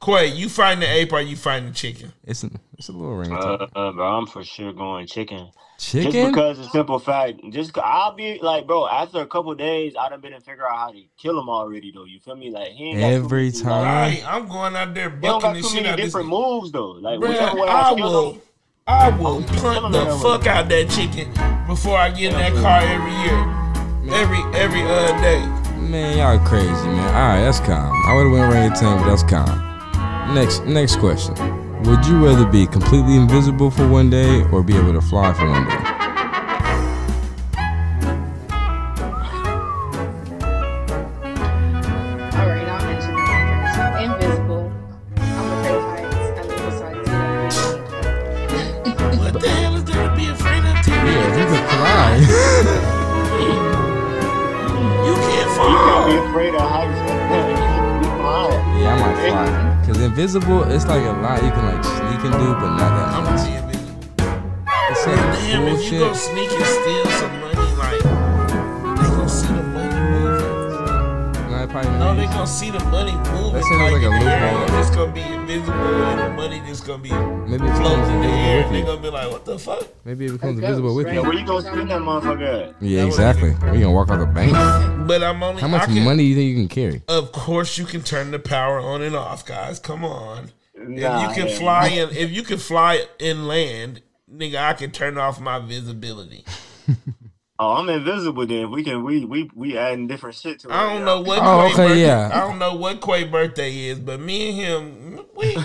Quay, 0.00 0.28
you 0.28 0.48
fighting 0.48 0.80
the 0.80 0.86
ape 0.86 1.12
or 1.12 1.20
you 1.20 1.36
fighting 1.36 1.68
the 1.68 1.74
chicken? 1.74 2.12
It's 2.24 2.44
a 2.44 2.50
it's 2.76 2.88
a 2.88 2.92
little 2.92 3.16
ring. 3.16 3.32
Uh, 3.32 3.66
uh, 3.74 3.92
bro, 3.92 4.06
I'm 4.06 4.26
for 4.26 4.44
sure 4.44 4.72
going 4.72 5.06
chicken. 5.06 5.50
Chicken? 5.78 6.02
Just 6.02 6.14
chicken. 6.14 6.30
because 6.32 6.58
the 6.58 6.68
simple 6.70 6.98
fact, 6.98 7.40
just 7.50 7.76
I'll 7.78 8.14
be 8.14 8.38
like, 8.40 8.66
bro. 8.66 8.86
After 8.88 9.20
a 9.20 9.26
couple 9.26 9.54
days, 9.54 9.94
I 9.98 10.08
done 10.08 10.20
been 10.20 10.32
to 10.32 10.40
figure 10.40 10.68
out 10.68 10.76
how 10.78 10.90
to 10.92 11.02
kill 11.20 11.38
him 11.38 11.48
already, 11.48 11.90
though. 11.92 12.04
You 12.04 12.20
feel 12.20 12.36
me? 12.36 12.50
Like 12.50 12.68
he 12.72 12.90
ain't 12.90 13.00
got 13.00 13.08
too 13.08 13.14
Every 13.14 13.44
many- 13.46 13.60
time. 13.60 13.70
Like, 13.70 13.84
Right, 13.84 14.24
I'm 14.34 14.48
going 14.48 14.76
out 14.76 14.94
there 14.94 15.10
bucking 15.10 15.40
got 15.40 15.54
this 15.54 15.66
shit 15.66 15.82
many 15.82 15.88
out 15.88 15.96
this. 15.96 16.06
different 16.06 16.28
moves, 16.28 16.70
though. 16.72 16.90
Like 16.92 17.18
Bruh, 17.20 17.28
whichever 17.30 17.56
way 17.60 17.68
I 17.68 17.90
I 17.90 17.94
kill 17.94 18.10
will, 18.12 18.32
him, 18.34 18.40
I 18.86 19.08
will 19.18 19.36
I'm 19.38 19.44
punt 19.44 19.60
killing 19.60 19.92
the 19.92 20.04
him. 20.04 20.18
fuck 20.20 20.46
out 20.46 20.68
that 20.68 20.90
chicken 20.90 21.32
before 21.66 21.96
I 21.98 22.10
get 22.10 22.32
in 22.32 22.38
that 22.38 22.52
car 22.54 22.80
every 22.80 23.12
year, 23.22 24.20
every 24.20 24.60
every 24.60 24.82
uh 24.82 25.20
day. 25.20 25.44
Man, 25.80 26.18
y'all 26.18 26.38
crazy, 26.46 26.68
man. 26.68 27.06
All 27.14 27.28
right, 27.36 27.40
that's 27.40 27.60
calm. 27.60 27.94
I 28.06 28.14
would 28.14 28.24
have 28.24 28.32
went 28.32 28.52
orangutan, 28.52 28.98
but 28.98 29.08
that's 29.08 29.22
calm. 29.22 29.64
Next, 30.34 30.64
next 30.66 30.96
question. 30.96 31.34
Would 31.84 32.04
you 32.06 32.24
rather 32.24 32.44
be 32.44 32.66
completely 32.66 33.16
invisible 33.16 33.70
for 33.70 33.88
one 33.88 34.10
day 34.10 34.42
or 34.52 34.62
be 34.62 34.76
able 34.76 34.92
to 34.92 35.00
fly 35.00 35.32
for 35.32 35.48
one 35.48 35.66
day? 35.66 35.97
Invisible, 60.28 60.62
it's 60.70 60.84
like 60.86 61.02
a 61.06 61.12
lot 61.12 61.42
you 61.42 61.50
can 61.50 61.64
like 61.64 61.82
sneak 61.84 62.20
and 62.20 62.32
do, 62.36 62.52
but 62.60 62.76
not 62.76 62.92
that 62.92 63.08
I'm 63.16 63.24
much. 63.24 63.40
gonna 63.48 63.48
be 63.48 63.72
invisible. 63.72 63.96
It's 64.90 65.06
like 65.06 65.16
Damn, 65.16 65.66
if 65.68 65.90
you 65.92 65.98
go 66.00 66.08
bullshit. 66.08 66.16
sneak 66.16 66.50
and 66.52 66.66
steal 66.66 67.06
some 67.16 67.40
money, 67.40 67.68
like 67.80 68.02
they 68.02 69.08
gonna 69.08 69.28
see 69.28 69.46
the 69.48 69.62
money 69.72 70.00
moving. 70.12 71.50
Nah, 71.50 71.66
probably 71.66 71.90
No, 71.98 72.14
they 72.14 72.26
gonna 72.26 72.46
see 72.46 72.70
the 72.70 72.84
money 72.92 73.12
moving. 73.32 73.52
That 73.54 73.64
seems 73.64 73.80
like 73.80 74.02
a 74.02 74.10
in 74.12 74.20
the 74.20 74.30
air, 74.30 74.52
loophole. 74.52 74.78
It's 74.80 74.90
gonna 74.90 75.12
be 75.12 75.22
invisible, 75.22 75.72
and 75.72 76.18
the 76.20 76.28
money 76.36 76.60
just 76.66 76.86
gonna 76.86 77.02
be 77.02 77.10
Maybe 77.48 77.66
floating 77.80 78.17
they 78.78 78.92
with 78.92 79.02
gonna 79.02 79.02
be 79.02 79.16
like, 79.16 79.30
"What 79.30 79.44
the 79.44 79.58
fuck?" 79.58 79.86
Maybe 80.04 80.26
it 80.26 80.32
becomes 80.32 80.58
A 80.58 80.62
invisible 80.62 80.94
with 80.94 81.06
right? 81.06 81.14
Yeah, 81.14 81.20
you. 81.22 81.28
where 81.28 81.38
you 81.38 81.46
gonna 81.46 81.62
spend 81.62 81.90
that 81.90 82.00
motherfucker 82.00 82.68
at? 82.68 82.82
Yeah, 82.82 83.04
exactly. 83.04 83.50
We 83.50 83.80
gonna 83.80 83.92
walk 83.92 84.10
out 84.10 84.18
the 84.18 84.26
bank. 84.26 84.52
But 85.06 85.22
I'm 85.22 85.42
only. 85.42 85.60
How 85.60 85.68
much 85.68 85.86
can, 85.86 86.04
money 86.04 86.18
do 86.18 86.24
you 86.24 86.34
think 86.34 86.50
you 86.50 86.56
can 86.56 86.68
carry? 86.68 87.02
Of 87.08 87.32
course, 87.32 87.78
you 87.78 87.84
can 87.84 88.02
turn 88.02 88.30
the 88.30 88.38
power 88.38 88.78
on 88.78 89.02
and 89.02 89.16
off, 89.16 89.44
guys. 89.44 89.78
Come 89.78 90.04
on. 90.04 90.52
Nah, 90.76 91.22
if 91.22 91.28
you 91.28 91.42
can 91.42 91.48
hell 91.48 91.58
fly 91.58 91.88
in, 91.88 92.10
if 92.10 92.30
you 92.30 92.42
can 92.42 92.58
fly 92.58 93.04
inland, 93.18 94.02
nigga, 94.32 94.56
I 94.56 94.72
can 94.74 94.90
turn 94.90 95.18
off 95.18 95.40
my 95.40 95.58
visibility. 95.58 96.44
Oh, 97.60 97.72
I'm 97.72 97.88
invisible. 97.88 98.46
Then 98.46 98.70
we 98.70 98.84
can 98.84 99.02
we 99.02 99.24
we 99.24 99.50
we 99.52 99.76
adding 99.76 100.06
different 100.06 100.36
shit 100.36 100.60
to 100.60 100.68
it. 100.68 100.72
I 100.72 100.94
don't 100.94 101.04
know 101.04 101.20
what. 101.20 101.40
Oh, 101.42 101.66
Quay 101.66 101.72
okay, 101.72 101.88
birthday, 101.88 102.02
yeah. 102.02 102.30
I 102.32 102.46
don't 102.46 102.60
know 102.60 102.76
what 102.76 103.00
Quay 103.00 103.24
birthday 103.24 103.76
is, 103.86 103.98
but 103.98 104.20
me 104.20 104.64
and 104.64 105.18
him, 105.18 105.26
we 105.34 105.56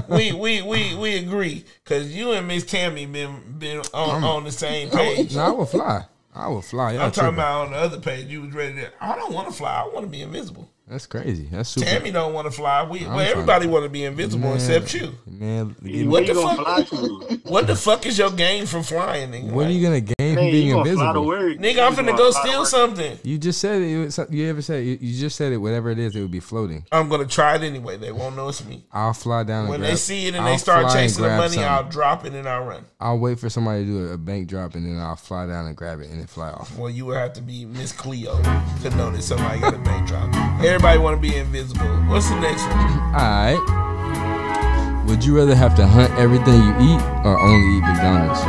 we 0.08 0.32
we 0.32 0.62
we, 0.62 0.94
we 0.96 1.16
agree 1.18 1.64
because 1.84 2.14
you 2.14 2.32
and 2.32 2.46
Miss 2.48 2.64
Tammy 2.64 3.06
been 3.06 3.56
been 3.58 3.82
on, 3.92 4.24
on 4.24 4.44
the 4.44 4.52
same 4.52 4.90
page. 4.90 5.34
No, 5.34 5.42
I 5.42 5.50
will 5.50 5.66
fly. 5.66 6.04
I 6.34 6.48
will 6.48 6.62
fly. 6.62 6.92
Y'all 6.92 7.02
I'm 7.02 7.10
talking 7.10 7.34
tripping. 7.34 7.34
about 7.34 7.66
on 7.66 7.72
the 7.72 7.78
other 7.78 8.00
page. 8.00 8.26
You 8.26 8.42
was 8.42 8.54
ready 8.54 8.74
to. 8.76 8.90
I 9.00 9.16
don't 9.16 9.32
want 9.32 9.48
to 9.48 9.54
fly. 9.54 9.82
I 9.82 9.88
want 9.92 10.06
to 10.06 10.10
be 10.10 10.22
invisible. 10.22 10.70
That's 10.92 11.06
crazy. 11.06 11.48
That's 11.50 11.70
super. 11.70 11.86
Tammy 11.86 12.10
don't 12.10 12.34
want 12.34 12.44
to 12.46 12.50
fly. 12.50 12.82
We 12.82 13.06
well, 13.06 13.20
everybody 13.20 13.66
want 13.66 13.84
to 13.84 13.88
be 13.88 14.04
invisible 14.04 14.48
Man, 14.48 14.56
except 14.56 14.92
you. 14.92 15.12
Man, 15.26 15.74
Where 15.80 15.90
give 15.90 16.06
me- 16.06 16.06
What 16.06 16.26
the 16.26 16.34
fuck? 16.34 16.86
fly? 16.86 17.38
What 17.50 17.66
the 17.66 17.76
fuck 17.76 18.04
is 18.04 18.18
your 18.18 18.30
gain 18.30 18.66
from 18.66 18.82
flying, 18.82 19.30
nigga? 19.30 19.52
what 19.52 19.66
are 19.66 19.70
you 19.70 19.82
gonna 19.82 20.02
gain 20.02 20.34
from 20.34 20.44
being 20.44 20.68
you 20.68 20.74
gonna 20.74 20.92
fly 20.92 21.12
to 21.14 21.18
invisible? 21.18 21.62
Nigga, 21.62 21.86
I'm 21.86 21.94
finna 21.94 22.08
gonna 22.08 22.18
go 22.18 22.30
steal 22.30 22.66
something. 22.66 23.18
You 23.22 23.38
just 23.38 23.58
said 23.58 23.80
it. 23.80 23.86
it 23.86 24.30
you 24.30 24.48
ever 24.50 24.60
said 24.60 24.84
you, 24.84 24.98
you 25.00 25.18
just 25.18 25.36
said 25.36 25.52
it. 25.52 25.56
Whatever 25.56 25.90
it 25.90 25.98
is, 25.98 26.14
it 26.14 26.20
would 26.20 26.30
be 26.30 26.40
floating. 26.40 26.84
I'm 26.92 27.08
gonna 27.08 27.24
try 27.26 27.54
it 27.54 27.62
anyway. 27.62 27.96
They 27.96 28.12
won't 28.12 28.36
know 28.36 28.48
it's 28.48 28.62
me. 28.62 28.84
I'll 28.92 29.14
fly 29.14 29.44
down. 29.44 29.68
When 29.68 29.82
and 29.82 29.84
they 29.84 29.96
see 29.96 30.26
it 30.26 30.34
and 30.34 30.44
I'll 30.44 30.52
they 30.52 30.58
start 30.58 30.90
fly 30.90 30.94
chasing 30.94 31.22
the 31.22 31.28
grab 31.28 31.50
money, 31.50 31.64
I'll 31.64 31.88
drop 31.88 32.26
it 32.26 32.34
and 32.34 32.46
I'll 32.46 32.64
run. 32.64 32.84
I'll 33.00 33.18
wait 33.18 33.38
for 33.38 33.48
somebody 33.48 33.86
to 33.86 33.90
do 33.90 34.08
a, 34.08 34.12
a 34.12 34.18
bank 34.18 34.48
drop 34.48 34.74
and 34.74 34.84
then 34.86 34.98
I'll 35.02 35.16
fly 35.16 35.46
down 35.46 35.66
and 35.66 35.74
grab 35.74 36.00
it 36.00 36.10
and 36.10 36.20
then 36.20 36.26
fly 36.26 36.50
off. 36.50 36.76
Well, 36.76 36.90
you 36.90 37.06
would 37.06 37.16
have 37.16 37.32
to 37.34 37.42
be 37.42 37.64
Miss 37.64 37.92
Cleo 37.92 38.36
to 38.82 38.90
know 38.96 39.10
that 39.10 39.22
somebody 39.22 39.60
got 39.60 39.74
a 39.74 39.78
bank 39.78 40.06
drop. 40.06 40.34
Everybody 40.62 40.81
want 40.82 41.16
to 41.22 41.28
be 41.28 41.36
invisible. 41.36 41.86
What's 42.08 42.28
the 42.28 42.40
next 42.40 42.62
one? 42.66 42.98
All 43.14 43.20
right. 43.20 45.04
Would 45.06 45.24
you 45.24 45.36
rather 45.36 45.54
have 45.54 45.74
to 45.76 45.86
hunt 45.86 46.12
everything 46.14 46.54
you 46.54 46.74
eat 46.94 47.00
or 47.24 47.38
only 47.38 47.78
eat 47.78 47.82
McDonald's 47.82 48.40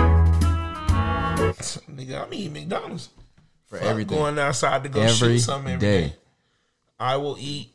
Nigga, 1.89 2.25
I'm 2.25 2.33
eating 2.33 2.53
McDonald's. 2.53 3.09
for 3.67 3.77
Fuck 3.77 3.87
everything? 3.87 4.17
Going 4.17 4.39
outside 4.39 4.83
to 4.83 4.89
go 4.89 5.01
Every 5.01 5.13
shoot 5.37 5.39
something 5.39 5.73
every 5.73 5.87
day. 5.87 6.01
day. 6.07 6.15
I 6.99 7.17
will 7.17 7.37
eat 7.39 7.69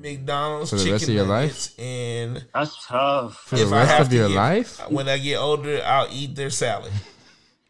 McDonald's 0.00 0.70
For 0.70 0.76
the 0.76 0.82
chicken 0.82 0.92
rest 0.94 1.08
of 1.08 1.14
your 1.14 1.24
life? 1.26 1.78
and 1.78 2.44
That's 2.54 2.86
tough. 2.86 3.36
For 3.46 3.56
the 3.56 3.62
if 3.64 3.72
I 3.72 3.76
rest 3.78 3.90
have 3.92 4.06
of 4.08 4.12
your 4.12 4.28
get- 4.28 4.34
life? 4.36 4.90
when 4.90 5.08
I 5.08 5.18
get 5.18 5.36
older, 5.36 5.82
I'll 5.84 6.08
eat 6.10 6.34
their 6.36 6.50
salad. 6.50 6.92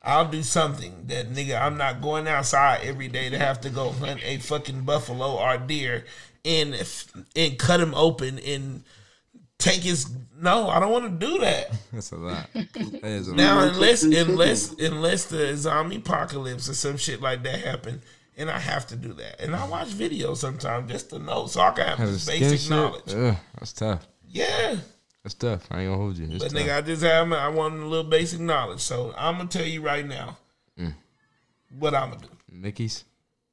I'll 0.05 0.29
do 0.29 0.43
something 0.43 1.05
that 1.07 1.31
nigga. 1.33 1.61
I'm 1.61 1.77
not 1.79 2.01
going 2.03 2.29
outside 2.29 2.81
every 2.85 3.09
day 3.09 3.31
to 3.31 3.39
have 3.39 3.61
to 3.63 3.71
go 3.71 3.91
hunt 3.91 4.21
a 4.23 4.37
fucking 4.39 4.83
buffalo 4.83 5.37
or 5.37 5.57
deer 5.59 6.05
and 6.45 6.75
and 7.35 7.59
cut 7.59 7.81
him 7.81 7.95
open 7.95 8.39
and 8.41 8.85
take 9.59 9.81
his. 9.83 10.11
No, 10.39 10.69
I 10.69 10.79
don't 10.79 10.93
want 10.93 11.19
to 11.21 11.27
do 11.27 11.39
that. 11.39 11.71
That's 11.93 12.13
a 12.13 12.17
lot. 12.17 12.51
That 12.53 13.01
is 13.05 13.29
a 13.29 13.35
Now, 13.35 13.61
lot. 13.61 13.69
unless 13.75 14.03
unless 14.03 14.73
unless 14.75 15.25
the 15.27 15.57
zombie 15.57 15.97
apocalypse 15.97 16.69
or 16.69 16.75
some 16.75 16.99
shit 16.99 17.23
like 17.23 17.43
that 17.45 17.61
happen, 17.61 18.03
and 18.37 18.51
I 18.51 18.59
have 18.59 18.87
to 18.89 18.97
do 18.97 19.15
that, 19.15 19.41
and 19.41 19.57
I 19.57 19.67
watch 19.67 19.89
videos 19.89 20.37
sometimes 20.39 20.91
just 20.91 21.11
to 21.11 21.19
know, 21.19 21.47
so 21.47 21.61
I 21.63 21.71
can 21.71 21.87
have 21.87 21.99
Have 21.99 22.09
basic 22.27 22.61
shit. 22.61 22.71
knowledge. 22.71 23.15
Ugh, 23.15 23.37
that's 23.59 23.73
tough. 23.73 24.07
Yeah, 24.29 24.77
That's 25.25 25.35
tough. 25.35 25.67
I 25.71 25.81
ain't 25.81 25.89
gonna 25.91 25.97
hold 25.97 26.19
you. 26.19 26.29
It's 26.31 26.45
but 26.45 26.53
tough. 26.53 26.63
nigga, 26.63 26.77
I 26.77 26.81
just 26.83 27.03
have 27.03 27.33
I 27.33 27.49
want 27.49 27.75
a 27.81 27.87
little 27.87 28.09
basic 28.09 28.41
knowledge, 28.41 28.81
so 28.81 29.13
I'm 29.17 29.39
gonna 29.39 29.49
tell 29.49 29.65
you 29.67 29.81
right 29.83 30.07
now 30.07 30.37
Mm. 30.79 30.95
what 31.79 31.95
I'm 31.95 32.11
gonna 32.11 32.23
do. 32.23 32.29
Mickey's 32.53 33.05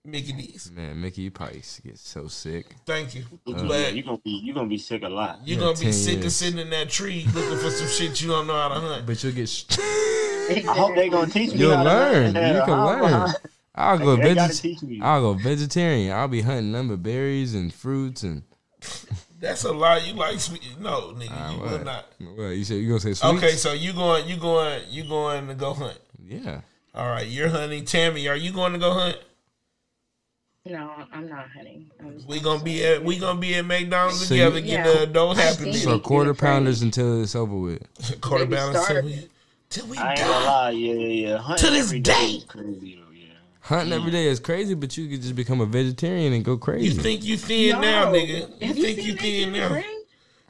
Mickey 0.04 0.34
D's. 0.34 0.70
man, 0.76 1.00
Mickey, 1.00 1.22
you 1.22 1.32
probably 1.32 1.62
get 1.86 1.98
so 1.98 2.28
sick. 2.28 2.76
Thank 2.86 3.16
you, 3.16 3.24
yeah, 3.46 3.64
but 3.68 3.94
you 3.94 4.04
gonna 4.04 4.18
be 4.18 4.32
you 4.32 4.54
gonna 4.54 4.68
be 4.68 4.78
sick 4.78 5.04
a 5.04 5.08
lot. 5.10 5.40
you're 5.46 5.58
Yeah, 5.60 5.64
gonna 5.66 5.78
be 5.78 5.86
10 5.86 5.94
sick 5.94 6.26
of 6.26 6.32
sitting 6.32 6.60
in 6.60 6.70
that 6.72 6.90
tree 6.90 7.26
looking 7.34 7.58
for 7.58 7.70
some 7.72 7.88
shit 7.88 8.20
you 8.22 8.28
don't 8.28 8.48
know 8.48 8.54
how 8.56 8.68
to 8.70 8.76
hunt. 8.76 9.06
But 9.06 9.24
you'll 9.24 9.34
get. 9.34 9.48
Sh- 9.48 9.66
I 9.80 10.60
hope 10.68 10.96
they 10.96 11.08
gonna 11.08 11.32
teach 11.32 11.54
me. 11.54 11.60
You'll 11.60 11.78
how 11.78 11.84
to 11.84 11.90
learn. 11.90 12.36
hunt. 12.36 12.56
You 12.56 12.62
can 12.64 12.68
How- 12.68 13.02
learn. 13.02 13.34
I'll 13.76 13.98
go 14.08 14.16
They 14.18 14.36
veget- 14.36 15.02
I'll 15.02 15.22
go 15.22 15.34
vegetarian. 15.36 16.12
I'll 16.12 16.28
be 16.28 16.42
hunting 16.42 16.72
number 16.74 16.98
berries 16.98 17.54
and 17.56 17.74
fruits 17.74 18.24
and. 18.24 18.44
That's 19.42 19.64
a 19.64 19.72
lie. 19.74 19.98
You 19.98 20.14
like 20.14 20.40
sweet? 20.40 20.62
No, 20.80 21.14
nigga, 21.14 21.54
you 21.54 21.60
what? 21.60 21.72
will 21.72 21.84
not. 21.84 22.06
What 22.36 22.44
you 22.52 22.64
said? 22.64 22.76
You 22.76 22.88
gonna 22.90 23.00
say 23.00 23.14
sweets? 23.14 23.24
Okay, 23.38 23.52
so 23.54 23.74
you 23.74 23.92
going, 23.92 24.28
you 24.28 24.38
going, 24.38 24.84
you 24.90 25.04
going 25.04 25.48
to 25.48 25.56
go 25.56 25.74
hunt. 25.74 25.98
Yeah. 26.24 26.62
All 26.94 27.08
right, 27.08 27.28
you're 27.28 27.50
hunting. 27.50 27.84
Tammy, 27.86 28.28
are 28.28 28.36
you 28.36 28.52
going 28.54 28.74
to 28.74 28.80
go 28.80 28.94
hunt? 28.94 29.18
No, 30.66 30.92
I'm 31.12 31.28
not 31.28 31.50
hunting. 31.50 31.90
I'm, 32.00 32.24
We 32.28 32.38
I'm 32.38 32.44
gonna 32.44 32.64
be 32.64 32.86
at 32.86 33.04
we 33.04 33.18
gonna 33.18 33.40
be 33.40 33.56
at 33.56 33.66
McDonald's 33.66 34.28
So 34.28 34.36
you- 34.36 34.42
together 34.44 34.62
getting 34.62 34.86
Yeah. 34.86 34.94
the 34.94 35.04
adult 35.04 35.38
I 35.40 35.42
happy 35.42 35.58
So 35.58 35.64
meal. 35.64 35.74
Make 35.74 35.86
me 35.96 36.00
quarter 36.02 36.34
pounders 36.36 36.82
until 36.84 37.24
it's 37.24 37.34
over 37.36 37.56
with. 37.56 37.82
Quarter 38.22 38.46
pounders 38.46 38.86
balance 38.86 38.88
till 38.88 39.04
we 39.04 39.30
till 39.72 39.88
we 39.88 39.98
I 39.98 40.12
ain't 40.12 40.20
gonna 40.20 40.32
die. 40.34 40.46
lie, 40.46 40.70
yeah, 40.70 40.94
yeah, 40.94 41.28
yeah. 41.30 41.38
Hunting 41.40 41.66
To 41.66 41.72
this 41.74 41.92
day, 42.04 42.14
is 42.38 42.44
crazy 42.44 43.01
though, 43.70 43.76
yeah. 43.76 43.80
Hunting 43.80 43.94
every 44.00 44.12
day 44.12 44.26
is 44.28 44.40
crazy, 44.40 44.74
but 44.74 44.98
you 44.98 45.08
could 45.10 45.22
just 45.22 45.36
become 45.36 45.62
a 45.62 45.66
vegetarian 45.66 46.34
and 46.34 46.44
go 46.44 46.58
crazy. 46.58 46.88
You 46.88 46.94
think 47.02 47.24
you 47.24 47.38
thin 47.38 47.82
now, 47.82 48.06
No. 48.12 48.18
nigga? 48.18 48.62
You 48.62 48.68
Have 48.68 48.76
think 48.78 48.98
seen 49.00 49.06
you 49.08 49.16
thin 49.16 49.54
now? 49.54 49.70
Frank? 49.70 49.86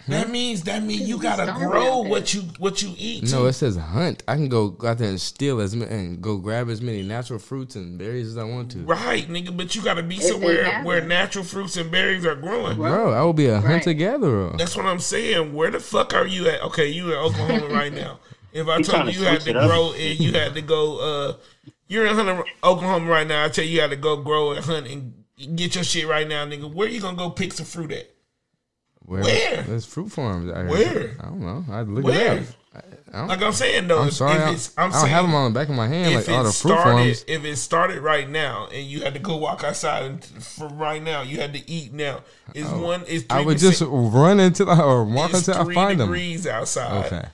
That 0.07 0.32
means 0.32 0.64
that 0.64 0.82
means 0.82 1.07
you 1.07 1.20
gotta 1.20 1.53
grow 1.59 1.99
what 1.99 2.34
you 2.34 2.41
what 2.57 2.82
you 2.82 2.91
eat. 2.97 3.24
no, 3.32 3.41
too. 3.41 3.45
it 3.45 3.53
says 3.53 3.76
hunt. 3.76 4.24
I 4.28 4.34
can 4.34 4.49
go 4.49 4.70
go 4.70 4.88
out 4.88 4.97
there 4.97 5.07
and 5.07 5.22
steal 5.22 5.62
as 5.62 5.76
many 5.76 5.91
and 5.93 6.20
go 6.20 6.38
grab 6.38 6.70
as 6.72 6.82
many 6.82 7.03
natural 7.03 7.38
fruits 7.38 7.76
and 7.76 7.99
berries 7.99 8.28
as 8.30 8.36
I 8.38 8.43
want 8.43 8.72
to. 8.72 8.80
right, 8.80 9.28
nigga. 9.30 9.55
But 9.55 9.76
you 9.76 9.84
gotta 9.84 10.01
be 10.01 10.16
If 10.16 10.24
somewhere 10.24 10.64
have 10.66 10.86
where 10.86 11.01
natural 11.05 11.45
fruits 11.45 11.78
and 11.78 11.91
berries 11.91 12.26
are 12.26 12.34
growing. 12.36 12.78
Bro, 12.78 13.12
I 13.14 13.22
will 13.22 13.34
be 13.34 13.45
a 13.45 13.59
Right. 13.59 13.64
hunter 13.74 13.93
gatherer. 13.93 14.55
That's 14.57 14.76
what 14.76 14.88
I'm 14.88 14.99
saying. 14.99 15.53
Where 15.53 15.70
the 15.70 15.80
fuck 15.80 16.16
are 16.16 16.26
you 16.26 16.47
at? 16.49 16.64
Okay, 16.64 16.88
you 16.88 17.12
in 17.12 17.18
Oklahoma 17.20 17.68
right 17.68 17.93
now. 17.93 18.18
If 18.53 18.68
I 18.68 18.78
He 18.78 18.84
told 18.84 19.03
tryna 19.03 19.14
you 19.14 19.20
you 19.20 19.26
had 19.28 19.41
to 19.41 19.55
up. 19.59 19.70
grow 19.70 19.93
and 19.93 20.20
you 20.20 20.34
had 20.34 20.55
to 20.55 20.62
go, 20.64 20.97
uh, 20.97 21.34
you're 21.92 22.06
in 22.06 22.16
Hunter, 22.16 22.44
Oklahoma 22.64 23.10
right 23.10 23.28
now. 23.28 23.44
I 23.44 23.50
tell 23.50 23.66
you, 23.66 23.72
you 23.72 23.82
had 23.82 23.89
to 23.89 23.98
go 23.98 24.16
grow 24.16 24.52
and 24.54 24.64
hunt 24.64 24.88
and 24.88 25.14
get 25.58 25.76
your 25.76 25.84
shit 25.84 26.08
right 26.08 26.28
now, 26.28 26.46
nigga. 26.46 26.74
Where 26.74 26.88
you 26.88 27.02
gonna 27.02 27.18
go 27.18 27.30
pick 27.30 27.52
some 27.52 27.66
fruit 27.66 27.92
at? 27.92 28.10
Where? 29.02 29.24
Where? 29.24 29.64
There's 29.64 29.86
fruit 29.86 30.10
farms. 30.10 30.50
out 30.50 30.58
here. 30.58 30.70
Where? 30.70 31.18
I 31.20 31.24
don't 31.26 31.42
know. 31.42 31.66
I'd 31.70 31.88
look 31.88 32.06
Where? 32.06 32.38
it 32.38 32.44
up. 32.44 32.46
I, 33.14 33.18
I 33.18 33.26
Like 33.26 33.42
I'm 33.42 33.52
saying 33.52 33.88
though, 33.89 34.00
I'm 34.04 34.08
if, 34.08 34.14
sorry. 34.14 34.36
if 34.38 34.42
I, 34.42 34.52
it's, 34.54 34.74
I'm 34.78 34.94
I 34.94 35.02
don't 35.02 35.10
have 35.10 35.24
them 35.26 35.36
on 35.36 35.52
the 35.52 35.60
back 35.60 35.68
of 35.68 35.76
my 35.76 35.88
hand 35.89 36.14
if 36.14 36.28
like 36.30 36.38
all 36.38 36.42
it 36.42 36.44
the 36.46 36.54
fruit 36.54 36.72
started, 36.72 36.94
farms. 36.94 37.26
if 37.28 37.44
it 37.44 37.56
started 37.58 38.00
right 38.00 38.30
now 38.30 38.70
and 38.72 38.86
you 38.88 39.02
had 39.02 39.14
to 39.16 39.20
go 39.20 39.36
walk 39.36 39.66
outside 39.66 40.04
and 40.06 40.24
from 40.24 40.78
right 40.78 41.04
now, 41.04 41.22
you 41.22 41.42
had 41.42 41.54
to 41.54 41.70
eat 41.70 41.92
now. 41.92 42.22
Is 42.54 42.66
oh, 42.72 42.82
one 42.82 43.02
is 43.04 43.24
three 43.24 43.28
Oh, 43.32 43.42
I 43.42 43.46
would 43.46 43.58
just 43.58 43.82
run 43.86 44.39
until 44.39 44.70
I 44.70 44.80
or 44.82 45.04
walk 45.04 45.34
until 45.34 45.56
I 45.56 45.74
find 45.74 46.00
them. 46.00 46.08
Three 46.08 46.20
degrees 46.20 46.48
outside. 46.48 47.06
Okay. 47.08 47.28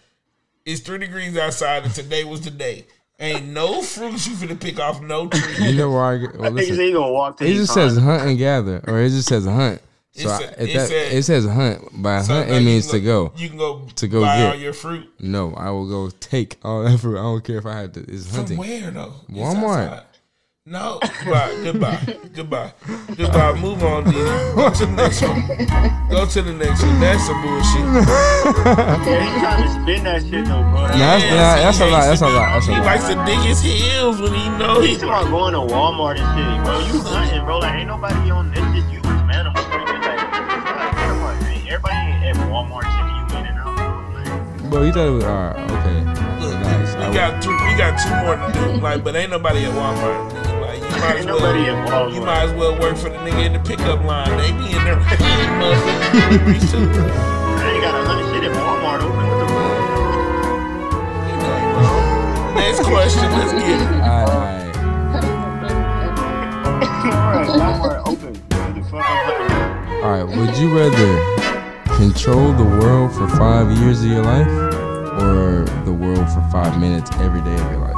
It's 0.66 0.82
three 0.82 0.97
degrees 0.97 1.38
outside, 1.38 1.86
and 1.86 1.93
today 1.93 2.24
was 2.24 2.41
the 2.41 2.51
day. 2.51 2.88
Ain't 3.20 3.47
no 3.47 3.82
fruits 3.82 4.28
you 4.28 4.36
finna 4.36 4.59
pick 4.59 4.80
off 4.80 5.01
no 5.01 5.28
tree. 5.28 5.41
You 5.72 5.76
know 5.78 5.89
where 5.91 6.03
I 6.03 6.18
get? 6.18 6.38
Well, 6.38 6.51
Niggas 6.51 6.55
listen, 6.55 6.80
ain't 6.82 6.93
gonna 6.93 7.11
walk 7.11 7.38
to 7.38 7.43
it 7.45 7.47
these 7.47 7.57
just 7.61 7.74
says 7.74 7.97
hunt 7.97 8.30
and 8.30 8.38
gather, 8.38 8.84
or 8.88 8.99
it 9.01 9.09
just 9.09 9.28
says 9.28 9.45
hunt. 9.45 9.82
So 10.13 10.30
It 10.30 10.30
I, 10.30 10.43
it 10.63 10.74
that, 10.74 10.88
said- 10.88 11.13
it 11.13 11.24
says 11.24 11.45
hunt. 11.45 12.01
By 12.03 12.22
So 12.22 12.34
hunt, 12.34 12.49
it 12.51 12.61
means 12.61 12.86
can 12.91 12.99
to 12.99 13.05
go. 13.05 13.34
You 13.36 13.49
can 13.49 13.57
go 13.57 13.88
To 13.95 14.07
go 14.07 14.22
buy 14.22 14.38
get. 14.38 14.49
all 14.53 14.55
your 14.59 14.74
fruit. 14.74 15.09
No, 15.20 15.53
I 15.55 15.70
will 15.72 15.88
go 15.88 16.09
take 16.20 16.57
all 16.63 16.84
that 16.84 16.97
fruit. 16.99 17.18
I 17.18 17.24
don't 17.24 17.43
care 17.43 17.57
if 17.57 17.65
I 17.65 17.76
had 17.76 17.93
to. 17.95 18.01
It's 18.01 18.30
hunting. 18.36 18.57
From 18.57 18.65
hunting. 18.65 18.82
where 18.84 18.91
though? 18.91 19.13
It's 19.30 19.38
Walmart. 19.38 20.03
Outside. 20.74 20.74
No, 20.74 20.99
goodbye, 21.24 21.63
goodbye, 21.63 22.24
goodbye, 22.34 22.74
goodbye. 23.15 23.59
Move 23.59 23.84
on, 23.84 24.03
Didi. 24.03 24.18
Go 24.55 24.70
to 24.70 24.86
the 24.86 24.91
next 24.91 25.22
one. 25.22 25.41
Go 26.09 26.26
to 26.26 26.41
the 26.41 26.53
next 26.53 26.84
one. 26.84 26.99
That's 26.99 27.26
some 27.26 27.41
bullshit. 27.41 27.82
Yeah, 29.07 29.34
he 29.34 29.39
trying 29.39 29.63
to 29.63 29.70
spin 29.70 30.03
that 30.03 30.22
shit 30.22 30.45
though, 30.45 30.63
bro. 30.63 30.82
Nah, 30.82 30.97
that's, 30.97 31.24
Yes, 31.24 31.32
nah, 31.32 31.55
that's 31.55 31.80
a 31.80 31.86
lot. 31.86 32.01
That's 32.01 32.22
a 32.22 32.28
lot. 32.28 32.53
That's 32.53 32.68
a 32.68 32.76
He 32.76 32.80
likes 32.82 33.07
to 33.07 33.15
dig 33.26 33.39
his 33.39 33.61
heels 33.61 34.22
when 34.22 34.34
he 34.34 34.49
knows. 34.57 34.84
He's 34.84 34.95
he's 34.95 35.03
about 35.03 35.30
going 35.30 35.53
to 35.53 35.59
Walmart 35.59 36.18
and 36.20 36.28
shit, 36.36 36.63
bro. 36.65 36.80
You 36.80 37.01
hunting, 37.03 37.45
bro. 37.45 37.59
Like, 37.59 37.76
ain't 37.76 37.88
nobody 37.88 38.30
on 38.32 38.51
this. 38.51 38.59
Just 38.59 38.91
you 38.91 38.99
as 38.99 39.36
animals. 39.36 39.65
Like, 39.68 39.86
man. 41.41 41.68
everybody 41.68 41.95
ain't 41.95 42.24
at 42.24 42.36
Walmart 42.51 42.84
checking 42.84 43.15
you 43.15 43.26
in 43.39 43.45
and 43.47 43.59
out, 43.59 43.76
bro. 43.76 43.88
Like, 44.13 44.70
Bro, 44.70 44.82
you 44.84 44.91
thought 44.91 45.07
it 45.07 45.11
was 45.11 45.24
all 45.24 45.32
right. 45.32 45.55
Uh, 45.55 45.80
okay, 45.80 45.95
Look, 45.95 46.05
nice. 46.05 46.16
We 47.08 47.14
got 47.16 47.41
two. 47.41 47.51
We 47.51 47.76
got 47.78 47.97
two 47.99 48.14
more 48.26 48.36
to 48.36 48.51
do. 48.53 48.60
Like, 48.82 49.03
but 49.03 49.16
ain't 49.16 49.32
nobody 49.32 49.66
at 49.66 49.72
Walmart. 49.74 50.32
Like, 50.62 50.80
you 50.80 50.86
might 50.89 51.03
as 51.03 51.16
Ain't 51.18 51.28
nobody 51.28 51.62
well. 51.64 51.78
at 51.78 51.88
Walmart. 51.89 52.14
You 52.14 52.22
might 52.22 52.43
as 52.43 52.51
well 52.53 52.76
work 52.80 52.97
for 52.97 53.10
the 53.10 53.18
nigga 53.18 53.45
in 53.45 53.53
the 53.53 53.60
pickup 53.60 54.03
line. 54.03 54.38
They 54.38 54.51
be 54.51 54.72
in 54.76 54.84
there 54.84 54.99
hunting 54.99 56.60
too. 56.70 56.78
I 56.78 56.80
ain't 57.72 57.82
got 57.84 57.95
a 57.95 57.97
hundred 58.08 58.28
shit 58.34 58.43
at 58.43 58.51
Walmart 58.55 59.01
open. 59.01 59.18
What 59.18 59.39
the 59.39 59.45
fuck? 59.47 59.55
Next 62.55 62.82
question. 62.84 63.30
Let's 63.32 63.53
get 63.53 63.82
it. 63.82 63.88
all 64.01 64.28
right. 64.28 64.55
Alright, 67.14 67.49
Walmart 67.49 67.99
open. 68.08 68.34
What 68.36 68.76
the 68.76 68.82
fuck? 68.84 69.05
I'm 69.05 69.18
hunting. 69.26 70.03
All 70.03 70.12
right, 70.12 70.24
would 70.38 70.53
you 70.58 70.68
rather 70.78 71.12
control 71.97 72.53
the 72.53 72.64
world 72.64 73.12
for 73.14 73.28
five 73.38 73.72
years 73.80 74.03
of 74.03 74.10
your 74.10 74.24
life 74.24 74.47
or 75.18 75.65
the 75.86 75.93
world 75.93 76.30
for 76.30 76.47
five 76.51 76.80
minutes 76.80 77.09
every 77.18 77.41
day 77.41 77.53
of 77.53 77.72
your 77.72 77.80
life? 77.80 77.95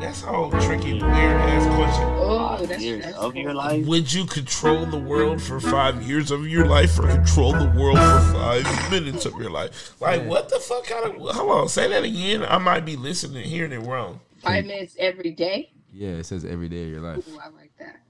That's 0.00 0.22
a 0.22 0.26
whole 0.26 0.50
tricky, 0.52 0.94
weird 0.94 1.04
ass 1.04 1.66
question. 1.76 2.04
Oh, 2.18 2.56
Five 2.58 2.68
that's, 2.68 2.82
years 2.82 3.04
that's 3.04 3.16
of 3.18 3.36
your 3.36 3.54
life. 3.54 3.86
Would 3.86 4.12
you 4.12 4.24
control 4.24 4.86
the 4.86 4.98
world 4.98 5.42
for 5.42 5.60
five 5.60 6.02
years 6.02 6.30
of 6.30 6.46
your 6.48 6.66
life, 6.66 6.98
or 6.98 7.06
control 7.06 7.52
the 7.52 7.72
world 7.76 7.98
for 7.98 8.32
five 8.32 8.90
minutes 8.90 9.26
of 9.26 9.34
your 9.34 9.50
life? 9.50 9.94
Like, 10.00 10.24
what 10.24 10.48
the 10.48 10.58
fuck 10.58 10.84
kind 10.86 11.04
of? 11.04 11.36
Hold 11.36 11.50
on, 11.50 11.68
say 11.68 11.88
that 11.88 12.02
again. 12.04 12.44
I 12.44 12.58
might 12.58 12.84
be 12.84 12.96
listening, 12.96 13.44
hearing 13.44 13.72
it 13.72 13.78
wrong. 13.86 14.20
five 14.38 14.64
minutes 14.64 14.96
every 14.98 15.32
day. 15.32 15.72
Yeah, 15.92 16.10
it 16.10 16.24
says 16.24 16.44
every 16.44 16.68
day 16.68 16.84
of 16.84 16.90
your 16.90 17.00
life. 17.00 17.26
Ooh, 17.28 17.38
I 17.38 17.48
like 17.48 17.72
that. 17.78 18.00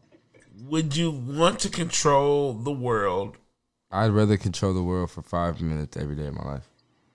Would 0.65 0.97
you 0.97 1.11
want 1.11 1.59
to 1.61 1.69
control 1.69 2.53
the 2.55 2.73
world? 2.73 3.37
I'd 3.91 4.11
rather 4.11 4.37
control 4.37 4.75
the 4.75 4.83
world 4.83 5.11
for 5.11 5.23
five 5.23 5.61
minutes 5.61 5.97
every 5.97 6.17
day 6.17 6.27
of 6.27 6.35
my 6.35 6.45
life. 6.45 6.69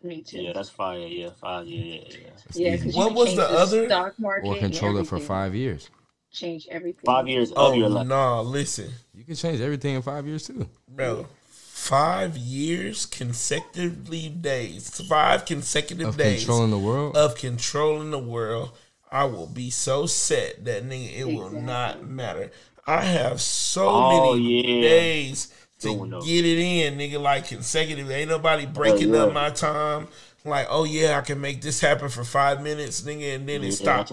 Me 0.03 0.22
too. 0.22 0.41
Yeah, 0.41 0.53
that's 0.53 0.69
fire. 0.69 0.99
Yeah, 0.99 1.30
five. 1.39 1.67
Yeah, 1.67 1.84
yeah, 1.84 2.17
yeah. 2.55 2.78
Yeah, 2.78 2.91
What 2.97 3.13
was 3.13 3.28
change 3.30 3.38
the 3.38 3.49
other? 3.49 3.86
stock 3.88 4.17
market 4.19 4.47
Or 4.47 4.55
control 4.55 4.97
it 4.97 5.05
for 5.05 5.19
five 5.19 5.53
years. 5.53 5.89
Change 6.32 6.67
everything. 6.72 7.05
Five 7.05 7.28
years 7.28 7.51
Oh 7.55 7.72
of 7.72 7.76
your 7.76 7.89
life. 7.89 8.07
no! 8.07 8.41
Listen, 8.41 8.89
You 9.13 9.24
can 9.26 9.36
change 9.36 9.59
everything 9.59 9.95
in 9.95 10.01
five 10.01 10.26
years 10.26 10.47
too. 10.47 10.67
bro. 10.88 11.28
Five 11.49 12.38
years 12.38 13.05
consecutively 13.05 14.30
days, 14.30 15.01
five 15.07 15.45
consecutive 15.45 16.05
days. 16.05 16.09
Of 16.15 16.17
days 16.17 16.39
controlling 16.45 16.72
the 16.72 16.80
world. 16.80 17.17
of 17.17 17.36
controlling 17.36 18.11
the 18.11 18.19
world, 18.19 18.72
I 19.11 19.26
will 19.26 19.47
be 19.47 19.69
so 19.72 20.05
set 20.05 20.63
that 20.65 20.88
nigga 20.88 21.17
it 21.17 21.26
will 21.26 21.49
not 21.49 22.07
matter. 22.07 22.51
I 22.88 23.01
have 23.01 23.41
so 23.41 23.88
Oh, 23.89 24.34
many 24.36 24.61
yeah. 24.61 24.82
days 24.82 25.53
to 25.82 25.96
Good 25.96 26.24
get 26.24 26.46
it 26.46 26.58
in, 26.60 26.98
nigga, 26.98 27.22
like 27.22 27.48
consecutive. 27.48 28.10
Ain't 28.10 28.30
nobody 28.30 28.66
oh, 28.66 28.74
breaking 28.74 29.14
yeah. 29.14 29.24
up 29.24 29.34
my 29.34 29.50
time. 29.50 30.08
Like, 30.44 30.68
oh 30.70 30.86
yeah, 30.86 31.18
I 31.18 31.22
can 31.22 31.40
make 31.40 31.62
this 31.62 31.82
happen 31.82 32.10
for 32.10 32.24
five 32.24 32.62
minutes, 32.64 33.02
nigga, 33.02 33.36
and 33.36 33.48
then 33.48 33.64
it 33.64 33.80
Yeah. 33.80 34.04
stop. 34.04 34.10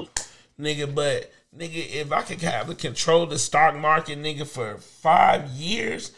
Nigga, 0.60 0.92
but 0.92 1.32
nigga, 1.56 1.90
if 1.94 2.12
I 2.12 2.22
could 2.22 2.42
have 2.42 2.66
the 2.66 2.74
control 2.74 3.26
the 3.26 3.38
stock 3.38 3.74
market, 3.76 4.18
nigga, 4.18 4.46
for 4.46 4.76
five 4.78 5.48
years, 5.50 6.12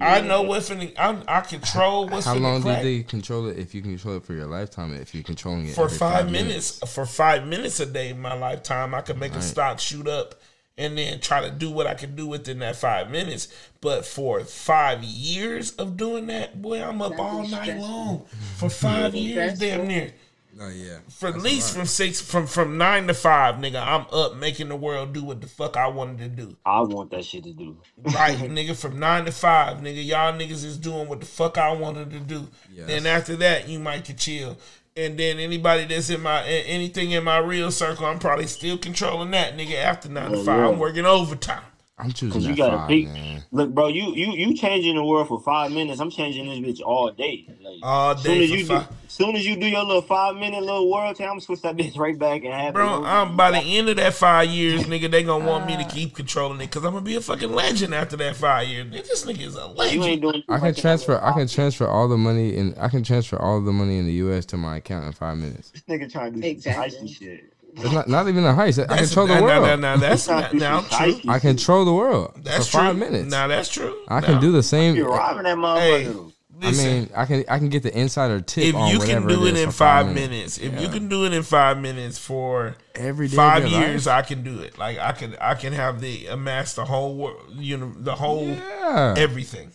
I 0.00 0.20
know 0.20 0.42
what 0.42 0.62
finna, 0.62 0.92
I, 0.98 1.22
I 1.28 1.40
control 1.40 2.08
what's 2.08 2.24
How 2.24 2.36
finna 2.36 2.42
long 2.42 2.62
crack 2.62 2.82
did 2.82 2.86
they 2.86 3.02
control 3.02 3.46
it? 3.48 3.58
If 3.58 3.74
you 3.74 3.82
control 3.82 4.16
it 4.16 4.24
for 4.24 4.32
your 4.32 4.46
lifetime, 4.46 4.94
if 4.94 5.14
you're 5.14 5.24
controlling 5.24 5.66
it 5.66 5.74
for 5.74 5.84
every 5.84 5.98
five, 5.98 6.30
minutes, 6.30 6.78
for 6.92 7.04
five 7.04 7.46
minutes 7.46 7.78
a 7.80 7.86
day 7.86 8.10
in 8.10 8.20
my 8.20 8.34
lifetime, 8.34 8.94
I 8.94 9.02
could 9.02 9.18
make 9.18 9.32
a 9.32 9.36
Right. 9.36 9.44
stock 9.44 9.80
shoot 9.80 10.08
up 10.08 10.40
and 10.78 10.96
then 10.96 11.20
try 11.20 11.40
to 11.42 11.50
do 11.50 11.70
what 11.70 11.86
I 11.86 11.94
can 11.94 12.14
do 12.16 12.26
within 12.26 12.60
that 12.60 12.76
five 12.76 13.10
minutes. 13.10 13.48
But 13.80 14.04
for 14.04 14.40
five 14.44 15.02
years 15.02 15.72
of 15.72 15.96
doing 15.96 16.26
that, 16.28 16.60
boy, 16.60 16.82
I'm 16.82 17.02
up 17.02 17.10
That'd 17.10 17.24
all 17.24 17.42
night 17.42 17.62
stressful. 17.62 17.80
long. 17.80 18.26
For 18.56 18.70
five 18.70 19.14
years, 19.14 19.58
damn 19.58 19.86
near. 19.86 20.12
Oh 20.60 20.68
yeah. 20.68 20.98
For 21.08 21.30
at 21.30 21.38
least 21.38 21.74
from 21.74 21.86
six, 21.86 22.20
from 22.20 22.46
from 22.46 22.76
nine 22.76 23.06
to 23.06 23.14
five, 23.14 23.54
nigga, 23.56 23.82
I'm 23.82 24.06
up 24.12 24.36
making 24.36 24.68
the 24.68 24.76
world 24.76 25.14
do 25.14 25.24
what 25.24 25.40
the 25.40 25.46
fuck 25.46 25.76
I 25.78 25.86
wanted 25.88 26.18
to 26.18 26.28
do. 26.28 26.56
I 26.66 26.82
want 26.82 27.10
that 27.12 27.24
shit 27.24 27.44
to 27.44 27.52
do. 27.52 27.78
Right, 27.96 28.36
nigga, 28.38 28.76
from 28.76 28.98
nine 28.98 29.24
to 29.24 29.32
five, 29.32 29.78
nigga, 29.78 30.04
y'all 30.04 30.32
niggas 30.34 30.64
is 30.64 30.76
doing 30.76 31.08
what 31.08 31.20
the 31.20 31.26
fuck 31.26 31.56
I 31.56 31.72
wanted 31.72 32.10
to 32.10 32.20
do. 32.20 32.48
Yes. 32.70 32.86
Then 32.86 33.06
after 33.06 33.36
that, 33.36 33.66
you 33.68 33.78
might 33.78 34.04
can 34.04 34.16
chill. 34.16 34.58
And 34.94 35.18
then 35.18 35.38
anybody 35.38 35.86
that's 35.86 36.10
in 36.10 36.20
my 36.20 36.44
anything 36.44 37.12
in 37.12 37.24
my 37.24 37.38
real 37.38 37.70
circle, 37.70 38.04
I'm 38.04 38.18
probably 38.18 38.46
still 38.46 38.76
controlling 38.76 39.30
that, 39.30 39.56
nigga. 39.56 39.76
After 39.76 40.08
nine 40.10 40.32
to 40.32 40.38
oh, 40.38 40.44
five, 40.44 40.58
yeah. 40.58 40.68
I'm 40.68 40.78
working 40.78 41.06
overtime. 41.06 41.62
I'm 42.02 42.12
choosing 42.12 42.32
Cause 42.40 42.46
you 42.46 42.56
gotta 42.56 42.76
five, 42.78 42.88
peek. 42.88 43.06
man. 43.08 43.42
Look, 43.52 43.70
bro, 43.74 43.88
you 43.88 44.14
you 44.14 44.32
you 44.32 44.54
changing 44.56 44.96
the 44.96 45.04
world 45.04 45.28
for 45.28 45.40
five 45.40 45.70
minutes. 45.72 46.00
I'm 46.00 46.10
changing 46.10 46.46
this 46.48 46.58
bitch 46.58 46.84
all 46.84 47.10
day. 47.12 47.46
Like, 47.62 47.78
All 47.82 48.16
soon 48.16 48.42
as 48.42 48.50
you 48.50 48.66
five. 48.66 48.88
do, 48.88 48.94
soon 49.08 49.36
as 49.36 49.46
you 49.46 49.56
do 49.56 49.66
your 49.66 49.84
little 49.84 50.02
five 50.02 50.36
minute 50.36 50.62
little 50.62 50.90
world 50.90 51.16
time, 51.16 51.30
I'm 51.30 51.40
switch 51.40 51.60
that 51.62 51.76
bitch 51.78 51.96
right 51.98 52.18
back 52.18 52.44
and 52.44 52.52
have 52.52 52.74
Bro, 52.74 52.94
over. 52.96 53.06
I'm 53.06 53.36
by 53.36 53.50
the 53.50 53.58
end 53.58 53.88
of 53.88 53.96
that 53.96 54.14
five 54.14 54.48
years, 54.48 54.82
nigga, 54.84 55.10
they 55.10 55.22
gonna 55.22 55.44
want 55.46 55.66
me 55.66 55.76
to 55.76 55.84
keep 55.94 56.14
controlling 56.14 56.60
it 56.60 56.66
because 56.70 56.84
I'm 56.84 56.92
gonna 56.92 57.04
be 57.04 57.16
a 57.16 57.20
fucking 57.20 57.52
legend 57.52 57.94
after 57.94 58.16
that 58.16 58.36
five 58.36 58.68
years. 58.68 58.86
Nigga, 58.86 59.06
this 59.08 59.24
nigga 59.24 59.46
is 59.46 59.56
a 59.56 59.60
You 59.60 59.66
legend. 59.76 60.04
ain't 60.04 60.22
doing. 60.22 60.42
I 60.48 60.58
can 60.58 60.74
transfer. 60.74 61.22
I 61.22 61.32
can 61.32 61.46
transfer 61.46 61.86
all 61.86 62.08
the 62.08 62.18
money 62.18 62.56
in. 62.56 62.74
I 62.78 62.88
can 62.88 63.02
transfer 63.02 63.38
all 63.40 63.60
the 63.60 63.72
money 63.72 63.98
in 63.98 64.06
the 64.06 64.14
U.S. 64.14 64.46
to 64.46 64.56
my 64.56 64.78
account 64.78 65.06
in 65.06 65.12
five 65.12 65.36
minutes. 65.36 65.70
This 65.70 65.82
nigga 65.82 66.10
trying 66.10 66.32
to 66.34 66.40
do 66.40 66.46
Exactly. 66.48 66.90
some 66.90 67.04
icy 67.04 67.14
shit. 67.14 67.51
It's 67.74 67.92
not 67.92 68.08
not 68.08 68.28
even 68.28 68.44
a 68.44 68.52
heist. 68.52 68.78
I 68.82 68.86
That's- 68.86 69.08
control 69.08 69.26
the 69.28 69.34
now- 69.34 69.40
now- 69.46 69.60
world. 69.62 69.80
Now, 69.80 69.96
that's 69.96 70.28
not, 70.28 70.52
now 70.54 70.80
true. 70.82 71.20
I 71.28 71.34
shit. 71.34 71.40
control 71.40 71.84
the 71.84 71.92
world 71.94 72.32
That's 72.42 72.66
for 72.66 72.78
five 72.78 72.96
true. 72.96 73.00
minutes. 73.10 73.30
Now 73.30 73.46
that's 73.46 73.68
true. 73.68 73.96
I 74.08 74.20
can 74.20 74.34
Now- 74.34 74.40
do 74.40 74.52
the 74.52 74.62
same. 74.62 74.94
You're 74.94 75.08
robbing 75.10 75.44
that 75.44 75.56
Hey, 75.80 76.04
motherfucker. 76.04 76.32
Listen. 76.60 76.86
I 76.86 76.90
mean, 76.94 77.10
I 77.16 77.24
can 77.24 77.44
I 77.48 77.58
can 77.58 77.68
get 77.70 77.82
the 77.82 77.98
insider 77.98 78.40
tip 78.40 78.62
if 78.66 78.74
on 78.76 78.88
you 78.92 78.98
can 79.00 79.24
whatever 79.24 79.28
do 79.30 79.46
it 79.46 79.54
is 79.54 79.60
in 79.62 79.66
for 79.70 79.72
five 79.72 80.14
minutes, 80.14 80.58
if 80.58 80.80
you 80.80 80.88
can 80.88 81.08
do 81.08 81.24
it 81.24 81.32
in 81.32 81.42
five 81.42 81.78
minutes 81.78 82.18
for 82.18 82.76
every 82.94 83.26
day 83.26 83.34
five 83.34 83.66
years, 83.66 84.06
life, 84.06 84.18
I 84.18 84.22
can 84.28 84.44
do 84.44 84.60
it. 84.60 84.78
Like 84.78 84.96
I 84.98 85.10
can, 85.10 85.34
I 85.40 85.54
can 85.54 85.72
have 85.72 86.00
the 86.00 86.26
amass 86.26 86.74
the 86.74 86.84
whole 86.84 87.16
world, 87.16 87.40
you 87.56 87.78
know, 87.78 87.92
the 87.96 88.14
whole 88.14 88.46
yeah, 88.46 89.14
everything. 89.16 89.72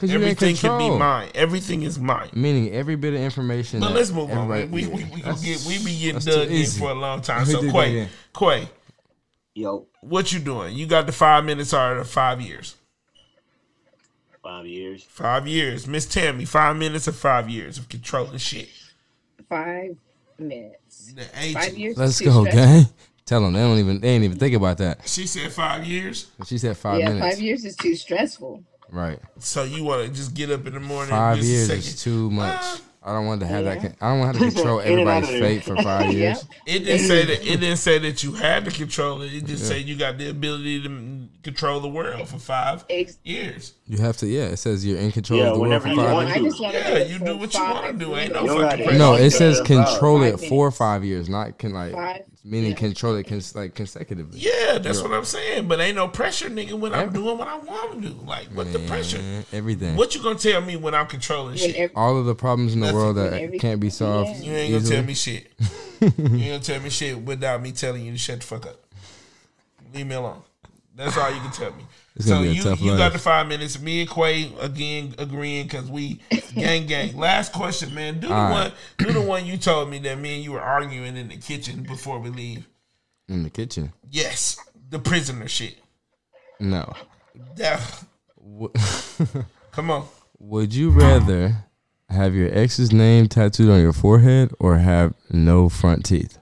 'Cause 0.00 0.10
you 0.10 0.16
Everything 0.16 0.56
can 0.56 0.78
be 0.78 0.88
mine. 0.88 1.28
Everything 1.34 1.82
is 1.82 1.98
mine. 1.98 2.30
Meaning 2.32 2.72
every 2.72 2.96
bit 2.96 3.12
of 3.12 3.20
information. 3.20 3.80
But 3.80 3.92
let's 3.92 4.10
move 4.10 4.30
on. 4.30 4.48
Man. 4.48 4.62
everybody- 4.62 4.86
We 4.86 4.86
we 4.86 5.04
we, 5.14 5.20
That's- 5.20 5.42
get 5.44 5.60
we 5.68 5.84
be 5.84 5.98
getting 5.98 6.14
that's 6.14 6.24
dug 6.24 6.50
in 6.50 6.66
for 6.66 6.90
a 6.90 6.94
long 6.94 7.20
time. 7.20 7.44
So 7.44 7.60
Quay, 7.70 8.08
Quay, 8.34 8.68
Yo, 9.54 9.86
what 10.00 10.32
you 10.32 10.38
doing? 10.38 10.74
You 10.74 10.86
got 10.86 11.04
the 11.04 11.12
five 11.12 11.44
minutes 11.44 11.74
or 11.74 11.96
the 11.98 12.04
five 12.04 12.40
years? 12.40 12.76
five 14.42 14.66
years. 14.66 15.02
Five 15.06 15.46
years, 15.46 15.86
Miss 15.86 16.06
Tammy. 16.06 16.46
Five 16.46 16.76
minutes 16.76 17.06
or 17.06 17.12
five 17.12 17.50
years 17.50 17.76
of 17.76 17.88
controlling 17.90 18.38
shit. 18.38 18.70
Five 19.50 19.96
minutes. 20.38 21.12
Five 21.52 21.76
years. 21.76 21.96
Let's 21.98 22.20
go, 22.20 22.44
stressful. 22.44 22.44
gang. 22.44 22.86
Tell 23.26 23.42
them 23.42 23.52
they 23.52 23.60
don't 23.60 23.78
even 23.78 24.00
they 24.00 24.08
ain't 24.08 24.24
even 24.24 24.38
think 24.38 24.54
about 24.54 24.78
that. 24.78 25.06
She 25.06 25.26
said 25.26 25.52
five 25.52 25.84
years. 25.84 26.28
She 26.46 26.56
said 26.56 26.76
five 26.76 26.98
yeah, 27.00 27.12
minutes. 27.12 27.34
five 27.36 27.42
years 27.44 27.64
is 27.66 27.76
too 27.76 27.94
stressful. 27.94 28.64
Right. 28.90 29.18
So 29.38 29.64
you 29.64 29.84
want 29.84 30.06
to 30.06 30.12
just 30.14 30.34
get 30.34 30.50
up 30.50 30.66
in 30.66 30.74
the 30.74 30.80
morning? 30.80 31.10
Five 31.10 31.38
just 31.38 31.48
years 31.48 31.66
second? 31.66 31.78
is 31.84 32.02
too 32.02 32.30
much. 32.30 32.60
Uh, 32.62 32.76
I 33.02 33.14
don't 33.14 33.24
want 33.24 33.40
to 33.40 33.46
have 33.46 33.64
that. 33.64 33.76
Yeah. 33.76 33.82
con- 33.82 33.96
I 34.02 34.10
don't 34.10 34.18
want 34.20 34.36
to 34.36 34.44
have 34.44 34.50
to 34.50 34.54
control 34.56 34.78
In 34.80 34.98
and 34.98 35.08
out 35.08 35.22
everybody's 35.22 35.40
fate 35.40 35.64
for 35.64 35.76
five 35.82 36.12
years. 36.12 36.44
Yep. 36.66 36.76
It 36.76 36.78
didn't 36.84 37.06
say 37.06 37.24
that. 37.24 37.40
It 37.46 37.60
didn't 37.60 37.76
say 37.78 37.98
that 37.98 38.22
you 38.22 38.32
had 38.32 38.66
to 38.66 38.70
control 38.70 39.22
it. 39.22 39.32
It 39.32 39.46
just 39.46 39.66
said 39.66 39.82
you 39.88 39.96
got 39.96 40.18
the 40.18 40.28
ability 40.28 40.82
to 40.82 41.26
control 41.42 41.80
the 41.80 41.88
world 41.88 42.28
for 42.28 42.38
five 42.38 42.84
Ex- 42.90 43.16
years. 43.24 43.72
You 43.86 43.96
have 43.98 44.18
to. 44.18 44.26
Yeah, 44.26 44.48
it 44.48 44.58
says 44.58 44.84
you're 44.84 44.98
in 44.98 45.12
control 45.12 45.38
Yeah, 45.40 45.46
of 45.46 45.54
the 45.54 45.60
world 45.60 45.82
for 45.82 45.88
five 45.88 45.96
want 46.12 46.28
years. 46.28 46.36
I 46.36 46.42
just 46.42 46.60
want 46.60 46.74
to 46.74 46.78
Yeah, 46.80 46.98
you 47.04 47.18
do 47.20 47.36
what 47.38 47.54
you 47.54 47.60
wanna 47.62 47.92
do. 47.94 48.16
Ain't 48.16 48.32
no 48.34 48.46
fucking. 48.46 48.98
No, 48.98 49.14
it 49.14 49.30
says 49.30 49.62
control 49.62 50.22
it 50.22 50.38
for 50.38 50.70
five 50.70 51.02
years, 51.02 51.30
not 51.30 51.56
can 51.56 51.72
like 51.72 51.92
Five. 51.92 52.24
Meaning 52.44 52.70
yeah. 52.70 52.76
control 52.76 53.14
it 53.16 53.26
cons- 53.26 53.54
like 53.54 53.74
consecutively. 53.74 54.38
Yeah, 54.40 54.78
that's 54.78 55.00
what 55.02 55.12
I'm 55.12 55.24
saying. 55.24 55.68
But 55.68 55.80
ain't 55.80 55.96
no 55.96 56.08
pressure, 56.08 56.48
nigga, 56.48 56.72
when 56.72 56.92
I'm 56.94 57.08
Every- 57.08 57.20
doing 57.20 57.38
what 57.38 57.48
I 57.48 57.56
want 57.58 58.02
to 58.02 58.08
do. 58.08 58.14
Like, 58.26 58.46
what 58.48 58.72
the 58.72 58.78
pressure? 58.80 59.20
Everything. 59.52 59.96
What 59.96 60.14
you 60.14 60.22
gonna 60.22 60.38
tell 60.38 60.60
me 60.60 60.76
when 60.76 60.94
I'm 60.94 61.06
controlling 61.06 61.50
When 61.50 61.58
shit? 61.58 61.76
ev- 61.76 61.90
All 61.94 62.18
of 62.18 62.26
the 62.26 62.34
problems 62.34 62.74
in 62.74 62.80
the 62.80 62.86
Nothing. 62.86 62.98
world 62.98 63.16
that 63.16 63.32
every- 63.34 63.58
can't 63.58 63.80
be 63.80 63.90
solved. 63.90 64.30
Yeah. 64.40 64.50
You 64.50 64.52
ain't 64.56 64.72
gonna 64.72 64.82
easily. 64.82 64.96
tell 64.96 65.04
me 65.04 65.14
shit. 65.14 65.52
you 66.00 66.06
ain't 66.18 66.28
gonna 66.28 66.58
tell 66.60 66.80
me 66.80 66.90
shit 66.90 67.18
without 67.20 67.62
me 67.62 67.72
telling 67.72 68.04
you 68.04 68.12
to 68.12 68.18
shut 68.18 68.40
the 68.40 68.46
fuck 68.46 68.66
up. 68.66 68.80
Leave 69.94 70.06
me 70.06 70.14
alone. 70.14 70.42
That's 70.96 71.16
all 71.16 71.30
you 71.32 71.40
can 71.40 71.50
tell 71.52 71.70
me. 71.72 71.84
It's 72.16 72.26
so 72.26 72.34
gonna 72.34 72.42
be 72.46 72.50
a 72.50 72.52
you 72.54 72.62
tough 72.62 72.80
you 72.80 72.96
got 72.96 73.12
the 73.12 73.18
five 73.18 73.46
minutes. 73.46 73.80
Me 73.80 74.00
and 74.00 74.10
Quay 74.10 74.52
again 74.60 75.14
agreeing 75.18 75.66
because 75.68 75.88
we 75.90 76.20
gang 76.54 76.86
gang. 76.86 77.16
Last 77.16 77.52
question, 77.52 77.94
man. 77.94 78.18
Do 78.20 78.28
the 78.28 78.34
All 78.34 78.50
one 78.50 78.64
right. 78.64 78.74
do 78.98 79.12
the 79.12 79.20
one 79.22 79.46
you 79.46 79.56
told 79.56 79.88
me 79.90 79.98
that 80.00 80.18
me 80.18 80.34
and 80.36 80.44
you 80.44 80.52
were 80.52 80.60
arguing 80.60 81.16
in 81.16 81.28
the 81.28 81.36
kitchen 81.36 81.82
before 81.84 82.18
we 82.18 82.30
leave. 82.30 82.66
in 83.28 83.42
the 83.44 83.50
kitchen. 83.50 83.92
Yes, 84.10 84.58
the 84.88 84.98
prisoner 84.98 85.46
shit. 85.48 85.76
No. 86.58 86.92
That, 87.56 87.80
come 89.72 89.90
on. 89.90 90.06
Would 90.40 90.74
you 90.74 90.90
rather 90.90 91.64
have 92.10 92.34
your 92.34 92.52
ex's 92.52 92.92
name 92.92 93.28
tattooed 93.28 93.70
on 93.70 93.80
your 93.80 93.92
forehead 93.92 94.52
or 94.58 94.78
have 94.78 95.14
no 95.30 95.68
front 95.68 96.04
teeth? 96.04 96.38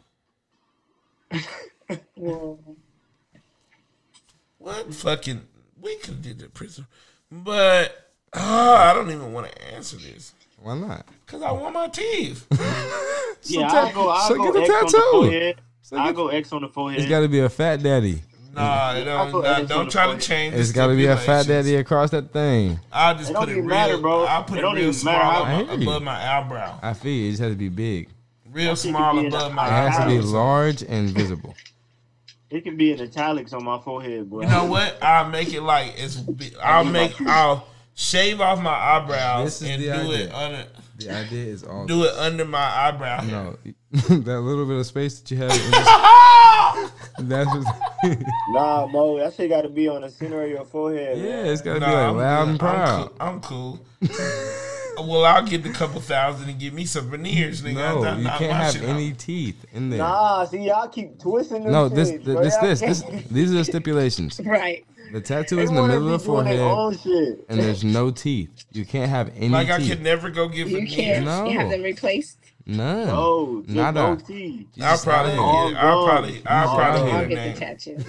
Well, 2.16 2.59
What 4.59 4.93
fucking 4.93 5.43
we 5.89 5.97
could 5.97 6.09
have 6.15 6.23
did 6.23 6.39
the 6.39 6.48
prisoner, 6.48 6.86
but 7.31 8.10
ah, 8.35 8.90
I 8.90 8.94
don't 8.94 9.10
even 9.10 9.32
want 9.32 9.51
to 9.51 9.74
answer 9.74 9.97
this 9.97 10.35
Why 10.60 10.77
not? 10.77 11.06
because 11.24 11.43
I 11.43 11.51
want 11.52 11.74
my 11.74 11.89
teeth. 11.89 12.47
Yeah, 13.44 13.69
ta- 13.69 13.86
I'll 13.86 13.93
go. 13.94 14.09
I'll 14.09 14.28
so 14.28 14.35
go 14.36 14.52
get 14.52 14.56
a 14.56 14.60
X 14.62 14.70
on 14.70 14.81
the 14.85 14.90
tattoo. 14.90 15.10
forehead. 15.12 15.60
So 15.82 15.97
I'll 15.97 16.06
get- 16.06 16.16
go 16.16 16.28
X 16.28 16.52
on 16.52 16.62
the 16.62 16.69
forehead. 16.69 17.01
It's 17.01 17.09
got 17.09 17.20
to 17.20 17.28
be 17.28 17.39
a 17.40 17.48
fat 17.48 17.82
daddy. 17.82 18.20
Nah, 18.52 18.94
it 18.94 19.05
don't, 19.05 19.31
put 19.31 19.44
nah, 19.44 19.60
don't 19.60 19.90
try 19.90 20.12
to 20.12 20.19
change. 20.20 20.55
It's 20.56 20.73
got 20.73 20.89
to 20.89 20.97
be 20.97 21.06
a 21.06 21.16
fat 21.16 21.47
daddy 21.47 21.77
across 21.77 22.10
that 22.10 22.32
thing. 22.32 22.81
I'll 22.93 23.16
just 23.16 23.31
It 23.31 23.36
put 23.36 23.48
it 23.48 23.52
even 23.52 23.66
real. 23.66 23.74
matter, 23.77 23.98
bro. 23.98 24.24
I'll 24.24 24.43
put 24.43 24.56
It 24.56 24.59
it, 24.59 24.62
don't 24.62 24.74
real 24.74 24.93
small 24.93 25.15
I 25.15 25.60
above, 25.60 25.81
you. 25.81 25.89
above 25.89 26.02
my 26.02 26.39
eyebrow. 26.39 26.81
I 26.82 26.93
feel 26.94 27.12
you. 27.12 27.28
It 27.28 27.31
just 27.31 27.43
has 27.43 27.52
to 27.52 27.56
be 27.56 27.69
big. 27.69 28.09
Real 28.51 28.74
small 28.74 29.16
it'd 29.19 29.20
be 29.23 29.27
in 29.28 29.32
above 29.32 29.51
the 29.51 29.55
my 29.55 29.66
It 29.69 29.70
has 29.93 29.98
to 29.98 30.06
be 30.06 30.20
large 30.20 30.82
and 30.82 31.10
visible. 31.10 31.55
It 32.51 32.62
can 32.65 32.77
be 32.77 32.93
in 32.93 33.01
italics 33.01 33.53
on 33.53 33.62
my 33.65 33.79
forehead, 33.79 34.31
bro. 34.31 34.41
You 34.43 34.49
know 34.49 34.65
what? 34.65 34.97
I'll 35.03 35.29
make 35.29 35.53
it 35.53 35.61
like 35.62 35.95
it's. 35.99 36.23
I'll 36.62 36.85
make. 36.85 37.20
I'll 37.23 37.66
shave 37.95 38.41
off 38.41 38.61
my 38.61 38.70
eyebrows 38.73 39.45
This 39.61 39.62
is 39.62 39.69
and 39.69 39.83
the 39.83 39.87
do 39.87 39.93
idea. 39.93 40.27
it 40.29 40.33
under. 40.35 40.65
The 40.97 41.11
idea 41.15 41.45
is 41.47 41.65
all. 41.65 41.87
Do 41.87 42.05
it 42.05 42.15
under 42.15 42.45
my 42.45 42.59
eyebrow. 42.59 43.20
No, 43.23 43.57
that 43.93 44.41
little 44.41 44.66
bit 44.66 44.79
of 44.79 44.87
space 44.87 45.20
that 45.20 45.31
you 45.31 45.37
have. 45.37 45.51
in 45.53 45.70
this- 45.70 46.93
That's 47.20 47.49
what, 47.51 48.19
Nah, 48.51 48.87
bro, 48.87 49.19
that 49.19 49.35
shit 49.35 49.51
got 49.51 49.62
to 49.62 49.69
be 49.69 49.89
on 49.89 50.03
the 50.03 50.11
center 50.11 50.43
of 50.43 50.49
your 50.51 50.65
forehead. 50.65 51.19
yeah. 51.19 51.25
man. 51.25 51.47
It's 51.47 51.61
got 51.62 51.75
to 51.75 51.81
Nah, 51.81 51.87
be 51.87 51.93
like 51.93 52.07
I'm 52.07 52.16
loud 52.16 52.49
and 52.49 52.59
proud. 52.61 53.12
I'm 53.20 53.41
cool. 53.41 53.81
I'm 54.01 54.09
cool. 54.09 54.19
Well, 55.07 55.25
I'll 55.25 55.45
get 55.47 55.62
the 55.62 55.70
couple 55.70 56.01
thousand 56.01 56.49
and 56.49 56.59
give 56.59 56.73
me 56.75 56.85
some 56.85 57.11
veneers, 57.11 57.62
nigga. 57.62 57.75
No, 57.75 58.03
I- 58.05 58.09
I 58.12 58.16
you 58.16 58.25
knock 58.25 58.39
can't 58.39 58.51
my 58.53 58.57
have 58.65 58.83
any 58.83 59.11
out. 59.11 59.19
teeth 59.19 59.65
in 59.73 59.91
there. 59.91 59.99
Nah, 59.99 60.45
see, 60.45 60.59
y'all 60.66 60.89
keep 60.89 61.19
twisting 61.19 61.65
No, 61.70 61.89
this, 61.89 62.11
shit, 62.11 62.25
this, 62.25 62.57
this, 62.57 62.81
this, 62.81 63.03
this, 63.11 63.23
these 63.31 63.51
are 63.53 63.55
the 63.59 63.65
stipulations. 63.65 64.41
right. 64.45 64.85
The 65.11 65.23
tattoo 65.23 65.57
They 65.57 65.62
is 65.62 65.70
in 65.70 65.77
the 65.77 65.83
middle 65.87 66.12
of 66.12 66.20
the 66.23 66.29
be 66.29 66.33
doing 66.35 66.45
their 66.45 66.59
forehead, 66.59 67.01
shit. 67.01 67.47
and 67.49 67.59
there's 67.59 67.83
no 67.83 68.11
teeth. 68.11 68.51
You 68.73 68.85
can't 68.85 69.09
have 69.09 69.31
any 69.37 69.49
Like 69.49 69.70
I 69.70 69.79
teeth. 69.79 69.89
could 69.89 70.03
never 70.03 70.29
go 70.29 70.49
get 70.49 70.66
You 70.69 70.77
veneers. 70.81 70.95
can't 70.95 71.25
No. 71.25 71.51
have 71.51 71.70
them 71.70 71.83
replaced. 71.83 72.37
None. 72.66 73.07
No, 73.07 73.62
just 73.65 73.75
Nada. 73.75 74.01
no 74.01 74.16
teeth. 74.16 74.66
I'll 74.83 74.99
probably, 74.99 75.33
out 75.33 75.39
All 75.39 75.70
get, 75.70 75.83
I'll 75.83 76.05
probably, 76.07 76.43
I'll 76.47 76.69
All 76.69 76.77
probably 76.77 77.01
gone. 77.11 77.29
get 77.31 77.39
I'll 77.39 77.45
a 77.45 77.49
get 77.49 77.55
the 77.55 77.61
tattoo. 77.95 78.05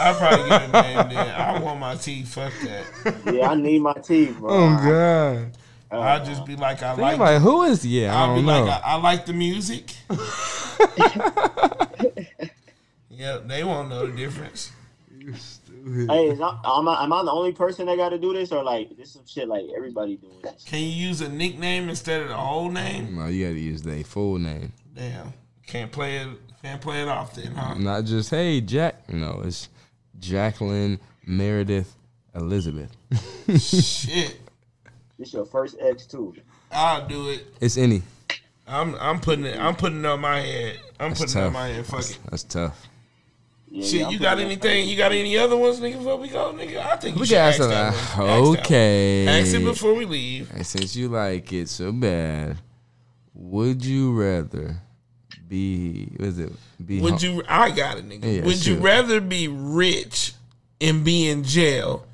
I'll 0.00 0.14
probably 0.14 0.48
get 0.48 0.62
a 0.62 0.72
name. 0.72 1.08
Then 1.10 1.28
I 1.34 1.58
want 1.60 1.80
my 1.80 1.94
teeth. 1.96 2.28
Fuck 2.28 2.52
that. 2.64 3.34
Yeah, 3.34 3.50
I 3.50 3.54
need 3.54 3.82
my 3.82 3.92
teeth, 3.92 4.38
bro. 4.38 4.50
Oh 4.50 4.76
god. 4.82 5.52
Uh, 5.90 5.98
I'll 6.00 6.24
just 6.24 6.44
be 6.44 6.56
like, 6.56 6.82
I 6.82 6.90
Think 6.90 7.00
like. 7.00 7.18
like 7.18 7.40
who 7.42 7.62
is? 7.62 7.84
Yeah, 7.86 8.14
I 8.14 8.20
I'll 8.26 8.34
be 8.34 8.42
don't 8.42 8.46
know. 8.46 8.64
like, 8.64 8.84
I, 8.84 8.88
I 8.88 8.94
like 8.96 9.24
the 9.26 9.32
music. 9.32 9.94
yeah, 13.10 13.38
they 13.44 13.64
won't 13.64 13.88
know 13.88 14.06
the 14.06 14.16
difference. 14.16 14.72
You're 15.16 15.34
stupid. 15.34 16.10
Hey, 16.10 16.28
is 16.28 16.40
I, 16.40 16.48
am, 16.64 16.88
I, 16.88 17.04
am 17.04 17.12
I 17.12 17.22
the 17.24 17.30
only 17.30 17.52
person 17.52 17.86
that 17.86 17.96
got 17.96 18.10
to 18.10 18.18
do 18.18 18.32
this, 18.34 18.52
or 18.52 18.62
like 18.62 18.96
this 18.96 19.12
some 19.12 19.26
shit 19.26 19.48
like 19.48 19.64
everybody 19.76 20.16
doing 20.16 20.40
this? 20.42 20.64
Can 20.64 20.80
you 20.80 20.88
use 20.88 21.20
a 21.20 21.28
nickname 21.28 21.88
instead 21.88 22.22
of 22.22 22.28
the 22.28 22.36
whole 22.36 22.70
name? 22.70 23.16
no, 23.16 23.26
you 23.26 23.46
got 23.46 23.52
to 23.54 23.60
use 23.60 23.82
their 23.82 24.04
full 24.04 24.38
name, 24.38 24.72
Damn, 24.94 25.32
can't 25.66 25.90
play 25.90 26.18
it. 26.18 26.28
Can't 26.62 26.80
play 26.80 27.02
it 27.02 27.08
off 27.08 27.34
then, 27.36 27.54
huh? 27.54 27.74
not 27.74 28.04
just 28.04 28.30
hey 28.30 28.60
Jack. 28.60 29.08
No, 29.12 29.42
it's 29.44 29.68
Jacqueline 30.18 30.98
Meredith 31.24 31.94
Elizabeth. 32.34 32.90
Shit, 33.58 34.40
This 35.18 35.32
your 35.32 35.44
first 35.44 35.76
X 35.80 36.06
too. 36.06 36.34
I'll 36.70 37.06
do 37.06 37.30
it. 37.30 37.46
It's 37.60 37.76
any. 37.76 38.02
I'm 38.66 38.94
I'm 38.96 39.20
putting 39.20 39.44
it. 39.46 39.58
I'm 39.58 39.74
putting 39.74 40.00
it 40.00 40.06
on 40.06 40.20
my 40.20 40.40
head. 40.40 40.80
I'm 41.00 41.10
That's 41.10 41.20
putting 41.34 41.40
it 41.42 41.46
on 41.46 41.52
my 41.52 41.68
head. 41.68 41.86
Fuck 41.86 42.00
it. 42.10 42.18
That's 42.30 42.44
tough. 42.44 42.86
Yeah, 43.70 43.84
Shit, 43.84 44.00
yeah, 44.00 44.08
you 44.08 44.18
got 44.18 44.38
anything? 44.38 44.88
You 44.88 44.96
got 44.96 45.12
any 45.12 45.36
other 45.36 45.56
ones, 45.56 45.78
nigga? 45.78 45.98
Before 45.98 46.16
we 46.16 46.28
go, 46.28 46.52
nigga, 46.54 46.78
I 46.86 46.96
think 46.96 47.16
you 47.16 47.20
We 47.20 47.26
should 47.26 47.34
got 47.34 47.48
ask 47.48 47.58
some. 47.58 47.68
that 47.70 47.92
one. 47.92 47.94
uh, 47.94 47.96
Ask 47.96 48.16
that 48.16 48.40
one. 48.42 48.56
Okay. 48.60 49.26
Ask 49.40 49.54
it 49.54 49.64
before 49.64 49.94
we 49.94 50.04
leave. 50.06 50.50
And 50.54 50.66
since 50.66 50.96
you 50.96 51.08
like 51.08 51.52
it 51.52 51.68
so 51.68 51.92
bad, 51.92 52.56
would 53.34 53.84
you 53.84 54.12
rather 54.18 54.76
be? 55.46 56.06
What 56.16 56.28
is 56.28 56.38
it? 56.38 56.52
Be 56.84 57.00
Would 57.00 57.20
hum- 57.22 57.34
you? 57.34 57.42
I 57.46 57.70
got 57.70 57.98
it, 57.98 58.08
nigga. 58.08 58.36
Yeah, 58.38 58.44
Would 58.46 58.64
you 58.64 58.76
rather 58.76 59.20
be 59.20 59.48
rich 59.48 60.32
and 60.80 61.04
be 61.04 61.28
in 61.28 61.44
jail, 61.44 62.06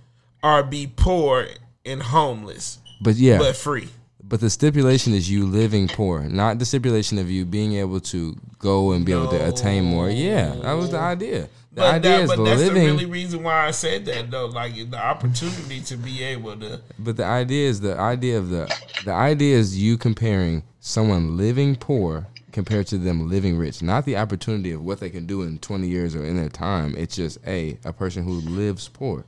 or 0.43 0.63
be 0.65 0.89
poor 0.89 1.47
and 1.87 2.03
homeless 2.03 2.79
But 3.01 3.17
yeah, 3.17 3.39
but 3.39 3.57
free. 3.57 3.89
but, 4.23 4.41
the 4.41 4.51
stipulation 4.51 5.13
is 5.13 5.31
you 5.31 5.45
living 5.47 5.89
poor, 5.89 6.23
not 6.23 6.59
the 6.59 6.65
stipulation 6.65 7.19
of 7.19 7.31
you 7.31 7.45
being 7.45 7.75
able 7.75 8.01
to 8.01 8.37
go 8.59 8.93
and 8.93 9.05
be 9.05 9.13
able 9.13 9.29
to 9.29 9.49
attain 9.49 9.85
more. 9.85 10.09
Yeah, 10.11 10.55
that 10.63 10.73
was 10.73 10.91
the 10.91 10.99
idea. 10.99 11.49
The 11.73 11.81
But, 11.81 11.95
idea 11.95 12.11
that, 12.11 12.21
is 12.23 12.29
but 12.31 12.45
that's 12.45 12.61
living. 12.61 12.85
the 12.87 12.93
really 12.93 13.07
reason 13.07 13.43
why 13.43 13.67
I 13.67 13.73
said 13.73 14.05
that, 14.07 14.31
though. 14.31 14.47
Like 14.47 14.75
the 14.91 14.97
opportunity 14.99 15.81
to 15.81 15.97
be 15.97 16.23
able 16.23 16.57
to. 16.59 16.81
But 16.99 17.17
the 17.17 17.25
idea 17.25 17.69
is 17.69 17.81
the 17.81 17.99
idea 17.99 18.39
of 18.39 18.49
the 18.51 18.73
the 19.05 19.13
idea 19.13 19.57
is 19.57 19.77
you 19.77 19.99
comparing 19.99 20.63
someone 20.81 21.37
living 21.37 21.75
poor 21.77 22.27
compared 22.53 22.87
to 22.87 22.97
them 22.99 23.29
living 23.29 23.57
rich, 23.59 23.83
not 23.83 24.05
the 24.05 24.17
opportunity 24.17 24.71
of 24.71 24.81
what 24.85 25.01
they 25.01 25.11
can 25.11 25.27
do 25.27 25.43
in 25.43 25.59
20 25.59 25.89
years 25.89 26.15
or 26.15 26.25
in 26.25 26.37
their 26.37 26.49
time. 26.49 26.95
It's 26.97 27.17
just 27.17 27.39
a 27.47 27.77
a 27.85 27.93
person 27.93 28.23
who 28.23 28.35
lives 28.41 28.89
poor. 28.89 29.25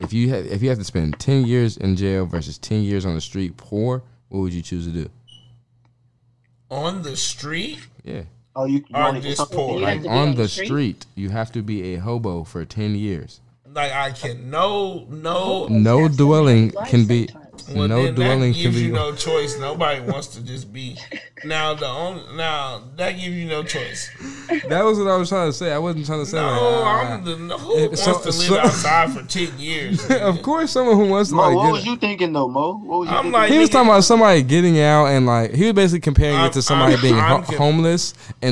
If 0.00 0.12
you 0.12 0.28
have 0.30 0.46
if 0.46 0.62
you 0.62 0.68
have 0.68 0.78
to 0.78 0.84
spend 0.84 1.18
10 1.18 1.46
years 1.46 1.76
in 1.76 1.96
jail 1.96 2.26
versus 2.26 2.58
10 2.58 2.82
years 2.82 3.06
on 3.06 3.14
the 3.14 3.20
street 3.20 3.56
poor, 3.56 4.02
what 4.28 4.40
would 4.40 4.52
you 4.52 4.62
choose 4.62 4.84
to 4.86 4.92
do? 4.92 5.08
On 6.70 7.02
the 7.02 7.16
street, 7.16 7.78
Yeah. 8.04 8.22
Oh, 8.58 8.64
you, 8.64 8.78
you 8.78 8.84
Or 8.94 9.02
wanna- 9.02 9.20
just 9.20 9.50
poor. 9.52 9.78
Like 9.80 10.00
on 10.00 10.06
on 10.08 10.30
the 10.34 10.42
the 10.42 10.48
street? 10.48 10.66
street? 10.66 11.06
you 11.14 11.28
have 11.30 11.52
to 11.52 11.62
be 11.62 11.94
a 11.94 12.00
hobo 12.00 12.42
for 12.44 12.64
10 12.64 12.94
years. 12.94 13.40
like 13.74 13.92
I 13.92 14.10
can 14.12 14.48
no 14.50 15.06
no 15.10 15.66
No 15.68 16.08
dwelling 16.08 16.70
can 16.86 17.04
be 17.06 17.26
sometimes. 17.28 17.45
Well, 17.74 17.88
no 17.88 18.12
dwelling 18.12 18.52
that 18.52 18.54
can 18.54 18.62
gives 18.62 18.76
be. 18.76 18.82
you 18.82 18.92
no 18.92 19.14
choice. 19.26 19.58
Nobody 19.58 20.00
wants 20.00 20.28
to 20.28 20.42
just 20.44 20.72
be. 20.72 20.96
Now 21.44 21.74
the 21.74 21.86
only 21.86 22.22
now 22.36 22.82
that 22.96 23.12
gives 23.12 23.34
you 23.34 23.46
no 23.46 23.62
choice. 23.62 24.10
that 24.68 24.82
was 24.84 24.98
what 24.98 25.08
I 25.08 25.16
was 25.16 25.28
trying 25.28 25.48
to 25.48 25.52
say. 25.52 25.72
I 25.72 25.78
wasn't 25.78 26.06
trying 26.06 26.20
to 26.20 26.26
say. 26.26 26.36
No, 26.40 26.46
like, 26.80 27.06
uh, 27.06 27.10
I'm 27.12 27.24
the 27.24 27.36
no, 27.36 27.58
who 27.58 27.86
wants 27.86 28.02
So- 28.04 28.12
to 28.18 28.24
live 28.26 28.34
so- 28.34 28.58
outside 28.60 29.12
for 29.12 29.22
ten 29.24 29.58
years? 29.58 30.08
of 30.10 30.42
course, 30.42 30.70
someone 30.70 30.96
who 30.96 31.06
wants 31.08 31.30
to 31.30 31.36
Mo, 31.36 31.42
like. 31.48 31.56
what 31.56 31.64
get- 31.66 31.72
was 31.72 31.86
you 31.86 31.96
thinking 31.96 32.32
though, 32.32 32.48
Mo? 32.48 32.74
What 32.78 33.00
was 33.00 33.08
you 33.08 33.14
I'm 33.14 33.22
thinking? 33.24 33.32
like 33.32 33.50
he 33.50 33.58
was 33.58 33.68
talking 33.70 33.88
about 33.88 34.04
somebody 34.04 34.42
getting 34.42 34.78
out 34.80 35.06
and 35.06 35.26
like 35.26 35.52
he 35.52 35.64
was 35.64 35.72
basically 35.74 36.00
comparing 36.00 36.36
I'm- 36.36 36.46
it 36.46 36.52
to 36.54 36.62
somebody 36.62 36.92
I'm- 36.94 37.02
being 37.02 37.14
I'm 37.18 37.42
ho- 37.42 37.56
homeless 37.56 38.14
and 38.42 38.44